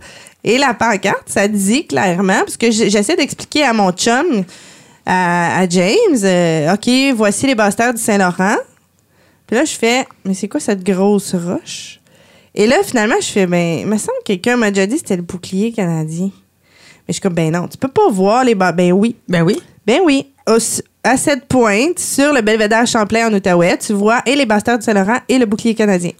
Et 0.43 0.57
la 0.57 0.73
pancarte, 0.73 1.25
ça 1.27 1.47
dit 1.47 1.85
clairement, 1.85 2.39
parce 2.39 2.57
que 2.57 2.71
j'essaie 2.71 3.15
d'expliquer 3.15 3.63
à 3.65 3.73
mon 3.73 3.91
chum, 3.91 4.43
à, 5.05 5.59
à 5.61 5.67
James, 5.69 6.17
euh, 6.23 6.73
OK, 6.73 6.89
voici 7.15 7.47
les 7.47 7.55
bastards 7.55 7.93
du 7.93 8.01
Saint-Laurent. 8.01 8.55
Puis 9.47 9.55
là, 9.57 9.65
je 9.65 9.73
fais, 9.73 10.07
mais 10.25 10.33
c'est 10.33 10.47
quoi 10.47 10.59
cette 10.59 10.83
grosse 10.83 11.35
roche? 11.35 11.99
Et 12.55 12.67
là, 12.67 12.77
finalement, 12.83 13.15
je 13.19 13.27
fais, 13.27 13.45
ben, 13.47 13.79
il 13.81 13.87
me 13.87 13.97
semble 13.97 14.17
que 14.19 14.27
quelqu'un 14.33 14.55
m'a 14.57 14.69
déjà 14.71 14.85
dit 14.85 14.93
que 14.93 14.99
c'était 14.99 15.15
le 15.17 15.21
bouclier 15.23 15.71
canadien. 15.71 16.27
Mais 16.27 17.09
je 17.09 17.13
suis 17.13 17.21
comme, 17.21 17.33
ben 17.33 17.51
non, 17.51 17.67
tu 17.67 17.77
peux 17.77 17.87
pas 17.89 18.09
voir 18.09 18.43
les... 18.43 18.55
ba- 18.55 18.71
Ben 18.71 18.91
oui, 18.93 19.15
Ben 19.27 19.41
oui. 19.41 19.59
ben 19.85 19.99
oui. 20.05 20.27
Au- 20.47 20.57
à 21.03 21.17
cette 21.17 21.45
pointe, 21.47 21.99
sur 21.99 22.31
le 22.31 22.41
belvédère 22.41 22.87
Champlain 22.87 23.27
en 23.29 23.33
Outaouais, 23.33 23.77
tu 23.77 23.91
vois 23.91 24.21
et 24.25 24.35
les 24.37 24.45
bastards 24.45 24.77
du 24.79 24.85
Saint-Laurent 24.85 25.19
et 25.27 25.37
le 25.37 25.45
bouclier 25.45 25.75
canadien. 25.75 26.11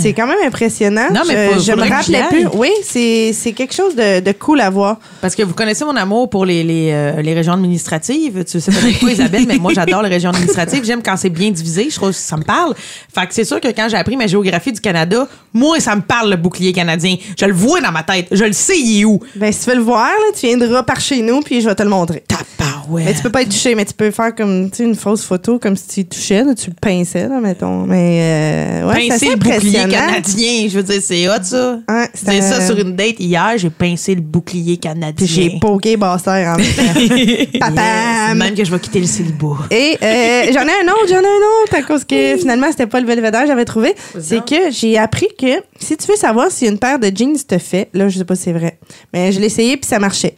C'est 0.00 0.12
quand 0.12 0.26
même 0.26 0.38
impressionnant. 0.46 1.08
Non, 1.12 1.22
mais 1.26 1.48
je, 1.50 1.54
faut- 1.54 1.60
je 1.60 1.72
me 1.72 1.76
faudrait 1.76 1.88
que 1.88 1.94
rappelais 1.94 2.24
plus. 2.28 2.46
Oui, 2.54 2.70
c'est 2.82 3.52
quelque 3.52 3.74
chose 3.74 3.94
de, 3.96 4.20
de 4.20 4.32
cool 4.32 4.60
à 4.60 4.70
voir. 4.70 4.98
Parce 5.20 5.34
que 5.34 5.42
vous 5.42 5.54
connaissez 5.54 5.84
mon 5.84 5.96
amour 5.96 6.30
pour 6.30 6.44
les, 6.44 6.62
les, 6.64 6.90
euh, 6.92 7.22
les 7.22 7.34
régions 7.34 7.52
administratives. 7.54 8.44
Tu 8.44 8.60
sais 8.60 8.70
peut-être 8.70 9.00
pas, 9.00 9.10
Isabelle, 9.10 9.44
mais 9.46 9.58
moi, 9.58 9.72
j'adore 9.74 10.02
les 10.02 10.08
régions 10.08 10.30
administratives. 10.30 10.84
J'aime 10.84 11.02
quand 11.02 11.16
c'est 11.16 11.28
bien 11.30 11.50
divisé. 11.50 11.88
Je 11.90 11.96
trouve 11.96 12.10
que 12.10 12.16
ça 12.16 12.36
me 12.36 12.42
parle. 12.44 12.74
Fait 13.14 13.26
que 13.26 13.34
c'est 13.34 13.44
sûr 13.44 13.60
que 13.60 13.68
quand 13.68 13.88
j'ai 13.90 13.96
appris 13.96 14.16
ma 14.16 14.26
géographie 14.26 14.72
du 14.72 14.80
Canada, 14.80 15.26
moi, 15.52 15.80
ça 15.80 15.94
me 15.96 16.02
parle, 16.02 16.30
le 16.30 16.36
bouclier 16.36 16.72
canadien. 16.72 17.16
Je 17.38 17.44
le 17.44 17.52
vois 17.52 17.80
dans 17.80 17.92
ma 17.92 18.02
tête. 18.02 18.28
Je 18.30 18.44
le 18.44 18.52
sais, 18.52 18.78
il 18.78 19.00
est 19.00 19.04
où. 19.04 19.20
Ben, 19.36 19.52
si 19.52 19.64
tu 19.64 19.70
veux 19.70 19.76
le 19.76 19.82
voir, 19.82 20.06
là, 20.08 20.36
tu 20.38 20.46
viendras 20.46 20.82
par 20.82 21.00
chez 21.00 21.20
nous, 21.22 21.40
puis 21.40 21.60
je 21.60 21.68
vais 21.68 21.74
te 21.74 21.82
le 21.82 21.88
montrer. 21.90 22.22
Tabarouette. 22.26 23.04
Mais 23.06 23.14
tu 23.14 23.22
peux 23.22 23.30
pas 23.30 23.42
être 23.42 23.50
touché, 23.50 23.74
mais 23.74 23.84
tu 23.84 23.94
peux 23.94 24.10
faire 24.10 24.34
comme 24.34 24.70
une 24.78 24.94
fausse 24.94 25.22
photo, 25.24 25.58
comme 25.58 25.76
si 25.76 25.86
tu 25.88 26.04
touchais, 26.06 26.42
tu 26.54 26.70
le 26.70 26.76
pinçais, 26.80 27.28
là, 27.28 27.40
mettons. 27.40 27.84
Mais 27.86 28.80
euh, 28.82 28.88
ouais, 28.88 28.94
c'est 29.18 29.26
assez 29.26 29.30
le 29.30 29.36
bouclier 29.36 29.72
canadien. 29.72 30.68
Je 30.68 30.76
veux 30.76 30.82
dire, 30.82 31.00
c'est 31.02 31.28
hot, 31.28 31.42
ça. 31.42 31.78
Ouais, 31.88 32.08
disais 32.14 32.40
ça 32.40 32.60
c'est- 32.60 32.66
sur 32.66 32.78
une 32.78 32.94
date 32.96 33.18
hier. 33.18 33.52
J'ai 33.56 33.70
pincé 33.70 34.14
le 34.14 34.20
bouclier 34.20 34.76
canadien. 34.76 35.26
J'ai 35.26 35.58
poké 35.60 35.96
Bastère 35.96 36.54
en 36.54 36.56
même 36.56 36.66
temps. 36.74 38.34
Même 38.34 38.54
que 38.54 38.64
je 38.64 38.70
vais 38.70 38.78
quitter 38.80 39.00
le 39.00 39.06
célibat. 39.06 39.66
Et 39.70 39.96
euh, 40.02 40.42
j'en 40.52 40.62
ai 40.66 40.72
un 40.84 40.88
autre, 40.92 41.06
j'en 41.08 41.16
ai 41.16 41.18
un 41.18 41.62
autre, 41.64 41.74
à 41.74 41.82
cause 41.82 42.04
que 42.04 42.36
finalement, 42.36 42.66
c'était 42.70 42.86
pas 42.86 43.00
le 43.00 43.06
belvédère 43.06 43.42
que 43.42 43.46
j'avais 43.48 43.64
trouvé. 43.64 43.94
C'est 44.20 44.44
que 44.44 44.70
j'ai 44.70 44.98
appris 44.98 45.28
que 45.38 45.62
si 45.78 45.96
tu 45.96 46.06
veux 46.08 46.16
savoir 46.16 46.50
si 46.50 46.66
une 46.66 46.78
paire 46.78 46.98
de 46.98 47.10
jeans 47.14 47.36
te 47.46 47.58
fait, 47.58 47.88
là, 47.92 48.08
je 48.08 48.18
sais 48.18 48.24
pas 48.24 48.34
si 48.34 48.42
c'est 48.44 48.52
vrai, 48.52 48.78
mais 49.12 49.32
je 49.32 49.40
l'ai 49.40 49.46
essayé 49.46 49.76
puis 49.76 49.88
ça 49.88 49.98
marchait. 49.98 50.34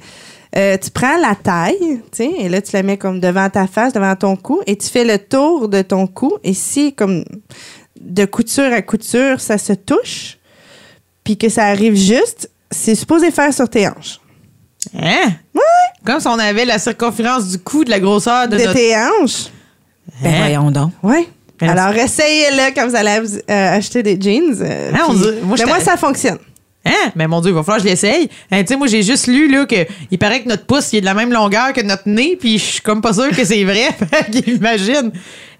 Euh, 0.56 0.76
tu 0.80 0.88
prends 0.90 1.16
la 1.20 1.34
taille, 1.34 2.00
tu 2.12 2.18
sais, 2.18 2.30
et 2.38 2.48
là, 2.48 2.62
tu 2.62 2.70
la 2.74 2.84
mets 2.84 2.96
comme 2.96 3.18
devant 3.18 3.50
ta 3.50 3.66
face, 3.66 3.92
devant 3.92 4.14
ton 4.14 4.36
cou, 4.36 4.60
et 4.68 4.76
tu 4.76 4.88
fais 4.88 5.04
le 5.04 5.18
tour 5.18 5.68
de 5.68 5.82
ton 5.82 6.06
cou. 6.06 6.34
Et 6.44 6.54
si, 6.54 6.92
comme 6.92 7.24
de 8.00 8.24
couture 8.24 8.72
à 8.72 8.82
couture, 8.82 9.40
ça 9.40 9.58
se 9.58 9.72
touche, 9.72 10.38
puis 11.22 11.36
que 11.36 11.48
ça 11.48 11.64
arrive 11.66 11.94
juste, 11.96 12.50
c'est 12.70 12.94
supposé 12.94 13.30
faire 13.30 13.52
sur 13.54 13.68
tes 13.68 13.86
hanches. 13.88 14.20
Hein? 14.98 15.30
Ouais. 15.54 15.60
Comme 16.04 16.20
si 16.20 16.26
on 16.28 16.38
avait 16.38 16.64
la 16.64 16.78
circonférence 16.78 17.48
du 17.48 17.58
cou 17.58 17.84
de 17.84 17.90
la 17.90 18.00
grosseur 18.00 18.48
de, 18.48 18.56
De 18.56 18.62
notre... 18.62 18.74
tes 18.74 18.94
hanches. 18.96 19.46
Ben 20.22 20.30
Hein? 20.34 20.38
voyons 20.38 20.70
donc. 20.70 20.92
Oui. 21.02 21.28
Mais 21.60 21.68
là, 21.68 21.84
Alors, 21.86 21.96
essayez-le 22.02 22.74
quand 22.74 22.86
vous 22.88 22.96
allez 22.96 23.20
euh, 23.48 23.76
acheter 23.76 24.02
des 24.02 24.20
jeans. 24.20 24.54
euh, 24.60 24.90
Hein, 24.92 24.98
on 25.08 25.14
dirait- 25.14 25.32
moi, 25.42 25.50
mais 25.52 25.56
j'étais- 25.56 25.68
moi, 25.70 25.80
ça 25.80 25.96
fonctionne. 25.96 26.38
Hein? 26.84 27.12
Mais 27.14 27.26
mon 27.26 27.40
Dieu, 27.40 27.50
il 27.52 27.54
va 27.54 27.62
falloir 27.62 27.78
que 27.78 27.84
je 27.84 27.88
l'essaye. 27.88 28.28
Hein, 28.50 28.60
tu 28.62 28.66
sais, 28.68 28.76
moi, 28.76 28.86
j'ai 28.88 29.02
juste 29.02 29.26
lu 29.28 29.50
là, 29.50 29.64
que 29.64 29.86
il 30.10 30.18
paraît 30.18 30.42
que 30.42 30.48
notre 30.48 30.66
pouce 30.66 30.92
il 30.92 30.96
est 30.98 31.00
de 31.00 31.06
la 31.06 31.14
même 31.14 31.32
longueur 31.32 31.72
que 31.72 31.80
notre 31.80 32.06
nez, 32.06 32.36
puis 32.36 32.58
je 32.58 32.64
suis 32.64 32.80
comme 32.82 33.00
pas 33.00 33.14
sûre 33.14 33.30
que 33.30 33.44
c'est 33.44 33.64
vrai. 33.64 33.88
Fait 34.10 34.30
qu'imagine. 34.30 35.10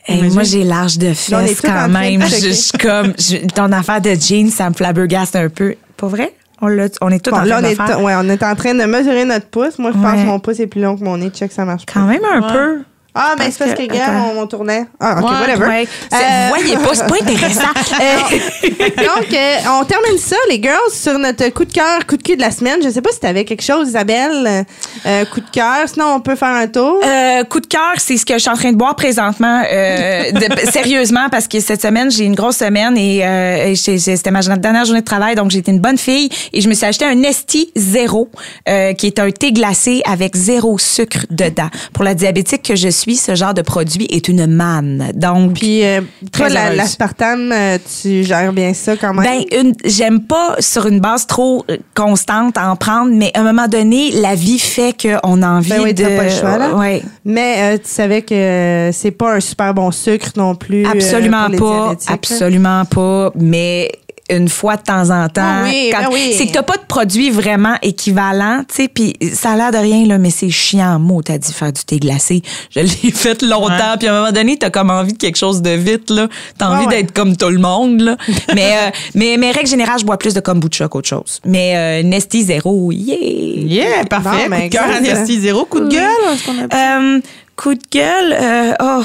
Hey, 0.06 0.22
moi, 0.30 0.42
j'ai 0.42 0.64
l'âge 0.64 0.98
de 0.98 1.06
Là, 1.08 1.14
on 1.32 1.40
est 1.40 1.46
fesses 1.48 1.60
quand 1.62 1.88
même. 1.88 2.20
Je, 2.28 2.78
comme, 2.78 3.14
je- 3.18 3.46
ton 3.46 3.72
affaire 3.72 4.00
de 4.00 4.14
jeans, 4.14 4.50
ça 4.50 4.68
me 4.68 4.74
flabbergaste 4.74 5.34
un 5.36 5.48
peu. 5.48 5.74
Pas 5.96 6.08
vrai? 6.08 6.34
On, 6.60 6.68
est 6.70 7.18
tous 7.22 7.30
Bon, 7.30 7.36
en 7.38 7.42
là, 7.42 7.60
train 7.60 7.66
on 7.66 7.70
de 7.70 7.74
faire. 7.74 8.02
ouais, 8.02 8.14
on 8.16 8.28
est 8.28 8.42
en 8.42 8.54
train 8.54 8.74
de 8.74 8.84
mesurer 8.84 9.24
notre 9.24 9.46
pouce. 9.46 9.78
Moi, 9.78 9.92
je 9.92 9.98
pense 10.00 10.20
que 10.20 10.26
mon 10.26 10.38
pouce 10.40 10.60
est 10.60 10.66
plus 10.66 10.80
long 10.80 10.96
que 10.96 11.04
mon 11.04 11.18
nez. 11.18 11.30
Check, 11.30 11.52
ça 11.52 11.64
marche 11.64 11.84
pas. 11.84 11.92
Quand 11.92 12.06
même 12.06 12.22
un 12.24 12.40
Ouais. 12.40 12.52
peu. 12.52 12.82
Ah, 13.14 13.34
mais 13.38 13.44
Parce 13.44 13.56
c'est 13.56 13.64
parce 13.76 13.86
que, 13.88 13.94
attends. 13.94 14.32
on, 14.36 14.42
on 14.42 14.46
tournait. 14.46 14.86
Ah, 14.98 15.18
OK, 15.20 15.24
Ouais, 15.30 15.36
whatever. 15.40 15.66
Ouais. 15.68 15.88
C'est- 16.10 16.16
Euh, 16.16 16.48
Vous 16.48 16.54
voyez 16.60 16.76
pas, 16.76 16.94
c'est 16.94 17.06
pas 17.06 17.14
intéressant. 17.22 17.60
Euh, 18.00 18.88
Donc, 18.96 19.32
euh, 19.32 19.56
on 19.80 19.84
termine 19.84 20.18
ça, 20.18 20.36
les 20.50 20.60
girls, 20.60 20.90
sur 20.92 21.16
notre 21.18 21.48
coup 21.50 21.64
de 21.64 21.72
cœur, 21.72 22.06
coup 22.06 22.16
de 22.16 22.22
cul 22.22 22.36
de 22.36 22.40
la 22.40 22.50
semaine. 22.50 22.80
Je 22.82 22.88
sais 22.90 23.00
pas 23.02 23.10
si 23.12 23.20
tu 23.20 23.26
avais 23.26 23.44
quelque 23.44 23.62
chose, 23.62 23.88
Isabelle. 23.88 24.64
euh, 25.06 25.24
coup 25.26 25.40
de 25.40 25.50
cœur. 25.50 25.88
Sinon, 25.88 26.06
on 26.16 26.20
peut 26.20 26.34
faire 26.34 26.48
un 26.48 26.66
tour. 26.66 27.00
Euh, 27.04 27.44
coup 27.44 27.60
de 27.60 27.66
cœur, 27.66 27.94
c'est 27.98 28.16
ce 28.16 28.26
que 28.26 28.34
je 28.34 28.38
suis 28.40 28.50
en 28.50 28.56
train 28.56 28.72
de 28.72 28.76
boire 28.76 28.96
présentement. 28.96 29.62
euh, 29.70 30.32
de- 30.32 30.70
sérieusement, 30.72 31.28
parce 31.30 31.46
que 31.46 31.60
cette 31.60 31.82
semaine, 31.82 32.10
j'ai 32.10 32.24
une 32.24 32.34
grosse 32.34 32.56
semaine 32.56 32.96
et 32.98 33.24
euh, 33.24 33.74
c'était 33.76 34.30
ma 34.30 34.40
dernière 34.42 34.84
journée 34.84 35.00
de 35.00 35.04
travail, 35.06 35.34
donc 35.36 35.50
j'ai 35.50 35.58
été 35.58 35.70
une 35.70 35.80
bonne 35.80 35.98
fille 35.98 36.28
et 36.52 36.60
je 36.60 36.68
me 36.68 36.74
suis 36.74 36.86
acheté 36.86 37.04
un 37.04 37.14
Nesti 37.14 37.70
Zéro, 37.76 38.28
euh, 38.68 38.92
qui 38.94 39.06
est 39.06 39.18
un 39.20 39.30
thé 39.30 39.52
glacé 39.52 40.02
avec 40.04 40.34
zéro 40.36 40.78
sucre 40.78 41.26
dedans. 41.30 41.68
Pour 41.92 42.02
la 42.04 42.14
diabétique 42.14 42.62
que 42.62 42.74
je 42.76 42.88
suis, 42.88 43.03
ce 43.16 43.34
genre 43.34 43.52
de 43.54 43.62
produit 43.62 44.06
est 44.10 44.28
une 44.28 44.46
manne. 44.46 45.10
Donc, 45.14 45.54
Puis, 45.54 45.84
euh, 45.84 46.00
toi, 46.32 46.46
Très 46.46 46.54
la- 46.54 46.74
l'aspartame, 46.74 47.52
euh, 47.52 47.78
tu 48.00 48.24
gères 48.24 48.52
bien 48.52 48.72
ça 48.74 48.96
quand 48.96 49.12
même? 49.12 49.24
Ben, 49.50 49.60
une, 49.60 49.74
j'aime 49.84 50.20
pas 50.22 50.56
sur 50.58 50.86
une 50.86 51.00
base 51.00 51.26
trop 51.26 51.64
euh, 51.70 51.76
constante 51.94 52.56
à 52.56 52.70
en 52.70 52.76
prendre, 52.76 53.10
mais 53.12 53.30
à 53.34 53.40
un 53.40 53.44
moment 53.44 53.68
donné, 53.68 54.10
la 54.12 54.34
vie 54.34 54.58
fait 54.58 54.94
qu'on 55.00 55.42
a 55.42 55.48
envie 55.48 55.70
Ben 55.70 55.80
oui, 55.82 55.92
de. 55.94 56.02
pas 56.04 56.24
le 56.24 56.30
choix, 56.30 56.58
là. 56.58 56.74
Ouais. 56.74 57.02
Mais 57.24 57.74
euh, 57.74 57.76
tu 57.78 57.90
savais 57.90 58.22
que 58.22 58.90
c'est 58.92 59.10
pas 59.10 59.34
un 59.34 59.40
super 59.40 59.74
bon 59.74 59.90
sucre 59.90 60.28
non 60.36 60.54
plus. 60.54 60.86
Absolument 60.86 61.50
pas, 61.50 61.94
absolument 62.08 62.84
pas, 62.86 63.30
mais 63.34 63.90
une 64.30 64.48
fois 64.48 64.76
de 64.76 64.82
temps 64.82 65.10
en 65.10 65.28
temps, 65.28 65.42
Ah 65.44 65.62
oui, 65.64 65.90
ben 65.92 66.08
oui. 66.12 66.34
c'est 66.36 66.46
que 66.46 66.52
t'as 66.52 66.62
pas 66.62 66.76
de 66.76 66.84
produit 66.88 67.30
vraiment 67.30 67.76
équivalent, 67.82 68.64
tu 68.68 68.74
sais, 68.74 68.88
puis 68.88 69.14
ça 69.34 69.50
a 69.50 69.56
l'air 69.56 69.70
de 69.70 69.76
rien 69.76 70.06
là, 70.06 70.18
mais 70.18 70.30
c'est 70.30 70.50
chiant, 70.50 70.98
mot, 70.98 71.22
t'as 71.22 71.38
dit 71.38 71.52
faire 71.52 71.72
du 71.72 71.84
thé 71.84 71.98
glacé. 71.98 72.42
Je 72.70 72.80
l'ai 72.80 73.10
fait 73.12 73.42
longtemps, 73.42 73.96
puis 73.98 74.08
à 74.08 74.14
un 74.14 74.20
moment 74.20 74.32
donné, 74.32 74.56
t'as 74.58 74.70
comme 74.70 74.90
envie 74.90 75.12
de 75.12 75.18
quelque 75.18 75.36
chose 75.36 75.60
de 75.62 75.70
vite 75.70 76.10
là, 76.10 76.28
t'as 76.58 76.68
envie 76.68 76.86
d'être 76.86 77.12
comme 77.12 77.36
tout 77.36 77.50
le 77.50 77.58
monde 77.58 78.00
là. 78.00 78.16
mais 78.54 78.72
euh, 78.72 78.90
mais 79.14 79.36
mais 79.38 79.50
règle 79.50 79.68
générale, 79.68 79.98
je 80.00 80.04
bois 80.04 80.16
plus 80.18 80.34
de 80.34 80.40
kombucha 80.40 80.88
qu'autre 80.88 81.08
chose. 81.08 81.40
Mais 81.44 81.74
euh, 81.76 82.02
Nesti 82.06 82.44
zéro, 82.44 82.92
yeah. 82.92 83.16
Yeah, 83.64 84.04
parfait. 84.04 84.48
Bon, 84.48 84.50
ben, 84.50 84.60
coup 84.62 84.68
de 84.68 84.72
cœur 84.72 84.88
excellent. 84.88 85.16
Anastie 85.16 85.40
Zéro. 85.40 85.64
Coup 85.64 85.80
de 85.80 85.88
gueule, 85.88 86.38
ce 86.38 86.44
qu'on 86.46 86.58
appelle. 86.62 86.78
Euh, 86.78 87.20
coup 87.56 87.74
de 87.74 87.80
gueule, 87.90 88.32
euh, 88.40 88.72
oh, 88.80 89.02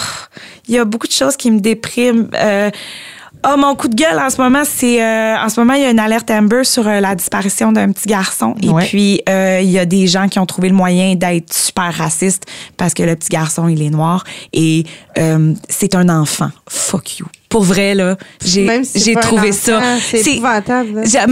il 0.68 0.76
y 0.76 0.78
a 0.78 0.86
beaucoup 0.86 1.08
de 1.08 1.12
choses 1.12 1.36
qui 1.38 1.52
me 1.52 1.60
dépriment. 1.60 2.28
Euh, 2.36 2.70
Oh, 3.48 3.56
mon 3.58 3.74
coup 3.76 3.88
de 3.88 3.96
gueule 3.96 4.20
en 4.20 4.30
ce 4.30 4.42
moment, 4.42 4.64
c'est 4.66 5.02
euh, 5.02 5.38
en 5.38 5.48
ce 5.48 5.62
moment 5.62 5.74
il 5.74 5.82
y 5.82 5.86
a 5.86 5.92
une 5.92 6.00
alerte 6.00 6.30
Amber 6.30 6.66
sur 6.66 6.86
euh, 6.86 7.00
la 7.00 7.16
disparition 7.16 7.72
d'un 7.72 7.92
petit 7.94 8.10
garçon 8.10 8.54
et 8.62 8.68
puis 8.86 9.22
euh, 9.30 9.62
il 9.62 9.70
y 9.70 9.80
a 9.80 9.86
des 9.86 10.08
gens 10.08 10.28
qui 10.28 10.40
ont 10.40 10.46
trouvé 10.46 10.68
le 10.68 10.76
moyen 10.76 11.16
d'être 11.16 11.54
super 11.54 11.94
racistes 11.94 12.44
parce 12.76 12.94
que 12.94 13.02
le 13.04 13.16
petit 13.16 13.30
garçon 13.30 13.70
il 13.70 13.82
est 13.82 13.90
noir 13.92 14.26
et 14.52 14.84
euh, 15.18 15.54
c'est 15.70 15.96
un 15.96 16.10
enfant. 16.10 16.50
Fuck 16.68 17.20
you. 17.20 17.28
Pour 17.48 17.64
vrai 17.64 17.96
là, 17.96 18.18
j'ai 18.44 18.84
si 18.84 19.00
j'ai 19.00 19.16
trouvé 19.16 19.50
enfant, 19.50 19.80
ça. 19.80 19.98
c'est 20.02 20.34
épouvantable, 20.34 21.04
C'est 21.06 21.26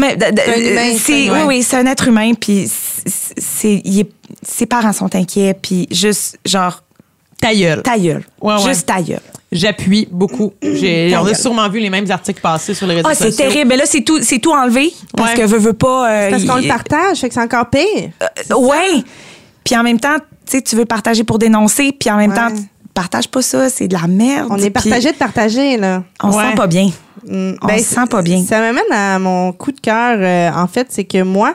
oui 1.13 1.27
humain. 1.27 1.45
oui, 1.45 1.61
c'est 1.61 1.75
un 1.75 1.85
être 1.87 2.07
humain 2.07 2.31
puis 2.39 2.69
c'est 2.69 3.83
ses 4.43 4.65
parents 4.65 4.93
sont 4.93 5.13
inquiets 5.13 5.53
puis 5.61 5.87
juste 5.91 6.39
genre 6.45 6.83
Ta 7.41 7.53
gueule. 7.53 7.81
ta 7.83 7.97
gueule. 7.97 8.23
Ouais, 8.41 8.53
ouais. 8.55 8.59
Juste 8.67 8.85
ta 8.87 9.01
gueule. 9.01 9.19
J'appuie 9.51 10.07
beaucoup. 10.11 10.53
J'ai- 10.61 11.15
on 11.17 11.25
a 11.25 11.33
sûrement 11.33 11.69
vu 11.69 11.79
les 11.79 11.89
mêmes 11.89 12.09
articles 12.11 12.41
passer 12.41 12.73
sur 12.73 12.85
les 12.87 12.95
réseaux 12.95 13.07
Ah, 13.09 13.15
sociaux. 13.15 13.31
c'est 13.31 13.43
terrible. 13.47 13.69
Mais 13.69 13.77
là, 13.77 13.83
c'est 13.85 14.01
tout, 14.01 14.19
c'est 14.21 14.39
tout 14.39 14.51
enlevé 14.51 14.91
parce 15.15 15.31
Ouais. 15.33 15.41
que 15.41 15.45
veut, 15.47 15.57
veut 15.57 15.73
pas. 15.73 16.09
euh, 16.11 16.29
Parce 16.31 16.43
qu'on 16.43 16.55
le 16.57 16.67
partage, 16.67 17.19
fait 17.19 17.29
que 17.29 17.33
c'est 17.33 17.41
encore 17.41 17.69
pire. 17.69 18.09
Euh, 18.21 18.55
ouais. 18.55 19.03
Puis 19.63 19.77
en 19.77 19.83
même 19.83 19.99
temps, 19.99 20.17
tu 20.17 20.57
sais, 20.57 20.61
tu 20.61 20.75
veux 20.75 20.85
partager 20.85 21.23
pour 21.23 21.39
dénoncer, 21.39 21.91
puis 21.97 22.09
en 22.09 22.17
même 22.17 22.31
Ouais. 22.31 22.35
temps, 22.35 22.49
tu 22.53 22.61
partages 22.93 23.27
pas 23.29 23.41
ça, 23.41 23.69
c'est 23.69 23.87
de 23.87 23.93
la 23.93 24.07
merde. 24.07 24.47
On 24.49 24.57
est 24.57 24.69
partagé 24.69 25.11
de 25.11 25.17
partager, 25.17 25.77
là. 25.77 26.03
On 26.23 26.31
se 26.31 26.37
sent 26.39 26.55
pas 26.55 26.67
bien. 26.67 26.89
Mm, 27.27 27.53
On 27.61 27.77
se 27.77 27.83
sent 27.83 28.05
pas 28.09 28.21
bien. 28.21 28.43
Ça 28.45 28.59
m'amène 28.59 28.83
à 28.91 29.17
mon 29.19 29.51
coup 29.53 29.71
de 29.71 29.79
cœur, 29.79 30.17
euh, 30.19 30.49
en 30.53 30.67
fait, 30.67 30.87
c'est 30.89 31.03
que 31.05 31.21
moi, 31.23 31.53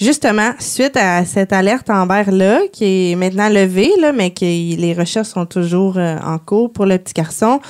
justement, 0.00 0.52
suite 0.58 0.96
à 0.96 1.24
cette 1.24 1.52
alerte 1.52 1.90
Amber-là, 1.90 2.60
qui 2.72 3.12
est 3.12 3.16
maintenant 3.16 3.48
levée, 3.48 3.90
là, 4.00 4.12
mais 4.12 4.30
que 4.30 4.44
les 4.44 4.94
recherches 4.94 5.28
sont 5.28 5.46
toujours 5.46 5.98
euh, 5.98 6.16
en 6.24 6.38
cours 6.38 6.72
pour 6.72 6.86
le 6.86 6.98
petit 6.98 7.14
garçon, 7.14 7.60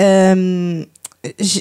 euh, 0.00 0.84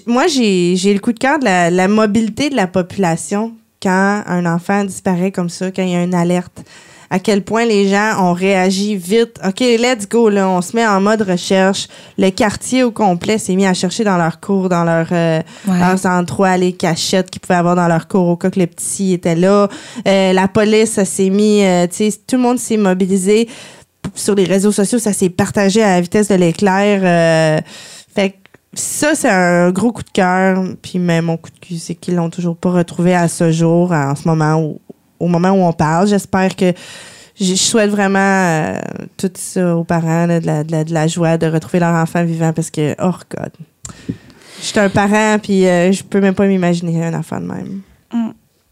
moi, 0.05 0.27
j'ai 0.27 0.93
le 0.93 0.99
coup 0.99 1.11
de 1.11 1.19
cœur 1.19 1.39
de 1.39 1.45
la 1.45 1.87
mobilité 1.87 2.49
de 2.49 2.55
la 2.55 2.67
population 2.67 3.53
quand 3.81 4.23
un 4.25 4.45
enfant 4.45 4.83
disparaît 4.83 5.31
comme 5.31 5.49
ça, 5.49 5.71
quand 5.71 5.83
il 5.83 5.89
y 5.89 5.95
a 5.95 6.03
une 6.03 6.15
alerte. 6.15 6.63
À 7.09 7.19
quel 7.19 7.41
point 7.43 7.65
les 7.65 7.87
gens 7.89 8.21
ont 8.21 8.33
réagi 8.33 8.95
vite. 8.95 9.39
OK, 9.45 9.59
let's 9.61 10.07
go, 10.09 10.29
là, 10.29 10.47
on 10.49 10.61
se 10.61 10.75
met 10.75 10.85
en 10.85 10.99
mode 10.99 11.21
recherche. 11.21 11.87
Le 12.17 12.29
quartier 12.31 12.83
au 12.83 12.91
complet 12.91 13.37
s'est 13.37 13.55
mis 13.55 13.65
à 13.65 13.73
chercher 13.73 14.03
dans 14.03 14.17
leurs 14.17 14.39
cours, 14.39 14.69
dans 14.69 14.83
leur, 14.83 15.07
euh, 15.11 15.41
Ouais. 15.67 15.79
leurs 15.79 16.05
endroits, 16.05 16.57
les 16.57 16.73
cachettes 16.73 17.29
qu'ils 17.29 17.41
pouvaient 17.41 17.55
avoir 17.59 17.75
dans 17.75 17.87
leur 17.87 18.07
cours 18.07 18.27
au 18.27 18.35
cas 18.35 18.49
que 18.49 18.59
le 18.59 18.67
petit 18.67 19.13
était 19.13 19.35
là. 19.35 19.67
Euh, 20.07 20.33
la 20.33 20.47
police, 20.47 21.01
s'est 21.03 21.29
mis, 21.29 21.63
euh, 21.63 21.87
tu 21.87 22.11
sais, 22.11 22.19
tout 22.27 22.35
le 22.35 22.41
monde 22.41 22.59
s'est 22.59 22.77
mobilisé. 22.77 23.47
Sur 24.15 24.35
les 24.35 24.45
réseaux 24.45 24.71
sociaux, 24.71 24.99
ça 24.99 25.13
s'est 25.13 25.29
partagé 25.29 25.83
à 25.83 25.95
la 25.95 26.01
vitesse 26.01 26.27
de 26.29 26.35
l'éclair. 26.35 27.01
euh, 27.03 27.61
fait 28.15 28.29
que 28.31 28.35
ça, 28.73 29.15
c'est 29.15 29.29
un 29.29 29.71
gros 29.71 29.91
coup 29.91 30.03
de 30.03 30.09
cœur. 30.11 30.63
Puis 30.81 30.99
mais 30.99 31.21
mon 31.21 31.37
coup 31.37 31.49
de 31.49 31.59
cul, 31.59 31.77
c'est 31.77 31.95
qu'ils 31.95 32.15
l'ont 32.15 32.29
toujours 32.29 32.55
pas 32.55 32.71
retrouvé 32.71 33.15
à 33.15 33.27
ce 33.27 33.51
jour, 33.51 33.91
en 33.91 34.15
ce 34.15 34.27
moment 34.27 34.61
où, 34.61 34.79
au 35.19 35.27
moment 35.27 35.51
où 35.51 35.63
on 35.63 35.73
parle. 35.73 36.07
J'espère 36.07 36.55
que 36.55 36.73
je 37.39 37.55
souhaite 37.55 37.91
vraiment 37.91 38.19
euh, 38.19 38.79
tout 39.17 39.31
ça 39.35 39.75
aux 39.75 39.83
parents, 39.83 40.27
de, 40.27 40.45
la, 40.45 40.63
de, 40.63 40.93
la, 40.93 41.07
joie 41.07 41.37
de 41.37 41.47
retrouver 41.47 41.79
leur 41.79 41.93
enfant 41.93 42.23
vivant 42.23 42.53
parce 42.53 42.71
que, 42.71 42.95
oh 43.01 43.15
God. 43.29 43.51
Je 44.59 44.65
suis 44.65 44.79
un 44.79 44.89
parent, 44.89 45.37
puis 45.37 45.67
euh, 45.67 45.91
je 45.91 46.03
peux 46.03 46.19
même 46.19 46.33
pas 46.33 46.47
m'imaginer 46.47 47.05
un 47.05 47.13
enfant 47.13 47.39
de 47.39 47.45
même. 47.45 47.81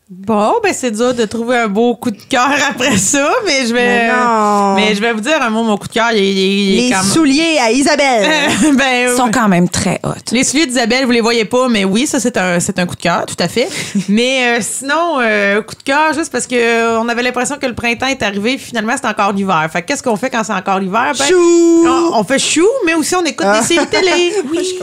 Bon, 0.08 0.54
ben 0.64 0.72
c'est 0.72 0.92
dur 0.92 1.16
de 1.16 1.26
trouver 1.26 1.58
un 1.58 1.68
beau 1.68 1.96
coup 1.96 2.12
de 2.12 2.22
cœur 2.30 2.48
après 2.70 2.96
ça, 2.96 3.28
mais 3.44 3.66
je 3.66 3.74
vais. 3.74 4.06
Mais 4.06 4.08
non. 4.12 4.76
Mais 4.76 4.94
je 4.94 5.02
vais 5.02 5.12
vous 5.14 5.20
dire 5.20 5.42
un 5.42 5.50
mot, 5.50 5.64
mon 5.64 5.78
coup 5.78 5.88
de 5.88 5.94
cœur, 5.94 6.10
il, 6.12 6.20
est- 6.20 6.32
il 6.32 6.38
est- 6.38 6.44
il 6.74 6.78
est 6.78 6.82
Les 6.84 6.90
quand 6.92 7.02
même- 7.02 7.12
souliers 7.12 7.58
à 7.60 7.72
Isabelle! 7.72 8.30
ben, 8.78 9.10
Ils 9.10 9.18
sont 9.18 9.32
quand 9.32 9.48
même 9.48 9.68
très 9.68 10.00
hot. 10.04 10.10
Les 10.32 10.44
souliers 10.44 10.68
d'Isabelle, 10.68 11.06
vous 11.06 11.12
les 11.12 11.22
voyez 11.22 11.46
pas, 11.46 11.70
mais 11.70 11.86
oui, 11.86 12.06
ça 12.06 12.20
c'est 12.20 12.38
un 12.38 12.60
c'est 12.60 12.78
un 12.78 12.86
coup 12.86 12.96
de 12.96 13.02
cœur, 13.02 13.26
tout 13.26 13.36
à 13.40 13.48
fait. 13.48 13.68
mais 14.08 14.60
euh, 14.60 14.62
sinon, 14.62 15.18
euh, 15.22 15.64
coup 15.64 15.74
de 15.74 15.82
cœur 15.82 16.14
juste 16.14 16.32
parce 16.32 16.46
que 16.46 16.54
euh, 16.56 17.00
on 17.00 17.10
avait 17.10 17.24
l'impression 17.24 17.56
que 17.60 17.66
le 17.66 17.74
printemps 17.74 18.06
est 18.06 18.22
arrivé, 18.22 18.60
finalement 18.60 18.94
c'est 19.02 19.08
encore 19.08 19.32
l'hiver. 19.34 19.68
Fait 19.74 19.82
que 19.82 19.88
qu'est-ce 19.88 20.04
qu'on 20.04 20.18
fait 20.18 20.30
quand 20.30 20.44
c'est 20.44 20.54
encore 20.54 20.78
l'hiver? 20.80 21.14
Ben, 21.18 21.26
Chou! 21.26 21.84
On, 21.88 22.20
on 22.20 22.24
fait 22.24 22.38
chou, 22.38 22.68
mais 22.86 22.94
aussi 22.94 23.16
on 23.16 23.26
écoute 23.26 23.48
Ah. 23.50 23.60
des 23.60 23.66
séries 23.66 23.88
télé. 23.88 24.34
Oui, 24.52 24.78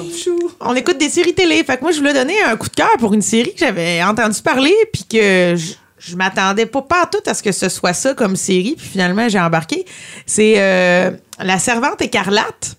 on 0.60 0.74
écoute 0.74 0.98
des 0.98 1.08
séries 1.10 1.32
télé. 1.34 1.62
Fait 1.62 1.76
que 1.76 1.82
moi 1.82 1.92
je 1.92 1.98
voulais 1.98 2.12
donner 2.12 2.42
un 2.42 2.56
coup 2.56 2.68
de 2.68 2.74
cœur 2.74 2.90
pour 2.98 3.14
une 3.14 3.22
série 3.22 3.52
que 3.54 3.60
j'avais 3.60 4.02
entendu 4.02 4.42
parler, 4.42 4.74
puis 4.92 5.04
que 5.12 5.54
je, 5.56 5.74
je 5.98 6.16
m'attendais 6.16 6.66
pas 6.66 6.82
pas 6.82 7.06
tout 7.06 7.22
à 7.26 7.34
ce 7.34 7.42
que 7.42 7.52
ce 7.52 7.68
soit 7.68 7.92
ça 7.92 8.14
comme 8.14 8.36
série, 8.36 8.74
puis 8.76 8.86
finalement 8.86 9.28
j'ai 9.28 9.38
embarqué. 9.40 9.84
C'est 10.26 10.54
euh, 10.56 11.10
La 11.38 11.58
Servante 11.58 12.00
écarlate. 12.02 12.76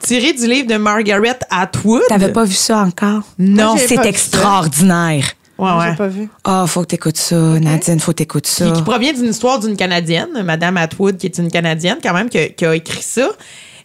Tiré 0.00 0.32
du 0.32 0.46
livre 0.46 0.68
de 0.68 0.76
Margaret 0.76 1.38
Atwood. 1.50 2.02
T'avais 2.08 2.32
pas 2.32 2.44
vu 2.44 2.54
ça 2.54 2.78
encore? 2.78 3.22
Non. 3.38 3.76
C'est 3.76 4.04
extraordinaire. 4.06 5.24
Ouais, 5.58 5.70
ouais. 5.70 5.90
J'ai 5.90 5.96
pas 5.96 6.08
vu. 6.08 6.28
Ah, 6.44 6.64
faut 6.66 6.80
que 6.80 6.86
t'écoutes 6.86 7.18
ça, 7.18 7.36
Nadine, 7.36 8.00
faut 8.00 8.12
que 8.12 8.16
t'écoutes 8.16 8.46
ça. 8.46 8.66
Qui, 8.66 8.72
qui 8.72 8.82
provient 8.82 9.12
d'une 9.12 9.30
histoire 9.30 9.58
d'une 9.58 9.76
Canadienne, 9.76 10.42
Madame 10.42 10.76
Atwood, 10.76 11.18
qui 11.18 11.26
est 11.26 11.38
une 11.38 11.50
Canadienne 11.50 11.98
quand 12.02 12.14
même, 12.14 12.28
qui 12.30 12.38
a, 12.38 12.48
qui 12.48 12.64
a 12.64 12.74
écrit 12.74 13.02
ça. 13.02 13.28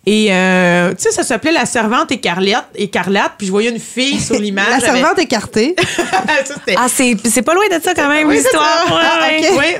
Et, 0.09 0.29
euh, 0.31 0.91
tu 0.91 1.03
sais, 1.03 1.11
ça 1.11 1.23
s'appelait 1.23 1.51
La 1.51 1.65
Servante 1.65 2.13
écarlate, 2.13 2.69
écarlate 2.75 3.33
puis 3.37 3.47
je 3.47 3.51
voyais 3.51 3.69
une 3.69 3.79
fille 3.79 4.21
sur 4.21 4.35
l'image. 4.39 4.65
La 4.69 4.75
avec- 4.75 4.85
servante 5.01 5.19
écartée. 5.19 5.75
Ça, 5.97 6.23
c'était- 6.45 6.75
Ah, 6.77 6.87
c'est 6.87 7.17
c'est 7.29 7.41
pas 7.41 7.53
loin 7.53 7.65
de 7.67 7.83
ça 7.83 7.93
quand 7.93 8.07
même, 8.07 8.25
Oui, 8.29 8.37
c'est 8.37 8.43
l'histoire. 8.43 8.85
Ah, 8.89 9.27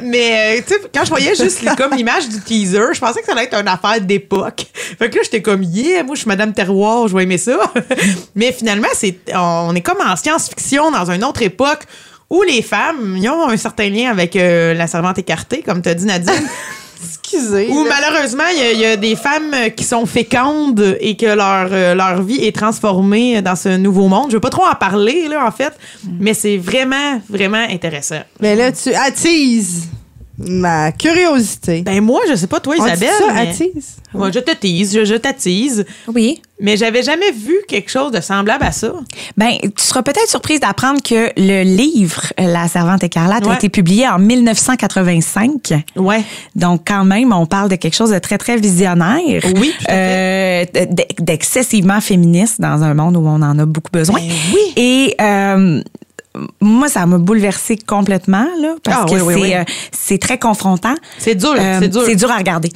mais 0.03 0.57
euh, 0.57 0.61
tu 0.67 0.73
sais, 0.73 0.81
quand 0.93 1.05
je 1.05 1.09
voyais 1.09 1.33
juste 1.33 1.61
les- 1.61 1.73
comme 1.77 1.93
l'image 1.95 2.27
du 2.27 2.41
teaser, 2.41 2.93
je 2.93 2.99
pensais 2.99 3.21
que 3.21 3.25
ça 3.25 3.31
allait 3.31 3.45
être 3.45 3.57
une 3.57 3.67
affaire 3.69 4.01
d'époque. 4.01 4.65
Fait 4.99 5.09
que 5.09 5.15
là, 5.15 5.21
j'étais 5.23 5.41
comme, 5.41 5.63
yeah, 5.63 6.03
moi, 6.03 6.15
je 6.15 6.19
suis 6.21 6.27
Madame 6.27 6.51
Terroir, 6.53 7.07
je 7.07 7.15
vais 7.15 7.23
aimer 7.23 7.37
ça. 7.37 7.57
mais 8.35 8.51
finalement, 8.51 8.87
c'est, 8.93 9.17
on 9.33 9.73
est 9.75 9.81
comme 9.81 10.01
en 10.05 10.15
science-fiction 10.17 10.91
dans 10.91 11.09
une 11.09 11.23
autre 11.23 11.41
époque 11.41 11.83
où 12.29 12.41
les 12.43 12.61
femmes, 12.63 13.15
ils 13.17 13.29
ont 13.29 13.47
un 13.47 13.55
certain 13.55 13.87
lien 13.89 14.11
avec 14.11 14.35
euh, 14.35 14.73
la 14.73 14.87
servante 14.87 15.17
écartée, 15.19 15.61
comme 15.65 15.81
tu 15.81 15.87
as 15.87 15.93
dit, 15.93 16.03
Nadine. 16.05 16.33
Excusez. 17.03 17.67
Là. 17.67 17.73
malheureusement, 17.89 18.43
il 18.53 18.57
y 18.59 18.61
a- 18.63 18.71
il 18.71 18.79
y, 18.79 18.85
a 18.85 18.95
des 18.97 19.15
femmes 19.15 19.53
euh, 19.53 19.69
qui 19.69 19.83
sont 19.83 20.05
fécondes 20.05 20.97
et 20.99 21.15
que 21.17 21.25
leur, 21.25 21.69
euh, 21.71 21.93
leur 21.95 22.21
vie 22.23 22.43
est 22.45 22.55
transformée 22.55 23.41
dans 23.41 23.55
ce 23.55 23.69
nouveau 23.77 24.07
monde. 24.07 24.27
Je 24.29 24.35
veux 24.35 24.39
pas 24.41 24.49
trop 24.49 24.65
en 24.65 24.75
parler, 24.75 25.27
là, 25.27 25.45
en 25.45 25.51
fait, 25.51 25.73
mais 26.19 26.33
c'est 26.33 26.57
vraiment, 26.57 27.21
vraiment 27.29 27.65
intéressant. 27.69 28.21
Mais 28.39 28.55
là, 28.55 28.71
tu 28.71 28.93
attises 28.93 29.87
ma 30.37 30.91
curiosité. 30.91 31.81
Ben 31.81 32.01
moi, 32.01 32.21
je 32.29 32.35
sais 32.35 32.47
pas 32.47 32.59
toi, 32.59 32.75
On 32.79 32.83
dit 32.85 32.91
Isabelle. 32.91 33.09
ça, 33.17 33.33
mais- 33.33 33.49
attise? 33.49 33.95
Moi, 34.13 34.31
je 34.31 34.39
te 34.39 34.51
tease, 34.55 34.93
je, 34.93 35.05
je 35.05 35.15
t'attise. 35.15 35.85
Oui. 36.13 36.41
Mais 36.59 36.75
j'avais 36.75 37.03
jamais 37.03 37.31
vu 37.31 37.55
quelque 37.67 37.91
chose 37.91 38.11
de 38.11 38.19
semblable 38.19 38.63
à 38.63 38.71
ça. 38.71 38.91
Ben, 39.35 39.57
tu 39.61 39.83
seras 39.83 40.01
peut-être 40.01 40.27
surprise 40.27 40.59
d'apprendre 40.59 41.01
que 41.03 41.29
le 41.37 41.63
livre 41.63 42.21
La 42.37 42.67
Servante 42.67 43.03
écarlate 43.03 43.45
a 43.47 43.53
été 43.55 43.69
publié 43.69 44.07
en 44.07 44.17
1985. 44.17 45.73
Ouais. 45.95 46.23
Donc, 46.55 46.81
quand 46.87 47.05
même, 47.05 47.31
on 47.33 47.45
parle 47.45 47.69
de 47.69 47.75
quelque 47.75 47.95
chose 47.95 48.09
de 48.11 48.19
très, 48.19 48.37
très 48.37 48.57
visionnaire. 48.57 49.43
Oui, 49.55 49.71
Euh, 49.89 50.65
d- 50.73 51.07
d'excessivement 51.19 52.01
féministe 52.01 52.59
dans 52.59 52.81
un 52.83 52.93
monde 52.93 53.17
où 53.17 53.27
on 53.27 53.41
en 53.41 53.59
a 53.59 53.65
beaucoup 53.65 53.91
besoin. 53.91 54.19
Ben 54.19 54.31
oui. 54.53 54.73
Et 54.75 55.15
euh, 55.21 55.81
moi, 56.61 56.87
ça 56.89 57.05
m'a 57.05 57.17
bouleversée 57.17 57.77
complètement, 57.77 58.45
là, 58.61 58.75
parce 58.83 58.99
Ah, 59.01 59.05
que 59.05 59.15
oui, 59.15 59.21
oui, 59.21 59.33
c'est 59.35 59.41
oui. 59.41 59.53
euh, 59.55 59.63
c'est 59.91 60.17
très 60.17 60.37
confrontant. 60.39 60.95
C'est 61.19 61.35
dur, 61.35 61.53
Euh, 61.57 61.77
c'est 61.81 61.89
dur. 61.89 62.03
C'est 62.05 62.15
dur 62.15 62.31
à 62.31 62.37
regarder. 62.37 62.71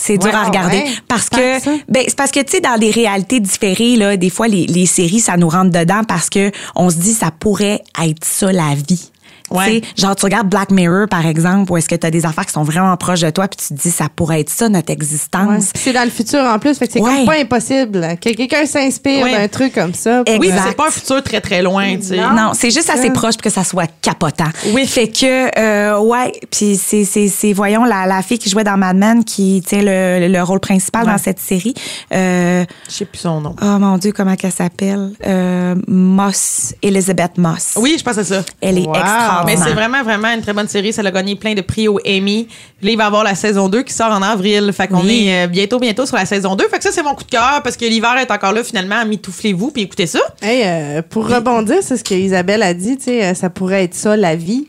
C'est 0.00 0.16
dur 0.16 0.32
à 0.32 0.44
regarder 0.44 0.76
ouais? 0.76 0.86
parce 1.08 1.28
que 1.28 1.58
ben 1.90 2.04
c'est 2.06 2.14
parce 2.16 2.30
que 2.30 2.38
tu 2.38 2.52
sais 2.52 2.60
dans 2.60 2.78
des 2.78 2.92
réalités 2.92 3.40
différées 3.40 3.96
là 3.96 4.16
des 4.16 4.30
fois 4.30 4.46
les, 4.46 4.64
les 4.66 4.86
séries 4.86 5.18
ça 5.18 5.36
nous 5.36 5.48
rentre 5.48 5.70
dedans 5.72 6.02
parce 6.06 6.30
que 6.30 6.52
on 6.76 6.88
se 6.88 6.94
dit 6.98 7.12
ça 7.12 7.32
pourrait 7.32 7.82
être 8.00 8.24
ça 8.24 8.52
la 8.52 8.76
vie. 8.76 9.10
Ouais. 9.50 9.80
Tu 9.80 9.86
sais, 9.88 9.94
genre 10.02 10.16
tu 10.16 10.24
regardes 10.24 10.48
Black 10.48 10.70
Mirror 10.70 11.08
par 11.08 11.26
exemple 11.26 11.70
où 11.72 11.76
est-ce 11.76 11.88
que 11.88 11.94
tu 11.94 12.06
as 12.06 12.10
des 12.10 12.26
affaires 12.26 12.46
qui 12.46 12.52
sont 12.52 12.62
vraiment 12.62 12.96
proches 12.96 13.20
de 13.20 13.30
toi 13.30 13.48
puis 13.48 13.56
tu 13.66 13.74
te 13.74 13.80
dis 13.80 13.90
ça 13.90 14.06
pourrait 14.14 14.40
être 14.40 14.50
ça 14.50 14.68
notre 14.68 14.92
existence. 14.92 15.70
C'est 15.74 15.92
dans 15.92 16.04
le 16.04 16.10
futur 16.10 16.40
en 16.40 16.58
plus, 16.58 16.76
fait 16.78 16.86
que 16.86 16.92
c'est 16.94 17.00
Ouais. 17.00 17.16
comme 17.18 17.26
pas 17.26 17.38
impossible 17.40 18.00
que 18.20 18.30
quelqu'un 18.34 18.66
s'inspire 18.66 19.24
Ouais. 19.24 19.32
d'un 19.38 19.48
truc 19.48 19.74
comme 19.74 19.94
ça. 19.94 20.22
pour- 20.24 20.38
Oui, 20.38 20.50
c'est 20.66 20.76
pas 20.76 20.88
un 20.88 20.90
futur 20.90 21.22
très 21.22 21.40
très 21.40 21.62
loin, 21.62 21.96
tu 21.96 22.02
sais. 22.02 22.16
Non. 22.16 22.32
Non, 22.32 22.50
c'est 22.54 22.70
juste 22.70 22.90
assez 22.90 23.10
proche 23.10 23.34
pour 23.34 23.42
que 23.42 23.50
ça 23.50 23.64
soit 23.64 23.90
capotant. 24.02 24.44
Oui. 24.72 24.86
Fait 24.86 25.08
que, 25.08 25.58
euh, 25.58 25.98
ouais, 25.98 26.32
puis 26.50 26.76
c'est, 26.76 27.52
voyons, 27.52 27.84
la, 27.84 28.06
la 28.06 28.22
fille 28.22 28.38
qui 28.38 28.48
jouait 28.50 28.64
dans 28.64 28.76
Mad 28.76 28.96
Men, 28.96 29.24
qui 29.24 29.62
tient 29.66 29.82
le, 29.82 30.28
le 30.28 30.42
rôle 30.42 30.60
principal 30.60 31.04
Ouais. 31.06 31.12
dans 31.12 31.18
cette 31.18 31.38
série. 31.40 31.74
Euh, 32.12 32.64
Je 32.88 32.94
sais 32.94 33.04
plus 33.04 33.18
son 33.18 33.40
nom. 33.40 33.54
oh 33.60 33.78
mon 33.78 33.98
Dieu, 33.98 34.12
comment 34.12 34.34
qu'elle 34.36 34.52
s'appelle? 34.52 35.12
Euh, 35.26 35.74
Moss, 35.86 36.74
Elizabeth 36.82 37.38
Moss. 37.38 37.74
Oui, 37.76 37.96
je 37.98 38.04
pense 38.04 38.18
à 38.18 38.24
ça. 38.24 38.42
Elle 38.60 38.78
est 38.78 38.86
Wow. 38.86 38.94
extraordinaire. 38.94 39.37
Mais 39.46 39.56
c'est 39.56 39.72
vraiment, 39.72 40.02
vraiment 40.02 40.28
une 40.32 40.40
très 40.42 40.52
bonne 40.52 40.68
série. 40.68 40.92
Ça 40.92 41.02
a 41.02 41.10
gagné 41.10 41.36
plein 41.36 41.54
de 41.54 41.60
prix 41.60 41.88
au 41.88 41.98
Emmy. 42.06 42.48
Là, 42.82 42.90
il 42.90 42.96
va 42.96 43.04
y 43.04 43.06
avoir 43.06 43.24
la 43.24 43.34
saison 43.34 43.68
2 43.68 43.82
qui 43.82 43.92
sort 43.92 44.12
en 44.12 44.22
avril. 44.22 44.70
Fait 44.72 44.88
qu'on 44.88 45.00
Oui. 45.02 45.28
est 45.28 45.44
euh, 45.44 45.46
bientôt, 45.48 45.78
bientôt 45.78 46.06
sur 46.06 46.16
la 46.16 46.26
saison 46.26 46.54
2. 46.56 46.68
Fait 46.68 46.78
que 46.78 46.84
ça, 46.84 46.92
c'est 46.92 47.02
mon 47.02 47.14
coup 47.14 47.24
de 47.24 47.30
cœur 47.30 47.60
parce 47.62 47.76
que 47.76 47.84
l'hiver 47.84 48.16
est 48.18 48.30
encore 48.30 48.52
là 48.52 48.62
finalement. 48.64 49.04
Mitouflez-vous 49.04 49.70
puis 49.70 49.82
écoutez 49.82 50.06
ça. 50.06 50.20
Hey, 50.42 50.62
euh, 50.64 51.02
pour 51.02 51.28
rebondir 51.28 51.82
sur 51.82 51.96
ce 51.98 52.04
que 52.04 52.14
Isabelle 52.14 52.62
a 52.62 52.74
dit, 52.74 52.96
tu 52.96 53.04
sais, 53.04 53.24
euh, 53.24 53.34
ça 53.34 53.50
pourrait 53.50 53.84
être 53.84 53.94
ça 53.94 54.16
la 54.16 54.36
vie. 54.36 54.68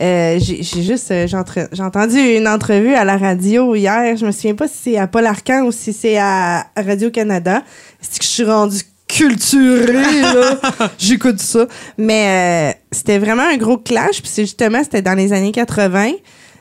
Euh, 0.00 0.38
j'ai 0.40 0.62
juste 0.82 1.10
euh, 1.10 1.26
j'ai 1.26 1.82
entendu 1.82 2.16
une 2.18 2.48
entrevue 2.48 2.94
à 2.94 3.04
la 3.04 3.18
radio 3.18 3.74
hier. 3.74 4.16
Je 4.16 4.24
me 4.24 4.32
souviens 4.32 4.54
pas 4.54 4.66
si 4.66 4.74
c'est 4.84 4.96
à 4.96 5.06
Paul 5.06 5.26
Arcan 5.26 5.64
ou 5.66 5.72
si 5.72 5.92
c'est 5.92 6.16
à 6.16 6.64
Radio 6.74 7.10
Canada. 7.10 7.62
C'est 8.00 8.18
que 8.18 8.24
je 8.24 8.30
suis 8.30 8.44
rendue 8.44 8.78
culturé, 9.10 10.22
là. 10.22 10.60
J'écoute 10.98 11.40
ça. 11.40 11.66
Mais 11.98 12.72
euh, 12.72 12.78
c'était 12.92 13.18
vraiment 13.18 13.42
un 13.42 13.56
gros 13.56 13.76
clash. 13.78 14.22
Puis 14.22 14.30
c'est 14.32 14.42
justement, 14.42 14.82
c'était 14.82 15.02
dans 15.02 15.14
les 15.14 15.32
années 15.32 15.52
80. 15.52 16.12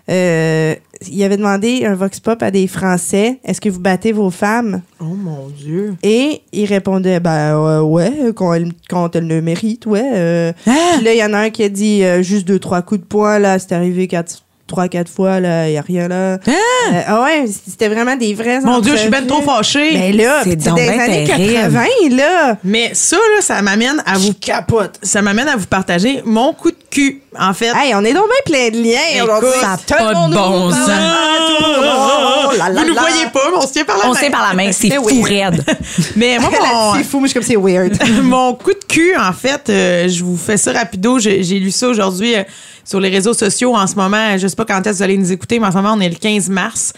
Euh, 0.09 0.75
il 1.07 1.23
avait 1.23 1.37
demandé 1.37 1.85
un 1.85 1.93
vox 1.93 2.19
pop 2.19 2.41
à 2.41 2.49
des 2.49 2.65
Français 2.65 3.39
est-ce 3.43 3.61
que 3.61 3.69
vous 3.69 3.79
battez 3.79 4.11
vos 4.11 4.31
femmes? 4.31 4.81
Oh 4.99 5.05
mon 5.05 5.49
Dieu. 5.49 5.93
Et 6.01 6.41
il 6.51 6.65
répondait 6.65 7.19
ben 7.19 7.55
euh, 7.55 7.81
ouais, 7.81 8.11
quand 8.35 8.53
elles, 8.53 8.71
quand 8.89 9.15
le 9.15 9.41
méritent, 9.41 9.85
ouais. 9.85 10.11
euh. 10.11 10.51
Hein? 10.65 10.77
Puis 10.95 11.05
là, 11.05 11.13
il 11.13 11.19
y 11.19 11.23
en 11.23 11.33
a 11.33 11.37
un 11.37 11.49
qui 11.51 11.63
a 11.63 11.69
dit 11.69 12.01
juste 12.21 12.47
deux, 12.47 12.57
trois 12.57 12.81
coups 12.81 13.01
de 13.01 13.05
poing, 13.05 13.37
là, 13.37 13.59
c'est 13.59 13.71
arrivé 13.71 14.07
quatre, 14.07 14.43
trois, 14.69 14.87
quatre 14.87 15.09
fois, 15.11 15.39
là, 15.41 15.67
il 15.67 15.73
y 15.73 15.77
a 15.77 15.81
rien 15.81 16.07
là. 16.07 16.35
Hein? 16.35 16.53
Euh, 16.93 17.01
ah 17.07 17.23
ouais, 17.23 17.45
c'était 17.67 17.89
vraiment 17.89 18.15
des 18.15 18.33
vrais 18.33 18.61
Mon 18.61 18.79
Dieu, 18.79 18.93
je 18.93 19.01
suis 19.01 19.09
ben 19.09 19.27
trop 19.27 19.41
fâchée. 19.41 19.91
Mais 19.93 20.13
là, 20.13 20.41
C'est 20.43 20.51
c'est 20.51 20.73
des 20.73 20.87
ben 20.87 20.99
années 20.99 21.25
terrible. 21.25 21.73
80, 21.73 22.15
là. 22.15 22.57
Mais 22.63 22.91
ça, 22.93 23.17
là, 23.17 23.41
ça 23.41 23.61
m'amène 23.61 24.01
à 24.05 24.17
vous 24.17 24.33
capote. 24.33 24.97
Ça 25.03 25.21
m'amène 25.21 25.47
à 25.49 25.57
vous 25.57 25.65
partager 25.67 26.21
mon 26.23 26.53
coup 26.53 26.71
de 26.71 26.77
cul, 26.89 27.21
en 27.37 27.53
fait. 27.53 27.71
Hey, 27.75 27.93
on 27.95 28.03
est 28.03 28.13
donc 28.13 28.25
bien 28.25 28.43
plein 28.45 28.69
de 28.69 28.83
liens 28.83 29.23
aujourd'hui. 29.23 29.49
ça 29.61 29.77
pas 29.97 30.13
de 30.13 30.33
bon 30.33 30.71
sens. 30.71 30.89
Ah. 30.89 32.49
Oh 32.51 32.57
là 32.57 32.69
là 32.69 32.81
vous 32.81 32.89
ne 32.93 32.99
voyez 32.99 33.25
pas, 33.31 33.49
mais 33.51 33.57
on 33.57 33.61
se 33.67 33.73
tient 33.73 33.85
par 33.85 33.97
la 33.97 34.05
On 34.05 34.09
main. 34.09 34.13
se 34.15 34.19
tient 34.21 34.31
par 34.31 34.47
la 34.47 34.53
main, 34.55 34.71
c'est 34.71 34.89
fou 34.95 35.23
weird. 35.23 35.55
raide. 35.55 35.77
Mais 36.15 36.39
moi, 36.39 36.49
mon, 36.51 36.95
C'est 36.95 37.03
fou, 37.03 37.19
mais 37.19 37.27
je 37.27 37.31
suis 37.31 37.39
comme 37.39 37.47
c'est 37.47 37.55
weird. 37.55 37.97
mon 38.23 38.53
coup 38.55 38.71
de 38.73 38.85
cul, 38.87 39.15
en 39.17 39.33
fait, 39.33 39.69
euh, 39.69 40.07
je 40.07 40.23
vous 40.23 40.37
fais 40.37 40.57
ça 40.57 40.71
rapido. 40.73 41.19
J'ai 41.19 41.41
lu 41.41 41.71
ça 41.71 41.87
aujourd'hui 41.87 42.35
euh, 42.35 42.43
sur 42.83 42.99
les 42.99 43.09
réseaux 43.09 43.33
sociaux 43.33 43.75
en 43.75 43.85
ce 43.87 43.95
moment. 43.95 44.37
Je 44.37 44.47
sais 44.47 44.55
pas 44.55 44.65
quand 44.65 44.79
est-ce 44.79 44.89
que 44.89 44.95
vous 44.97 45.03
allez 45.03 45.17
nous 45.17 45.31
écouter, 45.31 45.59
mais 45.59 45.67
en 45.67 45.71
ce 45.71 45.77
moment, 45.77 45.93
on 45.95 45.99
est 46.01 46.09
le 46.09 46.15
15 46.15 46.49
mars. 46.49 46.93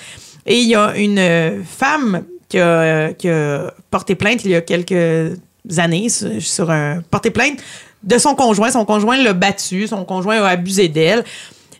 Et 0.46 0.60
il 0.60 0.68
y 0.70 0.76
a 0.76 0.96
une 0.96 1.20
euh, 1.20 1.60
femme 1.78 2.24
qui 2.50 2.58
a, 2.60 2.66
euh, 2.66 3.14
qui 3.14 3.30
a 3.30 3.74
porté 3.90 4.16
plainte 4.16 4.44
il 4.46 4.52
y 4.52 4.56
a 4.56 4.62
quelques 4.62 5.38
années 5.78 6.10
sur, 6.10 6.30
sur 6.42 6.72
un... 6.72 7.02
porté 7.12 7.30
plainte 7.30 7.58
de 8.04 8.18
son 8.18 8.36
conjoint. 8.36 8.72
Son 8.72 8.86
conjoint 8.86 9.18
l'a 9.22 9.34
battu. 9.34 9.88
Son 9.88 10.06
conjoint 10.06 10.42
a 10.42 10.48
abusé 10.48 10.88
d'elle. 10.88 11.24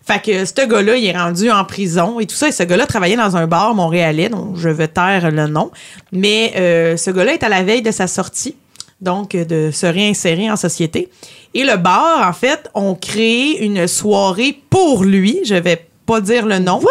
Fait 0.04 0.22
que 0.22 0.46
ce 0.46 0.68
gars-là, 0.68 0.96
il 0.98 1.06
est 1.06 1.18
rendu 1.18 1.52
en 1.52 1.64
prison 1.64 2.20
et 2.20 2.26
tout 2.26 2.36
ça. 2.36 2.48
Et 2.48 2.52
ce 2.52 2.64
gars-là 2.64 2.86
travaillait 2.86 3.18
dans 3.18 3.38
un 3.38 3.48
bar 3.48 3.76
montréalais, 3.76 4.30
dont 4.30 4.56
je 4.56 4.70
vais 4.70 4.88
taire 4.88 5.30
le 5.32 5.48
nom. 5.48 5.72
Mais 6.12 6.54
euh, 6.56 6.98
ce 6.98 7.12
gars-là 7.12 7.34
est 7.34 7.44
à 7.44 7.50
la 7.50 7.64
veille 7.64 7.84
de 7.84 7.92
sa 7.92 8.08
sortie, 8.08 8.56
donc 9.00 9.36
de 9.36 9.70
se 9.72 9.86
réinsérer 9.86 10.50
en 10.50 10.56
société. 10.56 11.10
Et 11.54 11.64
le 11.64 11.78
bar, 11.78 12.28
en 12.28 12.34
fait, 12.34 12.70
ont 12.74 12.96
créé 12.96 13.64
une 13.64 13.88
soirée 13.88 14.58
pour 14.70 15.04
lui. 15.04 15.40
Je 15.46 15.56
vais 15.56 15.88
pas 16.06 16.20
dire 16.20 16.46
le 16.48 16.58
nom. 16.60 16.82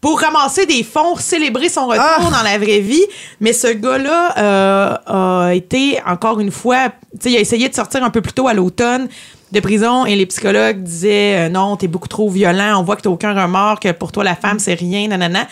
Pour 0.00 0.20
ramasser 0.20 0.64
des 0.66 0.84
fonds, 0.84 1.16
célébrer 1.16 1.68
son 1.68 1.86
retour 1.88 2.04
Ah! 2.04 2.30
dans 2.30 2.42
la 2.42 2.56
vraie 2.58 2.80
vie. 2.80 3.04
Mais 3.40 3.52
ce 3.52 3.68
gars-là 3.68 4.34
euh, 4.38 5.46
a 5.48 5.54
été, 5.54 5.98
encore 6.06 6.38
une 6.40 6.50
fois, 6.52 6.88
tu 7.12 7.18
sais, 7.20 7.30
il 7.32 7.36
a 7.36 7.40
essayé 7.40 7.68
de 7.68 7.74
sortir 7.74 8.04
un 8.04 8.10
peu 8.10 8.20
plus 8.20 8.32
tôt 8.32 8.46
à 8.48 8.54
l'automne 8.54 9.08
de 9.50 9.60
prison 9.60 10.04
et 10.06 10.14
les 10.14 10.26
psychologues 10.26 10.82
disaient 10.82 11.46
euh, 11.46 11.48
non, 11.48 11.76
t'es 11.76 11.88
beaucoup 11.88 12.06
trop 12.08 12.28
violent, 12.28 12.78
on 12.78 12.82
voit 12.82 12.96
que 12.96 13.02
t'as 13.02 13.10
aucun 13.10 13.32
remords, 13.34 13.80
que 13.80 13.90
pour 13.92 14.12
toi 14.12 14.22
la 14.22 14.36
femme 14.36 14.58
c'est 14.58 14.74
rien, 14.74 15.08
nanana. 15.08 15.48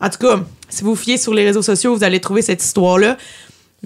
En 0.00 0.10
tout 0.10 0.18
cas, 0.18 0.40
si 0.68 0.82
vous 0.84 0.96
fiez 0.96 1.16
sur 1.16 1.32
les 1.32 1.44
réseaux 1.44 1.62
sociaux, 1.62 1.94
vous 1.96 2.04
allez 2.04 2.20
trouver 2.20 2.42
cette 2.42 2.62
histoire-là. 2.62 3.16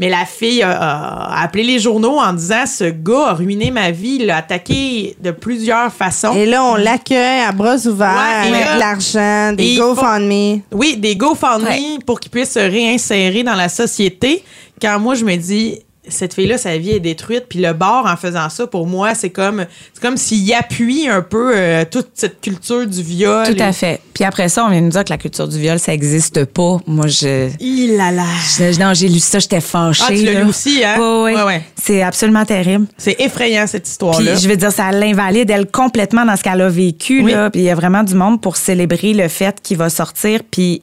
Mais 0.00 0.08
la 0.08 0.24
fille 0.24 0.62
a, 0.62 0.70
a 0.72 1.42
appelé 1.42 1.62
les 1.62 1.78
journaux 1.78 2.18
en 2.18 2.32
disant 2.32 2.64
ce 2.66 2.84
gars 2.84 3.28
a 3.28 3.32
ruiné 3.34 3.70
ma 3.70 3.90
vie, 3.90 4.16
il 4.20 4.26
l'a 4.26 4.38
attaqué 4.38 5.14
de 5.22 5.30
plusieurs 5.30 5.92
façons. 5.92 6.32
Et 6.34 6.46
là, 6.46 6.64
on 6.64 6.74
l'accueille 6.76 7.42
à 7.46 7.52
bras 7.52 7.76
ouverts 7.86 8.08
Ouais, 8.42 8.48
et 8.48 8.54
avec 8.54 8.64
là- 8.66 8.74
de 8.74 8.80
l'argent, 8.80 9.52
des 9.52 9.76
GoFundMe. 9.76 10.60
Oui, 10.72 10.96
des 10.96 11.14
GoFundMe 11.16 12.02
pour 12.06 12.18
qu'il 12.18 12.30
puisse 12.30 12.52
se 12.52 12.58
réinsérer 12.58 13.42
dans 13.42 13.54
la 13.54 13.68
société. 13.68 14.42
Quand 14.80 14.98
moi, 14.98 15.14
je 15.14 15.24
me 15.26 15.36
dis, 15.36 15.78
cette 16.08 16.34
fille-là, 16.34 16.56
sa 16.58 16.78
vie 16.78 16.92
est 16.92 17.00
détruite, 17.00 17.44
puis 17.48 17.60
le 17.60 17.72
bar, 17.72 18.06
en 18.06 18.16
faisant 18.16 18.48
ça, 18.48 18.66
pour 18.66 18.86
moi, 18.86 19.14
c'est 19.14 19.30
comme, 19.30 19.66
c'est 19.92 20.00
comme 20.00 20.16
s'il 20.16 20.52
appuie 20.54 21.08
un 21.08 21.22
peu 21.22 21.52
euh, 21.54 21.84
toute 21.90 22.08
cette 22.14 22.40
culture 22.40 22.86
du 22.86 23.02
viol. 23.02 23.54
Tout 23.54 23.62
à 23.62 23.72
fait. 23.72 24.00
Puis 24.14 24.24
après 24.24 24.48
ça, 24.48 24.64
on 24.64 24.70
vient 24.70 24.80
nous 24.80 24.90
dire 24.90 25.04
que 25.04 25.10
la 25.10 25.18
culture 25.18 25.46
du 25.46 25.58
viol, 25.58 25.78
ça 25.78 25.92
existe 25.92 26.44
pas. 26.46 26.78
Moi, 26.86 27.06
je. 27.06 27.50
Il 27.60 28.00
a 28.00 28.10
non, 28.12 28.94
j'ai 28.94 29.08
lu 29.08 29.18
ça, 29.18 29.38
j'étais 29.38 29.60
fâchée. 29.60 30.02
Ah, 30.06 30.12
tu 30.12 30.24
l'as 30.24 30.32
là. 30.32 30.42
lu 30.42 30.48
aussi, 30.48 30.82
hein? 30.84 30.96
Ouais, 30.98 31.22
ouais. 31.22 31.34
Ouais, 31.34 31.42
ouais. 31.42 31.62
C'est 31.80 32.02
absolument 32.02 32.44
terrible. 32.44 32.86
C'est 32.96 33.20
effrayant, 33.20 33.66
cette 33.66 33.84
Puis 33.84 33.90
histoire-là. 33.92 34.34
je 34.36 34.48
veux 34.48 34.56
dire, 34.56 34.72
ça 34.72 34.90
l'invalide, 34.90 35.50
elle, 35.50 35.66
complètement 35.66 36.24
dans 36.24 36.36
ce 36.36 36.42
qu'elle 36.42 36.60
a 36.60 36.68
vécu. 36.68 37.22
Oui. 37.22 37.32
Là. 37.32 37.50
Puis 37.50 37.60
il 37.60 37.64
y 37.64 37.70
a 37.70 37.74
vraiment 37.74 38.02
du 38.02 38.14
monde 38.14 38.40
pour 38.40 38.56
célébrer 38.56 39.12
le 39.12 39.28
fait 39.28 39.60
qu'il 39.62 39.76
va 39.76 39.90
sortir, 39.90 40.40
puis 40.50 40.82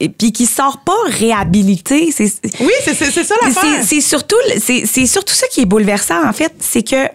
et 0.00 0.08
puis 0.08 0.32
qu'il 0.32 0.46
sort 0.48 0.78
pas 0.84 0.92
réhabilité. 1.08 2.10
C'est 2.12 2.32
Oui, 2.60 2.70
c'est, 2.84 2.94
c'est, 2.94 3.10
c'est 3.10 3.24
ça 3.24 3.34
l'affaire. 3.42 3.62
c'est 3.80 3.82
c'est 3.82 4.00
surtout 4.00 4.36
c'est 4.58 4.84
c'est 4.86 5.06
surtout 5.06 5.34
ça 5.34 5.46
qui 5.48 5.60
est 5.62 5.66
bouleversant 5.66 6.26
en 6.26 6.32
fait, 6.32 6.54
c'est 6.60 6.82
que 6.82 7.06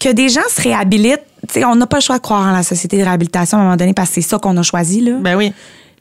que 0.00 0.08
des 0.12 0.28
gens 0.28 0.40
se 0.54 0.60
réhabilitent. 0.60 1.22
Tu 1.48 1.54
sais, 1.60 1.64
on 1.64 1.76
n'a 1.76 1.86
pas 1.86 1.98
le 1.98 2.02
choix 2.02 2.16
de 2.18 2.22
croire 2.22 2.42
en 2.48 2.52
la 2.52 2.62
société 2.64 2.98
de 2.98 3.02
réhabilitation 3.04 3.58
à 3.58 3.60
un 3.60 3.64
moment 3.64 3.76
donné 3.76 3.94
parce 3.94 4.08
que 4.10 4.16
c'est 4.16 4.22
ça 4.28 4.38
qu'on 4.38 4.56
a 4.56 4.62
choisi 4.62 5.00
là. 5.00 5.12
Ben 5.20 5.36
oui. 5.36 5.52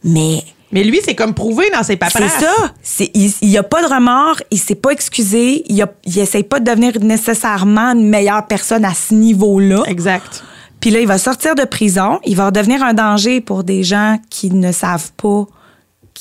Mais 0.03 0.43
Mais 0.71 0.83
lui, 0.83 0.99
c'est 1.03 1.13
comme 1.15 1.33
prouvé 1.35 1.69
dans 1.71 1.83
ses 1.83 1.93
c'est 1.93 1.97
paperasses. 1.97 2.39
ça. 2.39 2.73
C'est, 2.81 3.11
il 3.13 3.31
n'y 3.43 3.57
a 3.57 3.63
pas 3.63 3.81
de 3.87 3.93
remords, 3.93 4.37
il 4.49 4.57
s'est 4.59 4.73
pas 4.75 4.89
excusé, 4.91 5.63
il, 5.67 5.79
a, 5.83 5.87
il 6.05 6.17
essaye 6.17 6.43
pas 6.43 6.59
de 6.59 6.65
devenir 6.65 6.99
nécessairement 6.99 7.91
une 7.93 8.07
meilleure 8.09 8.47
personne 8.47 8.85
à 8.85 8.93
ce 8.95 9.13
niveau-là. 9.13 9.83
Exact. 9.87 10.43
Puis 10.79 10.89
là, 10.89 10.99
il 10.99 11.07
va 11.07 11.19
sortir 11.19 11.53
de 11.53 11.63
prison, 11.63 12.19
il 12.25 12.35
va 12.35 12.49
devenir 12.49 12.81
un 12.83 12.93
danger 12.95 13.39
pour 13.41 13.63
des 13.63 13.83
gens 13.83 14.17
qui 14.31 14.49
ne 14.49 14.71
savent 14.71 15.11
pas 15.15 15.45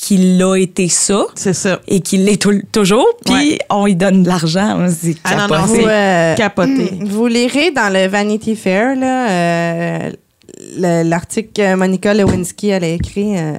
qu'il 0.00 0.42
a 0.42 0.56
été 0.56 0.88
ça 0.88 1.24
C'est 1.34 1.52
ça. 1.52 1.80
et 1.86 2.00
qu'il 2.00 2.24
l'est 2.24 2.40
tou- 2.40 2.62
toujours. 2.72 3.06
Puis 3.26 3.34
Ouais. 3.34 3.58
on 3.68 3.84
lui 3.84 3.94
donne 3.94 4.22
de 4.22 4.28
l'argent. 4.28 4.86
C'est 4.88 5.16
Ah 5.24 5.34
non, 5.36 5.42
non, 5.42 5.48
capoté. 5.48 5.72
c'est 5.74 5.82
Vous, 5.82 5.88
euh, 5.88 6.34
capoté. 6.36 6.90
Vous 7.04 7.26
lirez 7.26 7.70
dans 7.70 7.92
le 7.92 8.06
Vanity 8.08 8.56
Fair 8.56 8.96
là, 8.96 9.28
euh, 9.30 10.10
le- 10.78 11.02
l'article 11.08 11.50
que 11.54 11.74
Monica 11.74 12.14
Lewinsky 12.14 12.68
elle 12.68 12.84
a 12.84 12.88
écrit. 12.88 13.36
euh, 13.36 13.52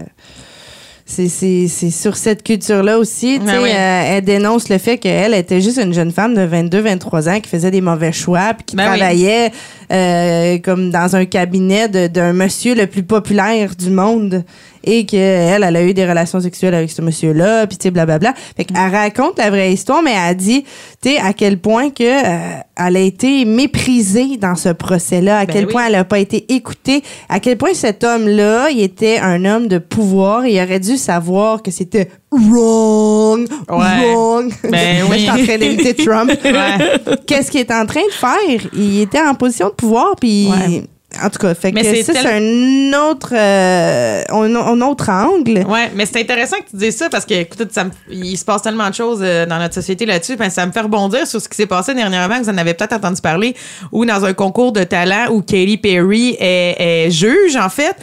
c'est- 1.06 1.28
c'est 1.30 1.68
c'est 1.68 1.92
sur 1.92 2.16
cette 2.16 2.42
culture-là 2.42 2.98
aussi. 2.98 3.38
tu 3.40 3.46
sais, 3.46 3.52
Ah 3.56 3.62
oui. 3.62 3.70
euh, 3.70 4.18
elle 4.18 4.24
dénonce 4.24 4.70
le 4.70 4.78
fait 4.78 4.98
qu'elle 4.98 5.34
était 5.34 5.60
juste 5.62 5.78
une 5.78 5.94
jeune 5.94 6.12
femme 6.12 6.34
de 6.34 6.42
22-23 6.42 7.28
ans 7.30 7.40
qui 7.40 7.50
faisait 7.50 7.70
des 7.72 7.82
mauvais 7.82 8.12
choix 8.14 8.54
puis 8.56 8.66
qui 8.66 8.76
Ben 8.78 8.92
oui. 8.92 8.98
travaillait 8.98 9.52
euh, 9.92 10.58
comme 10.60 10.90
dans 10.90 11.16
un 11.16 11.26
cabinet 11.26 11.88
de- 11.90 12.08
d'un 12.08 12.32
monsieur 12.34 12.76
le 12.76 12.88
plus 12.88 13.04
populaire 13.04 13.76
du 13.76 13.90
monde 13.90 14.44
et 14.84 15.06
qu'elle, 15.06 15.64
elle 15.64 15.76
a 15.76 15.84
eu 15.84 15.94
des 15.94 16.06
relations 16.08 16.40
sexuelles 16.40 16.74
avec 16.76 16.92
ce 16.92 17.02
monsieur-là, 17.02 17.68
puis 17.68 17.78
tu 17.78 17.84
sais, 17.84 17.92
blablabla. 17.92 18.34
Fait 18.58 18.66
qu'elle 18.66 18.78
raconte 18.78 19.38
la 19.38 19.50
vraie 19.50 19.74
histoire, 19.74 20.02
mais 20.04 20.14
elle 20.14 20.36
dit, 20.38 20.64
tu 21.02 21.10
sais, 21.12 21.18
à 21.20 21.34
quel 21.34 21.58
point 21.60 21.90
que 21.90 22.04
euh, 22.04 22.60
elle 22.78 22.98
a 22.98 23.00
été 23.00 23.46
méprisée 23.46 24.38
dans 24.38 24.56
ce 24.56 24.70
procès-là, 24.70 25.40
à 25.40 25.46
Ben 25.46 25.54
quel 25.54 25.66
oui. 25.66 25.72
point 25.72 25.86
elle 25.88 25.96
a 25.96 26.04
pas 26.04 26.20
été 26.20 26.46
écoutée, 26.54 27.04
à 27.30 27.40
quel 27.40 27.58
point 27.58 27.74
cet 27.74 28.04
homme-là, 28.04 28.70
il 28.72 28.82
était 28.82 29.20
un 29.20 29.46
homme 29.46 29.68
de 29.68 29.78
pouvoir, 29.78 30.46
il 30.48 30.60
aurait 30.62 30.80
dû 30.80 30.98
savoir 30.98 31.62
que 31.62 31.72
c'était 31.72 32.10
wrong, 32.32 33.48
Ouais. 33.70 34.14
wrong. 34.14 34.52
Ben 34.70 35.04
oui. 35.10 35.18
je 35.18 35.18
suis 35.20 35.30
en 35.30 35.44
train 35.44 35.58
d'imiter 35.58 35.94
Trump. 35.94 36.32
Ouais. 36.44 37.16
Qu'est-ce 37.28 37.50
qu'il 37.52 37.60
est 37.62 37.72
en 37.72 37.86
train 37.86 38.02
de 38.06 38.12
faire? 38.14 38.70
Il 38.74 39.02
était 39.02 39.22
en 39.22 39.34
position 39.36 39.68
de 39.70 39.74
pouvoir, 39.74 40.16
puis... 40.20 40.48
Ouais. 40.50 40.84
En 41.24 41.30
tout 41.30 41.40
cas, 41.40 41.54
fait 41.54 41.72
Mais 41.72 41.82
que 41.82 41.88
c'est 41.88 42.04
ça, 42.04 42.14
tel- 42.14 42.22
c'est 42.24 42.34
un 42.38 43.10
autre, 43.10 43.30
euh, 43.34 44.24
un, 44.30 44.56
un 44.56 44.82
autre 44.82 45.10
angle. 45.10 45.66
Ouais, 45.68 45.92
mais 45.96 46.06
c'est 46.06 46.20
intéressant 46.22 46.58
que 46.58 46.70
tu 46.72 46.78
dises 46.78 46.96
ça 46.98 47.10
parce 47.10 47.26
que, 47.26 47.34
écoute, 47.34 47.72
ça 47.72 47.84
me- 47.86 47.92
il 48.10 48.38
se 48.38 48.44
passe 48.46 48.62
tellement 48.62 48.90
de 48.90 48.96
choses 48.96 49.20
euh, 49.22 49.46
dans 49.46 49.60
notre 49.60 49.74
société 49.74 50.06
là-dessus. 50.06 50.36
Ben, 50.36 50.50
ça 50.50 50.66
me 50.66 50.72
fait 50.72 50.82
rebondir 50.82 51.28
sur 51.28 51.40
ce 51.42 51.48
qui 51.50 51.56
s'est 51.56 51.66
passé 51.68 51.94
dernièrement, 51.94 52.40
que 52.40 52.44
vous 52.44 52.50
en 52.50 52.58
avez 52.58 52.74
peut-être 52.74 52.94
entendu 52.94 53.22
parler, 53.22 53.56
ou 53.92 54.06
dans 54.06 54.26
un 54.26 54.34
concours 54.34 54.72
de 54.72 54.84
talent 54.84 55.28
où 55.32 55.42
Katy 55.42 55.78
Perry 55.78 56.36
est, 56.40 56.76
est 56.80 57.12
juge, 57.12 57.56
en 57.56 57.70
fait, 57.70 57.96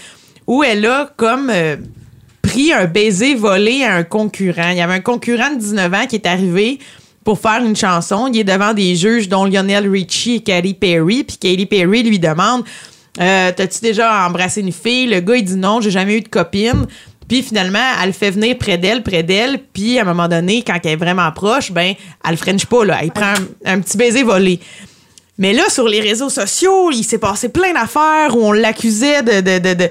où 0.47 0.63
elle 0.63 0.85
a 0.87 1.11
comme 1.17 1.51
euh, 1.53 1.77
pris 2.43 2.73
un 2.73 2.87
baiser 2.87 3.35
volé 3.35 3.85
à 3.85 3.95
un 3.97 4.05
concurrent. 4.05 4.71
Il 4.71 4.79
y 4.79 4.81
avait 4.81 4.95
un 4.95 5.01
concurrent 5.01 5.51
de 5.55 5.59
19 5.59 5.93
ans 5.95 6.07
qui 6.09 6.17
est 6.17 6.27
arrivé 6.27 6.79
pour 7.25 7.39
faire 7.39 7.63
une 7.63 7.77
chanson. 7.77 8.31
Il 8.33 8.39
est 8.41 8.45
devant 8.45 8.73
des 8.73 8.97
juges 8.97 9.29
dont 9.29 9.45
Lionel 9.45 9.87
Richie 9.91 10.37
et 10.37 10.41
Katy 10.41 10.73
Perry. 10.73 11.25
Puis 11.25 11.37
Katy 11.37 11.67
Perry 11.67 12.03
lui 12.03 12.19
demande 12.19 12.65
euh, 13.21 13.53
T'as-tu 13.55 13.81
déjà 13.81 14.27
embrassé 14.27 14.61
une 14.61 14.73
fille? 14.73 15.07
Le 15.07 15.21
gars, 15.21 15.37
il 15.37 15.45
dit 15.45 15.57
non, 15.57 15.81
j'ai 15.81 15.91
jamais 15.91 16.17
eu 16.17 16.21
de 16.21 16.29
copine. 16.29 16.87
Puis 17.29 17.43
finalement, 17.43 17.79
elle 18.01 18.09
le 18.09 18.13
fait 18.15 18.31
venir 18.31 18.57
près 18.57 18.79
d'elle, 18.79 19.03
près 19.03 19.23
d'elle. 19.23 19.59
Puis 19.73 19.99
à 19.99 20.03
un 20.03 20.05
moment 20.05 20.29
donné, 20.29 20.63
quand 20.67 20.79
elle 20.85 20.93
est 20.93 20.97
vraiment 20.97 21.31
proche, 21.33 21.71
ben, 21.73 21.95
elle 22.25 22.39
le 22.43 22.67
pas. 22.67 22.85
Là. 22.85 22.99
Elle 23.03 23.11
prend 23.11 23.35
un, 23.65 23.75
un 23.75 23.81
petit 23.81 23.99
baiser 23.99 24.23
volé. 24.23 24.61
Mais 25.37 25.53
là, 25.53 25.63
sur 25.69 25.87
les 25.87 26.01
réseaux 26.01 26.31
sociaux, 26.31 26.91
il 26.91 27.05
s'est 27.05 27.19
passé 27.19 27.49
plein 27.51 27.73
d'affaires 27.73 28.35
où 28.37 28.41
on 28.43 28.53
l'accusait 28.53 29.23
de, 29.23 29.41
de, 29.41 29.59
de, 29.59 29.75
de- 29.75 29.91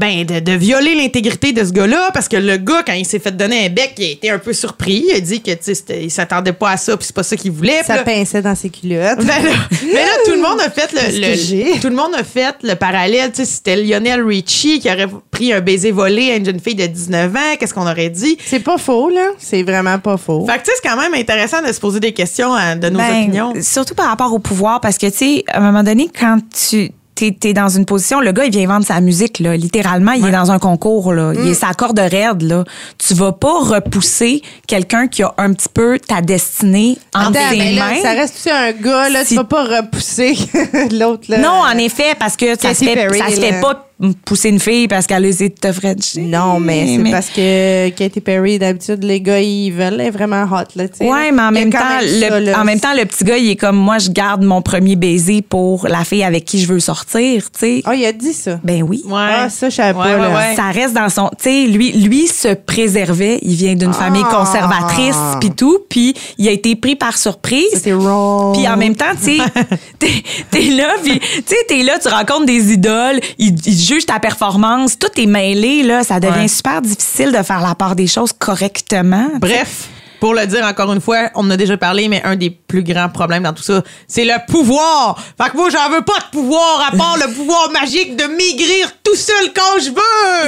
ben, 0.00 0.24
de, 0.24 0.40
de 0.40 0.52
violer 0.52 0.94
l'intégrité 0.94 1.52
de 1.52 1.62
ce 1.64 1.70
gars-là 1.72 2.10
parce 2.14 2.26
que 2.26 2.36
le 2.36 2.56
gars, 2.56 2.82
quand 2.86 2.94
il 2.94 3.04
s'est 3.04 3.18
fait 3.18 3.36
donner 3.36 3.66
un 3.66 3.68
bec, 3.68 3.92
il 3.98 4.04
a 4.04 4.10
été 4.12 4.30
un 4.30 4.38
peu 4.38 4.52
surpris. 4.52 5.04
Il 5.08 5.14
a 5.14 5.20
dit 5.20 5.42
que, 5.42 5.50
tu 5.50 5.58
sais, 5.60 5.74
c'était- 5.74 6.02
il 6.02 6.10
s'attendait 6.10 6.52
pas 6.54 6.70
à 6.70 6.76
ça 6.76 6.96
puis 6.96 7.06
c'est 7.06 7.14
pas 7.14 7.22
ça 7.22 7.36
qu'il 7.36 7.52
voulait. 7.52 7.82
Ça 7.84 7.96
là- 7.96 8.02
pinçait 8.02 8.42
dans 8.42 8.54
ses 8.54 8.70
culottes. 8.70 9.18
ben 9.18 9.26
là, 9.26 9.50
mais 9.84 9.92
là, 10.04 10.12
tout 10.24 10.32
le 10.32 10.40
monde 10.40 10.60
a 10.60 10.70
fait 10.70 10.90
le, 10.92 11.80
tout 11.80 11.88
le 11.88 11.94
monde 11.94 12.14
a 12.18 12.24
fait 12.24 12.54
le 12.62 12.74
parallèle. 12.74 13.30
Tu 13.32 13.36
sais, 13.38 13.44
c'était 13.44 13.76
Lionel 13.76 14.22
Richie 14.24 14.80
qui 14.80 14.88
aurait 14.90 15.08
pris 15.30 15.52
un 15.52 15.60
baiser 15.60 15.90
volé 15.90 16.32
à 16.32 16.36
une 16.36 16.44
jeune 16.46 16.60
fille 16.60 16.74
de 16.74 16.86
19 16.86 17.34
ans. 17.36 17.56
Qu'est-ce 17.58 17.74
qu'on 17.74 17.86
aurait 17.88 18.10
dit? 18.10 18.38
C'est 18.44 18.60
pas 18.60 18.78
faux, 18.78 19.10
là. 19.10 19.28
C'est 19.38 19.62
vraiment 19.62 19.98
pas 19.98 20.16
faux. 20.16 20.46
Fait 20.46 20.54
que, 20.58 20.64
tu 20.64 20.70
sais, 20.70 20.72
c'est 20.82 20.88
quand 20.88 20.96
même 21.00 21.14
intéressant 21.14 21.62
de 21.62 21.72
se 21.72 21.78
poser 21.80 22.00
des 22.00 22.12
questions 22.12 22.52
à- 22.54 22.74
de 22.74 22.88
nos 22.88 22.98
Ben, 22.98 23.22
opinions. 23.22 23.52
Surtout 23.60 23.94
par 23.94 24.06
rapport 24.08 24.32
au 24.32 24.38
pouvoir, 24.38 24.80
parce 24.80 24.96
que, 24.98 25.06
tu 25.06 25.16
sais, 25.16 25.44
à 25.48 25.58
un 25.58 25.60
moment 25.60 25.82
donné, 25.82 26.08
quand 26.18 26.38
tu 26.70 26.90
t'es 27.26 27.50
es 27.50 27.52
dans 27.52 27.68
une 27.68 27.84
position, 27.84 28.20
le 28.20 28.32
gars, 28.32 28.44
il 28.44 28.52
vient 28.52 28.66
vendre 28.66 28.84
sa 28.86 29.00
musique, 29.00 29.38
là. 29.38 29.56
Littéralement, 29.56 30.12
il 30.12 30.24
est 30.26 30.30
dans 30.32 30.50
un 30.50 30.58
concours, 30.58 31.12
là. 31.12 31.32
Il 31.34 31.48
est 31.48 31.54
sa 31.54 31.72
corde 31.74 31.98
raide, 31.98 32.42
là. 32.42 32.64
Tu 32.98 33.14
vas 33.14 33.32
pas 33.32 33.58
repousser 33.60 34.42
quelqu'un 34.66 35.06
qui 35.08 35.22
a 35.22 35.32
un 35.38 35.52
petit 35.52 35.68
peu 35.72 35.98
ta 35.98 36.20
destinée 36.20 36.98
entre 37.14 37.30
Attends, 37.38 37.50
ses 37.50 37.56
ben 37.58 37.76
là, 37.76 37.90
mains. 37.90 38.02
ça 38.02 38.10
reste 38.12 38.34
aussi 38.36 38.50
un 38.50 38.72
gars, 38.72 39.08
là? 39.08 39.22
Si- 39.24 39.28
Tu 39.30 39.34
vas 39.36 39.44
pas 39.44 39.64
repousser 39.64 40.34
l'autre, 40.92 41.24
là. 41.28 41.38
Non, 41.38 41.62
en 41.72 41.76
effet, 41.78 42.14
parce 42.18 42.36
que 42.36 42.58
ça 42.58 42.74
se 42.74 42.84
fait, 42.84 42.94
Perry, 42.94 43.18
ça 43.18 43.28
se 43.30 43.40
fait 43.40 43.60
pas 43.60 43.86
pousser 44.24 44.48
une 44.48 44.60
fille 44.60 44.88
parce 44.88 45.06
qu'elle 45.06 45.24
a 45.24 45.28
essayé 45.28 45.50
de 45.50 45.54
te 45.54 45.72
frencher. 45.72 46.22
Non, 46.22 46.58
mais 46.60 46.96
c'est 47.04 47.10
parce 47.10 47.28
que 47.28 47.88
Katy 47.90 48.20
Perry, 48.20 48.58
d'habitude, 48.58 49.04
les 49.04 49.20
gars, 49.20 49.40
ils 49.40 49.70
veulent. 49.70 49.94
Elle 50.00 50.06
est 50.06 50.10
vraiment 50.10 50.44
hot, 50.44 50.64
là, 50.76 50.88
tu 50.88 50.98
sais. 50.98 51.04
Ouais, 51.10 51.30
mais 51.32 51.42
en 51.42 51.50
même, 51.50 51.70
temps, 51.70 51.78
même 51.78 52.04
le, 52.20 52.28
ça, 52.28 52.40
là. 52.40 52.60
en 52.60 52.64
même 52.64 52.80
temps, 52.80 52.94
le 52.96 53.04
petit 53.04 53.24
gars, 53.24 53.36
il 53.36 53.50
est 53.50 53.56
comme 53.56 53.76
moi, 53.76 53.98
je 53.98 54.10
garde 54.10 54.42
mon 54.42 54.62
premier 54.62 54.96
baiser 54.96 55.42
pour 55.42 55.86
la 55.88 56.04
fille 56.04 56.24
avec 56.24 56.44
qui 56.44 56.60
je 56.60 56.66
veux 56.72 56.80
sortir, 56.80 57.50
tu 57.50 57.58
sais. 57.58 57.82
Ah, 57.84 57.94
il 57.94 58.04
a 58.06 58.12
dit 58.12 58.32
ça. 58.32 58.58
Ben 58.64 58.82
oui. 58.82 59.02
Ouais. 59.06 59.12
Ah, 59.16 59.48
ça, 59.50 59.68
je 59.68 59.76
savais 59.76 59.98
Ouais, 59.98 60.04
pas, 60.04 60.16
ouais, 60.16 60.28
là. 60.32 60.34
ouais. 60.50 60.56
Ça 60.56 60.70
reste 60.70 60.94
dans 60.94 61.08
son, 61.08 61.28
tu 61.30 61.44
sais, 61.50 61.66
lui, 61.66 61.92
lui 61.92 62.26
se 62.26 62.54
préservait. 62.54 63.38
Il 63.42 63.54
vient 63.56 63.74
d'une 63.74 63.92
famille 63.92 64.22
Ah. 64.30 64.34
conservatrice, 64.36 65.16
puis 65.40 65.50
tout, 65.50 65.78
puis 65.88 66.14
il 66.38 66.48
a 66.48 66.52
été 66.52 66.74
pris 66.76 66.96
par 66.96 67.18
surprise. 67.18 67.66
C'était 67.74 67.92
wrong. 67.92 68.54
Puis 68.56 68.66
en 68.68 68.76
même 68.76 68.96
temps, 68.96 69.12
tu 69.22 69.36
sais, 69.36 69.42
t'es, 69.98 70.08
t'es 70.50 70.70
là, 70.70 70.94
puis 71.02 71.18
tu 71.20 71.26
sais, 71.46 71.56
t'es 71.68 71.82
là, 71.82 71.98
tu 72.00 72.08
rencontres 72.08 72.46
des 72.46 72.72
idoles, 72.72 73.20
ils, 73.38 73.54
ils 73.66 73.89
jugent 73.90 74.06
ta 74.06 74.20
performance, 74.20 74.98
tout 74.98 75.08
est 75.20 75.26
mêlé, 75.26 75.82
là, 75.82 76.04
ça 76.04 76.20
devient 76.20 76.40
Ouais. 76.42 76.48
super 76.48 76.80
difficile 76.80 77.32
de 77.32 77.42
faire 77.42 77.60
la 77.60 77.74
part 77.74 77.96
des 77.96 78.06
choses 78.06 78.32
correctement. 78.32 79.28
Bref, 79.40 79.88
pour 80.20 80.34
le 80.34 80.46
dire 80.46 80.64
encore 80.64 80.92
une 80.92 81.00
fois, 81.00 81.30
on 81.34 81.46
en 81.46 81.50
a 81.50 81.56
déjà 81.56 81.76
parlé, 81.76 82.08
mais 82.08 82.22
un 82.24 82.36
des 82.36 82.50
plus 82.50 82.82
grands 82.82 83.08
problèmes 83.08 83.42
dans 83.42 83.52
tout 83.52 83.62
ça, 83.62 83.82
c'est 84.06 84.24
le 84.24 84.34
pouvoir. 84.48 85.18
Fait 85.40 85.50
que 85.50 85.56
moi, 85.56 85.68
j'en 85.70 85.88
veux 85.90 86.02
pas 86.02 86.18
de 86.18 86.30
pouvoir 86.30 86.88
à 86.92 86.96
part 86.96 87.16
le 87.16 87.32
pouvoir 87.32 87.70
magique 87.70 88.16
de 88.16 88.24
maigrir 88.24 88.92
tout 89.02 89.16
seul 89.16 89.52
quand 89.54 89.78
je 89.78 89.90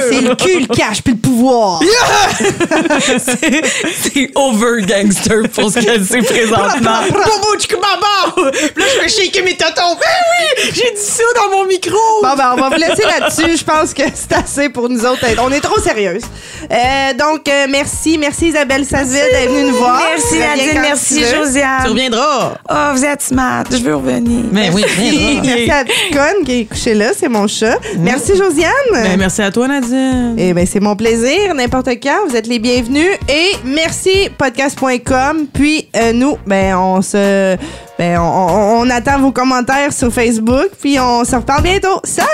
C'est 0.09 0.19
veux. 0.21 0.29
le 0.29 0.35
cul, 0.35 0.59
le 0.61 0.67
cash, 0.67 1.01
puis 1.01 1.13
le 1.13 1.19
pouvoir. 1.19 1.81
c'est, 2.99 3.61
c'est 4.01 4.31
over 4.35 4.81
gangster 4.85 5.49
pour 5.53 5.71
ce 5.71 5.79
qu'elle 5.79 6.05
sait 6.05 6.21
présentement. 6.21 7.01
Bobo. 7.09 7.53
Puis 8.35 8.83
là, 8.83 8.85
je 8.93 8.99
fais 9.07 9.23
shaker 9.23 9.43
mes 9.43 9.55
tontons. 9.55 9.95
Ben 9.95 10.07
oui, 10.65 10.71
j'ai 10.73 10.91
dit 10.91 11.01
ça 11.01 11.23
dans 11.35 11.57
mon 11.57 11.65
micro. 11.65 11.97
Bon, 12.21 12.35
ben, 12.35 12.53
on 12.53 12.61
va 12.61 12.69
vous 12.69 12.75
laisser 12.79 13.03
là-dessus. 13.03 13.57
Je 13.57 13.63
pense 13.63 13.93
que 13.93 14.03
c'est 14.13 14.33
assez 14.33 14.69
pour 14.69 14.89
nous 14.89 15.05
autres. 15.05 15.25
On 15.39 15.51
est 15.51 15.61
trop 15.61 15.79
sérieuses. 15.79 16.23
Euh, 16.71 17.13
donc, 17.13 17.47
euh, 17.47 17.67
merci. 17.69 18.17
Merci 18.17 18.47
Isabelle 18.47 18.85
d'être 18.85 19.49
venue 19.51 19.62
nous 19.63 19.75
voir. 19.75 19.99
Merci 20.09 20.39
Nadine, 20.39 20.81
merci 20.81 21.19
veux. 21.21 21.27
Tu 21.29 21.35
Josiane. 21.35 21.87
reviendras. 21.87 22.53
Oh, 22.69 22.73
vous 22.93 23.05
êtes 23.05 23.21
smart, 23.21 23.63
je 23.71 23.77
veux 23.77 23.95
revenir. 23.95 24.45
Mais 24.51 24.69
oui, 24.73 24.83
reviendras. 24.83 25.41
Merci 25.43 25.71
à 25.71 25.77
la 25.79 25.85
petite 25.85 26.13
conne 26.13 26.45
qui 26.45 26.59
est 26.61 26.65
couchée 26.65 26.93
là, 26.93 27.11
c'est 27.17 27.29
mon 27.29 27.47
chat. 27.47 27.77
Merci 27.99 28.35
Josiane. 28.37 28.71
Ben, 28.91 29.17
merci 29.17 29.41
à 29.41 29.51
toi, 29.51 29.67
Nadine. 29.67 30.35
Eh 30.37 30.53
ben 30.53 30.65
c'est 30.65 30.79
mon 30.79 30.95
plaisir, 30.95 31.53
n'importe 31.55 31.89
quand, 32.01 32.27
vous 32.27 32.35
êtes 32.35 32.47
les 32.47 32.59
bienvenus 32.59 33.09
et 33.29 33.51
merci 33.65 34.29
podcast.com. 34.37 35.47
Puis 35.53 35.89
euh, 35.95 36.13
nous, 36.13 36.37
ben 36.45 36.75
on 36.75 37.01
se 37.01 37.55
ben 37.97 38.17
on, 38.19 38.23
on- 38.23 38.81
on 38.81 38.89
attend 38.89 39.19
vos 39.19 39.31
commentaires 39.31 39.93
sur 39.93 40.11
Facebook 40.11 40.69
puis 40.81 40.99
on 40.99 41.23
se 41.23 41.35
reparle 41.35 41.63
bientôt. 41.63 41.99
Salut! 42.03 42.27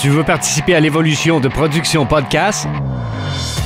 Tu 0.00 0.10
veux 0.10 0.24
participer 0.24 0.74
à 0.74 0.80
l'évolution 0.80 1.40
de 1.40 1.48
Production 1.48 2.04
Podcast? 2.04 2.66